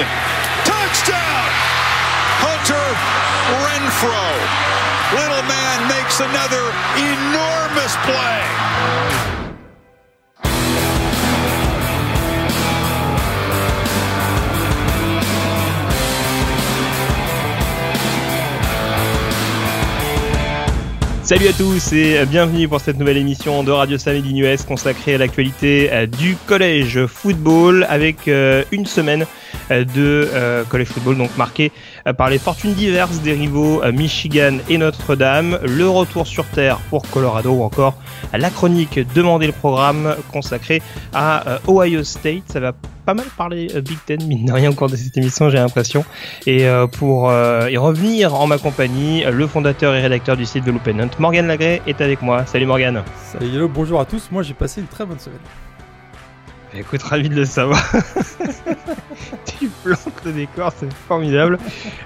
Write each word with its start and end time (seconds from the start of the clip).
Jackson. 0.00 0.06
Touchdown! 0.64 1.50
Hunter 2.40 2.88
Renfro. 3.60 4.22
Little 5.14 5.42
man 5.48 5.88
makes 5.88 6.20
another 6.20 6.72
enormous 6.96 7.96
play. 8.04 8.70
Salut 21.22 21.46
à 21.46 21.52
tous 21.52 21.92
et 21.92 22.26
bienvenue 22.26 22.66
pour 22.66 22.80
cette 22.80 22.98
nouvelle 22.98 23.16
émission 23.16 23.62
de 23.62 23.70
Radio 23.70 23.98
Samedi 23.98 24.40
US 24.40 24.64
consacrée 24.64 25.14
à 25.14 25.18
l'actualité 25.18 25.88
euh, 25.92 26.06
du 26.06 26.34
collège 26.48 27.06
football 27.06 27.86
avec 27.88 28.26
euh, 28.26 28.64
une 28.72 28.84
semaine 28.84 29.24
de 29.70 30.28
collège 30.68 30.88
football 30.88 31.16
donc 31.16 31.36
marquée 31.36 31.72
par 32.16 32.30
les 32.30 32.38
fortunes 32.38 32.74
diverses 32.74 33.20
des 33.20 33.32
rivaux 33.32 33.82
Michigan 33.92 34.58
et 34.68 34.78
Notre-Dame, 34.78 35.58
le 35.62 35.88
retour 35.88 36.26
sur 36.26 36.44
terre 36.46 36.78
pour 36.90 37.08
Colorado 37.10 37.50
ou 37.50 37.62
encore 37.62 37.94
la 38.32 38.50
chronique 38.50 39.00
Demandez 39.14 39.46
le 39.46 39.52
programme 39.52 40.16
consacré 40.32 40.82
à 41.12 41.60
Ohio 41.68 42.04
State. 42.04 42.44
Ça 42.46 42.60
va 42.60 42.72
pas 43.06 43.14
mal 43.14 43.26
parler 43.36 43.68
Big 43.80 43.98
Ten, 44.06 44.22
mine 44.24 44.44
de 44.44 44.52
rien, 44.52 44.70
au 44.70 44.74
cours 44.74 44.88
de 44.88 44.96
cette 44.96 45.16
émission, 45.16 45.50
j'ai 45.50 45.58
l'impression. 45.58 46.04
Et 46.46 46.66
pour 46.98 47.32
y 47.32 47.76
revenir 47.76 48.34
en 48.34 48.46
ma 48.46 48.58
compagnie, 48.58 49.24
le 49.24 49.46
fondateur 49.46 49.94
et 49.94 50.00
rédacteur 50.00 50.36
du 50.36 50.46
site 50.46 50.64
de 50.64 50.70
l'Open 50.70 51.00
Hunt, 51.00 51.10
Morgan 51.18 51.46
Lagré, 51.46 51.82
est 51.86 52.00
avec 52.00 52.22
moi. 52.22 52.46
Salut 52.46 52.66
Morgan. 52.66 53.02
Salut, 53.32 53.54
hello, 53.54 53.68
bonjour 53.68 54.00
à 54.00 54.04
tous. 54.04 54.28
Moi, 54.30 54.42
j'ai 54.42 54.54
passé 54.54 54.80
une 54.80 54.86
très 54.86 55.04
bonne 55.04 55.18
semaine. 55.18 55.38
Écoute, 56.74 57.02
ravi 57.02 57.28
de 57.28 57.34
le 57.34 57.44
savoir. 57.44 57.82
tu 59.44 59.68
plantes 59.82 60.24
le 60.24 60.32
décor, 60.32 60.72
c'est 60.76 60.92
formidable. 60.92 61.58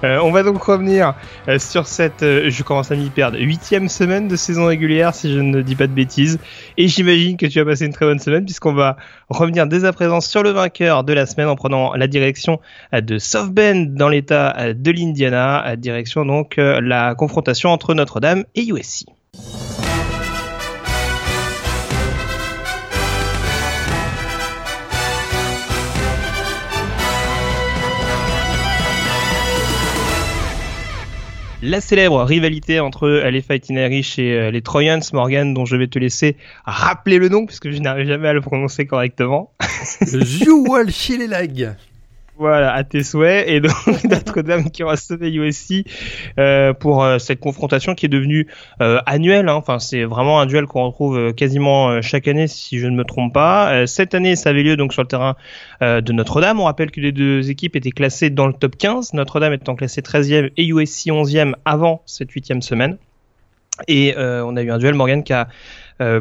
Euh, 0.02 0.18
on 0.22 0.30
va 0.30 0.42
donc 0.42 0.62
revenir 0.62 1.14
euh, 1.48 1.58
sur 1.58 1.86
cette, 1.86 2.22
euh, 2.22 2.48
je 2.48 2.62
commence 2.62 2.90
à 2.90 2.96
m'y 2.96 3.10
perdre, 3.10 3.38
huitième 3.38 3.88
semaine 3.88 4.26
de 4.26 4.36
saison 4.36 4.66
régulière, 4.66 5.14
si 5.14 5.32
je 5.32 5.38
ne 5.38 5.60
dis 5.60 5.76
pas 5.76 5.86
de 5.86 5.92
bêtises. 5.92 6.38
Et 6.78 6.88
j'imagine 6.88 7.36
que 7.36 7.46
tu 7.46 7.60
as 7.60 7.64
passé 7.64 7.84
une 7.84 7.92
très 7.92 8.06
bonne 8.06 8.18
semaine, 8.18 8.44
puisqu'on 8.46 8.72
va 8.72 8.96
revenir 9.28 9.66
dès 9.66 9.84
à 9.84 9.92
présent 9.92 10.22
sur 10.22 10.42
le 10.42 10.50
vainqueur 10.50 11.04
de 11.04 11.12
la 11.12 11.26
semaine 11.26 11.48
en 11.48 11.56
prenant 11.56 11.94
la 11.94 12.06
direction 12.06 12.60
de 12.92 13.18
South 13.18 13.50
Bend 13.50 13.88
dans 13.90 14.08
l'état 14.08 14.72
de 14.72 14.90
l'Indiana, 14.90 15.76
direction 15.76 16.24
donc 16.24 16.54
la 16.56 17.14
confrontation 17.14 17.70
entre 17.70 17.94
Notre-Dame 17.94 18.44
et 18.54 18.66
USC. 18.66 19.06
La 31.64 31.80
célèbre 31.80 32.22
rivalité 32.22 32.78
entre 32.78 33.08
les 33.08 33.40
Fighting 33.40 33.78
et 33.78 34.02
euh, 34.18 34.50
les 34.50 34.62
Trojans, 34.62 35.00
Morgan, 35.12 35.54
dont 35.54 35.64
je 35.64 35.76
vais 35.76 35.86
te 35.86 35.98
laisser 35.98 36.36
rappeler 36.64 37.18
le 37.18 37.28
nom, 37.28 37.46
puisque 37.46 37.70
je 37.70 37.78
n'arrive 37.78 38.06
jamais 38.06 38.28
à 38.28 38.32
le 38.32 38.42
prononcer 38.42 38.86
correctement. 38.86 39.52
Voilà, 42.36 42.72
à 42.72 42.82
tes 42.82 43.04
souhaits. 43.04 43.48
Et 43.48 43.60
donc 43.60 43.72
Notre-Dame 44.10 44.70
qui 44.70 44.82
aura 44.82 44.96
sauvé 44.96 45.32
USC 45.32 45.86
euh, 46.38 46.72
pour 46.72 47.04
euh, 47.04 47.18
cette 47.18 47.38
confrontation 47.38 47.94
qui 47.94 48.06
est 48.06 48.08
devenue 48.08 48.48
euh, 48.80 49.00
annuelle. 49.06 49.48
Hein. 49.48 49.54
Enfin, 49.54 49.78
c'est 49.78 50.02
vraiment 50.04 50.40
un 50.40 50.46
duel 50.46 50.66
qu'on 50.66 50.84
retrouve 50.84 51.16
euh, 51.16 51.32
quasiment 51.32 51.90
euh, 51.90 52.00
chaque 52.02 52.26
année, 52.26 52.48
si 52.48 52.80
je 52.80 52.88
ne 52.88 52.96
me 52.96 53.04
trompe 53.04 53.32
pas. 53.32 53.86
cette 53.86 54.14
année, 54.14 54.34
ça 54.34 54.50
avait 54.50 54.64
lieu 54.64 54.76
donc 54.76 54.92
sur 54.92 55.02
le 55.02 55.08
terrain 55.08 55.36
de 55.80 56.12
Notre-Dame. 56.12 56.60
On 56.60 56.64
rappelle 56.64 56.90
que 56.90 57.00
les 57.00 57.12
deux 57.12 57.50
équipes 57.50 57.76
étaient 57.76 57.90
classées 57.90 58.30
dans 58.30 58.46
le 58.46 58.52
top 58.52 58.76
15. 58.76 59.12
Notre-Dame 59.14 59.52
étant 59.52 59.74
classée 59.74 60.00
13e 60.00 60.50
et 60.56 60.66
USC 60.66 61.06
11e 61.06 61.54
avant 61.64 62.02
cette 62.06 62.30
huitième 62.32 62.62
semaine. 62.62 62.96
Et 63.88 64.14
on 64.16 64.56
a 64.56 64.62
eu 64.62 64.70
un 64.70 64.78
duel 64.78 64.94
Morgan 64.94 65.22
qui 65.24 65.32
a 65.32 65.48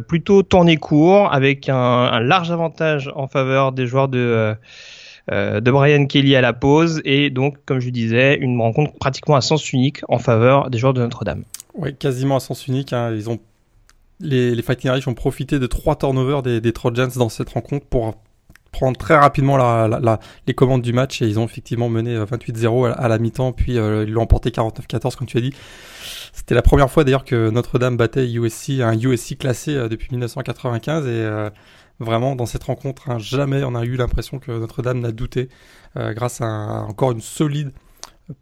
plutôt 0.07 0.43
tourné 0.43 0.77
court 0.77 1.31
avec 1.31 1.69
un, 1.69 1.75
un, 1.75 2.19
large 2.19 2.51
avantage 2.51 3.11
en 3.15 3.27
faveur 3.27 3.71
des 3.71 3.87
joueurs 3.87 4.07
de 4.07 4.19
euh, 4.19 4.55
de 5.31 5.71
Brian 5.71 6.05
Kelly 6.05 6.35
à 6.35 6.41
la 6.41 6.53
pause 6.53 7.01
et 7.05 7.29
donc, 7.29 7.57
comme 7.65 7.79
je 7.79 7.89
disais, 7.89 8.35
une 8.35 8.59
rencontre 8.59 8.93
pratiquement 8.99 9.35
à 9.35 9.41
sens 9.41 9.71
unique 9.71 10.01
en 10.09 10.19
faveur 10.19 10.69
des 10.69 10.77
joueurs 10.77 10.93
de 10.93 11.01
Notre-Dame. 11.01 11.43
Oui, 11.75 11.95
quasiment 11.95 12.35
à 12.35 12.39
sens 12.39 12.67
unique. 12.67 12.93
Hein. 12.93 13.11
Ils 13.15 13.29
ont 13.29 13.39
les, 14.19 14.61
Fighting 14.61 14.91
Irish 14.91 15.07
ont 15.07 15.13
profité 15.13 15.59
de 15.59 15.67
trois 15.67 15.95
turnovers 15.95 16.41
des, 16.41 16.61
des 16.61 16.73
Trojans 16.73 17.09
dans 17.15 17.29
cette 17.29 17.49
rencontre 17.49 17.85
pour 17.85 18.15
prendre 18.71 18.97
très 18.97 19.15
rapidement 19.15 19.57
les 20.47 20.53
commandes 20.55 20.81
du 20.81 20.93
match 20.93 21.21
et 21.21 21.27
ils 21.27 21.39
ont 21.39 21.45
effectivement 21.45 21.89
mené 21.89 22.17
28-0 22.17 22.87
euh, 22.87 22.93
à, 22.97 23.07
la 23.07 23.19
mi-temps 23.19 23.51
puis 23.51 23.77
euh, 23.77 24.03
ils 24.07 24.11
l'ont 24.11 24.23
emporté 24.23 24.49
49-14 24.49 25.15
comme 25.15 25.27
tu 25.27 25.37
as 25.37 25.41
dit. 25.41 25.53
C'était 26.33 26.55
la 26.55 26.63
première 26.63 26.89
fois 26.89 27.03
d'ailleurs 27.03 27.25
que 27.25 27.51
Notre-Dame 27.51 27.97
battait 27.97 28.27
USC, 28.27 28.81
un 28.81 28.97
USC 28.97 29.37
classé 29.37 29.75
depuis 29.87 30.07
1995 30.11 31.07
et 31.07 31.49
Vraiment, 31.99 32.35
dans 32.35 32.45
cette 32.45 32.63
rencontre, 32.63 33.09
hein, 33.09 33.19
jamais 33.19 33.63
on 33.63 33.75
a 33.75 33.85
eu 33.85 33.95
l'impression 33.95 34.39
que 34.39 34.51
Notre-Dame 34.51 34.99
n'a 34.99 35.11
douté 35.11 35.49
euh, 35.95 36.13
grâce 36.13 36.41
à, 36.41 36.47
encore 36.47 37.11
une 37.11 37.21
solide 37.21 37.71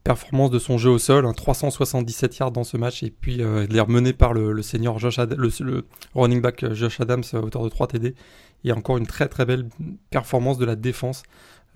performance 0.04 0.52
de 0.52 0.60
son 0.60 0.78
jeu 0.78 0.90
au 0.90 1.00
sol, 1.00 1.26
un 1.26 1.34
377 1.34 2.38
yards 2.38 2.52
dans 2.52 2.64
ce 2.64 2.78
match 2.78 3.04
et 3.04 3.10
puis 3.10 3.42
euh, 3.42 3.66
l'air 3.68 3.90
mené 3.90 4.14
par 4.14 4.32
le, 4.32 4.54
le 4.54 4.62
Josh 4.62 5.18
le, 5.18 5.86
running 6.14 6.40
back 6.40 6.64
euh, 6.64 6.76
Josh 6.76 7.02
Adams 7.02 7.24
auteur 7.34 7.64
de 7.64 7.70
3 7.70 7.88
TD 7.88 8.16
et 8.64 8.72
encore 8.72 8.98
une 8.98 9.08
très 9.08 9.28
très 9.28 9.44
belle 9.44 9.68
performance 10.12 10.58
de 10.58 10.66
la 10.66 10.76
défense 10.76 11.24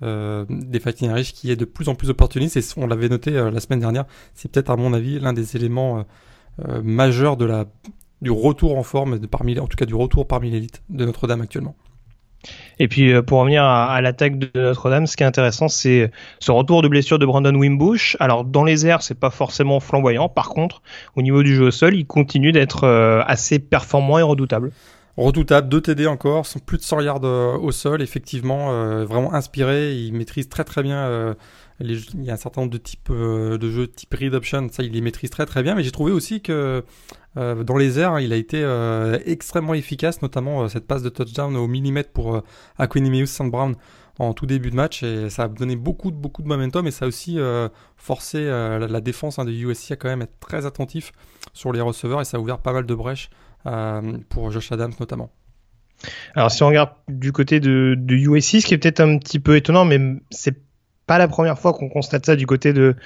des 0.02 0.78
Fighting 0.78 1.10
Irish 1.10 1.32
qui 1.32 1.50
est 1.50 1.56
de 1.56 1.64
plus 1.64 1.88
en 1.88 1.94
plus 1.94 2.10
opportuniste. 2.10 2.58
Et 2.58 2.60
on 2.76 2.86
l'avait 2.86 3.08
noté 3.08 3.30
la 3.30 3.60
semaine 3.60 3.80
dernière, 3.80 4.04
c'est 4.34 4.50
peut-être 4.50 4.68
à 4.68 4.76
mon 4.76 4.92
avis 4.92 5.18
l'un 5.18 5.32
des 5.32 5.56
éléments 5.56 6.04
majeurs 6.82 7.38
de 7.38 7.46
la 7.46 7.64
du 8.22 8.30
retour 8.30 8.76
en 8.76 8.82
forme, 8.82 9.18
de 9.18 9.26
parmi, 9.26 9.58
en 9.58 9.66
tout 9.66 9.76
cas 9.76 9.86
du 9.86 9.94
retour 9.94 10.26
parmi 10.26 10.50
l'élite 10.50 10.82
de 10.88 11.04
Notre-Dame 11.04 11.42
actuellement. 11.42 11.76
Et 12.78 12.88
puis 12.88 13.12
euh, 13.12 13.22
pour 13.22 13.40
revenir 13.40 13.64
à, 13.64 14.00
l'attaque 14.00 14.38
de 14.38 14.50
Notre-Dame, 14.54 15.06
ce 15.06 15.16
qui 15.16 15.22
est 15.22 15.26
intéressant, 15.26 15.68
c'est 15.68 16.10
ce 16.40 16.52
retour 16.52 16.82
de 16.82 16.88
blessure 16.88 17.18
de 17.18 17.26
Brandon 17.26 17.54
Wimbush. 17.54 18.16
Alors 18.20 18.44
dans 18.44 18.64
les 18.64 18.86
airs, 18.86 19.02
c'est 19.02 19.18
pas 19.18 19.30
forcément 19.30 19.80
flamboyant. 19.80 20.28
Par 20.28 20.48
contre, 20.48 20.82
au 21.16 21.22
niveau 21.22 21.42
du 21.42 21.54
jeu 21.54 21.66
au 21.66 21.70
sol, 21.70 21.94
il 21.94 22.06
continue 22.06 22.52
d'être 22.52 22.84
euh, 22.84 23.22
assez 23.26 23.58
performant 23.58 24.18
et 24.18 24.22
redoutable. 24.22 24.72
Redoutable, 25.16 25.70
2 25.70 25.80
TD 25.80 26.06
encore, 26.06 26.46
plus 26.66 26.76
de 26.76 26.82
100 26.82 27.00
yards 27.00 27.20
euh, 27.24 27.56
au 27.56 27.72
sol, 27.72 28.02
effectivement, 28.02 28.70
vraiment 29.04 29.32
inspiré. 29.32 29.94
Il 29.94 30.12
maîtrise 30.12 30.48
très 30.48 30.64
très 30.64 30.82
bien 30.82 31.34
il 31.78 32.24
y 32.24 32.30
a 32.30 32.32
un 32.32 32.38
certain 32.38 32.62
nombre 32.62 32.72
de 32.72 32.78
types 32.78 33.12
de 33.12 33.70
jeux 33.70 33.86
type 33.86 34.14
read 34.14 34.32
option, 34.32 34.66
ça 34.70 34.82
il 34.82 34.92
les 34.92 35.02
maîtrise 35.02 35.28
très 35.28 35.44
très 35.44 35.62
bien. 35.62 35.74
Mais 35.74 35.82
j'ai 35.82 35.90
trouvé 35.90 36.12
aussi 36.12 36.40
que 36.40 36.84
euh, 37.36 37.64
dans 37.64 37.76
les 37.76 37.98
airs, 37.98 38.20
il 38.20 38.32
a 38.32 38.36
été 38.36 38.62
euh, 38.62 39.18
extrêmement 39.26 39.74
efficace, 39.74 40.22
notamment 40.22 40.68
cette 40.68 40.86
passe 40.86 41.02
de 41.02 41.08
touchdown 41.08 41.56
au 41.56 41.66
millimètre 41.66 42.10
pour 42.10 42.42
Aquinimeus 42.78 43.26
St. 43.26 43.50
Brown 43.50 43.74
en 44.18 44.32
tout 44.32 44.46
début 44.46 44.70
de 44.70 44.76
match 44.76 45.02
et 45.02 45.28
ça 45.28 45.42
a 45.42 45.48
donné 45.48 45.76
beaucoup 45.76 46.10
beaucoup 46.10 46.40
de 46.40 46.48
momentum 46.48 46.86
et 46.86 46.90
ça 46.90 47.04
a 47.04 47.08
aussi 47.08 47.38
forcé 47.98 48.46
la, 48.46 49.00
défense 49.02 49.38
hein, 49.38 49.44
de 49.44 49.52
USC 49.52 49.92
à 49.92 49.96
quand 49.96 50.08
même 50.08 50.22
être 50.22 50.38
très 50.40 50.64
attentif 50.64 51.12
sur 51.52 51.70
les 51.70 51.82
receveurs 51.82 52.22
et 52.22 52.24
ça 52.24 52.38
a 52.38 52.40
ouvert 52.40 52.56
pas 52.60 52.72
mal 52.72 52.86
de 52.86 52.94
brèches 52.94 53.28
pour 54.30 54.50
Josh 54.50 54.72
Adams 54.72 54.94
notamment. 55.00 55.30
Alors 56.34 56.50
si 56.50 56.62
on 56.62 56.68
regarde 56.68 56.92
du 57.08 57.32
côté 57.32 57.60
de, 57.60 57.94
de 57.98 58.14
USC, 58.14 58.62
ce 58.62 58.66
qui 58.66 58.72
est 58.72 58.78
peut-être 58.78 59.00
un 59.00 59.18
petit 59.18 59.38
peu 59.38 59.54
étonnant, 59.54 59.84
mais 59.84 60.00
c'est 60.30 60.56
pas 61.06 61.18
la 61.18 61.28
première 61.28 61.58
fois 61.58 61.72
qu'on 61.72 61.88
constate 61.88 62.26
ça 62.26 62.36
du 62.36 62.46
côté 62.46 62.72
de 62.72 62.96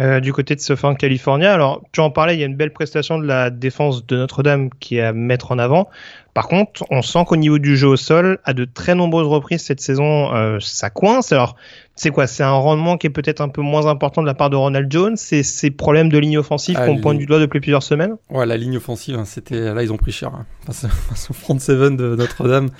euh, 0.00 0.20
du 0.20 0.32
côté 0.32 0.54
de 0.54 0.60
Southern 0.60 0.96
California. 0.96 1.52
Alors, 1.52 1.82
tu 1.92 2.00
en 2.00 2.10
parlais, 2.10 2.34
il 2.34 2.40
y 2.40 2.42
a 2.42 2.46
une 2.46 2.56
belle 2.56 2.72
prestation 2.72 3.18
de 3.18 3.26
la 3.26 3.50
défense 3.50 4.06
de 4.06 4.16
Notre-Dame 4.16 4.70
qui 4.80 4.96
est 4.96 5.02
à 5.02 5.12
mettre 5.12 5.52
en 5.52 5.58
avant. 5.58 5.88
Par 6.34 6.48
contre, 6.48 6.84
on 6.90 7.02
sent 7.02 7.24
qu'au 7.26 7.36
niveau 7.36 7.58
du 7.58 7.76
jeu 7.76 7.88
au 7.88 7.96
sol, 7.96 8.38
à 8.44 8.54
de 8.54 8.64
très 8.64 8.94
nombreuses 8.94 9.26
reprises 9.26 9.62
cette 9.62 9.82
saison, 9.82 10.34
euh, 10.34 10.58
ça 10.60 10.88
coince. 10.88 11.30
Alors, 11.30 11.56
c'est 11.94 12.08
quoi 12.08 12.26
C'est 12.26 12.42
un 12.42 12.52
rendement 12.52 12.96
qui 12.96 13.06
est 13.06 13.10
peut-être 13.10 13.42
un 13.42 13.50
peu 13.50 13.60
moins 13.60 13.86
important 13.86 14.22
de 14.22 14.26
la 14.26 14.32
part 14.32 14.48
de 14.48 14.56
Ronald 14.56 14.90
Jones. 14.90 15.16
C'est 15.16 15.42
ces 15.42 15.70
problèmes 15.70 16.08
de 16.08 16.16
ligne 16.16 16.38
offensive 16.38 16.76
ah, 16.78 16.86
qu'on 16.86 16.98
pointe 16.98 17.18
du 17.18 17.26
doigt 17.26 17.38
depuis 17.38 17.60
plusieurs 17.60 17.82
semaines. 17.82 18.16
Ouais, 18.30 18.46
la 18.46 18.56
ligne 18.56 18.78
offensive, 18.78 19.16
hein, 19.16 19.26
c'était 19.26 19.74
là 19.74 19.82
ils 19.82 19.92
ont 19.92 19.98
pris 19.98 20.12
cher. 20.12 20.30
Hein. 20.34 20.46
Face, 20.64 20.86
au 21.28 21.32
front 21.34 21.58
seven 21.58 21.98
de 21.98 22.16
Notre-Dame. 22.16 22.70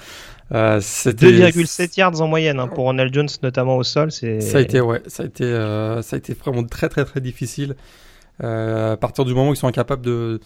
Euh, 0.53 0.81
2,7 0.81 1.99
yards 1.99 2.21
en 2.21 2.29
moyenne 2.29 2.61
hein, 2.61 2.69
pour 2.69 2.85
Ronald 2.85 3.13
Jones, 3.15 3.29
notamment 3.43 3.77
au 3.77 3.85
sol. 3.85 4.13
Ça 4.13 4.27
a 4.27 4.61
été, 4.61 4.81
ouais, 4.81 5.03
ça 5.07 5.23
a 5.23 5.27
été, 5.27 5.45
euh, 5.45 6.03
ça 6.03 6.17
a 6.17 6.19
été 6.19 6.35
vraiment 6.35 6.65
très 6.65 6.89
très 6.89 7.05
très 7.05 7.21
difficile. 7.21 7.75
Euh, 8.43 8.93
à 8.93 8.97
partir 8.97 9.25
du 9.25 9.35
moment 9.35 9.51
où 9.51 9.55
ils 9.55 9.59
sont 9.59 9.69
incapables 9.69 10.03
de, 10.03 10.41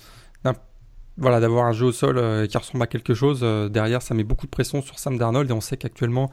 voilà, 1.19 1.41
d'avoir 1.41 1.67
un 1.67 1.73
jeu 1.73 1.87
au 1.87 1.93
sol 1.93 2.19
euh, 2.19 2.47
qui 2.47 2.59
ressemble 2.59 2.83
à 2.83 2.87
quelque 2.87 3.15
chose, 3.15 3.41
euh, 3.43 3.69
derrière 3.69 4.03
ça 4.03 4.15
met 4.15 4.25
beaucoup 4.25 4.47
de 4.47 4.51
pression 4.51 4.83
sur 4.83 4.99
Sam 4.99 5.17
Darnold 5.17 5.49
et 5.49 5.53
on 5.53 5.63
sait 5.63 5.77
qu'actuellement 5.77 6.31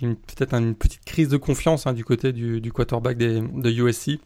il 0.00 0.08
y 0.08 0.12
a 0.12 0.14
peut-être 0.14 0.54
une 0.54 0.74
petite 0.74 1.04
crise 1.04 1.28
de 1.28 1.38
confiance 1.38 1.86
hein, 1.86 1.94
du 1.94 2.04
côté 2.04 2.32
du, 2.32 2.60
du 2.60 2.72
quarterback 2.72 3.16
des, 3.16 3.40
de 3.40 3.70
USC. 3.70 4.20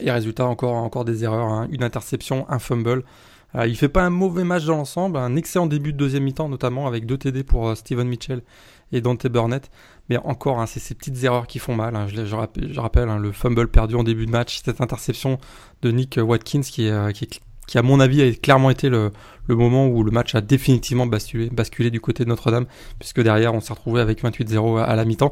Et 0.00 0.10
résultat 0.10 0.46
encore 0.46 0.74
encore 0.74 1.04
des 1.04 1.22
erreurs, 1.22 1.46
hein. 1.46 1.68
une 1.70 1.84
interception, 1.84 2.46
un 2.48 2.58
fumble. 2.58 3.04
Euh, 3.56 3.66
il 3.66 3.76
fait 3.76 3.88
pas 3.88 4.02
un 4.02 4.10
mauvais 4.10 4.44
match 4.44 4.64
dans 4.64 4.76
l'ensemble, 4.76 5.16
un 5.16 5.36
excellent 5.36 5.66
début 5.66 5.92
de 5.92 5.98
deuxième 5.98 6.24
mi-temps 6.24 6.48
notamment 6.48 6.86
avec 6.86 7.06
deux 7.06 7.18
TD 7.18 7.44
pour 7.44 7.68
euh, 7.68 7.74
Steven 7.74 8.06
Mitchell 8.06 8.42
et 8.92 9.00
Dante 9.00 9.26
Burnett. 9.26 9.70
Mais 10.10 10.18
encore, 10.18 10.60
hein, 10.60 10.66
c'est 10.66 10.80
ces 10.80 10.94
petites 10.94 11.22
erreurs 11.24 11.46
qui 11.46 11.58
font 11.58 11.74
mal. 11.74 11.96
Hein. 11.96 12.06
Je, 12.08 12.34
rappelle, 12.80 13.08
hein, 13.08 13.18
le 13.18 13.32
fumble 13.32 13.68
perdu 13.68 13.94
en 13.94 14.04
début 14.04 14.26
de 14.26 14.30
match, 14.30 14.60
cette 14.64 14.80
interception 14.80 15.38
de 15.82 15.90
Nick 15.90 16.18
Watkins 16.22 16.60
qui, 16.60 16.86
est, 16.86 17.12
qui, 17.66 17.78
à 17.78 17.82
mon 17.82 18.00
avis 18.00 18.22
a 18.22 18.30
clairement 18.32 18.70
été 18.70 18.90
le, 18.90 19.12
moment 19.48 19.86
où 19.86 20.02
le 20.04 20.10
match 20.10 20.34
a 20.34 20.42
définitivement 20.42 21.06
basculé, 21.06 21.90
du 21.90 22.00
côté 22.00 22.24
de 22.24 22.28
Notre-Dame, 22.28 22.66
puisque 22.98 23.22
derrière 23.22 23.54
on 23.54 23.60
s'est 23.60 23.72
retrouvé 23.72 24.02
avec 24.02 24.22
28-0 24.22 24.82
à, 24.82 24.94
la 24.94 25.04
mi-temps. 25.06 25.30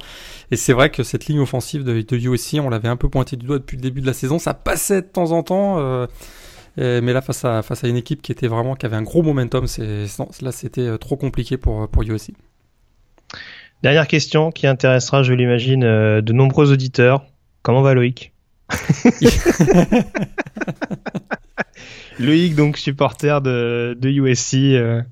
Et 0.50 0.56
c'est 0.56 0.72
vrai 0.72 0.90
que 0.90 1.02
cette 1.02 1.26
ligne 1.26 1.40
offensive 1.40 1.84
de, 1.84 2.00
de 2.00 2.16
USC, 2.16 2.58
on 2.62 2.70
l'avait 2.70 2.88
un 2.88 2.96
peu 2.96 3.10
pointé 3.10 3.36
du 3.36 3.44
doigt 3.44 3.58
depuis 3.58 3.76
le 3.76 3.82
début 3.82 4.00
de 4.00 4.06
la 4.06 4.14
saison, 4.14 4.38
ça 4.38 4.54
passait 4.54 5.02
de 5.02 5.06
temps 5.06 5.32
en 5.32 5.42
temps. 5.42 5.78
Euh, 5.78 6.06
mais 6.76 7.12
là, 7.12 7.20
face 7.20 7.44
à, 7.44 7.62
face 7.62 7.84
à 7.84 7.88
une 7.88 7.96
équipe 7.96 8.22
qui 8.22 8.32
était 8.32 8.48
vraiment, 8.48 8.74
qui 8.74 8.86
avait 8.86 8.96
un 8.96 9.02
gros 9.02 9.22
momentum, 9.22 9.66
c'est, 9.66 10.06
là, 10.40 10.52
c'était 10.52 10.80
euh, 10.82 10.96
trop 10.98 11.16
compliqué 11.16 11.56
pour, 11.56 11.88
pour 11.88 12.02
USC. 12.02 12.32
Dernière 13.82 14.06
question 14.06 14.52
qui 14.52 14.66
intéressera, 14.66 15.22
je 15.22 15.32
l'imagine, 15.32 15.84
euh, 15.84 16.20
de 16.20 16.32
nombreux 16.32 16.72
auditeurs. 16.72 17.26
Comment 17.62 17.82
va 17.82 17.94
Loïc? 17.94 18.32
Loïc, 22.18 22.54
donc 22.54 22.78
supporter 22.78 23.40
de, 23.42 23.96
de 23.98 24.08
USC, 24.08 24.54
euh, 24.54 25.02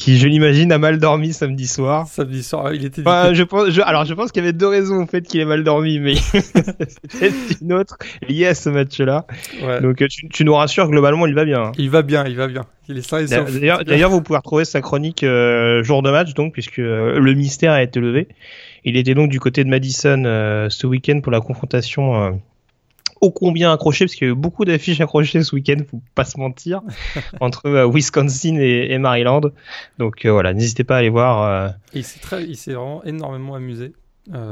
qui, 0.00 0.16
je 0.18 0.26
l'imagine, 0.26 0.72
a 0.72 0.78
mal 0.78 0.98
dormi 0.98 1.34
samedi 1.34 1.66
soir. 1.66 2.06
Samedi 2.08 2.42
soir, 2.42 2.72
il 2.72 2.86
était. 2.86 3.02
Enfin, 3.02 3.34
je 3.34 3.42
pense, 3.42 3.68
je, 3.68 3.82
alors, 3.82 4.06
je 4.06 4.14
pense 4.14 4.32
qu'il 4.32 4.42
y 4.42 4.46
avait 4.46 4.54
deux 4.54 4.66
raisons 4.66 5.02
au 5.02 5.06
fait 5.06 5.20
qu'il 5.20 5.40
ait 5.40 5.44
mal 5.44 5.62
dormi, 5.62 5.98
mais 6.00 6.14
c'est 7.08 7.60
une 7.60 7.74
autre 7.74 7.98
liée 8.26 8.46
à 8.46 8.54
ce 8.54 8.70
match-là. 8.70 9.26
Ouais. 9.62 9.82
Donc, 9.82 9.96
tu, 10.08 10.28
tu, 10.30 10.44
nous 10.46 10.54
rassures, 10.54 10.88
globalement, 10.88 11.26
il 11.26 11.34
va 11.34 11.44
bien. 11.44 11.64
Hein. 11.64 11.72
Il 11.76 11.90
va 11.90 12.00
bien, 12.00 12.24
il 12.26 12.34
va 12.34 12.48
bien. 12.48 12.64
Il 12.88 12.96
est 12.96 13.02
sain 13.02 13.18
et 13.18 13.26
sauf. 13.26 13.52
D'ailleurs, 13.60 14.10
vous 14.10 14.22
pouvez 14.22 14.38
retrouver 14.38 14.64
sa 14.64 14.80
chronique 14.80 15.22
euh, 15.22 15.82
jour 15.82 16.02
de 16.02 16.10
match, 16.10 16.32
donc, 16.32 16.54
puisque 16.54 16.78
euh, 16.78 17.20
le 17.20 17.34
mystère 17.34 17.72
a 17.72 17.82
été 17.82 18.00
levé. 18.00 18.28
Il 18.84 18.96
était 18.96 19.14
donc 19.14 19.30
du 19.30 19.38
côté 19.38 19.64
de 19.64 19.68
Madison 19.68 20.22
euh, 20.24 20.68
ce 20.70 20.86
week-end 20.86 21.20
pour 21.20 21.32
la 21.32 21.40
confrontation 21.40 22.22
euh, 22.22 22.30
ô 23.20 23.30
combien 23.30 23.72
accroché 23.72 24.06
parce 24.06 24.14
qu'il 24.14 24.26
y 24.26 24.30
a 24.30 24.32
eu 24.32 24.36
beaucoup 24.36 24.64
d'affiches 24.64 25.00
accrochées 25.00 25.42
ce 25.42 25.54
week-end, 25.54 25.76
faut 25.88 26.02
pas 26.14 26.24
se 26.24 26.38
mentir, 26.38 26.82
entre 27.40 27.66
euh, 27.66 27.90
Wisconsin 27.90 28.56
et, 28.56 28.92
et, 28.92 28.98
Maryland. 28.98 29.42
Donc 29.98 30.24
euh, 30.24 30.32
voilà, 30.32 30.54
n'hésitez 30.54 30.84
pas 30.84 30.96
à 30.96 30.98
aller 30.98 31.10
voir. 31.10 31.42
Euh... 31.42 31.68
Il 31.94 32.04
s'est 32.04 32.20
très, 32.20 32.44
il 32.44 32.56
s'est 32.56 32.72
vraiment 32.72 33.04
énormément 33.04 33.54
amusé. 33.54 33.92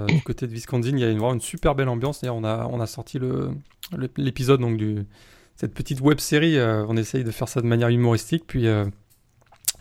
Du 0.08 0.22
côté 0.22 0.48
de 0.48 0.52
Wisconsin, 0.52 0.90
il 0.90 0.98
y 0.98 1.04
a 1.04 1.10
une, 1.10 1.18
vraiment 1.18 1.34
une 1.34 1.40
super 1.40 1.76
belle 1.76 1.88
ambiance. 1.88 2.20
D'ailleurs, 2.20 2.34
on 2.34 2.42
a, 2.42 2.66
on 2.66 2.80
a 2.80 2.86
sorti 2.86 3.20
le, 3.20 3.50
l'épisode 4.16 4.60
donc 4.60 4.76
du 4.76 5.06
cette 5.54 5.72
petite 5.72 6.00
web 6.00 6.18
série. 6.18 6.56
on 6.60 6.96
essaye 6.96 7.22
de 7.22 7.30
faire 7.30 7.48
ça 7.48 7.60
de 7.60 7.66
manière 7.66 7.88
humoristique, 7.88 8.44
puis. 8.46 8.66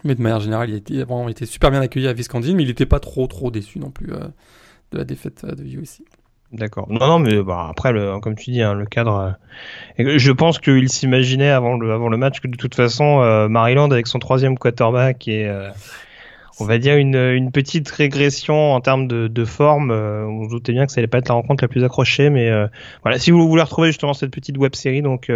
mais 0.03 0.13
de 0.13 0.21
manière 0.21 0.39
générale, 0.39 0.69
il 0.69 0.75
a 0.75 0.77
été, 0.77 0.97
vraiment, 1.03 1.27
il 1.27 1.31
était 1.31 1.47
super 1.47 1.71
bien 1.71 1.81
accueilli 1.81 2.07
à 2.07 2.13
Wisconsin, 2.13 2.53
mais 2.53 2.61
il 2.61 2.67
n'était 2.67 2.85
pas 2.85 2.99
trop 2.99 3.25
trop 3.25 3.49
déçu 3.49 3.79
non 3.79 3.89
plus 3.89 4.07
de 4.07 4.97
la 4.97 5.03
défaite 5.03 5.43
de 5.45 5.63
USC. 5.63 6.03
D'accord. 6.53 6.87
Non, 6.89 7.05
non, 7.05 7.19
mais 7.19 7.43
bah, 7.43 7.67
après, 7.69 7.91
le, 7.91 8.19
comme 8.19 8.35
tu 8.35 8.51
dis, 8.51 8.61
hein, 8.61 8.73
le 8.73 8.85
cadre. 8.85 9.35
Euh, 9.99 10.17
je 10.17 10.31
pense 10.31 10.59
qu'il 10.59 10.87
s'imaginait 10.87 11.49
avant 11.49 11.77
le, 11.77 11.91
avant 11.91 12.07
le 12.07 12.15
match 12.15 12.39
que 12.39 12.47
de 12.47 12.55
toute 12.55 12.75
façon, 12.75 13.21
euh, 13.21 13.49
Maryland 13.49 13.91
avec 13.91 14.07
son 14.07 14.19
troisième 14.19 14.57
quarterback 14.57 15.27
et 15.27 15.45
euh, 15.45 15.69
on 16.61 16.65
va 16.65 16.77
dire 16.77 16.95
une, 16.95 17.15
une 17.17 17.51
petite 17.51 17.89
régression 17.89 18.73
en 18.73 18.79
termes 18.79 19.09
de, 19.09 19.27
de 19.27 19.45
forme. 19.45 19.91
Euh, 19.91 20.25
on 20.25 20.45
se 20.45 20.49
doutait 20.51 20.71
bien 20.71 20.85
que 20.85 20.93
ça 20.93 21.01
allait 21.01 21.07
pas 21.07 21.17
être 21.17 21.27
la 21.27 21.35
rencontre 21.35 21.65
la 21.65 21.67
plus 21.67 21.83
accrochée, 21.83 22.29
mais 22.29 22.49
euh, 22.49 22.67
voilà. 23.03 23.19
Si 23.19 23.31
vous 23.31 23.45
voulez 23.45 23.63
retrouver 23.63 23.89
justement 23.89 24.13
cette 24.13 24.31
petite 24.31 24.57
web 24.57 24.73
série, 24.73 25.01
donc 25.01 25.29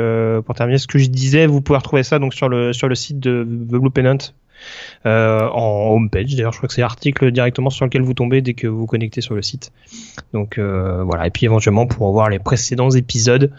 pour 0.45 0.55
terminer 0.55 0.77
ce 0.77 0.87
que 0.87 0.97
je 0.97 1.07
disais, 1.07 1.45
vous 1.45 1.59
pouvez 1.59 1.77
retrouver 1.77 2.03
ça 2.03 2.19
donc 2.19 2.33
sur 2.33 2.47
le 2.47 2.71
sur 2.71 2.87
le 2.87 2.95
site 2.95 3.19
de 3.19 3.43
The 3.43 3.75
Blue 3.75 3.91
Pennant 3.91 4.17
euh, 5.05 5.47
en 5.49 5.95
homepage. 5.95 6.35
D'ailleurs, 6.35 6.53
je 6.53 6.57
crois 6.57 6.67
que 6.67 6.73
c'est 6.73 6.81
l'article 6.81 7.31
directement 7.31 7.69
sur 7.69 7.85
lequel 7.85 8.01
vous 8.01 8.13
tombez 8.13 8.41
dès 8.41 8.53
que 8.53 8.67
vous 8.67 8.79
vous 8.79 8.85
connectez 8.85 9.21
sur 9.21 9.35
le 9.35 9.41
site. 9.41 9.71
Donc 10.33 10.57
euh, 10.57 11.03
voilà. 11.03 11.27
Et 11.27 11.29
puis 11.29 11.45
éventuellement 11.45 11.87
pour 11.87 12.11
voir 12.11 12.29
les 12.29 12.39
précédents 12.39 12.91
épisodes. 12.91 13.51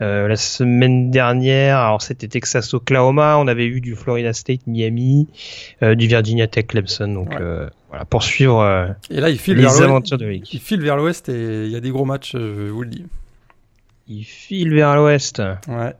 Euh, 0.00 0.28
la 0.28 0.36
semaine 0.36 1.10
dernière, 1.10 1.78
alors 1.78 2.02
c'était 2.02 2.28
Texas 2.28 2.72
Oklahoma, 2.72 3.36
on 3.38 3.48
avait 3.48 3.66
eu 3.66 3.80
du 3.80 3.96
Florida 3.96 4.32
State 4.32 4.60
Miami, 4.68 5.26
euh, 5.82 5.96
du 5.96 6.06
Virginia 6.06 6.46
Tech 6.46 6.68
Clemson. 6.68 7.08
Donc 7.08 7.30
ouais. 7.30 7.66
voilà, 7.88 8.04
poursuivre 8.04 8.94
et 9.10 9.20
là, 9.20 9.28
il 9.30 9.38
file 9.38 9.56
les 9.56 9.62
vers 9.62 9.82
aventures 9.82 10.18
de. 10.18 10.30
Il 10.30 10.60
file 10.60 10.82
vers 10.82 10.96
l'ouest 10.96 11.28
et 11.28 11.64
il 11.66 11.70
y 11.70 11.76
a 11.76 11.80
des 11.80 11.90
gros 11.90 12.04
matchs, 12.04 12.32
je 12.34 12.70
vous 12.70 12.82
le 12.82 12.90
dis. 12.90 13.06
Il 14.06 14.24
file 14.24 14.72
vers 14.72 14.96
l'ouest. 14.96 15.42
Ouais. 15.68 15.94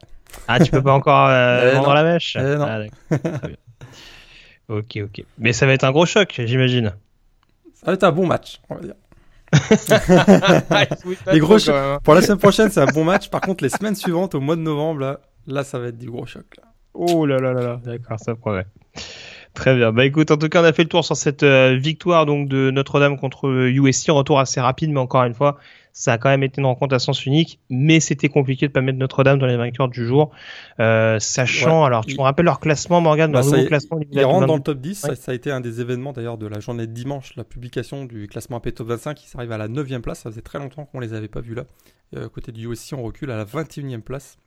Ah, 0.47 0.61
tu 0.61 0.71
peux 0.71 0.83
pas 0.83 0.93
encore 0.93 1.29
euh, 1.29 1.73
vendre 1.75 1.89
non. 1.89 1.95
la 1.95 2.03
mèche? 2.05 2.37
Eh 2.39 2.57
non. 2.57 2.67
ah, 2.67 3.17
Ok, 4.69 4.99
ok. 5.03 5.25
Mais 5.39 5.53
ça 5.53 5.67
va 5.67 5.73
être 5.73 5.85
un 5.85 5.93
gros 5.93 6.07
choc, 6.07 6.41
j'imagine. 6.45 6.95
Ça 7.75 7.87
va 7.87 7.93
être 7.95 8.05
un 8.05 8.13
bon 8.13 8.27
match, 8.27 8.61
on 8.69 8.75
va 8.75 8.81
dire. 8.83 8.95
les 11.33 11.39
gros 11.39 11.59
chocs. 11.59 12.03
Pour 12.03 12.15
la 12.15 12.23
semaine 12.23 12.39
prochaine, 12.39 12.71
c'est 12.71 12.81
un 12.81 12.87
bon 12.87 13.05
match. 13.05 13.31
Par 13.31 13.41
contre, 13.41 13.65
les 13.65 13.71
semaines 13.71 13.95
suivantes, 13.95 14.35
au 14.35 14.41
mois 14.41 14.57
de 14.57 14.61
novembre, 14.61 15.01
là, 15.01 15.21
là 15.47 15.65
ça 15.65 15.79
va 15.79 15.89
être 15.89 15.99
du 15.99 16.11
gros 16.11 16.27
choc. 16.27 16.45
Là. 16.59 16.65
Oh 16.95 17.27
là 17.27 17.39
là 17.39 17.53
là 17.53 17.63
là, 17.63 17.81
d'accord, 17.85 18.19
ça 18.19 18.35
promet. 18.35 18.67
Très 19.55 19.75
bien. 19.75 19.93
Bah 19.93 20.05
écoute, 20.05 20.31
en 20.31 20.37
tout 20.37 20.49
cas, 20.49 20.63
on 20.63 20.65
a 20.65 20.73
fait 20.73 20.83
le 20.83 20.89
tour 20.89 21.05
sur 21.05 21.17
cette 21.17 21.43
euh, 21.43 21.77
victoire 21.77 22.27
donc 22.27 22.49
de 22.49 22.71
Notre-Dame 22.71 23.19
contre 23.19 23.49
USC. 23.49 24.11
Retour 24.11 24.39
assez 24.39 24.61
rapide, 24.61 24.91
mais 24.91 25.01
encore 25.01 25.25
une 25.25 25.35
fois, 25.35 25.59
ça 25.93 26.15
a 26.15 26.19
quand 26.19 26.29
même 26.29 26.43
été 26.43 26.61
une 26.61 26.67
rencontre 26.67 26.95
à 26.95 26.99
sens 26.99 27.27
unique, 27.27 27.61
mais 27.71 28.01
c'était 28.01 28.29
compliqué 28.29 28.69
de 28.69 28.73
pas 28.73 28.81
mettre 28.81 28.99
Notre-Dame 28.99 29.39
dans 29.39 29.47
les 29.47 29.57
vainqueurs 29.57 29.89
du 29.89 30.07
jour, 30.07 30.31
euh, 30.81 31.19
sachant. 31.19 31.81
Ouais, 31.81 31.87
alors, 31.87 32.05
tu 32.07 32.13
il... 32.13 32.19
me 32.19 32.23
rappelles 32.23 32.45
leur 32.45 32.61
classement, 32.61 33.01
Morgan, 33.01 33.33
leur 33.33 33.49
bah, 33.49 33.65
classement. 33.65 33.99
Ils 34.11 34.25
rentrent 34.25 34.47
dans 34.47 34.57
le 34.57 34.63
top 34.63 34.79
10. 34.79 35.05
Ouais. 35.05 35.11
Ça, 35.11 35.17
ça, 35.17 35.33
a 35.33 35.35
été 35.35 35.51
un 35.51 35.61
des 35.61 35.81
événements 35.81 36.13
d'ailleurs 36.13 36.39
de 36.39 36.47
la 36.47 36.61
journée 36.61 36.87
de 36.87 36.93
dimanche, 36.93 37.35
la 37.37 37.45
publication 37.45 38.05
du 38.05 38.29
classement 38.29 38.59
AP 38.59 38.75
Top 38.75 38.89
25 38.89 39.15
qui 39.15 39.29
s'arrive 39.29 39.53
à 39.53 39.59
la 39.59 39.69
9e 39.69 40.01
place. 40.01 40.21
Ça 40.21 40.31
faisait 40.31 40.43
très 40.43 40.59
longtemps 40.59 40.85
qu'on 40.85 41.01
les 41.01 41.15
avait 41.15 41.29
pas 41.29 41.41
vus 41.41 41.55
là. 41.55 41.65
Euh, 42.17 42.29
côté 42.29 42.53
du 42.53 42.67
USC, 42.67 42.95
on 42.97 43.03
recule 43.03 43.31
à 43.31 43.37
la 43.37 43.45
21e 43.45 44.01
place. 44.01 44.39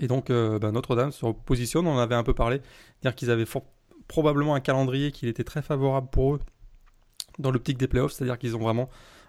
Et 0.00 0.06
donc, 0.06 0.30
euh, 0.30 0.58
bah, 0.58 0.70
Notre-Dame 0.72 1.12
se 1.12 1.26
positionne. 1.44 1.86
On 1.86 1.94
en 1.94 1.98
avait 1.98 2.14
un 2.14 2.22
peu 2.22 2.34
parlé, 2.34 2.60
dire 3.02 3.14
qu'ils 3.14 3.30
avaient 3.30 3.44
fort 3.44 3.64
probablement 4.08 4.54
un 4.54 4.60
calendrier 4.60 5.12
qui 5.12 5.28
était 5.28 5.44
très 5.44 5.62
favorable 5.62 6.08
pour 6.10 6.34
eux 6.34 6.40
dans 7.38 7.50
l'optique 7.50 7.78
des 7.78 7.88
playoffs, 7.88 8.12
c'est-à-dire 8.12 8.38
qu'ils 8.38 8.56
ont 8.56 8.60
vraiment 8.60 8.88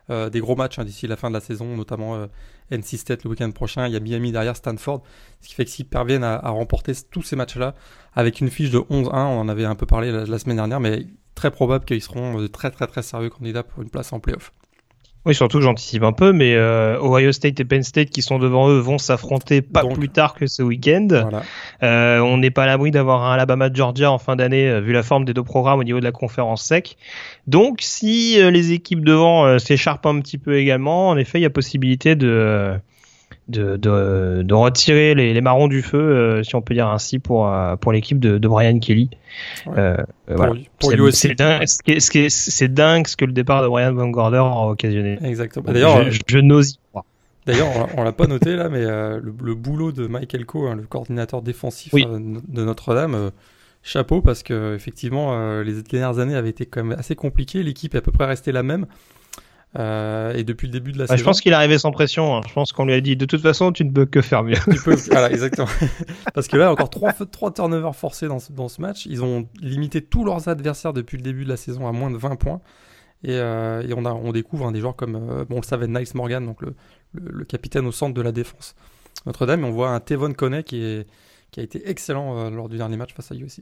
euh, 0.10 0.30
des 0.30 0.40
gros 0.40 0.56
matchs 0.56 0.80
hein, 0.80 0.86
d'ici 0.86 1.08
la 1.08 1.16
fin 1.16 1.30
de 1.30 1.34
la 1.34 1.40
saison, 1.40 1.76
notamment 1.76 2.16
euh, 2.16 2.28
NC 2.72 2.98
State 2.98 3.24
le 3.24 3.30
week-end 3.30 3.52
prochain, 3.52 3.88
il 3.88 3.94
y 3.94 3.96
a 3.96 4.00
Miami 4.00 4.32
derrière 4.32 4.56
Stanford, 4.56 5.04
ce 5.42 5.48
qui 5.48 5.56
fait 5.56 5.66
que 5.66 5.72
s'ils 5.72 5.88
parviennent 5.88 6.24
à, 6.24 6.50
remporter 6.50 6.94
tous 7.10 7.22
ces 7.22 7.36
matchs-là 7.36 7.76
avec 8.14 8.42
une 8.42 8.50
fiche 8.50 8.72
de 8.72 8.80
11-1, 8.80 9.10
on 9.14 9.40
en 9.40 9.50
avait 9.50 9.66
un 9.66 9.76
peu 9.76 9.86
parlé 9.86 10.12
la, 10.12 10.26
la 10.26 10.40
semaine 10.40 10.58
dernière, 10.58 10.80
mais 10.80 11.06
très 11.36 11.52
probable 11.52 11.86
qu'ils 11.86 12.02
seront 12.02 12.40
de 12.40 12.48
très 12.48 12.72
très 12.72 12.88
très 12.88 13.02
sérieux 13.02 13.30
candidats 13.30 13.64
pour 13.64 13.82
une 13.82 13.90
place 13.90 14.14
en 14.14 14.20
playoff. 14.20 14.52
Oui, 15.26 15.34
surtout 15.34 15.60
que 15.60 15.64
j'anticipe 15.64 16.04
un 16.04 16.12
peu, 16.12 16.34
mais 16.34 16.54
euh, 16.56 17.00
Ohio 17.02 17.32
State 17.32 17.58
et 17.62 17.66
Penn 17.66 17.82
State 17.82 18.10
qui 18.10 18.22
sont 18.22 18.40
devant 18.40 18.68
eux 18.70 18.80
vont 18.80 18.98
s'affronter 18.98 19.62
pas 19.62 19.82
Donc, 19.82 19.94
plus 19.94 20.10
tard 20.10 20.34
que 20.34 20.48
ce 20.48 20.62
week-end. 20.62 21.08
Voilà. 21.10 21.44
Euh, 21.82 22.20
on 22.20 22.38
n'est 22.38 22.52
pas 22.52 22.64
à 22.64 22.66
l'abri 22.66 22.92
d'avoir 22.92 23.24
un 23.24 23.34
Alabama-Georgia 23.34 24.12
en 24.12 24.18
fin 24.18 24.36
d'année, 24.36 24.68
euh, 24.68 24.82
vu 24.82 24.92
la 24.92 25.02
forme 25.02 25.24
des 25.24 25.34
deux 25.34 25.44
programmes 25.44 25.80
au 25.80 25.84
niveau 25.86 26.00
de 26.00 26.04
la 26.04 26.12
conférence 26.12 26.64
sec. 26.64 26.98
Donc, 27.48 27.78
si 27.80 28.42
euh, 28.42 28.52
les 28.52 28.74
équipes 28.74 29.06
devant 29.06 29.58
s'écharpent 29.60 30.06
un 30.08 30.20
petit 30.20 30.38
peu 30.38 30.58
également, 30.58 31.10
en 31.10 31.18
effet, 31.18 31.40
il 31.40 31.44
y 31.44 31.46
a 31.46 31.50
possibilité 31.50 32.16
de 32.16 32.74
de, 33.48 33.76
de, 33.76 34.42
de, 34.44 34.54
retirer 34.54 35.16
les, 35.16 35.34
les, 35.34 35.42
marrons 35.42 35.68
du 35.68 35.82
feu, 35.82 36.00
euh, 36.00 36.44
si 36.44 36.56
on 36.56 36.62
peut 36.62 36.74
dire 36.74 36.88
ainsi, 36.88 37.20
pour, 37.20 37.48
euh, 37.48 37.76
pour 37.76 37.92
l'équipe 37.92 38.20
de, 38.20 38.38
de, 38.38 38.48
Brian 38.48 38.80
Kelly. 38.80 39.10
Ouais. 39.66 39.74
Euh, 39.78 39.98
pour, 40.28 40.36
voilà. 40.38 40.54
Pour 40.80 40.92
c'est 41.12 41.36
dingue, 41.36 41.66
ce 41.68 42.66
dingue 42.66 43.08
ce 43.08 43.18
que 43.18 43.26
le 43.26 43.34
départ 43.34 43.62
de 43.62 43.68
Brian 43.68 43.94
Van 43.94 44.10
Gorder 44.10 44.38
a 44.38 44.68
occasionné. 44.68 45.18
Exactement. 45.24 45.72
D'ailleurs, 45.72 46.10
je, 46.10 46.20
je 46.26 46.40
n'ose 46.40 46.72
y 46.72 46.80
croire. 46.90 47.06
D'ailleurs, 47.46 47.68
on, 47.76 48.02
on 48.02 48.04
l'a 48.04 48.14
pas 48.14 48.28
noté 48.28 48.56
là, 48.56 48.70
mais 48.70 48.86
euh, 48.86 49.20
le, 49.22 49.34
le, 49.44 49.56
boulot 49.56 49.92
de 49.92 50.08
Michael 50.08 50.46
Coe, 50.46 50.70
hein, 50.70 50.76
le 50.76 50.84
coordinateur 50.84 51.42
défensif 51.42 51.92
oui. 51.92 52.06
de 52.06 52.64
Notre-Dame, 52.64 53.32
chapeau 53.82 54.22
parce 54.22 54.44
que 54.44 54.74
effectivement, 54.76 55.60
les 55.62 55.82
dernières 55.82 56.20
années 56.20 56.36
avaient 56.36 56.52
été 56.52 56.66
quand 56.66 56.86
même 56.86 56.98
assez 56.98 57.16
compliquées. 57.16 57.62
L'équipe 57.62 57.94
est 57.96 57.98
à 57.98 58.02
peu 58.02 58.14
près 58.14 58.26
restée 58.26 58.54
la 58.54 58.64
même. 58.64 58.86
Euh, 59.80 60.34
et 60.34 60.44
depuis 60.44 60.68
le 60.68 60.72
début 60.72 60.92
de 60.92 61.00
la 61.00 61.08
saison. 61.08 61.18
Je 61.18 61.24
pense 61.24 61.42
qu'il 61.42 61.52
est 61.52 61.56
arrivé 61.56 61.80
sans 61.80 61.92
pression. 61.92 62.38
Hein. 62.38 62.42
Je 62.48 62.54
pense 62.54 62.72
qu'on 62.72 62.86
lui 62.86 62.94
a 62.94 63.02
dit 63.02 63.16
de 63.16 63.26
toute 63.26 63.42
façon, 63.42 63.72
tu 63.72 63.84
ne 63.84 63.92
peux 63.92 64.06
que 64.06 64.22
faire 64.22 64.44
mieux. 64.44 64.58
tu 64.72 64.80
peux, 64.80 64.96
voilà, 65.12 65.32
exactement. 65.32 65.68
Parce 66.36 66.48
que 66.48 66.58
là, 66.58 66.72
encore 66.72 66.92
trois, 66.92 67.14
trois 67.14 67.52
turnovers 67.52 67.96
forcés 67.96 68.28
dans 68.28 68.40
ce, 68.40 68.52
dans 68.52 68.70
ce 68.70 68.82
match. 68.82 69.08
Ils 69.08 69.24
ont 69.24 69.48
limité 69.62 70.02
tous 70.02 70.26
leurs 70.26 70.48
adversaires 70.48 70.94
depuis 70.94 71.18
le 71.18 71.24
début 71.24 71.44
de 71.44 71.50
la 71.50 71.58
saison 71.58 71.88
à 71.88 71.92
moins 71.92 72.12
de 72.12 72.18
20 72.18 72.36
points. 72.36 72.62
Et, 73.24 73.32
euh, 73.32 73.82
et 73.88 73.94
on, 73.96 74.06
a, 74.06 74.12
on 74.12 74.32
découvre 74.32 74.68
hein, 74.68 74.72
des 74.72 74.80
joueurs 74.80 74.96
comme, 74.96 75.16
euh, 75.16 75.46
bon, 75.46 75.56
on 75.56 75.62
le 75.62 75.66
savait, 75.66 75.88
Niles 75.88 76.06
Morgan, 76.14 76.46
donc 76.46 76.62
le, 76.62 76.76
le, 77.14 77.32
le, 77.32 77.46
capitaine 77.46 77.88
au 77.88 77.92
centre 77.92 78.14
de 78.14 78.22
la 78.22 78.34
défense 78.34 78.76
Notre-Dame. 79.26 79.62
Et 79.62 79.68
on 79.68 79.72
voit 79.72 79.90
un 79.90 80.00
Tevon 80.02 80.34
Coney 80.34 80.64
qui, 80.64 80.84
est, 80.84 81.08
qui 81.50 81.62
a 81.62 81.64
été 81.64 81.90
excellent 81.90 82.50
lors 82.52 82.70
du 82.70 82.78
dernier 82.78 82.98
match 82.98 83.14
face 83.14 83.32
à 83.32 83.36
USC. 83.36 83.62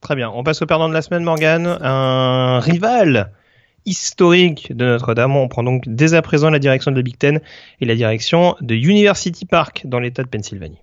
Très 0.00 0.14
bien. 0.14 0.30
On 0.30 0.44
passe 0.44 0.62
au 0.62 0.66
perdant 0.66 0.88
de 0.88 0.94
la 0.94 1.02
semaine, 1.02 1.24
Morgan. 1.24 1.66
Un 1.80 2.60
rival 2.60 3.32
historique 3.86 4.74
de 4.74 4.84
Notre-Dame. 4.84 5.36
On 5.36 5.48
prend 5.48 5.62
donc 5.62 5.84
dès 5.86 6.14
à 6.14 6.22
présent 6.22 6.50
la 6.50 6.58
direction 6.58 6.90
de 6.90 6.96
la 6.96 7.02
Big 7.02 7.18
Ten 7.18 7.40
et 7.80 7.84
la 7.84 7.94
direction 7.94 8.56
de 8.60 8.74
University 8.74 9.46
Park 9.46 9.82
dans 9.84 9.98
l'état 9.98 10.22
de 10.22 10.28
Pennsylvanie. 10.28 10.78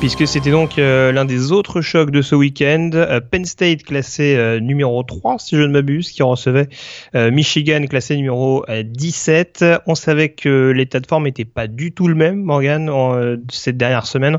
Puisque 0.00 0.28
c'était 0.28 0.52
donc 0.52 0.78
euh, 0.78 1.10
l'un 1.10 1.24
des 1.24 1.50
autres 1.50 1.80
chocs 1.80 2.10
de 2.10 2.22
ce 2.22 2.34
week-end. 2.34 2.90
Euh, 2.94 3.20
Penn 3.20 3.44
State 3.44 3.82
classé 3.82 4.36
euh, 4.36 4.60
numéro 4.60 5.02
3, 5.02 5.38
si 5.38 5.56
je 5.56 5.62
ne 5.62 5.68
m'abuse, 5.68 6.12
qui 6.12 6.22
recevait 6.22 6.68
Michigan 7.14 7.84
classé 7.86 8.16
numéro 8.16 8.64
17. 8.68 9.64
On 9.86 9.94
savait 9.94 10.30
que 10.30 10.70
l'état 10.70 11.00
de 11.00 11.06
forme 11.06 11.24
n'était 11.24 11.44
pas 11.44 11.66
du 11.66 11.92
tout 11.92 12.06
le 12.06 12.14
même, 12.14 12.42
Morgan, 12.42 12.88
en, 12.88 13.36
cette 13.50 13.76
dernière 13.76 14.06
semaine. 14.06 14.38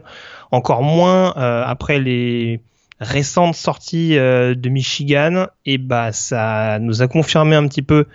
Encore 0.51 0.81
moins 0.81 1.31
après 1.33 1.99
les 1.99 2.61
récentes 2.99 3.55
sorties 3.55 4.15
de 4.15 4.69
Michigan. 4.69 5.47
Et 5.65 5.77
bah 5.77 6.11
ça 6.11 6.79
nous 6.79 7.01
a 7.01 7.07
confirmé 7.07 7.55
un 7.55 7.67
petit 7.67 7.81
peu 7.81 8.05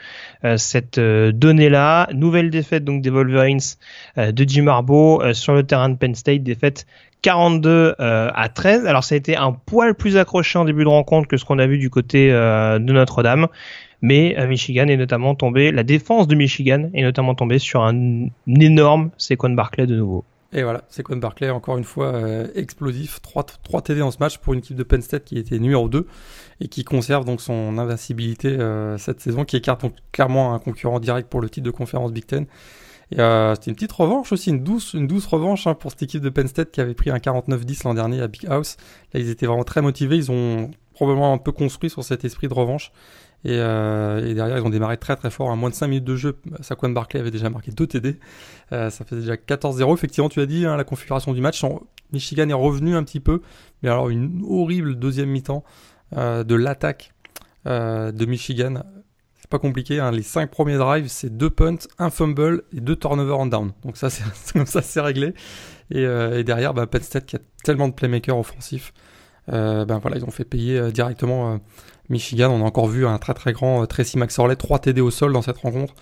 cette 0.57 0.99
donnée-là. 0.99 2.09
Nouvelle 2.15 2.51
défaite 2.51 2.85
donc 2.85 3.03
des 3.03 3.11
Wolverines 3.11 3.61
de 4.17 4.45
Jim 4.47 4.67
Harbaugh 4.67 5.33
sur 5.33 5.55
le 5.55 5.63
terrain 5.63 5.89
de 5.89 5.97
Penn 5.97 6.15
State, 6.15 6.43
défaite 6.43 6.87
42 7.25 7.95
euh, 7.99 8.31
à 8.35 8.49
13. 8.51 8.87
Alors 8.87 9.03
ça 9.03 9.15
a 9.15 9.19
été 9.19 9.35
un 9.35 9.53
poil 9.53 9.95
plus 9.95 10.19
accroché 10.19 10.59
en 10.59 10.67
début 10.67 10.85
de 10.85 10.89
rencontre 10.89 11.27
que 11.27 11.39
ce 11.39 11.47
qu'on 11.47 11.59
a 11.59 11.67
vu 11.67 11.79
du 11.79 11.89
côté 11.89 12.31
euh, 12.31 12.79
de 12.79 12.93
Notre-Dame. 12.93 13.49
Mais 14.03 14.39
euh, 14.39 14.47
Michigan 14.47 14.87
est 14.89 14.99
notamment 14.99 15.35
tombé, 15.35 15.73
la 15.73 15.85
défense 15.85 16.29
de 16.29 16.35
Michigan 16.35 16.91
est 16.93 17.03
notamment 17.03 17.35
tombée 17.35 17.59
sur 17.59 17.83
un, 17.83 18.27
énorme 18.47 19.11
Saquon 19.17 19.51
Barclay 19.51 19.87
de 19.87 19.97
nouveau. 19.97 20.25
Et 20.53 20.63
voilà, 20.63 20.83
Saquon 20.91 21.17
Barclay 21.17 21.49
encore 21.49 21.79
une 21.79 21.85
fois 21.85 22.13
explosif, 22.55 23.23
3, 23.23 23.47
3 23.63 23.81
TD 23.81 24.03
en 24.03 24.11
ce 24.11 24.19
match 24.19 24.37
pour 24.37 24.53
une 24.53 24.59
équipe 24.59 24.77
de 24.77 24.83
Penn 24.83 25.01
State 25.01 25.25
qui 25.25 25.39
était 25.39 25.59
numéro 25.59 25.89
2 25.89 26.07
et 26.61 26.69
qui 26.69 26.85
conserve 26.85 27.25
donc 27.25 27.41
son 27.41 27.79
invincibilité 27.79 28.57
cette 28.99 29.21
saison, 29.21 29.47
qui 29.47 29.57
écarte 29.57 29.81
donc 29.81 29.95
clairement 30.13 30.55
un 30.55 30.59
concurrent 30.59 31.01
direct 31.01 31.31
pour 31.31 31.41
le 31.41 31.49
titre 31.49 31.65
de 31.65 31.71
conférence 31.71 32.13
Big 32.13 32.27
Ten. 32.27 32.47
Euh, 33.19 33.55
c'était 33.55 33.71
une 33.71 33.75
petite 33.75 33.93
revanche 33.93 34.33
aussi, 34.33 34.51
une 34.51 34.65
douce, 34.65 34.95
une 34.95 35.07
douce 35.07 35.27
revanche 35.27 35.67
hein, 35.67 35.75
pour 35.75 35.91
cette 35.91 36.03
équipe 36.03 36.23
de 36.23 36.31
Penn 36.31 36.49
State 36.49 36.71
qui 36.71 36.81
avait 36.81 36.95
pris 36.95 37.11
un 37.11 37.19
49-10 37.19 37.85
l'an 37.85 37.95
dernier 37.95 38.21
à 38.21 38.29
Big 38.29 38.47
House. 38.47 38.77
Là, 39.13 39.21
ils 39.21 39.31
étaient 39.31 39.47
vraiment 39.47 39.65
très 39.65 39.83
motivés. 39.83 40.17
Ils 40.17 40.31
ont 40.31 40.71
probablement 40.95 41.33
un 41.33 41.39
peu 41.39 41.53
construit 41.53 41.91
sur 41.91 42.03
cet 42.05 42.25
esprit 42.25 42.49
de 42.49 42.55
revanche. 42.55 42.93
Et, 43.45 43.59
euh, 43.59 44.27
et 44.27 44.33
derrière, 44.33 44.57
ils 44.57 44.65
ont 44.65 44.71
démarré 44.71 44.97
très 44.97 45.17
très 45.17 45.31
fort. 45.31 45.51
À 45.51 45.57
moins 45.57 45.69
de 45.69 45.75
5 45.75 45.87
minutes 45.89 46.05
de 46.05 46.17
jeu, 46.17 46.39
Saquon 46.61 46.89
Barkley 46.91 47.21
avait 47.21 47.31
déjà 47.31 47.51
marqué 47.51 47.73
2 47.73 47.87
TD. 47.87 48.19
Euh, 48.73 48.89
ça 48.89 49.05
faisait 49.05 49.21
déjà 49.21 49.37
14-0. 49.37 49.93
Effectivement, 49.93 50.31
tu 50.31 50.41
as 50.41 50.47
dit, 50.47 50.65
hein, 50.65 50.77
la 50.77 50.85
configuration 50.85 51.33
du 51.33 51.43
match. 51.43 51.63
Michigan 52.13 52.49
est 52.49 52.55
revenu 52.55 52.97
un 52.97 53.05
petit 53.05 53.21
peu. 53.21 53.43
Mais 53.83 53.91
alors, 53.91 54.09
une 54.09 54.43
horrible 54.49 54.95
deuxième 54.99 55.29
mi-temps 55.29 55.63
euh, 56.17 56.45
de 56.45 56.55
l'attaque 56.55 57.13
euh, 57.67 58.13
de 58.13 58.25
Michigan 58.25 58.83
pas 59.49 59.59
compliqué. 59.59 60.01
Hein. 60.01 60.11
Les 60.11 60.23
cinq 60.23 60.51
premiers 60.51 60.77
drives, 60.77 61.09
c'est 61.09 61.37
deux 61.37 61.51
punts, 61.51 61.77
un 61.99 62.11
fumble 62.11 62.63
et 62.73 62.81
deux 62.81 62.97
turnovers 62.97 63.39
en 63.39 63.47
down. 63.47 63.73
Donc 63.85 63.97
ça, 63.97 64.11
c'est 64.11 64.53
comme 64.53 64.67
ça, 64.67 64.83
c'est 64.83 65.01
réglé. 65.01 65.35
Et, 65.91 66.05
euh, 66.05 66.43
derrière, 66.43 66.75
bah, 66.75 66.87
Penn 66.87 67.03
qui 67.27 67.37
a 67.37 67.39
tellement 67.63 67.89
de 67.89 67.95
playmakers 67.95 68.39
offensifs, 68.39 68.93
euh, 69.53 69.85
ben 69.85 69.99
voilà, 69.99 70.17
ils 70.17 70.25
ont 70.25 70.31
fait 70.31 70.45
payer 70.45 70.79
euh, 70.79 70.91
directement 70.91 71.61
Michigan. 72.09 72.51
On 72.51 72.63
a 72.63 72.65
encore 72.65 72.87
vu 72.87 73.07
un 73.07 73.19
très 73.19 73.35
très 73.35 73.53
grand 73.53 73.87
Tracy 73.87 74.19
McSorley, 74.19 74.57
3 74.57 74.79
TD 74.79 75.01
au 75.01 75.11
sol 75.11 75.33
dans 75.33 75.43
cette 75.43 75.59
rencontre. 75.59 75.95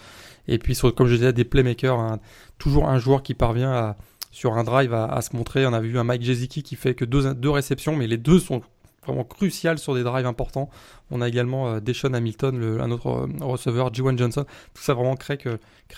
Et 0.49 0.59
puis, 0.59 0.77
comme 0.97 1.07
je 1.07 1.15
disais, 1.15 1.33
des 1.33 1.45
playmakers, 1.45 2.19
toujours 2.59 2.89
un 2.89 2.99
joueur 2.99 3.23
qui 3.23 3.35
parvient 3.35 3.95
sur 4.33 4.55
un 4.55 4.65
drive 4.65 4.93
à, 4.93 5.21
se 5.23 5.37
montrer. 5.37 5.67
On 5.67 5.73
a 5.73 5.81
vu 5.81 5.97
un 5.99 6.05
Mike 6.05 6.23
Jezicki 6.23 6.63
qui 6.65 6.75
fait 6.75 6.95
que 6.95 7.05
deux, 7.05 7.33
deux 7.35 7.51
réceptions, 7.51 7.95
mais 7.95 8.09
les 8.09 8.17
deux 8.17 8.41
sont 8.41 8.63
vraiment 9.07 9.25
crucial 9.25 9.79
sur 9.79 9.95
des 9.95 10.03
drives 10.03 10.27
importants. 10.27 10.71
On 11.11 11.21
a 11.21 11.29
également 11.29 11.69
euh, 11.69 11.81
Deshaun 11.81 12.15
Hamilton, 12.15 12.81
un 12.81 12.91
autre 12.91 13.09
euh, 13.09 13.45
receveur, 13.45 13.93
Juwan 13.93 14.17
Johnson. 14.17 14.45
Tout 14.75 14.83
ça 14.83 14.95
vraiment 14.95 15.17
crée, 15.17 15.39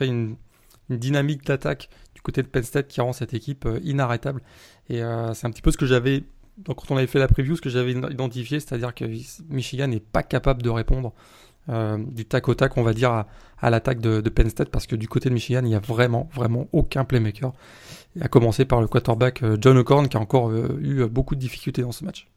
une, 0.01 0.37
dynamique 0.91 1.45
d'attaque 1.45 1.89
du 2.15 2.21
côté 2.21 2.43
de 2.43 2.47
Penn 2.47 2.63
State 2.63 2.89
qui 2.89 3.01
rend 3.01 3.13
cette 3.13 3.35
équipe 3.35 3.65
euh, 3.67 3.81
inarrêtable. 3.83 4.43
Et 4.91 5.01
c'est 5.33 5.47
un 5.47 5.51
petit 5.51 5.63
peu 5.63 5.71
ce 5.71 5.79
que 5.79 5.87
j'avais, 5.87 6.25
quand 6.67 6.91
on 6.91 6.99
avait 6.99 7.07
fait 7.07 7.19
la 7.19 7.29
preview, 7.29 7.57
ce 7.57 7.63
que 7.63 7.71
j'avais 7.71 7.93
identifié, 7.93 8.61
c'est-à-dire 8.61 8.95
que 8.95 9.07
Michigan 9.49 9.89
n'est 9.89 9.99
pas 9.99 10.23
capable 10.23 10.61
de 10.61 10.69
répondre 10.69 11.15
du 11.69 12.27
tac 12.27 12.47
au 12.51 12.55
tac, 12.55 12.77
on 12.77 12.83
va 12.83 12.93
dire, 12.93 13.25
à, 13.59 13.71
l'attaque 13.71 14.03
de, 14.03 14.21
Penn 14.29 14.51
State, 14.51 14.69
parce 14.69 14.87
que 14.87 14.95
du 14.95 15.09
côté 15.09 15.31
de 15.31 15.35
Michigan, 15.35 15.61
il 15.63 15.69
n'y 15.69 15.75
a 15.75 15.81
vraiment, 15.81 16.29
vraiment 16.35 16.69
aucun 16.73 17.07
playmaker. 17.07 17.55
À 18.21 18.29
commencer 18.29 18.67
par 18.67 18.83
le 18.83 18.89
quarterback 18.89 19.43
John 19.59 19.79
O'Corn, 19.79 20.07
qui 20.07 20.19
a 20.19 20.21
encore 20.21 20.53
eu 20.53 21.07
beaucoup 21.07 21.35
de 21.35 21.41
difficultés 21.41 21.81
dans 21.81 21.93
ce 21.93 22.05
match. 22.05 22.29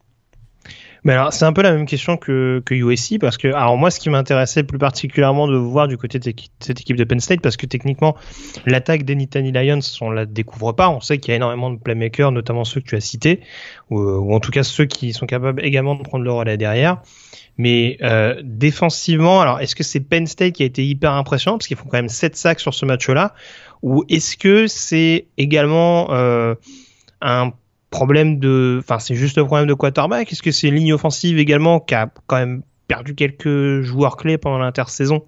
Mais 1.04 1.12
alors, 1.12 1.32
c'est 1.32 1.44
un 1.44 1.52
peu 1.52 1.62
la 1.62 1.72
même 1.72 1.86
question 1.86 2.16
que, 2.16 2.62
que 2.64 2.74
USC, 2.74 3.18
parce 3.20 3.36
que, 3.36 3.48
alors 3.48 3.76
moi, 3.76 3.90
ce 3.90 4.00
qui 4.00 4.10
m'intéressait 4.10 4.62
plus 4.62 4.78
particulièrement 4.78 5.46
de 5.46 5.56
voir 5.56 5.88
du 5.88 5.96
côté 5.96 6.18
de 6.18 6.32
cette 6.60 6.80
équipe 6.80 6.96
de 6.96 7.04
Penn 7.04 7.20
State, 7.20 7.40
parce 7.40 7.56
que 7.56 7.66
techniquement, 7.66 8.16
l'attaque 8.66 9.04
des 9.04 9.14
Nittany 9.14 9.52
Lions, 9.52 9.80
on 10.00 10.10
la 10.10 10.26
découvre 10.26 10.72
pas. 10.72 10.88
On 10.90 11.00
sait 11.00 11.18
qu'il 11.18 11.30
y 11.30 11.32
a 11.32 11.36
énormément 11.36 11.70
de 11.70 11.78
playmakers, 11.78 12.32
notamment 12.32 12.64
ceux 12.64 12.80
que 12.80 12.86
tu 12.86 12.96
as 12.96 13.00
cités, 13.00 13.40
ou, 13.90 14.00
ou 14.00 14.34
en 14.34 14.40
tout 14.40 14.50
cas 14.50 14.62
ceux 14.62 14.86
qui 14.86 15.12
sont 15.12 15.26
capables 15.26 15.64
également 15.64 15.94
de 15.94 16.02
prendre 16.02 16.24
le 16.24 16.32
relais 16.32 16.56
derrière. 16.56 17.02
Mais 17.58 17.98
euh, 18.02 18.40
défensivement, 18.44 19.40
alors 19.40 19.60
est-ce 19.60 19.74
que 19.74 19.82
c'est 19.82 20.00
Penn 20.00 20.26
State 20.26 20.52
qui 20.52 20.62
a 20.62 20.66
été 20.66 20.86
hyper 20.86 21.12
impressionnant? 21.12 21.58
Parce 21.58 21.66
qu'ils 21.66 21.76
font 21.76 21.88
quand 21.88 21.98
même 21.98 22.08
7 22.08 22.36
sacs 22.36 22.60
sur 22.60 22.72
ce 22.72 22.86
match-là, 22.86 23.34
ou 23.82 24.04
est-ce 24.08 24.36
que 24.36 24.68
c'est 24.68 25.26
également 25.36 26.12
euh, 26.12 26.54
un 27.20 27.52
problème 27.90 28.38
de, 28.38 28.78
enfin 28.80 28.98
c'est 28.98 29.14
juste 29.14 29.36
le 29.36 29.44
problème 29.44 29.66
de 29.66 29.74
quarterback. 29.74 30.32
Est-ce 30.32 30.42
que 30.42 30.50
c'est 30.50 30.68
une 30.68 30.74
ligne 30.74 30.92
offensive 30.92 31.38
également 31.38 31.80
qui 31.80 31.94
a 31.94 32.10
quand 32.26 32.36
même 32.36 32.62
perdu 32.86 33.14
quelques 33.14 33.80
joueurs 33.82 34.16
clés 34.16 34.38
pendant 34.38 34.58
l'intersaison 34.58 35.24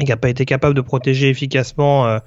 et 0.00 0.04
qui 0.04 0.10
n'a 0.10 0.16
pas 0.16 0.28
été 0.28 0.44
capable 0.44 0.74
de 0.74 0.80
protéger 0.80 1.28
efficacement 1.28 2.06
euh, 2.06 2.18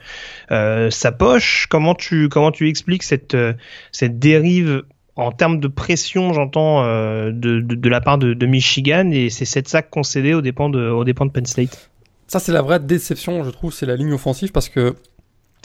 euh, 0.52 0.90
sa 0.90 1.12
poche? 1.12 1.68
Comment 1.70 1.96
tu 1.96 2.30
comment 2.30 2.52
tu 2.52 2.70
expliques 2.70 3.04
cette 3.04 3.36
euh, 3.36 3.54
cette 3.92 4.20
dérive 4.20 4.84
en 5.18 5.32
termes 5.32 5.62
de 5.62 5.70
pression, 5.70 6.34
j'entends 6.34 6.84
de, 6.84 7.32
de, 7.32 7.90
la 7.90 8.02
part 8.02 8.18
de, 8.18 8.46
Michigan 8.46 9.12
et 9.14 9.30
c'est 9.30 9.46
cette 9.46 9.70
sac 9.70 9.90
concédé 9.90 10.34
aux 10.34 10.42
dépens 10.42 10.68
de 10.68 10.90
aux 10.90 11.06
dépens 11.06 11.26
de 11.26 11.32
Penn 11.32 11.46
State? 11.46 11.90
Ça 12.28 12.40
c'est 12.40 12.52
la 12.52 12.62
vraie 12.62 12.82
déception, 12.82 13.42
je 13.46 13.50
trouve, 13.50 13.72
c'est 13.74 13.86
la 13.86 13.96
ligne 13.96 14.12
offensive 14.12 14.52
parce 14.52 14.68
que 14.68 14.94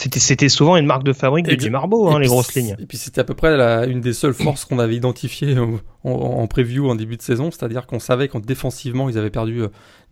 c'était 0.00 0.19
c'était 0.19 0.49
souvent 0.49 0.76
une 0.76 0.87
marque 0.87 1.04
de 1.04 1.12
fabrique 1.12 1.47
de 1.47 1.75
Harbaugh, 1.75 2.11
hein, 2.11 2.19
les 2.19 2.26
grosses 2.26 2.54
lignes. 2.54 2.75
Et 2.78 2.87
puis 2.87 2.97
c'était 2.97 3.21
à 3.21 3.25
peu 3.25 3.35
près 3.35 3.54
la, 3.57 3.85
une 3.85 4.00
des 4.00 4.14
seules 4.14 4.33
forces 4.33 4.64
qu'on 4.64 4.78
avait 4.78 4.97
identifiées 4.97 5.59
en, 5.59 5.78
en, 6.04 6.47
preview 6.47 6.88
en 6.88 6.95
début 6.95 7.19
de 7.19 7.23
saison, 7.23 7.50
c'est-à-dire 7.50 7.87
qu'on 7.87 7.99
savait 7.99 8.28
qu'en 8.28 8.40
défensivement 8.40 9.11
ils 9.11 9.19
avaient 9.19 9.30
perdu 9.30 9.62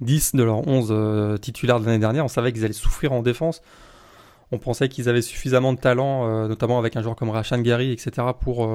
10 0.02 0.33
euh, 0.35 0.38
de 0.38 0.42
leurs 0.42 0.68
11 0.68 0.88
euh, 0.90 1.37
titulaires 1.38 1.80
de 1.80 1.87
l'année 1.87 1.99
dernière, 1.99 2.26
on 2.26 2.28
savait 2.28 2.52
qu'ils 2.52 2.64
allaient 2.64 2.75
souffrir 2.75 3.12
en 3.12 3.23
défense. 3.23 3.62
On 4.50 4.59
pensait 4.59 4.88
qu'ils 4.88 5.11
avaient 5.11 5.21
suffisamment 5.21 5.75
de 5.75 5.78
talent, 5.78 6.26
euh, 6.26 6.49
notamment 6.49 6.78
avec 6.78 6.97
un 6.97 7.02
joueur 7.02 7.16
comme 7.16 7.28
Rashan 7.28 7.61
Gary, 7.61 7.92
etc., 7.92 8.28
pour, 8.40 8.66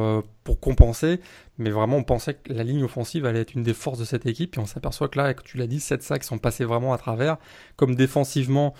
pour 0.43 0.60
compenser. 0.60 1.20
Mais 1.58 1.72
vraiment, 1.72 1.98
on 1.98 2.03
pensait 2.03 2.36
que 2.36 2.53
la 2.53 2.63
ligne 2.63 2.84
offensive 2.84 3.25
allait 3.25 3.39
être 3.39 3.55
une 3.55 3.63
des 3.63 3.74
forces 3.74 3.98
de 3.98 4.05
cette 4.05 4.27
équipe. 4.27 4.55
Et 4.55 4.60
on 4.60 4.67
s'aperçoit 4.67 5.08
que 5.08 5.17
là, 5.17 5.34
tu 5.34 5.58
l'as 5.58 5.65
dit, 5.65 5.79
7 5.79 6.03
sacs 6.03 6.25
sont 6.25 6.38
passés 6.38 6.63
vraiment 6.63 6.93
à 6.93 7.00
travers. 7.00 7.38
Comme 7.75 7.96
défensivement, 7.96 8.75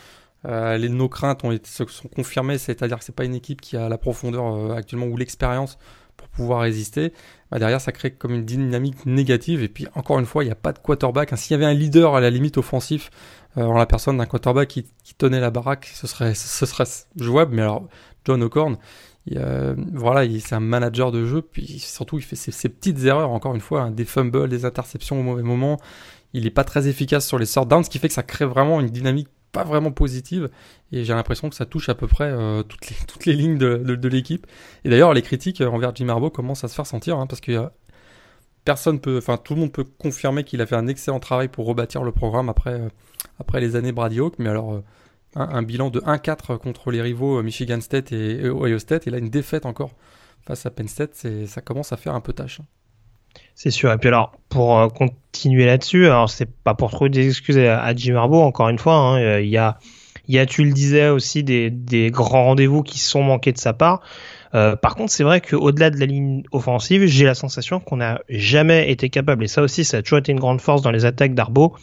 euh, 0.46 0.78
les, 0.78 0.90
nos 0.90 1.10
craintes 1.10 1.44
ont 1.44 1.52
été, 1.52 1.70
sont 1.70 2.08
confirmées, 2.08 2.58
c'est-à-dire 2.58 3.00
que 3.00 3.06
c'est 3.06 3.16
pas 3.16 3.26
une 3.26 3.36
équipe 3.36 3.62
qui 3.62 3.78
a 3.78 3.88
la 3.88 3.98
profondeur 3.98 4.46
euh, 4.46 4.76
actuellement 4.76 5.06
ou 5.06 5.16
l'expérience 5.16 5.78
pour 6.18 6.28
pouvoir 6.28 6.62
résister. 6.62 7.14
Bah, 7.50 7.60
derrière, 7.60 7.82
ça 7.82 7.92
crée 7.92 8.12
comme 8.12 8.34
une 8.34 8.46
dynamique 8.46 9.06
négative. 9.06 9.64
Et 9.64 9.70
puis, 9.70 9.88
encore 9.96 10.20
une 10.20 10.26
fois, 10.26 10.44
il 10.44 10.48
n'y 10.48 10.52
a 10.52 10.56
pas 10.56 10.74
de 10.74 10.80
quarterback. 10.80 11.34
Hein, 11.34 11.38
S'il 11.38 11.52
y 11.52 11.56
avait 11.56 11.66
un 11.66 11.74
leader 11.74 12.16
à 12.16 12.22
la 12.22 12.30
limite 12.30 12.58
offensif 12.58 13.10
euh, 13.58 13.64
en 13.64 13.78
la 13.78 13.86
personne 13.86 14.18
d'un 14.18 14.26
quarterback 14.26 14.68
qui, 14.68 14.86
qui, 15.04 15.16
tenait 15.16 15.40
la 15.40 15.50
baraque, 15.50 15.90
ce 15.94 16.08
serait, 16.08 16.34
ce 16.36 16.66
serait 16.66 16.86
jouable. 17.16 17.56
Mais 17.56 17.62
alors, 17.62 17.88
John 18.26 18.44
O'Corn, 18.44 18.78
voilà, 19.94 20.30
c'est 20.40 20.56
un 20.56 20.60
manager 20.60 21.12
de 21.12 21.26
jeu. 21.26 21.42
Puis 21.42 21.80
surtout, 21.80 22.18
il 22.18 22.24
fait 22.24 22.36
ses, 22.36 22.70
petites 22.70 23.04
erreurs. 23.06 23.32
Encore 23.32 23.56
une 23.56 23.62
fois, 23.62 23.84
hein, 23.84 23.92
des 23.92 24.06
fumbles, 24.06 24.50
des 24.50 24.66
interceptions 24.66 25.20
au 25.20 25.24
mauvais 25.24 25.44
moment. 25.44 25.80
Il 26.34 26.44
n'est 26.44 26.52
pas 26.52 26.64
très 26.64 26.88
efficace 26.88 27.26
sur 27.26 27.40
les 27.40 27.46
sort 27.46 27.66
downs, 27.66 27.84
ce 27.84 27.90
qui 27.90 28.00
fait 28.00 28.08
que 28.08 28.14
ça 28.14 28.24
crée 28.24 28.46
vraiment 28.46 28.82
une 28.82 28.90
dynamique 28.90 29.30
pas 29.54 29.64
vraiment 29.64 29.92
positive 29.92 30.50
et 30.92 31.06
j'ai 31.06 31.14
l'impression 31.14 31.48
que 31.48 31.56
ça 31.56 31.66
touche 31.66 31.88
à 31.88 31.96
peu 31.96 32.08
près 32.08 32.30
euh, 32.30 32.64
toutes, 32.64 32.90
les, 32.90 32.96
toutes 33.08 33.26
les 33.26 33.34
lignes 33.34 33.58
de, 33.58 33.78
de, 33.78 34.08
l'équipe. 34.10 34.46
Et 34.84 34.90
d'ailleurs, 34.90 35.14
les 35.14 35.22
critiques 35.22 35.62
envers 35.62 35.96
Jim 35.96 36.10
Harbaugh 36.10 36.32
commencent 36.32 36.66
à 36.66 36.68
se 36.68 36.76
faire 36.76 36.88
sentir 36.88 37.18
hein, 37.18 37.28
parce 37.28 37.40
que 37.40 37.70
personne 38.66 39.00
peut, 39.00 39.18
enfin 39.18 39.38
tout 39.38 39.54
le 39.54 39.62
monde 39.62 39.72
peut 39.72 39.86
confirmer 39.86 40.44
qu'il 40.44 40.60
a 40.62 40.66
fait 40.66 40.76
un 40.76 40.88
excellent 40.88 41.20
travail 41.20 41.48
pour 41.48 41.66
rebâtir 41.66 42.04
le 42.04 42.12
programme 42.12 42.50
après, 42.50 42.74
euh, 42.74 42.90
après 43.40 43.62
les 43.62 43.78
années 43.78 43.94
Brady 43.94 44.20
Hawk, 44.20 44.36
mais 44.40 44.50
alors 44.50 44.74
euh, 44.74 44.84
un, 45.36 45.62
bilan 45.62 45.90
de 45.90 46.02
1-4 46.02 46.58
contre 46.58 46.92
les 46.92 47.02
rivaux 47.02 47.42
Michigan 47.42 47.80
State 47.80 48.12
et, 48.12 48.50
Ohio 48.50 48.80
State 48.80 49.08
et 49.08 49.12
là 49.12 49.20
une 49.20 49.30
défaite 49.30 49.66
encore 49.66 49.92
face 50.46 50.66
à 50.66 50.72
Penn 50.72 50.88
State, 50.90 51.26
ça 51.48 51.62
commence 51.62 51.94
à 51.94 51.98
faire 51.98 52.14
un 52.14 52.20
peu 52.20 52.34
tâche. 52.34 52.60
C'est 53.56 53.72
sûr. 53.72 53.92
Et 53.92 53.98
puis 53.98 54.10
alors, 54.10 54.34
pour 54.50 54.78
euh, 54.78 54.90
continuer 54.90 55.66
là-dessus, 55.66 56.06
alors 56.06 56.30
c'est 56.30 56.50
pas 56.52 56.74
pour 56.74 56.92
trouver 56.92 57.10
des 57.10 57.28
excuses 57.28 57.58
à, 57.58 57.96
Jim 57.96 58.16
Harbaugh, 58.16 58.42
encore 58.42 58.70
une 58.70 58.80
fois, 58.80 58.96
hein, 58.96 59.22
euh, 59.22 59.42
il 59.42 59.50
y 59.50 59.58
a, 59.58 59.78
il 60.28 60.36
y 60.36 60.40
a, 60.40 60.46
tu 60.46 60.64
le 60.64 60.72
disais 60.72 61.10
aussi, 61.10 61.44
des, 61.44 62.12
grands 62.12 62.44
rendez-vous 62.46 62.84
qui 62.84 63.00
sont 63.00 63.24
manqués 63.24 63.52
de 63.52 63.58
sa 63.58 63.74
part. 63.74 64.02
Euh, 64.56 64.76
par 64.76 64.96
contre, 64.96 65.12
c'est 65.12 65.24
vrai 65.24 65.42
qu'au-delà 65.42 65.90
de 65.90 66.00
la 66.00 66.06
ligne 66.06 66.44
offensive, 66.52 67.06
j'ai 67.06 67.26
la 67.26 67.36
sensation 67.36 67.80
qu'on 67.80 67.98
n'a 67.98 68.22
jamais 68.30 68.92
été 68.92 69.10
capable, 69.10 69.44
et 69.44 69.48
ça 69.48 69.62
aussi, 69.62 69.84
ça 69.84 69.98
a 69.98 70.02
toujours 70.02 70.20
été 70.20 70.32
une 70.32 70.40
grande 70.40 70.62
force 70.62 70.82
dans 70.82 70.92
les 70.92 71.06
attaques 71.06 71.34
d'Arbo, 71.34 71.76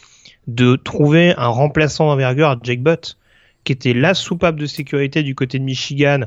de 0.46 0.76
trouver 0.76 1.34
un 1.36 1.48
remplaçant 1.48 2.06
d'envergure 2.06 2.48
à 2.48 2.56
Jake 2.62 2.82
Butt, 2.82 3.16
qui 3.64 3.72
était 3.72 3.92
la 3.92 4.14
soupape 4.14 4.56
de 4.56 4.66
sécurité 4.66 5.22
du 5.22 5.34
côté 5.34 5.58
de 5.58 5.64
Michigan 5.64 6.20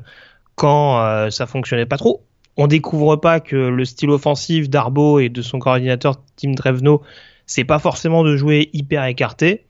quand 0.55 1.29
ça 1.31 1.47
fonctionnait 1.47 1.87
pas 1.87 1.97
trop 1.97 2.23
on 2.57 2.67
découvre 2.67 3.15
pas 3.15 3.39
que 3.39 3.55
le 3.55 3.85
style 3.85 4.09
offensif 4.09 4.69
d'Arbo 4.69 5.19
et 5.19 5.29
de 5.29 5.41
son 5.41 5.59
coordinateur 5.59 6.21
Tim 6.35 6.51
Drevno, 6.51 7.01
c'est 7.45 7.63
pas 7.63 7.79
forcément 7.79 8.23
de 8.23 8.37
jouer 8.37 8.69
hyper 8.73 9.05
écarté. 9.05 9.65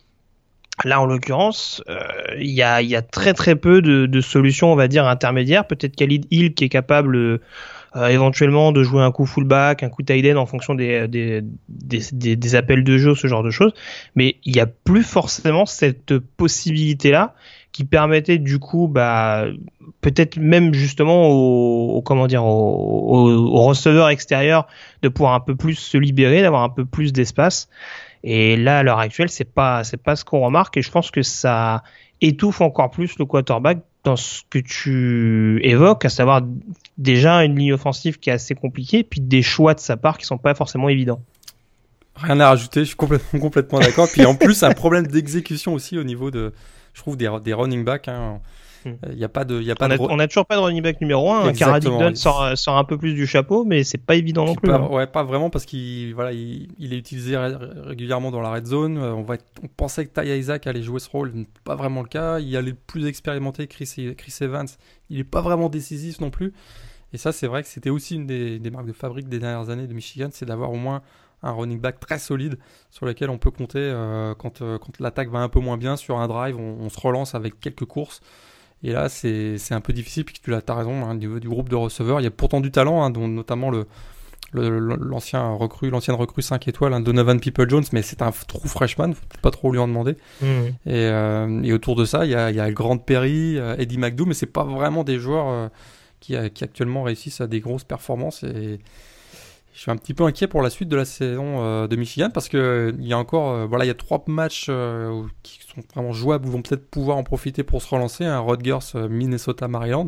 Là, 0.83 0.99
en 0.99 1.05
l'occurrence, 1.05 1.83
euh, 1.87 1.99
il 2.39 2.49
y, 2.49 2.63
a, 2.63 2.81
y, 2.81 2.95
a, 2.95 3.03
très 3.03 3.33
très 3.33 3.55
peu 3.55 3.81
de, 3.81 4.07
de, 4.07 4.21
solutions, 4.21 4.71
on 4.71 4.75
va 4.75 4.87
dire, 4.87 5.07
intermédiaires. 5.07 5.67
Peut-être 5.67 5.95
Khalid 5.95 6.25
Hill 6.31 6.55
qui 6.55 6.63
est 6.63 6.69
capable 6.69 7.15
euh, 7.15 7.37
éventuellement 8.07 8.71
de 8.71 8.81
jouer 8.81 9.03
un 9.03 9.11
coup 9.11 9.27
fullback, 9.27 9.83
un 9.83 9.89
coup 9.89 10.01
tight 10.01 10.25
end 10.25 10.37
en 10.37 10.47
fonction 10.47 10.73
des, 10.73 11.07
des, 11.07 11.43
des, 11.69 12.35
des, 12.35 12.55
appels 12.55 12.83
de 12.83 12.97
jeu, 12.97 13.13
ce 13.13 13.27
genre 13.27 13.43
de 13.43 13.51
choses. 13.51 13.73
Mais 14.15 14.37
il 14.45 14.53
n'y 14.53 14.59
a 14.59 14.65
plus 14.65 15.03
forcément 15.03 15.67
cette 15.67 16.17
possibilité-là 16.17 17.35
qui 17.73 17.83
permettait 17.83 18.37
du 18.37 18.59
coup, 18.59 18.87
bah, 18.87 19.45
peut-être 20.01 20.37
même 20.37 20.73
justement 20.73 21.27
au, 21.27 22.01
comment 22.03 22.27
dire, 22.27 22.45
au, 22.45 23.29
au, 23.29 23.61
receveur 23.63 24.09
extérieur 24.09 24.67
de 25.01 25.09
pouvoir 25.09 25.33
un 25.33 25.39
peu 25.39 25.55
plus 25.55 25.75
se 25.75 25.97
libérer, 25.97 26.41
d'avoir 26.41 26.63
un 26.63 26.69
peu 26.69 26.85
plus 26.85 27.11
d'espace. 27.11 27.67
Et 28.23 28.55
là, 28.55 28.77
à 28.77 28.83
l'heure 28.83 28.99
actuelle, 28.99 29.29
c'est 29.29 29.51
pas, 29.51 29.83
c'est 29.83 30.01
pas 30.01 30.15
ce 30.15 30.23
qu'on 30.23 30.39
remarque. 30.39 30.77
Et 30.77 30.81
je 30.83 30.91
pense 30.91 31.09
que 31.09 31.23
ça 31.23 31.83
étouffe 32.21 32.61
encore 32.61 32.91
plus 32.91 33.17
le 33.17 33.25
quarterback 33.25 33.79
dans 34.03 34.15
ce 34.15 34.41
que 34.49 34.59
tu 34.59 35.59
évoques, 35.63 36.05
à 36.05 36.09
savoir 36.09 36.41
déjà 36.97 37.43
une 37.43 37.57
ligne 37.57 37.73
offensive 37.73 38.19
qui 38.19 38.29
est 38.29 38.33
assez 38.33 38.53
compliquée, 38.53 39.03
puis 39.03 39.19
des 39.19 39.41
choix 39.41 39.73
de 39.73 39.79
sa 39.79 39.97
part 39.97 40.17
qui 40.17 40.25
sont 40.25 40.37
pas 40.37 40.53
forcément 40.53 40.89
évidents. 40.89 41.21
Rien 42.15 42.39
à 42.39 42.49
rajouter, 42.49 42.81
je 42.81 42.87
suis 42.87 42.95
complètement, 42.95 43.39
complètement 43.39 43.79
d'accord. 43.79 44.07
Puis 44.11 44.25
en 44.25 44.35
plus, 44.35 44.61
un 44.61 44.73
problème 44.73 45.07
d'exécution 45.07 45.73
aussi 45.73 45.97
au 45.97 46.03
niveau 46.03 46.29
de, 46.29 46.53
je 46.93 47.01
trouve, 47.01 47.17
des, 47.17 47.29
des 47.43 47.53
running 47.53 47.83
backs. 47.83 48.07
Hein. 48.07 48.41
Il 48.85 48.91
hmm. 48.91 49.15
n'y 49.15 49.23
a 49.23 49.29
pas 49.29 49.45
de, 49.45 49.61
y 49.61 49.71
a 49.71 49.75
pas 49.75 49.87
on, 49.87 49.91
a, 49.91 49.97
on 49.99 50.19
a 50.19 50.27
toujours 50.27 50.45
pas 50.45 50.55
de 50.55 50.61
running 50.61 50.81
back 50.81 50.99
numéro 50.99 51.31
1. 51.31 51.47
Hein. 51.47 51.53
Cara 51.53 51.79
sort, 52.15 52.57
sort, 52.57 52.77
un 52.77 52.83
peu 52.83 52.97
plus 52.97 53.13
du 53.13 53.25
chapeau, 53.25 53.63
mais 53.63 53.83
c'est 53.83 53.97
pas 53.97 54.15
évident 54.15 54.45
non 54.45 54.55
plus. 54.55 54.69
Pas, 54.69 54.75
hein. 54.75 54.89
Ouais, 54.89 55.07
pas 55.07 55.23
vraiment 55.23 55.49
parce 55.49 55.65
qu'il 55.65 56.13
voilà, 56.13 56.33
il, 56.33 56.67
il, 56.77 56.93
est 56.93 56.97
utilisé 56.97 57.37
régulièrement 57.37 58.31
dans 58.31 58.41
la 58.41 58.51
red 58.51 58.65
zone. 58.65 58.97
Euh, 58.97 59.13
on, 59.13 59.23
va 59.23 59.35
on 59.63 59.67
pensait 59.67 60.05
que 60.05 60.21
Ty 60.21 60.27
Isaac 60.27 60.67
allait 60.67 60.83
jouer 60.83 60.99
ce 60.99 61.09
rôle, 61.09 61.33
pas 61.63 61.75
vraiment 61.75 62.01
le 62.01 62.07
cas. 62.07 62.39
Il 62.39 62.49
y 62.49 62.57
a 62.57 62.61
les 62.61 62.73
plus 62.73 63.05
expérimentés, 63.05 63.67
Chris, 63.67 64.15
Chris 64.17 64.35
Evans. 64.41 64.67
Il 65.09 65.19
est 65.19 65.23
pas 65.23 65.41
vraiment 65.41 65.69
décisif 65.69 66.19
non 66.19 66.29
plus. 66.29 66.53
Et 67.13 67.17
ça, 67.17 67.31
c'est 67.31 67.47
vrai 67.47 67.61
que 67.61 67.69
c'était 67.69 67.91
aussi 67.91 68.15
une 68.15 68.25
des, 68.25 68.57
des, 68.57 68.71
marques 68.71 68.87
de 68.87 68.93
fabrique 68.93 69.29
des 69.29 69.37
dernières 69.37 69.69
années 69.69 69.85
de 69.85 69.93
Michigan, 69.93 70.29
c'est 70.31 70.47
d'avoir 70.47 70.71
au 70.71 70.77
moins 70.77 71.03
un 71.43 71.51
running 71.51 71.79
back 71.79 71.99
très 71.99 72.19
solide 72.19 72.57
sur 72.89 73.05
lequel 73.05 73.29
on 73.29 73.37
peut 73.37 73.51
compter 73.51 73.79
euh, 73.79 74.33
quand, 74.33 74.61
euh, 74.61 74.77
quand 74.77 74.99
l'attaque 74.99 75.29
va 75.29 75.39
un 75.39 75.49
peu 75.49 75.59
moins 75.59 75.77
bien 75.77 75.97
sur 75.97 76.17
un 76.19 76.27
drive, 76.27 76.57
on, 76.57 76.77
on 76.79 76.89
se 76.89 76.99
relance 76.99 77.35
avec 77.35 77.59
quelques 77.59 77.85
courses. 77.85 78.21
Et 78.85 78.91
là, 78.91 79.07
c'est 79.07 79.57
un 79.71 79.79
peu 79.79 79.93
difficile, 79.93 80.25
puisque 80.25 80.43
tu 80.43 80.53
as 80.53 80.75
raison, 80.75 81.05
hein, 81.05 81.11
au 81.11 81.13
niveau 81.13 81.39
du 81.39 81.47
groupe 81.47 81.69
de 81.69 81.75
receveurs. 81.75 82.19
Il 82.19 82.23
y 82.23 82.27
a 82.27 82.31
pourtant 82.31 82.59
du 82.59 82.69
talent, 82.69 83.01
hein, 83.01 83.11
dont 83.11 83.29
notamment 83.29 83.71
le, 83.71 83.87
l'ancien 84.51 85.51
recrue, 85.51 85.89
l'ancienne 85.89 86.17
recrue 86.17 86.41
5 86.41 86.67
étoiles, 86.67 86.93
hein, 86.93 86.99
Donovan 86.99 87.39
People 87.39 87.69
Jones, 87.69 87.85
mais 87.93 88.01
c'est 88.01 88.21
un 88.21 88.31
trou 88.31 88.67
freshman, 88.67 89.13
faut 89.13 89.23
pas 89.41 89.51
trop 89.51 89.71
lui 89.71 89.79
en 89.79 89.87
demander. 89.87 90.17
Mmh. 90.41 90.45
Et, 90.85 90.91
euh, 90.95 91.63
et, 91.63 91.71
autour 91.71 91.95
de 91.95 92.03
ça, 92.03 92.25
il 92.25 92.31
y 92.31 92.35
a, 92.35 92.51
y 92.51 92.59
a 92.59 92.69
Grant 92.71 92.97
Perry, 92.97 93.55
Eddie 93.55 93.97
McDo, 93.97 94.25
mais 94.25 94.33
c'est 94.33 94.47
pas 94.47 94.65
vraiment 94.65 95.05
des 95.05 95.17
joueurs 95.17 95.71
qui, 96.19 96.35
qui, 96.53 96.63
actuellement 96.65 97.03
réussissent 97.03 97.39
à 97.39 97.47
des 97.47 97.61
grosses 97.61 97.85
performances. 97.85 98.43
Et 98.43 98.79
je 99.73 99.79
suis 99.79 99.91
un 99.91 99.97
petit 99.97 100.13
peu 100.13 100.23
inquiet 100.23 100.47
pour 100.47 100.61
la 100.61 100.69
suite 100.69 100.89
de 100.89 100.95
la 100.95 101.05
saison 101.05 101.63
euh, 101.63 101.87
de 101.87 101.95
Michigan 101.95 102.29
parce 102.31 102.47
que 102.47 102.93
il 102.99 103.07
y 103.07 103.13
a 103.13 103.17
encore, 103.17 103.67
voilà, 103.67 103.85
il 103.85 103.87
y 103.87 103.91
a 103.91 103.95
trois 103.95 104.23
matchs 104.27 104.65
qui 105.43 105.59
sont 105.67 105.81
vraiment 105.93 106.13
jouables, 106.13 106.47
vont 106.47 106.61
peut-être 106.61 106.89
pouvoir 106.89 107.17
en 107.17 107.23
profiter 107.23 107.63
pour 107.63 107.81
se 107.81 107.89
relancer. 107.89 108.25
Un 108.25 108.39
Rutgers, 108.39 108.95
euh, 108.95 109.09
Minnesota, 109.09 109.67
Maryland. 109.67 110.07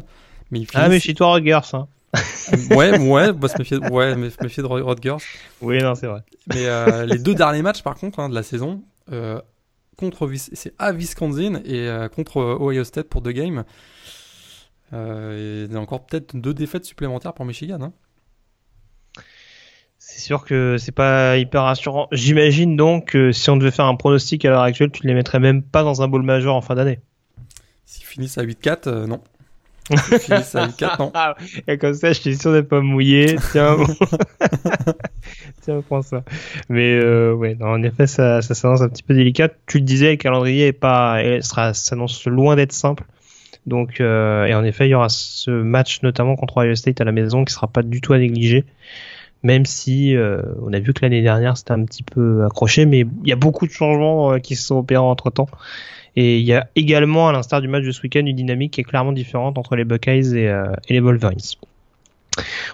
Mais 0.52 0.62
Ah, 0.74 0.90
mais 0.90 1.00
toi 1.00 1.34
Rutgers. 1.34 1.74
Hein. 1.74 1.88
ouais, 2.72 2.98
ouais, 3.00 3.34
bah, 3.34 3.48
se 3.48 3.58
méfier, 3.58 3.78
ouais, 3.78 4.16
méfier 4.16 4.64
de 4.64 4.68
Rutgers. 4.68 5.18
Oui, 5.62 5.82
non, 5.82 5.96
c'est 5.96 6.08
vrai. 6.08 6.22
Mais 6.48 6.66
euh, 6.68 7.06
les 7.06 7.18
deux 7.18 7.36
derniers 7.36 7.62
matchs, 7.62 7.82
par 7.82 7.96
contre, 7.96 8.20
hein, 8.20 8.30
de 8.30 8.36
la 8.36 8.44
saison, 8.44 8.84
euh, 9.12 9.42
contre 9.98 10.30
c'est 10.36 10.74
à 10.78 10.92
Wisconsin 10.92 11.62
et 11.66 11.88
euh, 11.88 12.08
contre 12.10 12.38
Ohio 12.38 12.84
State 12.84 13.10
pour 13.10 13.22
deux 13.22 13.32
games. 13.32 13.64
Euh, 14.94 15.68
et 15.68 15.76
encore 15.76 16.06
peut-être 16.06 16.36
deux 16.36 16.54
défaites 16.54 16.86
supplémentaires 16.86 17.34
pour 17.34 17.46
Michigan. 17.46 17.82
Hein. 17.82 17.94
C'est 20.16 20.22
sûr 20.22 20.46
que 20.46 20.78
c'est 20.80 20.94
pas 20.94 21.36
hyper 21.36 21.64
rassurant. 21.64 22.08
J'imagine 22.14 22.78
donc 22.78 23.08
que 23.08 23.34
si 23.34 23.50
on 23.50 23.58
devait 23.58 23.70
faire 23.70 23.84
un 23.84 23.96
pronostic 23.96 24.46
à 24.46 24.50
l'heure 24.50 24.62
actuelle, 24.62 24.90
tu 24.90 25.04
ne 25.04 25.10
les 25.10 25.14
mettrais 25.14 25.42
même 25.42 25.62
pas 25.62 25.84
dans 25.84 26.02
un 26.02 26.08
bowl 26.08 26.22
majeur 26.22 26.56
en 26.56 26.62
fin 26.62 26.74
d'année. 26.74 27.00
S'ils 27.84 28.06
finissent 28.06 28.38
à 28.38 28.46
8-4, 28.46 28.88
euh, 28.88 29.08
non. 29.08 29.20
S'ils 29.90 30.20
finissent 30.20 30.56
à 30.56 30.68
8-4, 30.68 31.00
non. 31.00 31.12
Et 31.68 31.78
comme 31.78 31.94
ça, 31.94 32.14
je 32.14 32.22
suis 32.22 32.38
sûr 32.38 32.54
de 32.54 32.62
pas 32.62 32.78
me 32.78 32.86
mouiller. 32.86 33.36
Tiens, 33.52 33.76
Tiens, 35.64 35.84
prends 35.86 36.02
ça. 36.02 36.24
Mais 36.70 36.94
euh, 36.94 37.34
ouais, 37.34 37.56
non, 37.56 37.68
en 37.68 37.84
effet, 37.84 38.08
ça, 38.08 38.42
ça 38.42 38.56
s'annonce 38.56 38.82
un 38.82 38.88
petit 38.88 39.04
peu 39.04 39.16
délicat. 39.16 39.50
Tu 39.68 39.80
le 39.80 39.84
disais, 39.84 40.12
le 40.12 40.16
calendrier 40.16 40.68
est 40.68 40.72
pas, 40.72 41.20
sera, 41.42 41.74
s'annonce 41.74 42.26
loin 42.26 42.56
d'être 42.56 42.72
simple. 42.72 43.04
Donc, 43.66 44.00
euh, 44.00 44.46
et 44.46 44.54
en 44.54 44.64
effet, 44.64 44.88
il 44.88 44.92
y 44.92 44.96
aura 44.96 45.10
ce 45.10 45.52
match 45.52 46.04
notamment 46.04 46.38
contre 46.38 46.60
Ohio 46.60 46.76
State 46.76 47.02
à 47.02 47.04
la 47.04 47.12
maison 47.12 47.44
qui 47.44 47.54
sera 47.54 47.68
pas 47.68 47.84
du 47.84 48.00
tout 48.00 48.14
à 48.14 48.18
négliger 48.18 48.64
même 49.46 49.68
si 49.68 50.16
euh, 50.16 50.42
on 50.64 50.74
a 50.74 50.80
vu 50.80 50.92
que 50.92 51.04
l'année 51.04 51.22
dernière 51.22 51.56
c'était 51.56 51.72
un 51.72 51.86
petit 51.86 52.02
peu 52.02 52.44
accroché, 52.46 52.88
mais 52.88 53.02
il 53.02 53.30
y 53.30 53.32
a 53.32 53.36
beaucoup 53.36 53.68
de 53.68 53.72
changements 53.72 54.34
euh, 54.34 54.40
qui 54.40 54.56
se 54.56 54.66
sont 54.66 54.78
opérés 54.78 54.98
entre 54.98 55.30
temps. 55.30 55.48
Et 56.16 56.40
il 56.40 56.46
y 56.46 56.54
a 56.54 56.68
également, 56.76 57.30
à 57.30 57.32
l'instar 57.32 57.62
du 57.62 57.68
match 57.68 57.84
de 57.84 57.92
ce 57.92 58.02
week-end, 58.02 58.26
une 58.26 58.36
dynamique 58.36 58.74
qui 58.74 58.82
est 58.82 58.86
clairement 58.86 59.12
différente 59.12 59.60
entre 59.60 59.76
les 59.76 59.84
Buckeyes 59.84 60.36
et, 60.36 60.50
euh, 60.50 60.74
et 60.90 60.94
les 60.94 61.00
Wolverines. 61.00 61.38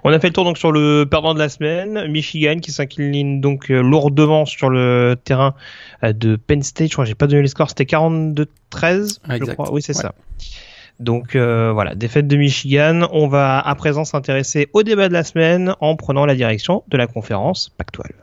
On 0.05 0.13
a 0.13 0.19
fait 0.19 0.27
le 0.27 0.33
tour 0.33 0.45
donc 0.45 0.57
sur 0.57 0.71
le 0.71 1.03
perdant 1.03 1.33
de 1.33 1.39
la 1.39 1.49
semaine, 1.49 2.07
Michigan 2.07 2.59
qui 2.59 2.71
s'incline 2.71 3.41
donc 3.41 3.67
lourdement 3.67 4.45
sur 4.45 4.69
le 4.69 5.17
terrain 5.21 5.53
de 6.01 6.35
Penn 6.37 6.63
State. 6.63 6.87
Je 6.87 6.93
crois 6.93 7.03
que 7.03 7.09
j'ai 7.09 7.15
pas 7.15 7.27
donné 7.27 7.41
les 7.41 7.47
scores, 7.47 7.69
c'était 7.69 7.83
42-13, 7.83 8.45
je 9.29 9.51
crois. 9.51 9.71
Oui, 9.71 9.81
c'est 9.83 9.93
ça. 9.93 10.15
Donc 11.01 11.35
euh, 11.35 11.71
voilà, 11.73 11.95
défaite 11.95 12.27
de 12.27 12.37
Michigan. 12.37 13.07
On 13.11 13.27
va 13.27 13.59
à 13.59 13.73
présent 13.73 14.05
s'intéresser 14.05 14.69
au 14.73 14.83
débat 14.83 15.07
de 15.07 15.13
la 15.13 15.23
semaine 15.23 15.73
en 15.81 15.95
prenant 15.95 16.27
la 16.27 16.35
direction 16.35 16.83
de 16.89 16.97
la 16.97 17.07
conférence 17.07 17.69
Pactuelle. 17.69 18.13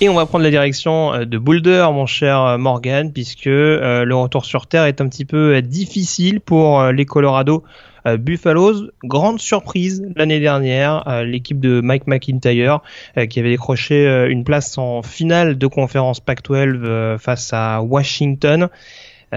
Et 0.00 0.10
on 0.10 0.14
va 0.14 0.26
prendre 0.26 0.42
la 0.44 0.50
direction 0.50 1.14
euh, 1.14 1.24
de 1.24 1.38
Boulder, 1.38 1.86
mon 1.92 2.06
cher 2.06 2.40
euh, 2.42 2.58
Morgan, 2.58 3.12
puisque 3.12 3.46
le 3.46 4.12
retour 4.12 4.44
sur 4.44 4.66
Terre 4.66 4.86
est 4.86 5.00
un 5.00 5.08
petit 5.08 5.24
peu 5.24 5.62
difficile 5.62 6.40
pour 6.40 6.82
les 6.86 7.06
Colorado 7.06 7.62
euh, 8.06 8.16
Buffaloes, 8.16 8.90
grande 9.04 9.40
surprise 9.40 10.02
l'année 10.14 10.40
dernière, 10.40 11.06
euh, 11.08 11.24
l'équipe 11.24 11.60
de 11.60 11.80
Mike 11.80 12.06
McIntyre 12.06 12.80
euh, 13.18 13.26
qui 13.26 13.40
avait 13.40 13.50
décroché 13.50 14.26
une 14.28 14.44
place 14.44 14.78
en 14.78 15.02
finale 15.02 15.58
de 15.58 15.66
conférence 15.66 16.20
Pac-12 16.20 17.18
face 17.18 17.50
à 17.52 17.82
Washington. 17.82 18.68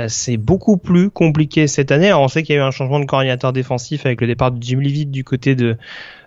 C'est 0.08 0.38
beaucoup 0.38 0.78
plus 0.78 1.10
compliqué 1.10 1.68
cette 1.68 1.92
année. 1.92 2.14
on 2.14 2.28
sait 2.28 2.44
qu'il 2.44 2.56
y 2.56 2.58
a 2.58 2.62
eu 2.62 2.64
un 2.64 2.72
changement 2.72 3.00
de 3.00 3.06
coordinateur 3.06 3.54
défensif 3.54 4.06
avec 4.06 4.22
le 4.22 4.28
départ 4.28 4.52
de 4.52 4.62
Jim 4.62 4.80
Leavitt 4.80 5.10
du 5.10 5.24
côté 5.24 5.56
de 5.56 5.78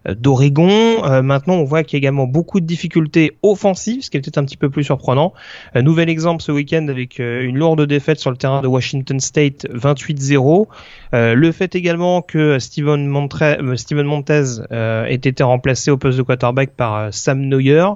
euh, 0.08 0.14
d'Oregon. 0.14 0.68
Euh, 1.04 1.22
maintenant, 1.22 1.54
on 1.54 1.64
voit 1.64 1.84
qu'il 1.84 1.96
y 1.96 1.98
a 1.98 2.00
également 2.00 2.26
beaucoup 2.26 2.60
de 2.60 2.66
difficultés 2.66 3.36
offensives, 3.42 4.02
ce 4.02 4.10
qui 4.10 4.16
est 4.16 4.20
peut-être 4.20 4.38
un 4.38 4.44
petit 4.44 4.56
peu 4.56 4.70
plus 4.70 4.84
surprenant. 4.84 5.32
Euh, 5.76 5.82
nouvel 5.82 6.08
exemple 6.08 6.42
ce 6.42 6.52
week-end 6.52 6.88
avec 6.88 7.18
une 7.18 7.56
lourde 7.56 7.86
défaite 7.86 8.18
sur 8.18 8.30
le 8.30 8.36
terrain 8.36 8.62
de 8.62 8.66
Washington 8.66 9.20
State, 9.20 9.66
28-0. 9.72 10.66
le 11.12 11.52
fait 11.52 11.74
également 11.74 12.22
que 12.22 12.58
Steven, 12.58 13.28
Steven 13.76 14.06
Montez 14.06 14.44
ait 14.70 15.14
été 15.14 15.42
remplacé 15.42 15.90
au 15.90 15.96
poste 15.96 16.18
de 16.18 16.22
quarterback 16.22 16.70
par 16.70 17.12
Sam 17.12 17.40
Neuer. 17.40 17.86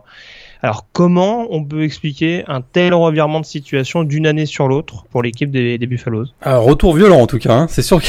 Alors 0.62 0.87
comment 0.92 1.47
on 1.51 1.64
peut 1.64 1.83
expliquer 1.83 2.45
un 2.47 2.61
tel 2.61 2.95
revirement 2.95 3.40
de 3.40 3.47
situation 3.47 4.05
d'une 4.05 4.27
année 4.27 4.47
sur 4.47 4.69
l'autre 4.69 5.05
pour 5.11 5.23
l'équipe 5.23 5.51
des, 5.51 5.79
Buffaloes? 5.79 6.27
Un 6.42 6.59
retour 6.59 6.95
violent 6.95 7.21
en 7.21 7.27
tout 7.27 7.38
cas. 7.38 7.55
Hein. 7.55 7.66
C'est 7.69 7.83
sûr 7.83 8.01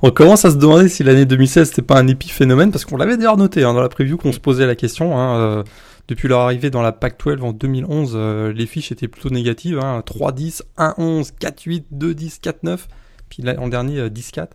qu'on 0.00 0.10
commence 0.14 0.44
à 0.44 0.50
se 0.50 0.56
demander 0.56 0.88
si 0.88 1.02
l'année 1.02 1.24
2016 1.24 1.68
c'était 1.68 1.82
pas 1.82 1.98
un 1.98 2.06
épiphénomène 2.06 2.70
parce 2.70 2.84
qu'on 2.84 2.96
l'avait 2.96 3.16
d'ailleurs 3.16 3.36
noté 3.36 3.64
hein, 3.64 3.74
dans 3.74 3.80
la 3.80 3.88
preview 3.88 4.16
qu'on 4.16 4.32
se 4.32 4.40
posait 4.40 4.66
la 4.66 4.76
question. 4.76 5.18
Hein, 5.18 5.36
euh, 5.36 5.62
depuis 6.06 6.28
leur 6.28 6.40
arrivée 6.40 6.70
dans 6.70 6.80
la 6.80 6.92
PAC-12 6.92 7.42
en 7.42 7.52
2011, 7.52 8.12
euh, 8.14 8.52
les 8.52 8.64
fiches 8.64 8.92
étaient 8.92 9.08
plutôt 9.08 9.28
négatives. 9.28 9.78
Hein, 9.78 10.02
3-10, 10.06 10.62
1-11, 10.78 11.32
4-8, 11.38 11.84
2-10, 11.94 12.40
4-9, 12.40 12.78
puis 13.28 13.42
l'an 13.42 13.68
dernier 13.68 14.08
10-4. 14.08 14.46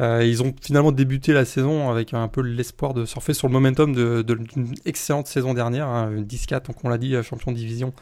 Euh, 0.00 0.18
euh, 0.18 0.24
ils 0.24 0.42
ont 0.42 0.54
finalement 0.60 0.92
débuté 0.92 1.32
la 1.32 1.44
saison 1.44 1.90
avec 1.90 2.14
un 2.14 2.28
peu 2.28 2.40
l'espoir 2.40 2.94
de 2.94 3.04
surfer 3.04 3.34
sur 3.34 3.48
le 3.48 3.52
momentum 3.52 3.94
d'une 3.94 4.22
de, 4.22 4.38
excellente 4.84 5.26
saison 5.26 5.54
dernière, 5.54 5.88
hein, 5.88 6.12
10-4, 6.16 6.66
donc 6.66 6.76
on 6.84 6.88
l'a 6.88 6.98
dit, 6.98 7.14
champion 7.22 7.52
de 7.52 7.56
division 7.56 7.92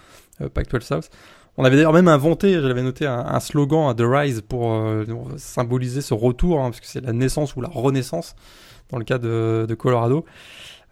euh, 0.41 0.49
Pac-12 0.49 0.81
South. 0.83 1.11
On 1.59 1.65
avait 1.65 1.77
d'ailleurs 1.77 1.95
même 1.95 2.09
inventé, 2.09 2.53
j'avais 2.61 2.83
noté 2.83 3.07
un, 3.07 3.41
slogan 3.41 3.89
à 3.89 3.95
The 3.95 4.03
Rise 4.05 4.43
pour 4.47 4.75
euh, 4.75 5.05
symboliser 5.39 6.03
ce 6.03 6.13
retour, 6.13 6.61
hein, 6.61 6.71
parce 6.71 6.81
que 6.81 6.87
c'est 6.87 7.01
la 7.01 7.15
naissance 7.15 7.57
ou 7.57 7.63
la 7.63 7.69
renaissance 7.69 8.35
dans 8.91 8.99
le 8.99 9.05
cas 9.05 9.19
de, 9.19 9.65
de 9.67 9.75
Colorado. 9.75 10.27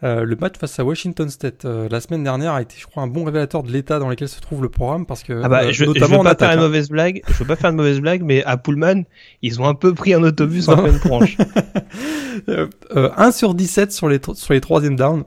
Euh, 0.02 0.24
le 0.24 0.36
match 0.36 0.56
face 0.58 0.78
à 0.80 0.84
Washington 0.84 1.30
State 1.30 1.64
euh, 1.64 1.88
la 1.88 2.00
semaine 2.00 2.24
dernière 2.24 2.52
a 2.52 2.60
été, 2.60 2.74
je 2.76 2.86
crois, 2.86 3.02
un 3.04 3.06
bon 3.06 3.24
révélateur 3.24 3.62
de 3.62 3.70
l'état 3.70 4.00
dans 4.00 4.08
lequel 4.08 4.28
se 4.28 4.40
trouve 4.40 4.60
le 4.60 4.68
programme 4.68 5.06
parce 5.06 5.22
que 5.22 5.40
ah 5.42 5.48
bah, 5.48 5.62
euh, 5.64 5.72
je, 5.72 5.84
notamment 5.84 6.06
je 6.06 6.16
veux 6.16 6.22
pas 6.24 6.30
attaque, 6.30 6.48
faire 6.48 6.58
une 6.58 6.64
hein. 6.64 6.66
mauvaise 6.66 6.90
blague. 6.90 7.22
Je 7.28 7.34
veux 7.34 7.46
pas 7.46 7.56
faire 7.56 7.70
une 7.70 7.76
mauvaise 7.76 8.00
blague, 8.00 8.22
mais 8.22 8.42
à 8.42 8.56
Pullman, 8.56 9.04
ils 9.40 9.60
ont 9.62 9.66
un 9.66 9.74
peu 9.74 9.94
pris 9.94 10.12
un 10.12 10.22
autobus 10.22 10.68
en 10.68 10.76
pleine 10.76 10.98
tranche. 10.98 11.36
Euh, 12.48 13.10
1 13.16 13.30
sur 13.30 13.54
17 13.54 13.92
sur 13.92 14.08
les, 14.08 14.20
sur 14.34 14.52
les 14.52 14.60
troisième 14.60 14.96
downs. 14.96 15.22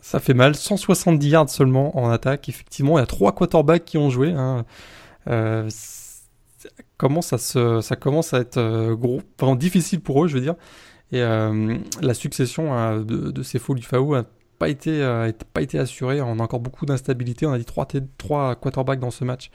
Ça 0.00 0.20
fait 0.20 0.32
mal. 0.32 0.54
170 0.54 1.28
yards 1.28 1.50
seulement 1.50 1.98
en 1.98 2.08
attaque. 2.08 2.48
Effectivement, 2.48 2.98
il 2.98 3.00
y 3.00 3.02
a 3.02 3.06
trois 3.06 3.34
quarterbacks 3.34 3.84
qui 3.84 3.98
ont 3.98 4.10
joué. 4.10 4.30
Hein. 4.30 4.64
Comment 6.96 7.20
ça, 7.22 7.38
se, 7.38 7.80
ça 7.80 7.96
commence 7.96 8.32
à 8.32 8.38
être 8.38 8.94
gros, 8.94 9.20
vraiment 9.40 9.56
difficile 9.56 10.00
pour 10.00 10.24
eux, 10.24 10.28
je 10.28 10.34
veux 10.34 10.40
dire. 10.40 10.54
Et 11.12 11.22
euh, 11.22 11.78
la 12.00 12.14
succession 12.14 12.76
euh, 12.76 13.02
de, 13.04 13.42
ces 13.42 13.58
faux 13.58 13.76
Faou 13.80 14.14
a 14.14 14.24
pas 14.58 14.68
été, 14.68 15.02
euh, 15.02 15.30
pas 15.52 15.62
été 15.62 15.78
assurée. 15.78 16.20
On 16.20 16.38
a 16.38 16.42
encore 16.42 16.60
beaucoup 16.60 16.86
d'instabilité. 16.86 17.46
On 17.46 17.52
a 17.52 17.58
dit 17.58 17.64
trois, 17.64 17.86
t- 17.86 18.02
trois 18.18 18.56
quarterbacks 18.56 19.00
dans 19.00 19.10
ce 19.10 19.24
match. 19.24 19.50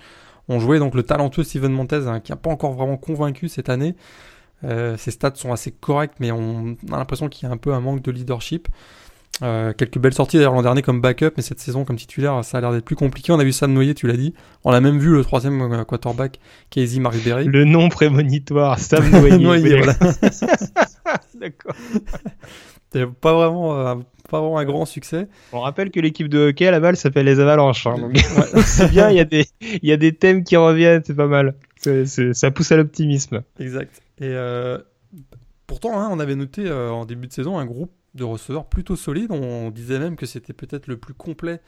On 0.47 0.59
jouait 0.59 0.79
donc 0.79 0.95
le 0.95 1.03
talentueux 1.03 1.43
Steven 1.43 1.71
Montez, 1.71 2.07
hein, 2.07 2.19
qui 2.19 2.31
n'a 2.31 2.35
pas 2.35 2.49
encore 2.49 2.73
vraiment 2.73 2.97
convaincu 2.97 3.49
cette 3.49 3.69
année. 3.69 3.95
Euh, 4.63 4.95
ses 4.97 5.11
stats 5.11 5.35
sont 5.35 5.51
assez 5.51 5.71
corrects, 5.71 6.13
mais 6.19 6.31
on 6.31 6.77
a 6.91 6.97
l'impression 6.97 7.29
qu'il 7.29 7.47
y 7.47 7.51
a 7.51 7.53
un 7.53 7.57
peu 7.57 7.73
un 7.73 7.79
manque 7.79 8.01
de 8.01 8.11
leadership. 8.11 8.67
Euh, 9.43 9.73
quelques 9.73 9.97
belles 9.97 10.13
sorties 10.13 10.37
d'ailleurs 10.37 10.53
l'an 10.53 10.61
dernier 10.61 10.83
comme 10.83 11.01
backup, 11.01 11.31
mais 11.35 11.41
cette 11.41 11.59
saison 11.59 11.83
comme 11.83 11.95
titulaire, 11.95 12.43
ça 12.45 12.59
a 12.59 12.61
l'air 12.61 12.71
d'être 12.71 12.85
plus 12.85 12.95
compliqué. 12.95 13.31
On 13.31 13.39
a 13.39 13.43
vu 13.43 13.51
Sam 13.51 13.73
Noyer, 13.73 13.95
tu 13.95 14.05
l'as 14.05 14.17
dit. 14.17 14.35
On 14.63 14.71
a 14.71 14.79
même 14.81 14.99
vu 14.99 15.09
le 15.11 15.23
troisième 15.23 15.59
euh, 15.61 15.83
quarterback, 15.83 16.39
Casey 16.69 16.99
Markberry. 16.99 17.45
Le 17.45 17.65
nom 17.65 17.89
prémonitoire, 17.89 18.77
Sam 18.79 19.09
Noyer. 19.09 19.39
Noyer, 19.39 19.77
voilà. 19.77 19.93
D'accord. 21.35 21.73
Pas 23.21 23.33
vraiment, 23.33 23.79
euh, 23.79 23.95
pas 24.29 24.41
vraiment 24.41 24.59
un 24.59 24.65
grand 24.65 24.85
succès. 24.85 25.27
On 25.53 25.61
rappelle 25.61 25.89
que 25.91 25.99
l'équipe 25.99 26.27
de 26.27 26.49
hockey 26.49 26.67
à 26.67 26.71
la 26.71 26.79
balle 26.79 26.97
s'appelle 26.97 27.25
les 27.25 27.39
Avalanches. 27.39 27.87
hein, 27.87 27.95
donc 27.97 28.13
Ouais. 28.13 28.61
c'est 28.65 28.91
bien, 28.91 29.09
il 29.09 29.15
y 29.15 29.21
a 29.21 29.25
des, 29.25 29.45
y 29.81 29.91
a 29.91 29.97
des 29.97 30.13
thèmes 30.13 30.43
qui 30.43 30.55
reviennent, 30.55 31.01
c'est 31.03 31.15
pas 31.15 31.27
mal. 31.27 31.55
Ça 31.77 32.51
pousse 32.51 32.71
à 32.71 32.77
l'optimisme. 32.77 33.41
Exact. 33.59 34.01
Et 34.19 34.25
euh, 34.25 34.77
pourtant, 35.65 35.99
hein, 35.99 36.09
on 36.11 36.19
avait 36.19 36.35
noté 36.35 36.69
en 36.71 37.05
début 37.05 37.27
de 37.27 37.33
saison 37.33 37.57
un 37.57 37.65
groupe 37.65 37.91
de 38.13 38.23
receveurs 38.23 38.65
plutôt 38.65 38.95
solide. 38.95 39.31
On 39.31 39.71
disait 39.71 39.99
même 39.99 40.15
que 40.15 40.25
c'était 40.25 40.53
peut-être 40.53 40.87
le 40.87 40.97
plus 40.97 41.13
complet 41.13 41.61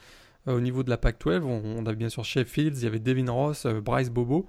euh, 0.48 0.58
au 0.58 0.62
niveau 0.62 0.84
de 0.84 0.90
la 0.90 0.98
PAC-12. 0.98 1.42
On, 1.44 1.62
on 1.80 1.86
avait 1.86 1.96
bien 1.96 2.10
sûr 2.10 2.26
Sheffield, 2.26 2.78
il 2.78 2.84
y 2.84 2.88
avait 2.88 3.00
Devin 3.00 3.32
Ross, 3.32 3.66
euh, 3.66 3.82
Bryce 3.82 4.10
Bobo. 4.10 4.48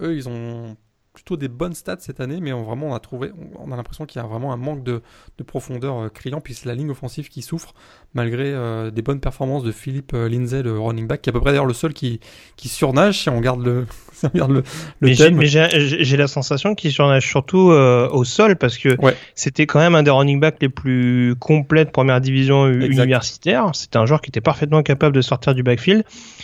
Eux, 0.00 0.16
ils 0.16 0.28
ont 0.28 0.76
plutôt 1.12 1.38
des 1.38 1.48
bonnes 1.48 1.72
stats 1.72 1.96
cette 2.00 2.20
année, 2.20 2.40
mais 2.40 2.52
on, 2.52 2.62
vraiment, 2.62 2.88
on 2.88 2.94
a 2.94 3.00
trouvé, 3.00 3.32
on 3.54 3.72
a 3.72 3.76
l'impression 3.76 4.04
qu'il 4.04 4.20
y 4.20 4.24
a 4.24 4.28
vraiment 4.28 4.52
un 4.52 4.58
manque 4.58 4.84
de, 4.84 5.02
de 5.38 5.42
profondeur 5.44 5.96
euh, 5.96 6.08
criant. 6.10 6.42
Puis 6.42 6.54
c'est 6.54 6.66
la 6.66 6.74
ligne 6.74 6.90
offensive 6.90 7.28
qui 7.28 7.40
souffre, 7.40 7.74
malgré 8.16 8.44
euh, 8.46 8.90
des 8.90 9.02
bonnes 9.02 9.20
performances 9.20 9.62
de 9.62 9.70
Philippe 9.70 10.12
euh, 10.14 10.28
Lindsay, 10.28 10.62
le 10.62 10.78
running 10.80 11.06
back, 11.06 11.22
qui 11.22 11.28
est 11.28 11.32
à 11.32 11.34
peu 11.34 11.40
près 11.40 11.50
d'ailleurs 11.50 11.66
le 11.66 11.74
seul 11.74 11.92
qui, 11.92 12.18
qui 12.56 12.68
surnage 12.68 13.20
si 13.20 13.28
on 13.30 13.36
regarde 13.36 13.64
le, 13.64 13.86
si 14.12 14.26
on 14.26 14.28
regarde 14.30 14.50
le, 14.52 14.62
le 15.00 15.08
Mais 15.08 15.14
j'ai- 15.14 15.68
thème. 15.68 16.16
la 16.18 16.26
sensation 16.26 16.74
qu'il 16.74 16.90
surnage 16.90 17.26
surtout 17.28 17.70
euh, 17.70 18.08
au 18.10 18.24
sol 18.24 18.56
parce 18.56 18.78
que 18.78 18.98
Ouais. 19.00 19.14
c'était 19.34 19.66
quand 19.66 19.78
même 19.78 19.94
un 19.94 20.02
des 20.02 20.10
running 20.10 20.40
backs 20.40 20.56
les 20.60 20.68
plus 20.70 21.34
complets 21.38 21.84
de 21.84 21.90
première 21.90 22.20
division 22.20 22.66
Exact. 22.68 22.86
universitaire. 23.02 23.70
C'était 23.74 23.98
un 23.98 24.06
joueur 24.06 24.20
qui 24.22 24.30
était 24.30 24.40
parfaitement 24.40 24.82
capable 24.82 25.14
de 25.14 25.20
sortir 25.20 25.54
du 25.54 25.62
backfield. 25.62 26.02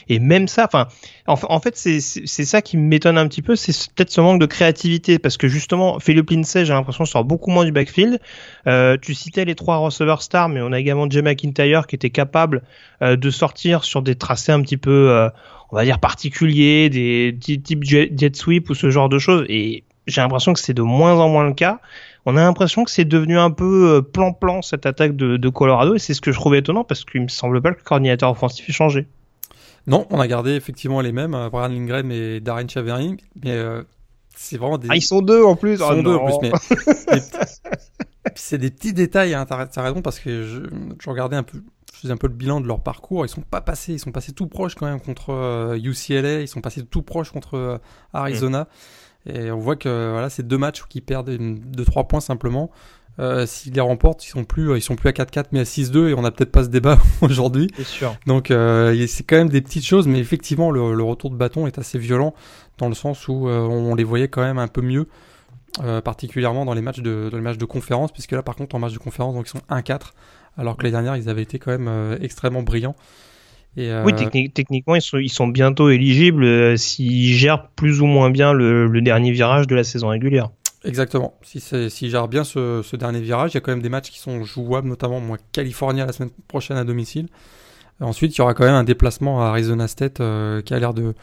Et 0.08 0.18
même 0.18 0.48
ça, 0.48 0.66
enfin, 0.66 0.88
en, 1.26 1.36
fa- 1.36 1.46
en 1.50 1.60
fait, 1.60 1.74
c'est 1.76 2.00
ça 2.00 2.60
qui 2.60 2.76
m'étonne 2.76 3.16
un 3.16 3.26
petit 3.28 3.40
peu, 3.42 3.56
c'est 3.56 3.72
ce- 3.72 3.88
peut-être 3.88 4.10
ce 4.10 4.20
manque 4.20 4.40
de 4.40 4.46
créativité 4.46 5.18
parce 5.18 5.36
que 5.38 5.48
justement, 5.48 5.98
Philippe 6.00 6.30
Lindsay, 6.30 6.64
j'ai 6.66 6.72
l'impression, 6.74 7.04
sort 7.06 7.24
beaucoup 7.24 7.50
moins 7.50 7.64
du 7.64 7.72
backfield. 7.72 8.20
Euh, 8.66 8.96
tu 9.00 9.14
citais 9.14 9.44
les 9.44 9.54
trois 9.54 9.76
receveurs 9.78 10.20
stars, 10.22 10.48
mais 10.48 10.60
on 10.60 10.72
a 10.72 10.78
également 10.78 11.08
Jay 11.08 11.22
McIntyre 11.22 11.61
qui 11.86 11.94
était 11.96 12.10
capable 12.10 12.62
euh, 13.02 13.16
de 13.16 13.30
sortir 13.30 13.84
sur 13.84 14.02
des 14.02 14.14
tracés 14.14 14.52
un 14.52 14.60
petit 14.62 14.76
peu, 14.76 15.10
euh, 15.10 15.28
on 15.70 15.76
va 15.76 15.84
dire 15.84 15.98
particuliers, 15.98 16.90
des 16.90 17.36
ty- 17.40 17.60
types 17.60 17.84
jet, 17.84 18.10
jet 18.16 18.34
sweep 18.36 18.70
ou 18.70 18.74
ce 18.74 18.90
genre 18.90 19.08
de 19.08 19.18
choses. 19.18 19.44
Et 19.48 19.84
j'ai 20.06 20.20
l'impression 20.20 20.52
que 20.52 20.60
c'est 20.60 20.74
de 20.74 20.82
moins 20.82 21.14
en 21.18 21.28
moins 21.28 21.44
le 21.44 21.54
cas. 21.54 21.80
On 22.26 22.36
a 22.36 22.40
l'impression 22.40 22.84
que 22.84 22.90
c'est 22.90 23.04
devenu 23.04 23.36
un 23.38 23.50
peu 23.50 23.96
euh, 23.96 24.00
plan-plan 24.02 24.62
cette 24.62 24.86
attaque 24.86 25.16
de, 25.16 25.36
de 25.36 25.48
Colorado 25.48 25.94
et 25.94 25.98
c'est 25.98 26.14
ce 26.14 26.20
que 26.20 26.30
je 26.32 26.38
trouve 26.38 26.54
étonnant 26.54 26.84
parce 26.84 27.04
qu'il 27.04 27.20
me 27.20 27.28
semble 27.28 27.60
pas 27.60 27.72
que 27.72 27.78
le 27.78 27.82
coordinateur 27.84 28.30
offensif 28.30 28.68
ait 28.68 28.72
changé. 28.72 29.06
Non, 29.88 30.06
on 30.10 30.20
a 30.20 30.28
gardé 30.28 30.52
effectivement 30.52 31.00
les 31.00 31.10
mêmes, 31.10 31.34
euh, 31.34 31.48
Brian 31.50 31.68
Lindgren 31.68 32.12
et 32.12 32.38
Darren 32.38 32.68
Chavering, 32.68 33.16
mais 33.44 33.50
euh, 33.50 33.82
c'est 34.36 34.56
vraiment 34.56 34.78
des... 34.78 34.86
Ah, 34.88 34.94
ils 34.94 35.02
sont 35.02 35.20
deux 35.20 35.42
en 35.42 35.56
plus. 35.56 35.74
Ils 35.80 35.82
Oh 35.82 35.88
sont 35.94 36.02
deux 36.04 36.14
en 36.14 36.24
plus, 36.26 36.34
mais 36.42 36.52
c'est 38.34 38.58
des 38.58 38.70
petits 38.70 38.92
détails, 38.92 39.34
hein, 39.34 39.46
t'as 39.46 39.66
t'as 39.66 39.82
raison, 39.82 40.02
parce 40.02 40.18
que 40.18 40.42
je, 40.42 40.60
je 41.00 41.10
regardais 41.10 41.36
un 41.36 41.42
peu, 41.42 41.62
je 41.92 41.98
faisais 42.00 42.12
un 42.12 42.16
peu 42.16 42.28
le 42.28 42.34
bilan 42.34 42.60
de 42.60 42.66
leur 42.66 42.80
parcours, 42.80 43.24
ils 43.26 43.28
sont 43.28 43.42
pas 43.42 43.60
passés, 43.60 43.94
ils 43.94 43.98
sont 43.98 44.12
passés 44.12 44.32
tout 44.32 44.46
proches 44.46 44.74
quand 44.74 44.86
même 44.86 45.00
contre 45.00 45.30
euh, 45.30 45.78
UCLA, 45.82 46.40
ils 46.40 46.48
sont 46.48 46.60
passés 46.60 46.84
tout 46.84 47.02
proches 47.02 47.30
contre 47.30 47.56
euh, 47.56 47.78
Arizona, 48.12 48.68
et 49.26 49.50
on 49.50 49.58
voit 49.58 49.76
que 49.76 50.10
voilà, 50.12 50.30
c'est 50.30 50.46
deux 50.46 50.58
matchs 50.58 50.82
qui 50.88 51.00
perdent 51.00 51.30
de 51.30 51.84
3 51.84 52.08
points 52.08 52.20
simplement. 52.20 52.70
Euh, 53.18 53.44
S'ils 53.44 53.74
les 53.74 53.80
remportent, 53.80 54.24
ils 54.24 54.30
sont 54.30 54.44
plus, 54.44 54.74
ils 54.76 54.80
sont 54.80 54.96
plus 54.96 55.10
à 55.10 55.12
4-4 55.12 55.46
mais 55.52 55.60
à 55.60 55.64
6-2 55.64 56.08
et 56.08 56.14
on 56.14 56.22
n'a 56.22 56.30
peut-être 56.30 56.50
pas 56.50 56.64
ce 56.64 56.68
débat 56.68 56.98
aujourd'hui. 57.20 57.68
C'est 57.76 57.84
sûr. 57.84 58.16
Donc 58.26 58.50
euh, 58.50 59.06
c'est 59.06 59.24
quand 59.24 59.36
même 59.36 59.50
des 59.50 59.60
petites 59.60 59.84
choses, 59.84 60.08
mais 60.08 60.18
effectivement 60.18 60.70
le, 60.70 60.94
le 60.94 61.02
retour 61.02 61.30
de 61.30 61.36
bâton 61.36 61.66
est 61.66 61.78
assez 61.78 61.98
violent 61.98 62.34
dans 62.78 62.88
le 62.88 62.94
sens 62.94 63.28
où 63.28 63.48
euh, 63.48 63.60
on 63.60 63.94
les 63.94 64.04
voyait 64.04 64.28
quand 64.28 64.42
même 64.42 64.58
un 64.58 64.68
peu 64.68 64.80
mieux, 64.80 65.08
euh, 65.82 66.00
particulièrement 66.00 66.64
dans 66.64 66.74
les 66.74 66.82
matchs 66.82 67.00
de 67.00 67.28
dans 67.30 67.36
les 67.36 67.42
matchs 67.42 67.58
de 67.58 67.64
conférence, 67.64 68.12
puisque 68.12 68.32
là 68.32 68.42
par 68.42 68.56
contre 68.56 68.74
en 68.74 68.78
match 68.78 68.92
de 68.92 68.98
conférence 68.98 69.34
donc 69.34 69.46
ils 69.46 69.50
sont 69.50 69.62
1-4, 69.70 70.12
alors 70.58 70.76
que 70.76 70.82
les 70.84 70.90
dernières 70.90 71.16
ils 71.16 71.28
avaient 71.28 71.42
été 71.42 71.58
quand 71.58 71.70
même 71.70 71.88
euh, 71.88 72.16
extrêmement 72.20 72.62
brillants. 72.62 72.96
Et, 73.78 73.90
euh, 73.90 74.04
Oui, 74.04 74.12
techni- 74.12 74.52
techniquement, 74.52 74.94
ils 74.96 75.00
sont, 75.00 75.16
ils 75.16 75.30
sont 75.32 75.46
bientôt 75.48 75.88
éligibles 75.88 76.76
s'ils 76.76 77.34
gèrent 77.34 77.68
plus 77.68 78.02
ou 78.02 78.06
moins 78.06 78.28
bien 78.28 78.52
le, 78.52 78.86
le 78.86 79.00
dernier 79.00 79.30
virage 79.32 79.66
de 79.66 79.74
la 79.74 79.82
saison 79.82 80.08
régulière. 80.08 80.50
Exactement. 80.84 81.32
Si 81.42 81.58
s'ils 81.60 82.10
gèrent 82.10 82.28
bien 82.28 82.44
ce, 82.44 82.82
ce 82.82 82.96
dernier 82.96 83.20
virage, 83.22 83.52
il 83.52 83.54
y 83.54 83.58
a 83.58 83.60
quand 83.62 83.72
même 83.72 83.80
des 83.80 83.88
matchs 83.88 84.10
qui 84.10 84.18
sont 84.18 84.44
jouables, 84.44 84.88
notamment 84.88 85.20
moi 85.20 85.38
California 85.52 86.04
la 86.04 86.12
semaine 86.12 86.32
prochaine 86.48 86.76
à 86.76 86.84
domicile. 86.84 87.28
Ensuite, 88.00 88.34
il 88.36 88.38
y 88.40 88.42
aura 88.42 88.52
quand 88.52 88.64
même 88.64 88.74
un 88.74 88.84
déplacement 88.84 89.42
à 89.42 89.46
Arizona 89.46 89.88
State 89.88 90.16
qui 90.16 90.74
a 90.74 90.78
l'air 90.78 90.92
de 90.92 91.14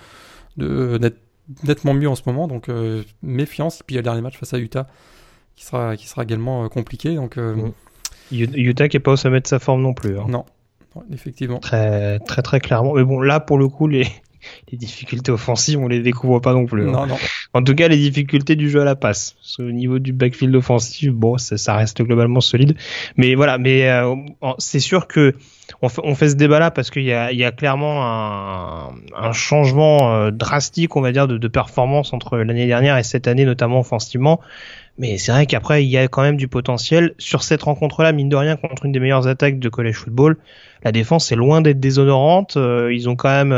de- 0.57 0.97
d'être 0.97 1.19
nettement 1.63 1.93
mieux 1.93 2.09
en 2.09 2.15
ce 2.15 2.23
moment, 2.25 2.47
donc 2.47 2.69
euh, 2.69 3.03
méfiance. 3.23 3.81
Et 3.81 3.83
puis 3.85 3.93
il 3.93 3.97
y 3.97 3.99
a 3.99 4.01
le 4.01 4.05
dernier 4.05 4.21
match 4.21 4.37
face 4.37 4.53
à 4.53 4.59
Utah 4.59 4.87
qui 5.55 5.65
sera 5.65 5.95
qui 5.97 6.07
sera 6.07 6.23
également 6.23 6.63
euh, 6.63 6.67
compliqué. 6.67 7.15
Donc 7.15 7.37
euh. 7.37 7.55
U- 8.31 8.47
Utah 8.53 8.87
qui 8.87 8.97
est 8.97 8.99
pas 9.01 9.11
au 9.11 9.15
sommet 9.17 9.41
de 9.41 9.47
sa 9.47 9.59
forme 9.59 9.81
non 9.81 9.93
plus. 9.93 10.17
hein. 10.19 10.25
non, 10.27 10.45
Non, 10.95 11.03
effectivement. 11.11 11.59
Très, 11.59 12.19
très, 12.19 12.41
très 12.43 12.59
clairement. 12.59 12.93
Mais 12.93 13.03
bon, 13.03 13.19
là, 13.21 13.39
pour 13.39 13.57
le 13.57 13.67
coup, 13.67 13.87
les, 13.87 14.05
les 14.71 14.77
difficultés 14.77 15.31
offensives, 15.31 15.79
on 15.79 15.87
les 15.87 15.99
découvre 15.99 16.39
pas 16.39 16.53
non 16.53 16.65
plus. 16.65 16.87
hein. 16.87 16.91
Non, 16.91 17.05
non. 17.07 17.17
En 17.53 17.63
tout 17.63 17.75
cas, 17.75 17.87
les 17.87 17.97
difficultés 17.97 18.55
du 18.55 18.69
jeu 18.69 18.81
à 18.81 18.85
la 18.85 18.95
passe. 18.95 19.35
Qu'au 19.57 19.63
niveau 19.71 19.99
du 19.99 20.13
backfield 20.13 20.55
offensif, 20.55 21.11
bon, 21.11 21.37
ça, 21.37 21.57
ça 21.57 21.75
reste 21.75 22.01
globalement 22.01 22.41
solide. 22.41 22.75
Mais 23.17 23.35
voilà, 23.35 23.57
mais 23.57 23.89
euh, 23.89 24.15
c'est 24.57 24.79
sûr 24.79 25.07
que 25.07 25.35
on 25.81 25.89
fait, 25.89 26.01
on 26.03 26.15
fait 26.15 26.29
ce 26.29 26.35
débat-là 26.35 26.71
parce 26.71 26.89
qu'il 26.89 27.03
y 27.03 27.13
a, 27.13 27.31
il 27.31 27.37
y 27.37 27.43
a 27.43 27.51
clairement 27.51 28.03
un, 28.03 28.89
un 29.15 29.31
changement 29.33 30.13
euh, 30.15 30.31
drastique, 30.31 30.95
on 30.95 31.01
va 31.01 31.11
dire, 31.11 31.27
de, 31.27 31.37
de 31.37 31.47
performance 31.47 32.13
entre 32.13 32.37
l'année 32.37 32.67
dernière 32.67 32.97
et 32.97 33.03
cette 33.03 33.27
année, 33.27 33.45
notamment 33.45 33.79
offensivement. 33.79 34.39
Mais 34.97 35.17
c'est 35.17 35.31
vrai 35.31 35.45
qu'après, 35.45 35.85
il 35.85 35.89
y 35.89 35.97
a 35.97 36.07
quand 36.09 36.21
même 36.23 36.35
du 36.35 36.49
potentiel. 36.49 37.13
Sur 37.17 37.43
cette 37.43 37.63
rencontre-là, 37.63 38.11
mine 38.11 38.27
de 38.27 38.35
rien, 38.35 38.57
contre 38.57 38.85
une 38.85 38.91
des 38.91 38.99
meilleures 38.99 39.27
attaques 39.27 39.57
de 39.57 39.69
college 39.69 39.95
football, 39.95 40.37
la 40.83 40.91
défense 40.91 41.31
est 41.31 41.35
loin 41.37 41.61
d'être 41.61 41.79
déshonorante. 41.79 42.57
Euh, 42.57 42.93
ils 42.93 43.07
ont 43.07 43.15
quand 43.15 43.29
même 43.29 43.53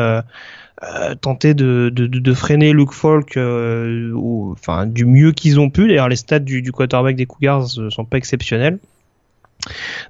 euh, 0.84 1.14
tenté 1.14 1.54
de, 1.54 1.90
de, 1.90 2.34
freiner 2.34 2.74
Luke 2.74 2.94
Falk 2.94 3.38
euh, 3.38 4.12
ou, 4.14 4.52
enfin, 4.54 4.88
du 4.88 5.06
mieux 5.06 5.32
qu'ils 5.32 5.60
ont 5.60 5.70
pu. 5.70 5.88
D'ailleurs, 5.88 6.10
les 6.10 6.16
stats 6.16 6.40
du, 6.40 6.64
du 6.64 6.72
quarterback 6.72 7.16
des 7.16 7.28
Cougars 7.28 7.68
euh, 7.78 7.92
sont 7.92 8.06
pas 8.06 8.18
exceptionnels. 8.18 8.80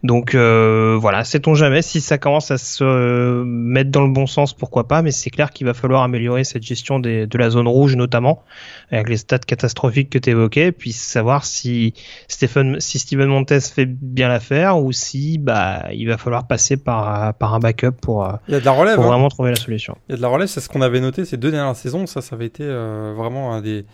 Donc 0.04 0.36
euh, 0.36 0.98
voilà, 1.00 1.24
sait-on 1.24 1.54
jamais 1.56 1.82
si 1.82 2.02
ça 2.02 2.18
commence 2.18 2.52
à 2.52 2.58
se 2.58 3.44
mettre 3.44 3.92
dans 3.92 4.02
le 4.02 4.12
bon 4.12 4.28
sens, 4.28 4.54
pourquoi 4.54 4.88
pas, 4.88 5.02
mais 5.02 5.12
c'est 5.12 5.30
clair 5.30 5.52
qu'il 5.52 5.68
va 5.68 5.74
falloir 5.74 6.04
améliorer 6.04 6.44
cette 6.44 6.64
gestion 6.64 7.00
des, 7.00 7.28
de 7.28 7.38
la 7.38 7.50
zone 7.50 7.68
rouge 7.68 7.96
notamment, 7.96 8.44
avec 8.92 9.10
les 9.10 9.18
stats 9.18 9.40
catastrophiques 9.40 10.10
que 10.10 10.18
tu 10.18 10.30
évoquais, 10.30 10.72
puis 10.72 10.92
savoir 10.92 11.46
si 11.46 11.94
Stephen, 12.28 12.80
si 12.80 13.00
Steven 13.00 13.28
Montez 13.28 13.60
fait 13.62 13.86
bien 13.86 14.28
l'affaire 14.28 14.80
ou 14.80 14.92
si 14.92 15.38
bah 15.38 15.86
il 15.94 16.08
va 16.08 16.18
falloir 16.18 16.48
passer 16.48 16.78
par, 16.78 17.34
par 17.36 17.54
un 17.54 17.60
backup 17.60 17.92
pour, 18.02 18.26
euh, 18.26 18.34
Il 18.48 18.54
y 18.54 18.58
a 18.58 18.60
de 18.60 18.66
la 18.66 18.72
relève. 18.72 18.96
pour 18.96 19.06
hein. 19.06 19.10
vraiment 19.10 19.30
trouver 19.30 19.52
la 19.52 19.56
solution. 19.56 19.98
Il 20.10 20.12
y 20.12 20.16
a 20.16 20.18
de 20.18 20.22
la 20.22 20.28
relève, 20.28 20.48
c'est 20.48 20.62
ce 20.62 20.70
qu'on 20.70 20.82
avait 20.82 21.00
noté 21.02 21.26
ces 21.26 21.38
deux 21.38 21.52
dernières 21.52 21.76
saisons. 21.76 22.08
Ça, 22.08 22.22
ça 22.22 22.36
avait 22.36 22.46
été 22.46 22.64
euh, 22.64 23.14
vraiment 23.16 23.54
un 23.54 23.62
des, 23.62 23.86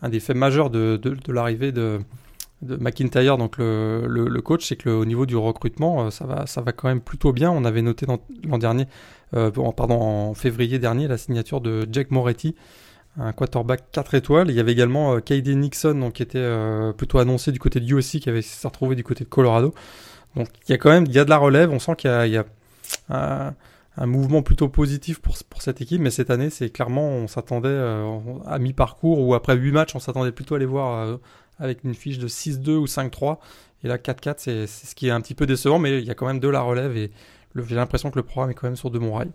un 0.00 0.08
des 0.08 0.20
faits 0.20 0.36
majeurs 0.36 0.70
de, 0.70 0.96
de, 0.96 1.10
de 1.10 1.32
l'arrivée 1.32 1.72
de, 1.72 2.00
McIntyre, 2.62 3.38
donc 3.38 3.56
le, 3.58 4.40
coach, 4.40 4.66
c'est 4.66 4.76
que 4.76 4.88
au 4.88 5.04
niveau 5.04 5.26
du 5.26 5.36
recrutement, 5.36 6.06
euh, 6.06 6.10
ça 6.10 6.26
va, 6.26 6.46
ça 6.46 6.60
va 6.60 6.72
quand 6.72 6.88
même 6.88 7.00
plutôt 7.00 7.32
bien. 7.32 7.50
On 7.50 7.64
avait 7.64 7.82
noté 7.82 8.06
l'an 8.06 8.58
dernier, 8.58 8.86
euh, 9.34 9.50
pardon, 9.50 10.00
en 10.00 10.34
février 10.34 10.78
dernier, 10.78 11.08
la 11.08 11.18
signature 11.18 11.60
de 11.60 11.86
Jack 11.90 12.10
Moretti, 12.10 12.54
un 13.18 13.32
quarterback 13.32 13.84
4 13.92 14.14
étoiles. 14.14 14.50
Il 14.50 14.56
y 14.56 14.60
avait 14.60 14.72
également 14.72 15.14
euh, 15.14 15.20
Kaden 15.20 15.60
Nixon, 15.60 16.10
qui 16.12 16.22
était 16.22 16.38
euh, 16.38 16.92
plutôt 16.92 17.18
annoncé 17.18 17.52
du 17.52 17.58
côté 17.58 17.80
de 17.80 17.86
USC, 17.86 18.20
qui 18.20 18.28
avait 18.28 18.42
s'est 18.42 18.68
retrouvé 18.68 18.94
du 18.96 19.04
côté 19.04 19.24
de 19.24 19.28
Colorado. 19.28 19.74
Donc 20.36 20.48
il 20.68 20.72
y 20.72 20.74
a 20.74 20.78
quand 20.78 20.90
même 20.90 21.06
de 21.06 21.20
la 21.20 21.36
relève, 21.36 21.70
on 21.70 21.78
sent 21.78 21.96
qu'il 21.96 22.10
y 22.10 22.38
a, 22.38 23.54
un, 23.96 24.06
mouvement 24.06 24.42
plutôt 24.42 24.68
positif 24.68 25.20
pour, 25.20 25.36
pour 25.48 25.62
cette 25.62 25.80
équipe, 25.80 26.00
mais 26.00 26.10
cette 26.10 26.30
année 26.30 26.50
c'est 26.50 26.70
clairement 26.70 27.08
on 27.08 27.26
s'attendait 27.26 27.68
euh, 27.68 28.18
à 28.46 28.58
mi-parcours 28.58 29.20
ou 29.20 29.34
après 29.34 29.56
8 29.56 29.72
matchs 29.72 29.94
on 29.94 30.00
s'attendait 30.00 30.32
plutôt 30.32 30.54
à 30.54 30.58
les 30.58 30.66
voir 30.66 30.98
euh, 30.98 31.16
avec 31.58 31.84
une 31.84 31.94
fiche 31.94 32.18
de 32.18 32.28
6-2 32.28 32.70
ou 32.70 32.86
5-3 32.86 33.38
et 33.84 33.88
là 33.88 33.98
4-4 33.98 34.34
c'est 34.38 34.66
ce 34.66 34.94
qui 34.94 35.08
est 35.08 35.10
un 35.10 35.20
petit 35.20 35.34
peu 35.34 35.46
décevant 35.46 35.78
mais 35.78 35.98
il 35.98 36.04
y 36.04 36.10
a 36.10 36.14
quand 36.14 36.26
même 36.26 36.40
de 36.40 36.48
la 36.48 36.60
relève 36.60 36.96
et 36.96 37.10
j'ai 37.54 37.74
l'impression 37.74 38.10
que 38.10 38.18
le 38.18 38.22
programme 38.22 38.50
est 38.50 38.54
quand 38.54 38.66
même 38.66 38.76
sur 38.76 38.90
de 38.90 38.98
bons 38.98 39.14
rails. 39.14 39.32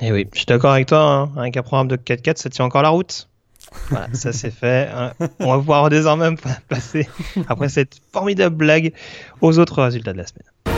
Et 0.00 0.08
eh 0.08 0.12
oui, 0.12 0.26
je 0.32 0.38
suis 0.38 0.46
d'accord 0.46 0.72
avec 0.72 0.86
toi, 0.86 1.00
hein. 1.00 1.30
avec 1.36 1.56
un 1.56 1.62
programme 1.62 1.88
de 1.88 1.96
4-4 1.96 2.36
ça 2.36 2.50
tient 2.50 2.64
encore 2.64 2.82
la 2.82 2.90
route. 2.90 3.28
Voilà, 3.90 4.08
ça 4.12 4.32
c'est 4.32 4.50
fait. 4.50 4.88
Hein. 4.92 5.12
On 5.40 5.52
va 5.52 5.58
pouvoir 5.58 5.90
désormais 5.90 6.34
passer, 6.68 7.08
après 7.48 7.68
cette 7.68 7.96
formidable 8.12 8.56
blague, 8.56 8.92
aux 9.40 9.58
autres 9.58 9.82
résultats 9.82 10.12
de 10.12 10.18
la 10.18 10.26
semaine. 10.26 10.77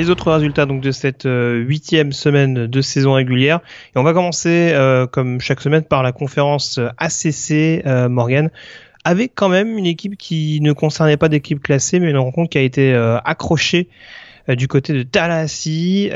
Les 0.00 0.08
autres 0.08 0.32
résultats 0.32 0.64
donc 0.64 0.80
de 0.80 0.92
cette 0.92 1.26
euh, 1.26 1.58
huitième 1.58 2.12
semaine 2.12 2.66
de 2.66 2.80
saison 2.80 3.12
régulière. 3.12 3.60
Et 3.94 3.98
on 3.98 4.02
va 4.02 4.14
commencer 4.14 4.70
euh, 4.72 5.06
comme 5.06 5.40
chaque 5.40 5.60
semaine 5.60 5.82
par 5.82 6.02
la 6.02 6.12
conférence 6.12 6.80
ACC 6.96 7.84
euh, 7.86 8.08
Morgan 8.08 8.50
avec 9.04 9.32
quand 9.34 9.48
même 9.48 9.76
une 9.76 9.86
équipe 9.86 10.16
qui 10.16 10.60
ne 10.62 10.72
concernait 10.72 11.16
pas 11.16 11.28
d'équipe 11.28 11.62
classée 11.62 12.00
mais 12.00 12.10
une 12.10 12.18
rencontre 12.18 12.50
qui 12.50 12.58
a 12.58 12.62
été 12.62 12.94
accrochée 13.24 13.88
du 14.46 14.68
côté 14.68 14.92
de 14.92 15.02
Tallahassee, 15.02 16.10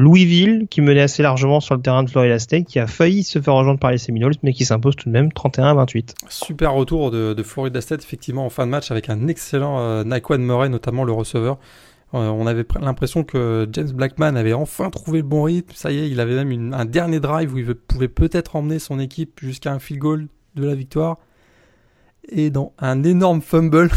Louisville 0.00 0.66
qui 0.68 0.80
menait 0.80 1.02
assez 1.02 1.22
largement 1.22 1.60
sur 1.60 1.76
le 1.76 1.80
terrain 1.80 2.02
de 2.02 2.10
Florida 2.10 2.40
State, 2.40 2.64
qui 2.64 2.80
a 2.80 2.88
failli 2.88 3.22
se 3.22 3.40
faire 3.40 3.54
rejoindre 3.54 3.78
par 3.78 3.92
les 3.92 3.98
Seminoles, 3.98 4.34
mais 4.42 4.52
qui 4.52 4.64
s'impose 4.64 4.96
tout 4.96 5.08
de 5.08 5.12
même 5.12 5.30
31 5.30 5.66
à 5.66 5.74
28. 5.74 6.16
Super 6.28 6.72
retour 6.72 7.12
de, 7.12 7.40
Florida 7.44 7.80
State 7.80 8.02
effectivement 8.02 8.44
en 8.44 8.50
fin 8.50 8.66
de 8.66 8.72
match 8.72 8.90
avec 8.90 9.08
un 9.10 9.28
excellent 9.28 10.02
Naquan 10.02 10.38
Murray, 10.38 10.68
notamment 10.70 11.04
le 11.04 11.12
receveur. 11.12 11.58
On 12.12 12.46
avait 12.46 12.64
l'impression 12.80 13.22
que 13.22 13.68
James 13.72 13.90
Blackman 13.90 14.36
avait 14.36 14.54
enfin 14.54 14.88
trouvé 14.90 15.18
le 15.18 15.24
bon 15.24 15.42
rythme. 15.42 15.72
Ça 15.74 15.90
y 15.90 15.98
est, 15.98 16.10
il 16.10 16.20
avait 16.20 16.42
même 16.42 16.72
un 16.72 16.84
dernier 16.84 17.20
drive 17.20 17.52
où 17.52 17.58
il 17.58 17.74
pouvait 17.74 18.08
peut-être 18.08 18.56
emmener 18.56 18.78
son 18.78 18.98
équipe 18.98 19.40
jusqu'à 19.42 19.72
un 19.72 19.78
field 19.78 20.00
goal 20.00 20.28
de 20.54 20.64
la 20.64 20.74
victoire 20.74 21.18
et 22.30 22.50
dans 22.50 22.72
un 22.78 23.02
énorme 23.04 23.40
fumble 23.40 23.90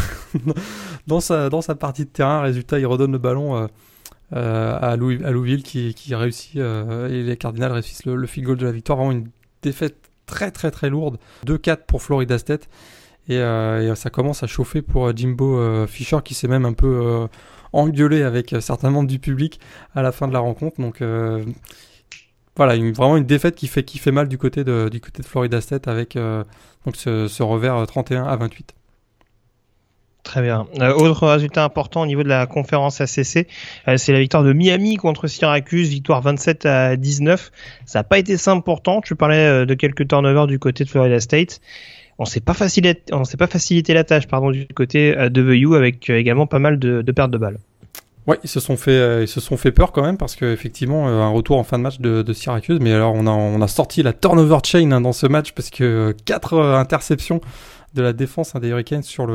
dans, 1.06 1.20
sa, 1.20 1.50
partie 1.78 2.04
de 2.04 2.10
terrain. 2.10 2.40
Résultat, 2.40 2.78
il 2.78 2.86
redonne 2.86 3.12
le 3.12 3.18
ballon 3.18 3.56
euh, 3.56 3.66
euh, 4.34 4.78
à, 4.80 4.96
Louis, 4.96 5.22
à 5.24 5.30
Louisville 5.30 5.62
qui, 5.62 6.14
réussit 6.14 6.56
euh, 6.56 7.08
et 7.08 7.22
les 7.22 7.36
Cardinals 7.36 7.72
réussissent 7.72 8.06
le, 8.06 8.26
field 8.26 8.46
goal 8.46 8.56
de 8.58 8.66
la 8.66 8.72
victoire. 8.72 8.98
Vraiment 8.98 9.12
une 9.12 9.28
défaite 9.62 9.96
très 10.26 10.50
très 10.50 10.70
très 10.70 10.90
lourde. 10.90 11.18
2-4 11.46 11.86
pour 11.86 12.02
Florida 12.02 12.38
State. 12.38 12.68
Et, 13.28 13.38
ça 13.94 14.10
commence 14.10 14.42
à 14.42 14.46
chauffer 14.46 14.82
pour 14.82 15.16
Jimbo 15.16 15.86
Fisher 15.86 16.18
qui 16.24 16.34
s'est 16.34 16.48
même 16.48 16.64
un 16.64 16.72
peu 16.72 17.28
engueulé 17.72 18.22
avec 18.22 18.54
certains 18.60 18.90
membres 18.90 19.08
du 19.08 19.18
public 19.18 19.60
à 19.94 20.02
la 20.02 20.12
fin 20.12 20.28
de 20.28 20.32
la 20.32 20.40
rencontre. 20.40 20.80
Donc 20.80 21.00
voilà, 22.56 22.74
une, 22.74 22.92
vraiment 22.92 23.16
une 23.16 23.24
défaite 23.24 23.54
qui 23.54 23.66
fait, 23.66 23.82
qui 23.82 23.98
fait 23.98 24.12
mal 24.12 24.28
du 24.28 24.36
côté 24.36 24.62
de, 24.64 24.88
du 24.90 25.00
côté 25.00 25.22
de 25.22 25.26
Florida 25.26 25.60
State 25.60 25.88
avec 25.88 26.16
euh, 26.16 26.44
donc 26.84 26.96
ce, 26.96 27.42
revers 27.42 27.86
31 27.86 28.24
à 28.24 28.36
28. 28.36 28.74
Très 30.22 30.42
bien. 30.42 30.66
Euh, 30.80 30.92
autre 30.94 31.26
résultat 31.26 31.64
important 31.64 32.02
au 32.02 32.06
niveau 32.06 32.22
de 32.22 32.28
la 32.28 32.46
conférence 32.46 33.00
ACC, 33.00 33.48
euh, 33.88 33.96
c'est 33.96 34.12
la 34.12 34.20
victoire 34.20 34.44
de 34.44 34.52
Miami 34.52 34.96
contre 34.96 35.26
Syracuse, 35.26 35.88
victoire 35.88 36.20
27 36.20 36.66
à 36.66 36.96
19. 36.96 37.50
Ça 37.86 38.00
n'a 38.00 38.04
pas 38.04 38.18
été 38.18 38.36
simple 38.36 38.62
pourtant. 38.62 39.00
Tu 39.00 39.16
parlais 39.16 39.66
de 39.66 39.74
quelques 39.74 40.06
turnovers 40.06 40.46
du 40.46 40.58
côté 40.58 40.84
de 40.84 40.90
Florida 40.90 41.18
State. 41.20 41.60
On 42.18 42.22
on 42.22 42.24
s'est 42.24 42.40
pas 42.40 43.46
facilité 43.46 43.94
la 43.94 44.04
tâche 44.04 44.26
du 44.52 44.66
côté 44.74 45.14
de 45.30 45.42
VU 45.42 45.74
avec 45.74 46.08
également 46.10 46.46
pas 46.46 46.58
mal 46.58 46.78
de, 46.78 47.02
pertes 47.12 47.30
de 47.30 47.38
balles. 47.38 47.58
Ouais, 48.28 48.38
ils 48.44 48.48
se 48.48 48.60
sont 48.60 48.76
fait, 48.76 48.92
euh, 48.92 49.22
ils 49.22 49.28
sont 49.28 49.56
fait 49.56 49.72
peur 49.72 49.90
quand 49.90 50.02
même 50.02 50.16
parce 50.16 50.36
qu'effectivement 50.36 51.08
euh, 51.08 51.22
un 51.22 51.28
retour 51.30 51.58
en 51.58 51.64
fin 51.64 51.76
de 51.78 51.82
match 51.82 51.98
de, 51.98 52.32
Syracuse. 52.32 52.78
Mais 52.80 52.92
alors 52.92 53.14
on 53.14 53.60
a, 53.60 53.68
sorti 53.68 54.02
la 54.04 54.12
turnover 54.12 54.58
chain 54.64 54.92
hein, 54.92 55.00
dans 55.00 55.12
ce 55.12 55.26
match 55.26 55.52
parce 55.52 55.70
que 55.70 55.82
euh, 55.82 56.12
quatre 56.24 56.56
interceptions 56.56 57.40
de 57.94 58.02
la 58.02 58.12
défense 58.12 58.54
hein, 58.54 58.60
des 58.60 58.68
Hurricanes 58.68 59.02
sur 59.02 59.28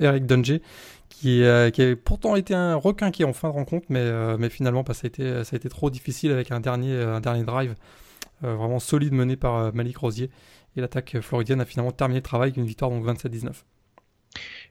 Eric 0.00 0.24
Dungy 0.24 0.62
qui, 1.10 1.42
qui 1.72 1.82
a 1.82 1.96
pourtant 2.02 2.34
été 2.34 2.54
un 2.54 2.74
requin 2.74 3.10
qui 3.10 3.22
en 3.22 3.34
fin 3.34 3.48
de 3.48 3.52
rencontre, 3.52 3.86
mais 3.90 4.48
finalement 4.48 4.82
bah, 4.82 4.94
ça 4.94 5.06
a 5.06 5.56
été 5.56 5.68
trop 5.68 5.90
difficile 5.90 6.32
avec 6.32 6.50
un 6.50 6.60
dernier 6.60 7.44
drive 7.44 7.74
vraiment 8.42 8.78
solide 8.78 9.12
mené 9.12 9.36
par 9.36 9.72
Malik 9.74 9.98
Rosier 9.98 10.30
et 10.76 10.80
l'attaque 10.80 11.20
floridienne 11.20 11.60
a 11.60 11.64
finalement 11.64 11.92
terminé 11.92 12.20
le 12.20 12.24
travail 12.24 12.48
avec 12.48 12.56
une 12.56 12.66
victoire 12.66 12.90
donc 12.90 13.04
27-19. 13.04 13.52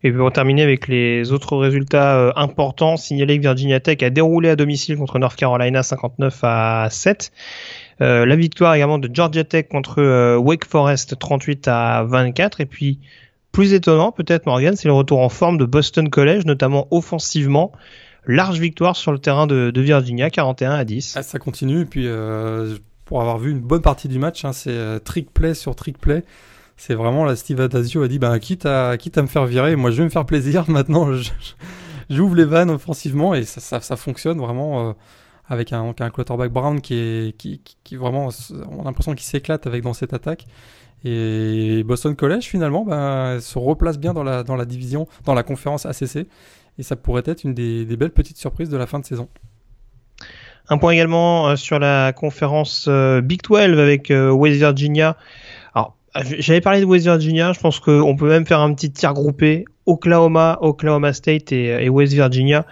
Et 0.03 0.11
pour 0.11 0.31
terminer 0.31 0.63
avec 0.63 0.87
les 0.87 1.31
autres 1.31 1.55
résultats 1.57 2.17
euh, 2.17 2.31
importants, 2.35 2.97
signaler 2.97 3.37
que 3.37 3.43
Virginia 3.43 3.79
Tech 3.79 4.01
a 4.01 4.09
déroulé 4.09 4.49
à 4.49 4.55
domicile 4.55 4.97
contre 4.97 5.19
North 5.19 5.35
Carolina 5.35 5.83
59 5.83 6.39
à 6.41 6.87
7. 6.89 7.31
Euh, 8.01 8.25
la 8.25 8.35
victoire 8.35 8.73
également 8.73 8.97
de 8.97 9.09
Georgia 9.13 9.43
Tech 9.43 9.67
contre 9.69 10.01
euh, 10.01 10.37
Wake 10.37 10.65
Forest 10.65 11.19
38 11.19 11.67
à 11.67 12.03
24. 12.03 12.61
Et 12.61 12.65
puis, 12.65 12.97
plus 13.51 13.73
étonnant 13.73 14.11
peut-être 14.11 14.47
Morgan, 14.47 14.75
c'est 14.75 14.87
le 14.87 14.93
retour 14.93 15.19
en 15.19 15.29
forme 15.29 15.59
de 15.59 15.65
Boston 15.65 16.09
College, 16.09 16.45
notamment 16.45 16.87
offensivement. 16.89 17.71
Large 18.25 18.59
victoire 18.59 18.95
sur 18.95 19.11
le 19.11 19.19
terrain 19.19 19.45
de, 19.45 19.71
Virginia, 19.75 20.31
41 20.31 20.71
à 20.71 20.83
10. 20.83 21.15
Ah, 21.17 21.23
ça 21.23 21.37
continue, 21.37 21.81
et 21.81 21.85
puis 21.85 22.07
pour 23.11 23.19
avoir 23.19 23.39
vu 23.39 23.51
une 23.51 23.59
bonne 23.59 23.81
partie 23.81 24.07
du 24.07 24.19
match, 24.19 24.45
hein, 24.45 24.53
c'est 24.53 25.03
trick 25.03 25.33
play 25.33 25.53
sur 25.53 25.75
trick 25.75 25.97
play. 25.97 26.23
C'est 26.77 26.93
vraiment 26.93 27.25
là, 27.25 27.35
Steve 27.35 27.59
Adazio 27.59 28.03
a 28.03 28.07
dit 28.07 28.19
bah, 28.19 28.39
quitte, 28.39 28.65
à, 28.65 28.95
quitte 28.97 29.17
à 29.17 29.21
me 29.21 29.27
faire 29.27 29.45
virer, 29.45 29.75
moi 29.75 29.91
je 29.91 29.97
vais 29.97 30.05
me 30.05 30.09
faire 30.09 30.25
plaisir. 30.25 30.63
Maintenant, 30.69 31.09
j'ouvre 32.09 32.35
les 32.35 32.45
vannes 32.45 32.69
offensivement 32.69 33.33
et 33.35 33.43
ça, 33.43 33.81
ça, 33.81 33.95
fonctionne 33.97 34.37
vraiment 34.37 34.87
euh, 34.87 34.93
avec 35.45 35.73
un, 35.73 35.93
un 35.99 36.09
quarterback 36.09 36.53
Brown 36.53 36.79
qui 36.79 36.93
est 36.93 37.37
qui, 37.37 37.59
qui, 37.83 37.97
vraiment, 37.97 38.29
on 38.69 38.79
a 38.79 38.85
l'impression 38.85 39.13
qu'il 39.13 39.25
s'éclate 39.25 39.67
avec 39.67 39.83
dans 39.83 39.93
cette 39.93 40.13
attaque. 40.13 40.47
Et 41.03 41.83
Boston 41.83 42.15
College 42.15 42.45
finalement 42.45 42.85
bah, 42.85 43.41
se 43.41 43.59
replace 43.59 43.99
bien 43.99 44.13
dans 44.13 44.23
la, 44.23 44.43
dans 44.43 44.55
la 44.55 44.63
division, 44.63 45.05
dans 45.25 45.33
la 45.33 45.43
conférence 45.43 45.85
ACC. 45.85 46.27
Et 46.77 46.83
ça 46.83 46.95
pourrait 46.95 47.23
être 47.25 47.43
une 47.43 47.53
des 47.53 47.97
belles 47.97 48.13
petites 48.13 48.37
surprises 48.37 48.69
de 48.69 48.77
la 48.77 48.87
fin 48.87 48.99
de 48.99 49.05
saison. 49.05 49.27
Un 50.69 50.77
point 50.77 50.91
également 50.91 51.49
euh, 51.49 51.55
sur 51.55 51.79
la 51.79 52.13
conférence 52.13 52.85
euh, 52.87 53.21
Big 53.21 53.41
12 53.41 53.79
avec 53.79 54.11
West 54.11 54.57
Virginia. 54.57 55.17
Ah, 56.13 56.23
j'avais 56.39 56.59
parlé 56.59 56.81
de 56.81 56.85
West 56.85 57.05
Virginia, 57.05 57.53
je 57.53 57.59
pense 57.61 57.79
qu'on 57.79 58.17
peut 58.17 58.27
même 58.27 58.45
faire 58.45 58.59
un 58.59 58.73
petit 58.73 58.91
tir 58.91 59.13
groupé. 59.13 59.63
Oklahoma, 59.85 60.57
Oklahoma 60.61 61.13
State 61.13 61.53
et, 61.53 61.89
West 61.89 62.13
Virginia 62.13 62.65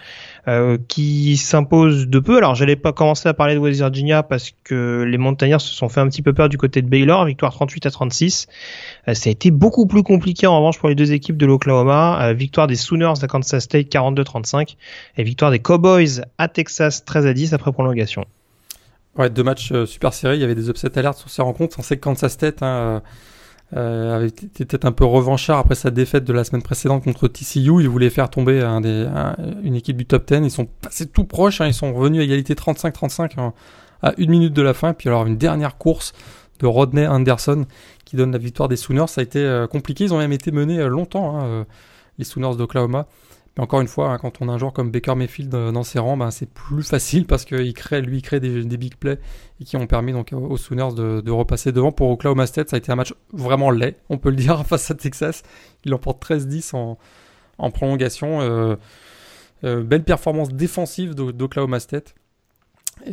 euh, 0.50 0.80
qui 0.88 1.38
s'imposent 1.38 2.08
de 2.08 2.18
peu. 2.18 2.38
Alors 2.38 2.56
j'allais 2.56 2.76
pas 2.76 2.92
commencer 2.92 3.30
à 3.30 3.36
parler 3.36 3.54
de 3.54 3.60
West 3.60 3.78
Virginia 3.78 4.24
parce 4.24 4.52
que 4.64 5.04
les 5.04 5.20
Montagnards 5.20 5.62
se 5.62 5.76
sont 5.76 5.90
fait 5.90 6.00
un 6.00 6.08
petit 6.08 6.24
peu 6.24 6.34
peur 6.34 6.50
du 6.50 6.58
côté 6.58 6.82
de 6.82 6.88
Baylor, 6.88 7.26
victoire 7.26 7.54
38 7.54 7.86
à 7.86 7.92
36. 7.92 8.48
Euh, 9.08 9.14
ça 9.14 9.30
a 9.30 9.32
été 9.32 9.52
beaucoup 9.52 9.86
plus 9.86 10.02
compliqué 10.02 10.48
en 10.48 10.58
revanche 10.58 10.80
pour 10.80 10.90
les 10.90 10.96
deux 10.96 11.14
équipes 11.14 11.38
de 11.38 11.46
l'Oklahoma. 11.46 12.20
Euh, 12.24 12.34
victoire 12.34 12.66
des 12.66 12.78
Sooners 12.78 13.14
à 13.22 13.28
Kansas 13.28 13.64
State 13.64 13.90
42-35 13.90 14.76
et 15.18 15.24
victoire 15.24 15.52
des 15.52 15.60
Cowboys 15.60 16.22
à 16.40 16.48
Texas 16.48 17.06
13 17.06 17.28
à 17.28 17.34
10 17.34 17.54
après 17.54 17.72
prolongation. 17.72 18.26
Ouais, 19.18 19.30
deux 19.30 19.44
matchs 19.44 19.72
super 19.86 20.14
serrés. 20.16 20.36
Il 20.36 20.42
y 20.42 20.46
avait 20.46 20.56
des 20.56 20.70
upset 20.70 20.98
alertes 20.98 21.20
sur 21.20 21.30
ces 21.30 21.44
rencontres. 21.44 21.78
On 21.78 21.84
sait 21.84 21.98
que 21.98 22.02
Kansas 22.02 22.32
State 22.32 22.64
hein, 22.64 23.04
euh, 23.76 24.16
avait 24.16 24.28
été 24.28 24.66
peut-être 24.66 24.86
un 24.86 24.92
peu 24.92 25.06
revanchard 25.06 25.60
après 25.60 25.76
sa 25.76 25.92
défaite 25.92 26.24
de 26.24 26.34
la 26.34 26.44
semaine 26.44 26.64
précédente 26.64 27.04
contre 27.04 27.28
TCU. 27.28 27.82
Il 27.82 27.90
voulait 27.90 28.10
faire 28.10 28.30
tomber 28.30 28.62
un 28.62 28.82
des, 28.82 29.08
une 29.64 29.76
équipe 29.76 29.98
du 29.98 30.06
top 30.06 30.26
10. 30.32 30.38
Ils 30.44 30.52
sont 30.52 30.66
passés 30.66 31.08
tout 31.08 31.26
proches. 31.26 31.62
Hein. 31.62 31.68
Ils 31.68 31.74
sont 31.74 31.94
revenus 31.94 32.22
à 32.22 32.24
égalité 32.24 32.56
35-35 32.56 33.52
à 34.02 34.14
une 34.18 34.32
minute 34.32 34.54
de 34.54 34.62
la 34.62 34.74
fin. 34.74 34.94
Puis 34.94 35.10
alors 35.10 35.26
une 35.28 35.38
dernière 35.38 35.78
course 35.78 36.14
de 36.60 36.66
Rodney 36.66 37.08
Anderson 37.08 37.66
qui 38.06 38.16
donne 38.16 38.32
la 38.32 38.40
victoire 38.40 38.70
des 38.70 38.76
Sooners. 38.76 39.08
Ça 39.08 39.22
a 39.22 39.24
été 39.24 39.40
euh, 39.40 39.68
compliqué. 39.68 40.06
Ils 40.06 40.14
ont 40.14 40.18
même 40.18 40.34
été 40.34 40.52
menés 40.52 40.80
euh, 40.80 40.88
longtemps, 40.88 41.40
hein, 41.40 41.66
les 42.18 42.26
Sooners 42.26 42.56
d'Oklahoma 42.58 43.08
encore 43.60 43.82
une 43.82 43.88
fois, 43.88 44.10
hein, 44.10 44.18
quand 44.18 44.42
on 44.42 44.50
a 44.50 44.54
un 44.54 44.58
joueur 44.58 44.74
comme 44.74 44.90
Baker 44.90 45.16
Mayfield 45.16 45.54
euh, 45.54 45.72
dans 45.72 45.84
ses 45.84 46.00
rangs, 46.00 46.18
ben, 46.18 46.32
c'est 46.32 46.50
plus 46.50 46.84
facile 46.84 47.26
parce 47.26 47.46
qu'il 47.46 47.74
crée, 47.74 48.02
lui, 48.02 48.22
crée 48.22 48.40
des, 48.40 48.78
big 48.78 48.96
plays 48.96 49.20
et 49.60 49.66
qui 49.66 49.76
ont 49.76 49.86
permis 49.86 50.14
donc 50.14 50.32
aux 50.34 50.58
Sooners 50.58 50.94
de, 50.96 51.32
repasser 51.32 51.72
devant. 51.72 51.92
Pour 51.92 52.10
Oklahoma 52.10 52.48
State, 52.48 52.70
ça 52.70 52.78
a 52.78 52.80
été 52.80 52.92
un 52.92 52.96
match 52.96 53.14
vraiment 53.34 53.70
laid, 53.70 53.96
on 54.10 54.18
peut 54.18 54.30
le 54.30 54.38
dire, 54.38 54.66
face 54.68 54.90
à 54.90 54.96
Texas. 54.96 55.44
Il 55.84 55.94
emporte 55.94 56.24
13-10 56.26 56.76
en, 57.58 57.72
prolongation. 57.72 58.42
Euh, 58.42 58.76
euh, 59.66 59.84
belle 59.84 60.04
performance 60.04 60.50
défensive 60.50 61.16
d'Oklahoma 61.16 61.80
State. 61.80 62.16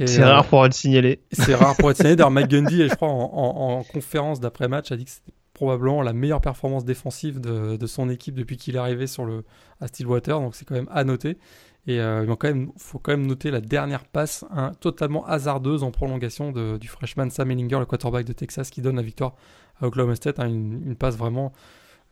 C'est 0.07 0.25
rare 0.25 0.47
pour 0.47 0.65
être 0.67 0.75
signalé. 0.75 1.21
C'est 1.33 1.55
rare 1.55 1.77
pour 1.77 1.91
être 1.91 1.97
signalé. 1.97 2.17
D'ailleurs, 2.17 2.31
Mike 2.31 2.49
Gundy, 2.51 2.89
je 2.89 2.95
crois, 2.95 3.09
en, 3.09 3.83
conférence 3.85 4.41
d'après-match, 4.41 4.93
a 4.93 4.97
dit 4.97 5.05
que 5.05 5.11
c'était 5.11 5.33
probablement 5.57 6.03
la 6.03 6.13
meilleure 6.13 6.43
performance 6.43 6.85
défensive 6.85 7.41
de, 7.41 7.87
son 7.87 8.11
équipe 8.11 8.35
depuis 8.35 8.59
qu'il 8.59 8.77
est 8.77 8.79
arrivé 8.79 9.07
sur 9.07 9.25
le, 9.25 9.43
à 9.81 9.89
Stillwater, 9.89 10.39
donc 10.39 10.55
c'est 10.55 10.67
quand 10.67 10.75
même 10.75 10.89
à 10.91 11.03
noter. 11.03 11.39
Et 11.87 12.01
euh, 12.01 12.27
il 12.29 12.37
quand 12.37 12.49
même, 12.49 12.73
faut 12.77 12.99
quand 12.99 13.13
même 13.13 13.27
noter 13.27 13.51
la 13.51 13.61
dernière 13.61 14.05
passe 14.05 14.45
hein, 14.51 14.73
totalement 14.81 15.25
hasardeuse 15.25 15.83
en 15.83 15.93
prolongation 15.93 16.53
de, 16.53 16.77
du 16.77 16.89
freshman 16.89 17.31
Sam 17.31 17.51
Ellinger, 17.51 17.79
le 17.79 17.87
quarterback 17.87 18.27
de 18.27 18.33
Texas, 18.33 18.71
qui 18.71 18.83
donne 18.83 18.97
la 18.97 19.03
victoire 19.03 19.35
à 19.81 19.87
Oklahoma 19.87 20.15
State. 20.17 20.41
Hein, 20.41 20.49
une, 20.49 20.97
passe 20.97 21.17
vraiment 21.17 21.53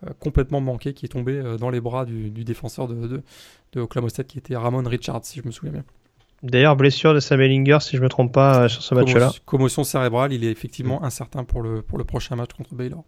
euh, 0.06 0.10
complètement 0.20 0.60
manquée 0.60 0.94
qui 0.94 1.04
est 1.04 1.08
tombée 1.10 1.36
euh, 1.36 1.58
dans 1.58 1.70
les 1.70 1.80
bras 1.80 2.06
du, 2.06 2.30
défenseur 2.30 2.88
de, 2.88 3.22
de, 3.72 3.80
Oklahoma 3.80 4.08
State, 4.08 4.28
qui 4.28 4.38
était 4.38 4.56
Ramon 4.56 4.84
Richards, 4.88 5.24
si 5.24 5.40
je 5.40 5.46
me 5.46 5.50
souviens 5.50 5.72
bien. 5.72 5.84
D'ailleurs, 6.42 6.76
blessure 6.76 7.12
de 7.12 7.20
Sam 7.20 7.40
Ellinger, 7.40 7.78
si 7.80 7.96
je 7.96 7.98
ne 7.98 8.04
me 8.04 8.08
trompe 8.08 8.32
pas, 8.32 8.68
sur 8.68 8.82
ce 8.82 8.94
match-là. 8.94 9.32
Commotion 9.44 9.84
cérébrale, 9.84 10.32
il 10.32 10.44
est 10.44 10.50
effectivement 10.50 11.02
incertain 11.02 11.44
pour 11.44 11.62
le, 11.62 11.82
pour 11.82 11.98
le 11.98 12.04
prochain 12.04 12.36
match 12.36 12.52
contre 12.52 12.74
Baylor. 12.74 13.04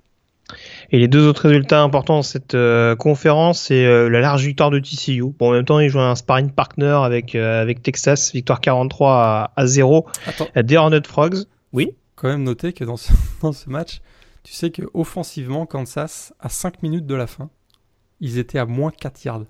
Et 0.90 0.98
les 0.98 1.08
deux 1.08 1.26
autres 1.26 1.48
résultats 1.48 1.82
importants 1.82 2.16
dans 2.16 2.22
cette 2.22 2.54
euh, 2.54 2.94
conférence, 2.94 3.60
c'est 3.60 3.84
euh, 3.84 4.08
la 4.08 4.20
large 4.20 4.44
victoire 4.44 4.70
de 4.70 4.78
TCU. 4.78 5.24
Bon, 5.38 5.48
en 5.48 5.52
même 5.52 5.64
temps, 5.64 5.80
ils 5.80 5.88
jouent 5.88 6.00
un 6.00 6.14
sparring 6.14 6.50
partner 6.50 6.98
avec, 7.02 7.34
euh, 7.34 7.60
avec 7.60 7.82
Texas, 7.82 8.32
victoire 8.32 8.60
43 8.60 9.52
à, 9.56 9.66
0. 9.66 10.06
Des 10.56 10.76
Hornet 10.76 11.02
Frogs. 11.06 11.44
Oui. 11.72 11.90
Quand 12.14 12.28
même 12.28 12.44
noter 12.44 12.72
que 12.72 12.84
dans 12.84 12.96
ce, 12.96 13.12
dans 13.42 13.52
ce 13.52 13.68
match, 13.68 14.00
tu 14.44 14.52
sais 14.52 14.70
que 14.70 14.82
offensivement, 14.94 15.66
Kansas, 15.66 16.32
à 16.38 16.48
5 16.48 16.82
minutes 16.82 17.06
de 17.06 17.14
la 17.14 17.26
fin, 17.26 17.50
ils 18.20 18.38
étaient 18.38 18.58
à 18.58 18.66
moins 18.66 18.90
4 18.90 19.24
yards. 19.24 19.44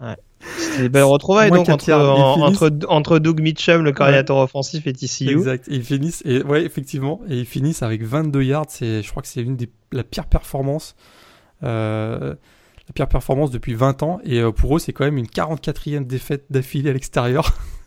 Ouais. 0.00 0.16
Des 0.78 0.88
belles 0.88 1.02
retrouvailles 1.02 1.50
donc 1.50 1.68
entre, 1.68 1.92
entre, 1.92 2.70
entre, 2.88 3.18
Doug 3.18 3.40
Mitchell, 3.40 3.80
le 3.80 3.92
coordinateur 3.92 4.38
offensif, 4.38 4.86
et 4.86 4.92
TCU. 4.92 5.30
Exact. 5.30 5.66
ils 5.68 5.84
finissent, 5.84 6.22
et 6.24 6.42
ouais, 6.42 6.64
effectivement, 6.64 7.20
et 7.28 7.38
ils 7.38 7.46
finissent 7.46 7.82
avec 7.82 8.02
22 8.02 8.42
yards. 8.42 8.66
C'est, 8.68 9.02
je 9.02 9.10
crois 9.10 9.22
que 9.22 9.28
c'est 9.28 9.42
une 9.42 9.56
des 9.56 9.68
la 9.92 10.04
pire 10.04 10.26
performance, 10.26 10.96
euh, 11.62 12.34
la 12.86 12.92
pire 12.94 13.08
performance 13.08 13.50
depuis 13.50 13.74
20 13.74 14.02
ans. 14.02 14.20
Et 14.24 14.40
euh, 14.40 14.52
pour 14.52 14.76
eux, 14.76 14.78
c'est 14.78 14.92
quand 14.92 15.04
même 15.04 15.18
une 15.18 15.26
44e 15.26 16.06
défaite 16.06 16.44
d'affilée 16.50 16.90
à 16.90 16.92
l'extérieur. 16.92 17.54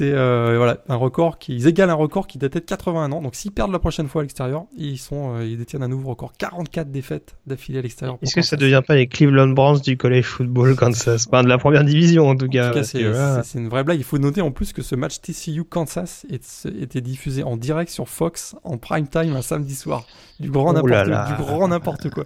C'est 0.00 0.14
euh, 0.14 0.54
voilà 0.56 0.78
un 0.88 0.96
record 0.96 1.38
qui 1.38 1.54
ils 1.54 1.68
égalent 1.68 1.92
un 1.92 1.94
record 1.94 2.26
qui 2.26 2.38
datait 2.38 2.60
de 2.60 2.64
81 2.64 3.12
ans. 3.12 3.20
Donc 3.20 3.34
s'ils 3.34 3.52
perdent 3.52 3.70
la 3.70 3.78
prochaine 3.78 4.08
fois 4.08 4.22
à 4.22 4.24
l'extérieur, 4.24 4.64
ils 4.74 4.96
sont 4.96 5.36
euh, 5.36 5.44
ils 5.44 5.58
détiennent 5.58 5.82
un 5.82 5.88
nouveau 5.88 6.08
record 6.08 6.32
44 6.38 6.90
défaites 6.90 7.36
d'affilée 7.46 7.80
à 7.80 7.82
l'extérieur. 7.82 8.16
Est-ce 8.22 8.34
que 8.34 8.40
ça 8.40 8.56
devient 8.56 8.80
pas 8.86 8.94
les 8.94 9.08
Cleveland 9.08 9.48
Browns 9.48 9.80
du 9.80 9.98
college 9.98 10.24
football 10.24 10.74
Kansas, 10.74 11.26
enfin 11.26 11.42
de 11.42 11.50
la 11.50 11.58
première 11.58 11.84
division 11.84 12.30
en 12.30 12.34
tout 12.34 12.48
cas. 12.48 12.82
c'est 12.82 13.58
une 13.58 13.68
vraie 13.68 13.84
blague. 13.84 13.98
Il 13.98 14.04
faut 14.04 14.16
noter 14.16 14.40
en 14.40 14.52
plus 14.52 14.72
que 14.72 14.80
ce 14.80 14.94
match 14.94 15.20
TCU 15.20 15.64
Kansas 15.64 16.24
était 16.30 17.02
diffusé 17.02 17.42
en 17.42 17.58
direct 17.58 17.90
sur 17.90 18.08
Fox 18.08 18.56
en 18.64 18.78
prime 18.78 19.06
time 19.06 19.36
un 19.36 19.42
samedi 19.42 19.74
soir. 19.74 20.06
Du 20.38 20.50
grand 20.50 20.72
grand 20.72 21.68
n'importe 21.68 22.08
quoi. 22.08 22.24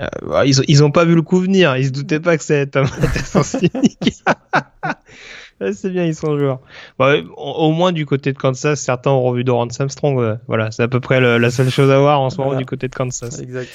Euh, 0.00 0.06
ils, 0.46 0.54
ils 0.68 0.82
ont 0.82 0.90
pas 0.90 1.04
vu 1.04 1.14
le 1.14 1.20
coup 1.20 1.38
venir, 1.38 1.76
ils 1.76 1.88
se 1.88 1.90
doutaient 1.90 2.18
pas 2.18 2.38
que 2.38 2.42
ça 2.42 2.54
allait 2.54 2.62
être 2.62 2.76
un 2.76 2.86
c'est 5.72 5.90
bien, 5.90 6.04
ils 6.04 6.14
sont 6.14 6.38
joueurs. 6.38 6.60
Bah, 6.98 7.14
au 7.36 7.72
moins 7.72 7.92
du 7.92 8.06
côté 8.06 8.32
de 8.32 8.38
Kansas, 8.38 8.80
certains 8.80 9.10
ont 9.10 9.22
revu 9.22 9.44
Doran 9.44 9.68
Armstrong. 9.78 10.38
Voilà, 10.48 10.70
c'est 10.70 10.82
à 10.82 10.88
peu 10.88 11.00
près 11.00 11.20
la 11.20 11.50
seule 11.50 11.70
chose 11.70 11.90
à 11.90 11.98
voir 11.98 12.20
en 12.20 12.30
ce 12.30 12.38
moment 12.38 12.56
du 12.56 12.66
côté 12.66 12.88
de 12.88 12.94
Kansas. 12.94 13.40
Exact. 13.40 13.70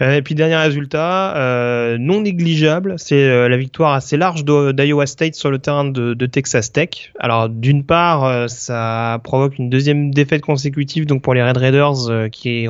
Euh, 0.00 0.16
et 0.16 0.22
puis 0.22 0.34
dernier 0.34 0.56
résultat, 0.56 1.36
euh, 1.36 1.98
non 1.98 2.20
négligeable, 2.20 2.94
c'est 2.98 3.24
euh, 3.24 3.48
la 3.48 3.56
victoire 3.56 3.94
assez 3.94 4.16
large 4.16 4.44
d'Iowa 4.44 5.06
State 5.06 5.34
sur 5.34 5.50
le 5.50 5.58
terrain 5.58 5.84
de, 5.84 6.26
Texas 6.26 6.72
Tech. 6.72 7.12
Alors 7.18 7.48
d'une 7.48 7.84
part, 7.84 8.48
ça 8.50 9.20
provoque 9.24 9.58
une 9.58 9.70
deuxième 9.70 10.12
défaite 10.12 10.42
consécutive 10.42 11.06
donc 11.06 11.22
pour 11.22 11.34
les 11.34 11.42
Red 11.42 11.56
Raiders 11.56 12.30
qui 12.30 12.64
est 12.64 12.68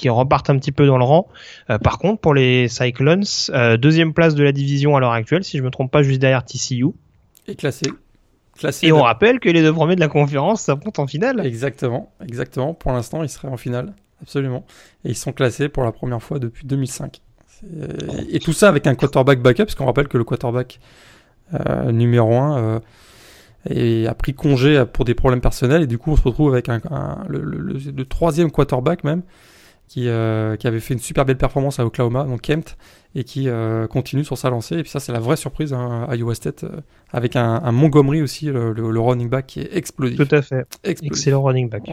qui 0.00 0.08
repartent 0.08 0.48
un 0.48 0.58
petit 0.58 0.72
peu 0.72 0.86
dans 0.86 0.96
le 0.96 1.04
rang. 1.04 1.28
Euh, 1.68 1.76
par 1.76 1.98
contre, 1.98 2.22
pour 2.22 2.32
les 2.32 2.68
Cyclones, 2.68 3.22
euh, 3.50 3.76
deuxième 3.76 4.14
place 4.14 4.34
de 4.34 4.42
la 4.42 4.50
division 4.50 4.96
à 4.96 5.00
l'heure 5.00 5.12
actuelle, 5.12 5.44
si 5.44 5.58
je 5.58 5.62
me 5.62 5.70
trompe 5.70 5.90
pas, 5.92 6.02
juste 6.02 6.20
derrière 6.20 6.42
TCU. 6.42 6.86
Et 7.46 7.54
classé. 7.54 7.84
classé 8.58 8.86
et 8.86 8.92
on 8.92 9.02
rappelle 9.02 9.40
que 9.40 9.50
les 9.50 9.60
deux 9.60 9.74
premiers 9.74 9.96
de 9.96 10.00
la 10.00 10.08
conférence 10.08 10.62
s'affrontent 10.62 11.02
en 11.02 11.06
finale. 11.06 11.44
Exactement, 11.44 12.14
exactement. 12.26 12.72
Pour 12.72 12.92
l'instant, 12.92 13.22
ils 13.22 13.28
seraient 13.28 13.48
en 13.48 13.58
finale, 13.58 13.92
absolument. 14.22 14.64
Et 15.04 15.10
ils 15.10 15.16
sont 15.16 15.32
classés 15.32 15.68
pour 15.68 15.84
la 15.84 15.92
première 15.92 16.22
fois 16.22 16.38
depuis 16.38 16.66
2005. 16.66 17.20
Et 18.30 18.38
tout 18.38 18.54
ça 18.54 18.70
avec 18.70 18.86
un 18.86 18.94
quarterback 18.94 19.42
backup, 19.42 19.64
parce 19.64 19.74
qu'on 19.74 19.84
rappelle 19.84 20.08
que 20.08 20.16
le 20.16 20.24
quarterback 20.24 20.80
euh, 21.52 21.92
numéro 21.92 22.34
1 22.34 22.80
a 23.68 24.14
pris 24.14 24.32
congé 24.32 24.82
pour 24.90 25.04
des 25.04 25.12
problèmes 25.14 25.42
personnels, 25.42 25.82
et 25.82 25.86
du 25.86 25.98
coup 25.98 26.12
on 26.12 26.16
se 26.16 26.22
retrouve 26.22 26.54
avec 26.54 26.70
un, 26.70 26.80
le, 27.28 28.04
troisième 28.04 28.50
quarterback 28.50 29.04
même, 29.04 29.20
qui, 29.90 30.06
euh, 30.06 30.54
qui, 30.54 30.68
avait 30.68 30.78
fait 30.78 30.94
une 30.94 31.00
super 31.00 31.24
belle 31.24 31.36
performance 31.36 31.80
à 31.80 31.84
Oklahoma, 31.84 32.22
donc 32.22 32.42
Kent, 32.42 32.76
et 33.16 33.24
qui 33.24 33.48
euh, 33.48 33.88
continue 33.88 34.24
sur 34.24 34.38
sa 34.38 34.48
lancée. 34.48 34.76
Et 34.76 34.82
puis 34.82 34.90
ça, 34.90 35.00
c'est 35.00 35.10
la 35.10 35.18
vraie 35.18 35.36
surprise 35.36 35.72
hein, 35.72 36.06
à 36.08 36.14
Iowa 36.14 36.36
State, 36.36 36.62
euh, 36.62 36.80
avec 37.12 37.34
un, 37.34 37.72
Montgomery 37.72 38.22
aussi, 38.22 38.46
le, 38.46 39.00
running 39.00 39.28
back 39.28 39.48
qui 39.48 39.60
est 39.60 39.76
explosif. 39.76 40.16
Tout 40.16 40.32
à 40.32 40.42
fait. 40.42 40.64
Excellent 40.84 41.42
running 41.42 41.68
back. 41.68 41.90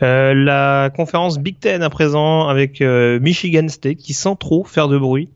la 0.00 0.90
conférence 0.94 1.40
Big 1.40 1.58
Ten 1.58 1.82
à 1.82 1.90
présent 1.90 2.46
avec 2.46 2.80
Michigan 2.80 3.66
State 3.66 3.96
qui 3.96 4.14
sans 4.14 4.36
trop 4.36 4.62
faire 4.62 4.86
de 4.86 4.96
bruit 4.96 5.28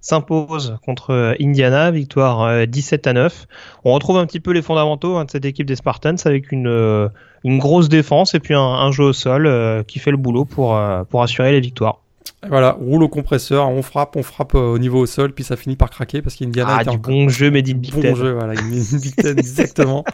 s'impose 0.00 0.78
contre 0.84 1.10
euh, 1.10 1.34
Indiana, 1.40 1.90
victoire 1.90 2.66
17 2.66 3.06
euh, 3.06 3.10
à 3.10 3.12
9. 3.12 3.46
On 3.84 3.92
retrouve 3.92 4.16
un 4.16 4.26
petit 4.26 4.40
peu 4.40 4.52
les 4.52 4.62
fondamentaux 4.62 5.16
hein, 5.16 5.24
de 5.24 5.30
cette 5.30 5.44
équipe 5.44 5.66
des 5.66 5.76
Spartans 5.76 6.16
avec 6.24 6.52
une, 6.52 6.68
euh, 6.68 7.08
une 7.44 7.58
grosse 7.58 7.88
défense 7.88 8.34
et 8.34 8.40
puis 8.40 8.54
un, 8.54 8.90
jeu 8.92 9.04
au 9.04 9.12
sol 9.12 9.84
qui 9.86 9.98
fait 9.98 10.10
le 10.10 10.16
boulot 10.16 10.44
pour, 10.44 10.80
pour 11.08 11.22
assurer 11.22 11.52
les 11.52 11.60
victoires. 11.60 12.00
voilà, 12.48 12.72
roule 12.72 13.02
au 13.02 13.08
compresseur, 13.08 13.68
on 13.68 13.82
frappe, 13.82 14.16
on 14.16 14.22
frappe 14.22 14.54
au 14.54 14.78
niveau 14.78 15.00
au 15.00 15.06
sol, 15.06 15.32
puis 15.32 15.44
ça 15.44 15.56
finit 15.56 15.76
par 15.76 15.90
craquer 15.90 16.22
parce 16.22 16.34
qu'Indiana 16.36 16.76
ah, 16.78 16.82
était 16.82 16.90
du 16.90 16.98
bon 16.98 17.28
jeu, 17.28 17.50
mais 17.50 17.62
dit 17.62 17.74
Big 17.74 17.94
Bon 17.94 18.14
jeu, 18.14 18.32
voilà, 18.32 18.54
Big 18.60 19.14
Ten, 19.16 19.38
exactement. 19.38 20.04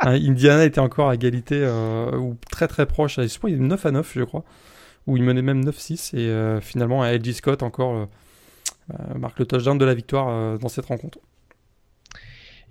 Hein, 0.00 0.12
Indiana 0.12 0.64
était 0.64 0.80
encore 0.80 1.08
à 1.08 1.14
égalité 1.14 1.66
ou 2.18 2.36
très 2.50 2.68
très 2.68 2.86
proche, 2.86 3.16
je 3.20 3.38
crois 3.38 3.50
il 3.50 3.56
est 3.56 3.58
9 3.58 3.86
à 3.86 3.90
9, 3.90 4.12
je 4.14 4.24
crois, 4.24 4.44
où 5.06 5.16
il 5.16 5.22
menait 5.22 5.42
même 5.42 5.64
9-6 5.64 6.16
et 6.16 6.60
finalement 6.60 7.02
à 7.02 7.12
LG 7.12 7.32
Scott 7.32 7.62
encore 7.62 8.06
marque 9.18 9.38
le 9.38 9.46
touchdown 9.46 9.78
de 9.78 9.84
la 9.84 9.94
victoire 9.94 10.28
euh, 10.28 10.58
dans 10.58 10.68
cette 10.68 10.86
rencontre. 10.86 11.18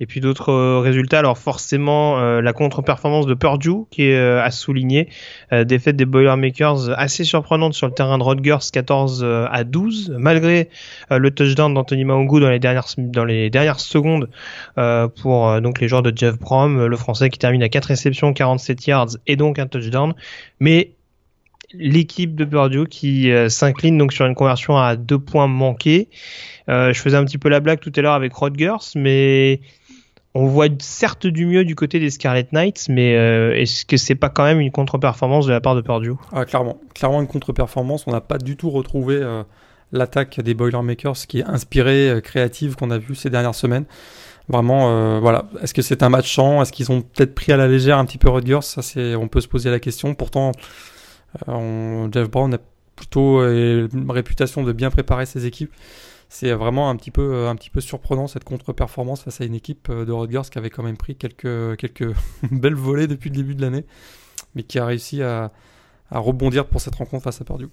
Et 0.02 0.06
puis 0.06 0.22
d'autres 0.22 0.54
euh, 0.54 0.80
résultats, 0.80 1.20
alors 1.20 1.38
forcément 1.38 2.18
la 2.40 2.54
contre-performance 2.54 3.26
de 3.26 3.34
Purdue 3.34 3.86
qui 3.92 4.04
est 4.04 4.18
à 4.18 4.50
souligner, 4.50 5.10
défaite 5.66 5.98
des 5.98 6.06
Boilermakers 6.06 6.98
assez 6.98 7.26
surprenante 7.26 7.74
sur 7.74 7.86
le 7.86 7.94
terrain 7.94 8.18
de 8.18 8.24
Rutgers 8.24 8.70
14 8.72 9.26
à 9.52 9.64
12, 9.66 10.16
malgré 10.18 10.70
le 11.12 11.32
touchdown 11.32 11.74
d'Anthony 11.74 12.06
Maungu 12.06 12.40
dans 12.40 12.50
les 12.50 12.60
dernières 12.60 12.88
dans 12.98 13.26
les 13.26 13.50
dernières 13.50 13.82
secondes 13.82 14.30
pour 15.22 15.62
donc 15.62 15.82
les 15.82 15.90
joueurs 15.90 16.04
de 16.04 16.14
Jeff 16.16 16.40
Brom, 16.40 16.86
le 16.86 16.98
Français 16.98 17.30
qui 17.30 17.38
termine 17.38 17.62
à 17.64 17.68
4 17.68 17.84
réceptions, 17.86 18.32
47 18.32 18.88
yards 18.88 19.18
et 19.28 19.36
donc 19.36 19.60
un 19.60 19.68
touchdown, 19.68 20.14
mais 20.62 20.94
l'équipe 21.74 22.36
de 22.36 22.46
Purdue 22.46 22.88
qui 22.88 23.32
euh, 23.32 23.50
s'incline 23.50 23.98
donc 23.98 24.14
sur 24.14 24.26
une 24.26 24.36
conversion 24.36 24.78
à 24.78 24.96
deux 24.96 25.20
points 25.20 25.48
manqués. 25.48 26.10
Euh, 26.70 26.94
je 26.94 27.00
faisais 27.00 27.18
un 27.18 27.26
petit 27.26 27.38
peu 27.38 27.50
la 27.50 27.60
blague 27.60 27.80
tout 27.80 27.92
à 27.96 28.02
l'heure 28.02 28.14
avec 28.14 28.34
Rodgers, 28.34 28.78
mais 28.96 29.62
on 30.34 30.48
voit 30.48 30.68
certes 30.80 31.28
du 31.28 31.46
mieux 31.46 31.66
du 31.66 31.76
côté 31.76 32.00
des 32.00 32.10
Scarlet 32.10 32.48
Knights, 32.52 32.88
mais 32.90 33.16
euh, 33.16 33.56
est-ce 33.56 33.86
que 33.86 33.98
c'est 33.98 34.16
pas 34.16 34.30
quand 34.30 34.44
même 34.44 34.60
une 34.60 34.72
contre-performance 34.72 35.46
de 35.46 35.52
la 35.52 35.62
part 35.62 35.76
de 35.76 35.82
Purdue? 35.82 36.14
Ah, 36.32 36.46
Clairement, 36.46 36.80
clairement 36.94 37.22
une 37.22 37.28
contre-performance. 37.28 38.06
On 38.08 38.12
n'a 38.12 38.22
pas 38.22 38.38
du 38.38 38.56
tout 38.56 38.70
retrouvé 38.70 39.20
l'attaque 39.92 40.40
des 40.40 40.54
Boilermakers 40.54 41.16
qui 41.28 41.40
est 41.40 41.46
inspirée, 41.46 42.20
créative 42.24 42.76
qu'on 42.76 42.92
a 42.92 42.98
vu 42.98 43.16
ces 43.16 43.30
dernières 43.30 43.56
semaines. 43.56 43.86
Vraiment, 44.48 45.20
voilà. 45.20 45.46
Est-ce 45.62 45.74
que 45.74 45.82
c'est 45.82 46.04
un 46.04 46.10
match 46.10 46.32
champ 46.32 46.62
Est-ce 46.62 46.72
qu'ils 46.72 46.92
ont 46.92 47.02
peut-être 47.02 47.34
pris 47.34 47.52
à 47.52 47.58
la 47.58 47.68
légère 47.68 47.98
un 47.98 48.06
petit 48.06 48.20
peu 48.20 48.30
Rodgers? 48.30 48.62
Ça, 48.62 48.84
c'est, 48.84 49.16
on 49.16 49.28
peut 49.28 49.42
se 49.42 49.48
poser 49.48 49.72
la 49.72 49.80
question. 49.80 50.14
Pourtant, 50.14 50.52
euh, 51.48 52.10
Jeff 52.12 52.30
Brown 52.30 52.54
a 52.54 52.60
plutôt 52.96 53.40
euh, 53.40 53.88
une 53.94 54.12
réputation 54.12 54.64
de 54.64 54.72
bien 54.74 54.90
préparer 54.90 55.26
ses 55.26 55.46
équipes. 55.46 55.74
C'est 56.28 56.52
vraiment 56.54 56.90
un 56.90 56.96
petit 56.96 57.12
peu, 57.12 57.34
euh, 57.34 57.54
surprenant 57.80 58.28
cette 58.28 58.44
contre-performance 58.44 59.24
face 59.24 59.42
à 59.42 59.46
une 59.46 59.56
équipe 59.56 59.92
de 59.92 60.12
Rodgers 60.12 60.44
qui 60.52 60.60
avait 60.60 60.70
quand 60.70 60.84
même 60.84 60.98
pris 60.98 61.16
quelques, 61.16 61.48
belles 62.52 62.76
volées 62.76 63.08
depuis 63.08 63.30
le 63.30 63.36
début 63.36 63.56
de 63.56 63.62
l'année, 63.62 63.86
mais 64.54 64.64
qui 64.64 64.78
a 64.78 64.86
réussi 64.86 65.24
à, 65.24 65.52
à 66.12 66.20
rebondir 66.20 66.68
pour 66.68 66.82
cette 66.82 66.96
rencontre 66.96 67.24
face 67.24 67.42
à 67.42 67.46
Purdue. 67.46 67.70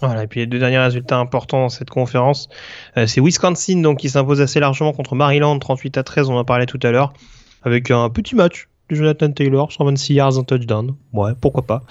Voilà, 0.00 0.24
et 0.24 0.26
puis 0.26 0.40
les 0.40 0.46
deux 0.46 0.58
derniers 0.58 0.78
résultats 0.78 1.18
importants 1.18 1.60
dans 1.60 1.68
cette 1.68 1.90
conférence, 1.90 2.48
c'est 2.96 3.20
Wisconsin 3.20 3.82
donc 3.82 3.98
qui 3.98 4.10
s'impose 4.10 4.40
assez 4.40 4.58
largement 4.58 4.92
contre 4.92 5.14
Maryland 5.14 5.56
38 5.56 5.98
à 5.98 6.02
13, 6.02 6.28
on 6.28 6.36
en 6.36 6.44
parlait 6.44 6.66
tout 6.66 6.80
à 6.82 6.90
l'heure, 6.90 7.12
avec 7.62 7.92
un 7.92 8.10
petit 8.10 8.34
match 8.34 8.68
Jonathan 8.94 9.30
Taylor, 9.32 9.70
126 9.72 10.14
yards, 10.14 10.38
en 10.38 10.44
touchdown. 10.44 10.94
Ouais, 11.12 11.32
pourquoi 11.40 11.62
pas. 11.62 11.82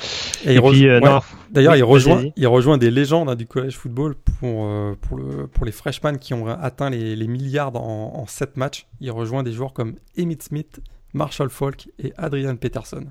Et, 0.45 0.57
euh, 0.57 1.19
D'ailleurs, 1.51 1.75
il 1.75 1.83
rejoint, 1.83 2.23
il 2.35 2.47
rejoint 2.47 2.77
des 2.77 2.91
légendes 2.91 3.29
hein, 3.29 3.35
du 3.35 3.45
college 3.45 3.75
football 3.75 4.15
pour, 4.15 4.65
euh, 4.65 4.95
pour, 5.01 5.17
le, 5.17 5.47
pour 5.47 5.65
les 5.65 5.71
freshmen 5.71 6.17
qui 6.17 6.33
ont 6.33 6.47
atteint 6.47 6.89
les, 6.89 7.15
les 7.15 7.27
milliards 7.27 7.75
en, 7.75 8.13
en 8.15 8.25
7 8.25 8.57
matchs. 8.57 8.87
Il 8.99 9.11
rejoint 9.11 9.43
des 9.43 9.51
joueurs 9.51 9.73
comme 9.73 9.95
Emmitt 10.17 10.43
Smith, 10.43 10.79
Marshall 11.13 11.49
Falk 11.49 11.89
et 11.99 12.13
Adrian 12.17 12.55
Peterson. 12.55 13.05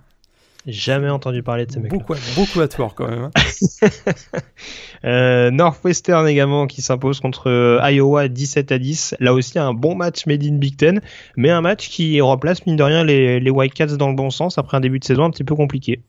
Jamais 0.67 1.09
entendu 1.09 1.43
parler 1.43 1.65
de 1.65 1.73
ces 1.73 1.81
mecs. 1.81 1.91
Beaucoup, 1.91 2.15
beaucoup 2.37 2.61
à 2.61 2.69
tort 2.69 2.95
quand 2.95 3.09
même. 3.09 3.31
Hein. 3.35 3.89
euh, 5.05 5.51
Northwestern 5.51 6.29
également 6.29 6.67
qui 6.67 6.83
s'impose 6.83 7.21
contre 7.21 7.49
euh, 7.49 7.91
Iowa 7.91 8.29
17 8.29 8.71
à 8.71 8.79
10. 8.79 9.15
Là 9.21 9.33
aussi 9.33 9.59
un 9.59 9.73
bon 9.73 9.95
match 9.95 10.27
made 10.27 10.45
in 10.45 10.57
Big 10.57 10.77
Ten, 10.77 11.01
mais 11.37 11.49
un 11.49 11.63
match 11.63 11.89
qui 11.89 12.21
remplace 12.21 12.67
mine 12.67 12.77
de 12.77 12.83
rien 12.83 13.05
les, 13.05 13.41
les 13.41 13.51
Wildcats 13.51 13.97
dans 13.97 14.11
le 14.11 14.15
bon 14.15 14.29
sens 14.29 14.59
après 14.59 14.77
un 14.77 14.81
début 14.81 14.99
de 14.99 15.05
saison 15.05 15.25
un 15.25 15.31
petit 15.31 15.45
peu 15.45 15.55
compliqué. 15.55 16.01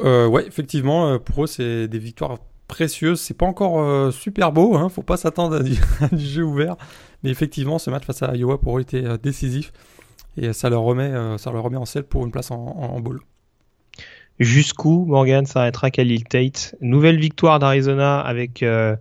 Euh, 0.00 0.26
ouais, 0.26 0.46
effectivement, 0.46 1.18
pour 1.18 1.44
eux 1.44 1.46
c'est 1.46 1.88
des 1.88 1.98
victoires 1.98 2.36
précieuses. 2.68 3.20
C'est 3.20 3.36
pas 3.36 3.46
encore 3.46 3.80
euh, 3.80 4.10
super 4.10 4.52
beau, 4.52 4.76
hein, 4.76 4.90
faut 4.90 5.02
pas 5.02 5.16
s'attendre 5.16 5.56
à, 5.56 5.62
du 5.62 5.78
jeu 6.26 6.42
ouvert, 6.42 6.76
mais 7.22 7.30
effectivement 7.30 7.78
ce 7.78 7.88
match 7.88 8.04
face 8.04 8.22
à 8.22 8.36
Iowa 8.36 8.58
pour 8.58 8.76
eux 8.76 8.82
était 8.82 9.16
décisif 9.22 9.72
et 10.36 10.52
ça 10.52 10.68
leur 10.68 10.82
remet, 10.82 11.10
ça 11.38 11.52
leur 11.52 11.62
remet 11.62 11.76
en 11.78 11.86
selle 11.86 12.04
pour 12.04 12.24
une 12.26 12.32
place 12.32 12.50
en, 12.50 12.56
en, 12.56 12.96
en 12.96 13.00
bowl. 13.00 13.20
Jusqu'où 14.42 15.04
Morgan 15.06 15.46
s'arrêtera 15.46 15.92
Khalil 15.92 16.24
Tate? 16.24 16.74
Nouvelle 16.80 17.18
victoire 17.20 17.60
d'Arizona 17.60 18.20
avec, 18.20 18.64
euh, 18.64 18.96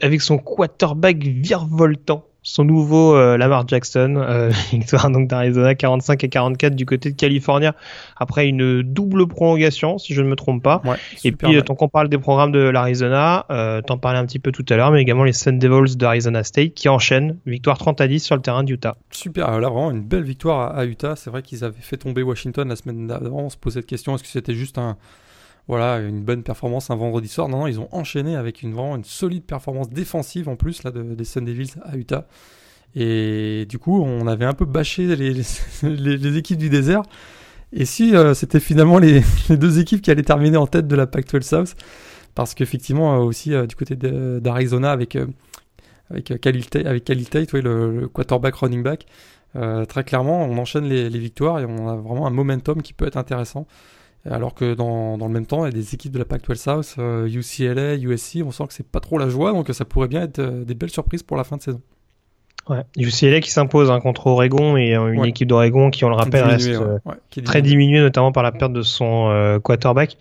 avec 0.00 0.22
son 0.22 0.38
quarterback 0.38 1.18
virevoltant 1.18 2.24
son 2.42 2.64
nouveau 2.64 3.14
euh, 3.14 3.36
Lamar 3.36 3.66
Jackson, 3.68 4.16
euh, 4.16 4.50
victoire 4.72 5.10
donc 5.10 5.28
d'Arizona 5.28 5.74
45 5.74 6.24
à 6.24 6.28
44 6.28 6.74
du 6.74 6.86
côté 6.86 7.10
de 7.10 7.16
California 7.16 7.74
après 8.16 8.48
une 8.48 8.82
double 8.82 9.28
prolongation 9.28 9.98
si 9.98 10.14
je 10.14 10.22
ne 10.22 10.28
me 10.28 10.36
trompe 10.36 10.62
pas. 10.62 10.82
Ouais, 10.84 10.96
et 11.24 11.32
puis 11.32 11.56
euh, 11.56 11.62
tant 11.62 11.74
qu'on 11.74 11.88
parle 11.88 12.08
des 12.08 12.18
programmes 12.18 12.52
de 12.52 12.60
l'Arizona, 12.60 13.46
euh, 13.50 13.80
t'en 13.80 13.98
parlais 13.98 14.18
un 14.18 14.26
petit 14.26 14.40
peu 14.40 14.50
tout 14.50 14.66
à 14.68 14.76
l'heure, 14.76 14.90
mais 14.90 15.00
également 15.00 15.24
les 15.24 15.32
Sun 15.32 15.58
Devils 15.58 15.96
d'Arizona 15.96 16.42
State 16.42 16.74
qui 16.74 16.88
enchaînent 16.88 17.38
victoire 17.46 17.78
30 17.78 18.00
à 18.00 18.08
10 18.08 18.20
sur 18.20 18.36
le 18.36 18.42
terrain 18.42 18.64
d'Utah. 18.64 18.96
Super, 19.10 19.60
là 19.60 19.68
vraiment 19.68 19.90
une 19.90 20.02
belle 20.02 20.24
victoire 20.24 20.60
à, 20.60 20.78
à 20.78 20.84
Utah. 20.84 21.14
C'est 21.16 21.30
vrai 21.30 21.42
qu'ils 21.42 21.64
avaient 21.64 21.80
fait 21.80 21.96
tomber 21.96 22.22
Washington 22.22 22.68
la 22.68 22.76
semaine 22.76 23.06
d'avant. 23.06 23.42
On 23.42 23.50
se 23.50 23.56
posait 23.56 23.80
cette 23.80 23.86
question 23.86 24.14
est-ce 24.14 24.22
que 24.22 24.28
c'était 24.28 24.54
juste 24.54 24.78
un 24.78 24.96
voilà, 25.68 26.00
une 26.00 26.22
bonne 26.22 26.42
performance 26.42 26.90
un 26.90 26.96
vendredi 26.96 27.28
soir. 27.28 27.48
Non, 27.48 27.60
non, 27.60 27.66
ils 27.66 27.78
ont 27.78 27.88
enchaîné 27.92 28.36
avec 28.36 28.62
une 28.62 28.72
vraiment 28.72 28.96
une 28.96 29.04
solide 29.04 29.44
performance 29.44 29.90
défensive 29.90 30.48
en 30.48 30.56
plus 30.56 30.82
là 30.82 30.90
de, 30.90 31.02
des 31.02 31.24
Sun 31.24 31.44
Devils 31.44 31.74
à 31.84 31.96
Utah. 31.96 32.26
Et 32.94 33.66
du 33.68 33.78
coup, 33.78 34.02
on 34.02 34.26
avait 34.26 34.44
un 34.44 34.52
peu 34.52 34.66
bâché 34.66 35.16
les, 35.16 35.32
les, 35.82 36.36
équipes 36.36 36.58
du 36.58 36.68
désert. 36.68 37.02
Et 37.72 37.84
si 37.84 38.14
euh, 38.14 38.34
c'était 38.34 38.60
finalement 38.60 38.98
les, 38.98 39.22
deux 39.48 39.78
équipes 39.78 40.02
qui 40.02 40.10
allaient 40.10 40.22
terminer 40.22 40.56
en 40.56 40.66
tête 40.66 40.86
de 40.88 40.96
la 40.96 41.06
Pac-12 41.06 41.42
South, 41.42 41.74
parce 42.34 42.54
qu'effectivement 42.54 43.16
euh, 43.16 43.24
aussi 43.24 43.54
euh, 43.54 43.66
du 43.66 43.76
côté 43.76 43.96
d'Arizona 43.96 44.90
avec 44.90 45.16
avec 46.10 46.38
Khalil 46.40 46.64
avec 46.84 47.04
Tate 47.04 47.52
le, 47.54 48.08
quarterback 48.12 48.56
running 48.56 48.82
back, 48.82 49.06
très 49.88 50.04
clairement, 50.04 50.44
on 50.44 50.58
enchaîne 50.58 50.84
les 50.84 51.18
victoires 51.18 51.60
et 51.60 51.64
on 51.64 51.88
a 51.88 51.96
vraiment 51.96 52.26
un 52.26 52.30
momentum 52.30 52.82
qui 52.82 52.92
peut 52.92 53.06
être 53.06 53.16
intéressant. 53.16 53.66
Alors 54.30 54.54
que 54.54 54.74
dans, 54.74 55.18
dans, 55.18 55.26
le 55.26 55.32
même 55.32 55.46
temps, 55.46 55.66
il 55.66 55.72
y 55.72 55.72
a 55.72 55.74
des 55.74 55.94
équipes 55.94 56.12
de 56.12 56.18
la 56.18 56.24
Pac-12 56.24 56.54
South, 56.54 56.94
euh, 56.98 57.26
UCLA, 57.26 57.96
USC, 57.96 58.38
on 58.44 58.52
sent 58.52 58.64
que 58.68 58.74
c'est 58.74 58.86
pas 58.86 59.00
trop 59.00 59.18
la 59.18 59.28
joie, 59.28 59.52
donc 59.52 59.68
ça 59.72 59.84
pourrait 59.84 60.06
bien 60.06 60.22
être 60.22 60.38
euh, 60.38 60.64
des 60.64 60.74
belles 60.74 60.90
surprises 60.90 61.24
pour 61.24 61.36
la 61.36 61.42
fin 61.42 61.56
de 61.56 61.62
saison. 61.62 61.80
Ouais, 62.68 62.84
UCLA 62.96 63.40
qui 63.40 63.50
s'impose 63.50 63.90
hein, 63.90 63.98
contre 63.98 64.28
Oregon 64.28 64.76
et 64.76 64.94
euh, 64.94 65.12
une 65.12 65.22
ouais. 65.22 65.30
équipe 65.30 65.48
d'Oregon 65.48 65.90
qui, 65.90 66.04
on 66.04 66.08
le 66.08 66.14
rappelle, 66.14 66.44
reste 66.44 66.68
ouais. 66.68 66.98
Ouais, 67.04 67.42
très 67.44 67.62
diminuée, 67.62 67.98
notamment 67.98 68.30
par 68.30 68.44
la 68.44 68.52
perte 68.52 68.72
de 68.72 68.82
son 68.82 69.58
quarterback. 69.64 70.16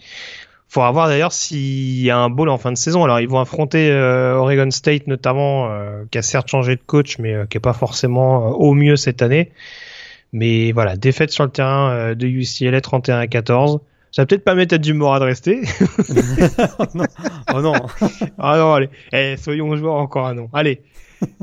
Faudra 0.67 0.91
voir 0.91 1.07
d'ailleurs 1.07 1.33
s'il 1.33 2.01
y 2.01 2.09
a 2.09 2.17
un 2.17 2.31
bowl 2.31 2.49
en 2.49 2.57
fin 2.57 2.71
de 2.71 2.77
saison. 2.77 3.03
Alors 3.03 3.19
ils 3.19 3.27
vont 3.27 3.39
affronter 3.39 3.93
Oregon 3.93 4.71
State 4.71 5.05
notamment, 5.05 5.69
qui 6.09 6.17
a 6.17 6.23
certes 6.23 6.47
changé 6.47 6.77
de 6.77 6.81
coach, 6.83 7.19
mais 7.19 7.35
qui 7.47 7.57
est 7.57 7.61
pas 7.61 7.73
forcément 7.73 8.47
au 8.47 8.73
mieux 8.73 8.95
cette 8.95 9.21
année. 9.21 9.51
Mais 10.33 10.71
voilà, 10.71 10.95
défaite 10.95 11.29
sur 11.29 11.43
le 11.43 11.51
terrain 11.51 12.15
de 12.15 12.25
UCLA 12.25 12.81
31 12.81 13.19
à 13.19 13.27
14. 13.27 13.81
Ça 14.11 14.23
va 14.23 14.25
peut-être 14.25 14.43
pas 14.43 14.55
mettre 14.55 14.75
à 14.75 14.77
du 14.77 14.93
Morad 14.93 15.21
de 15.21 15.27
rester. 15.27 15.61
non. 16.93 17.05
Oh 17.53 17.61
non. 17.61 17.73
ah 18.39 18.57
non, 18.57 18.73
allez. 18.73 18.89
Eh, 19.13 19.37
soyons 19.37 19.75
joueurs 19.77 19.95
encore 19.95 20.27
un 20.27 20.33
nom. 20.33 20.49
Allez. 20.51 20.81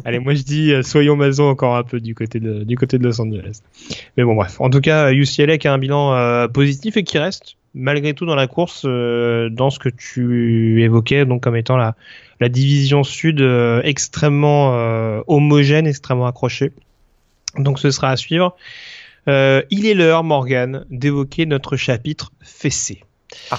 allez, 0.05 0.19
moi 0.19 0.35
je 0.35 0.43
dis 0.43 0.73
euh, 0.73 0.83
soyons 0.83 1.16
maison 1.16 1.49
encore 1.49 1.77
un 1.77 1.83
peu 1.83 2.01
du 2.01 2.14
côté 2.14 2.41
de 2.41 2.64
du 2.64 2.77
côté 2.77 2.99
de 2.99 3.05
Los 3.05 3.21
Angeles. 3.21 3.62
Mais 4.16 4.25
bon 4.25 4.35
bref, 4.35 4.61
en 4.61 4.71
tout 4.71 4.81
cas 4.81 5.12
UCLA 5.12 5.57
qui 5.57 5.69
a 5.69 5.73
un 5.73 5.79
bilan 5.79 6.14
euh, 6.14 6.49
positif 6.49 6.97
et 6.97 7.05
qui 7.05 7.19
reste 7.19 7.57
malgré 7.75 8.12
tout 8.12 8.27
dans 8.27 8.35
la 8.35 8.49
course 8.49 8.83
euh, 8.87 9.49
dans 9.51 9.71
ce 9.71 9.79
que 9.79 9.89
tu 9.89 10.83
évoquais 10.83 11.25
donc 11.27 11.43
comme 11.43 11.57
étant 11.57 11.77
la 11.77 11.95
la 12.41 12.49
division 12.49 13.03
sud 13.03 13.41
euh, 13.41 13.81
extrêmement 13.85 14.73
homogène, 15.27 15.87
extrêmement 15.87 16.27
accrochée. 16.27 16.73
Donc 17.57 17.79
ce 17.79 17.91
sera 17.91 18.11
à 18.11 18.16
suivre. 18.16 18.57
Euh, 19.29 19.62
il 19.70 19.87
est 19.87 19.95
l'heure, 19.95 20.24
Morgan, 20.24 20.87
d'évoquer 20.91 21.45
notre 21.45 21.76
chapitre 21.76 22.33
fessé. 22.41 23.05
Ah. 23.51 23.59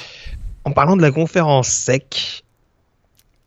En 0.65 0.71
parlant 0.71 0.97
de 0.97 1.01
la 1.01 1.11
conférence 1.11 1.69
sec, 1.69 2.43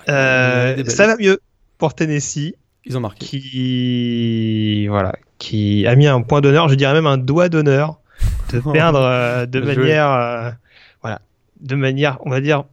euh, 0.08 0.84
ça 0.84 1.06
va 1.06 1.16
mieux 1.16 1.40
pour 1.78 1.94
Tennessee. 1.94 2.54
Ils 2.84 2.96
ont 2.96 3.00
marqué. 3.00 3.26
Qui, 3.26 4.86
voilà, 4.86 5.14
qui 5.38 5.86
a 5.86 5.94
mis 5.96 6.06
un 6.06 6.22
point 6.22 6.40
d'honneur, 6.40 6.68
je 6.68 6.74
dirais 6.74 6.92
même 6.92 7.06
un 7.06 7.18
doigt 7.18 7.48
d'honneur, 7.48 7.98
de 8.52 8.60
perdre 8.72 9.00
euh, 9.00 9.46
de 9.46 9.60
manière, 9.60 10.56
voilà, 11.02 11.20
de 11.60 11.74
manière, 11.74 12.18
on 12.24 12.30
va 12.30 12.40
dire, 12.40 12.64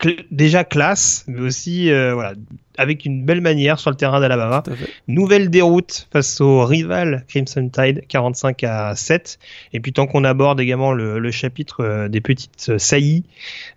cl 0.00 0.24
déjà 0.30 0.64
classe, 0.64 1.24
mais 1.26 1.40
aussi 1.40 1.90
euh, 1.90 2.14
voilà, 2.14 2.34
avec 2.78 3.04
une 3.04 3.24
belle 3.24 3.40
manière 3.40 3.78
sur 3.78 3.90
le 3.90 3.96
terrain 3.96 4.20
d'Alabama. 4.20 4.62
Nouvelle 5.08 5.50
déroute 5.50 6.08
face 6.12 6.40
au 6.40 6.64
rival 6.64 7.24
Crimson 7.28 7.68
Tide, 7.68 8.02
45 8.08 8.64
à 8.64 8.94
7. 8.94 9.38
Et 9.72 9.80
puis 9.80 9.92
tant 9.92 10.06
qu'on 10.06 10.24
aborde 10.24 10.60
également 10.60 10.92
le, 10.92 11.18
le 11.18 11.30
chapitre 11.30 11.84
euh, 11.84 12.08
des 12.08 12.20
petites 12.20 12.78
saillies, 12.78 13.24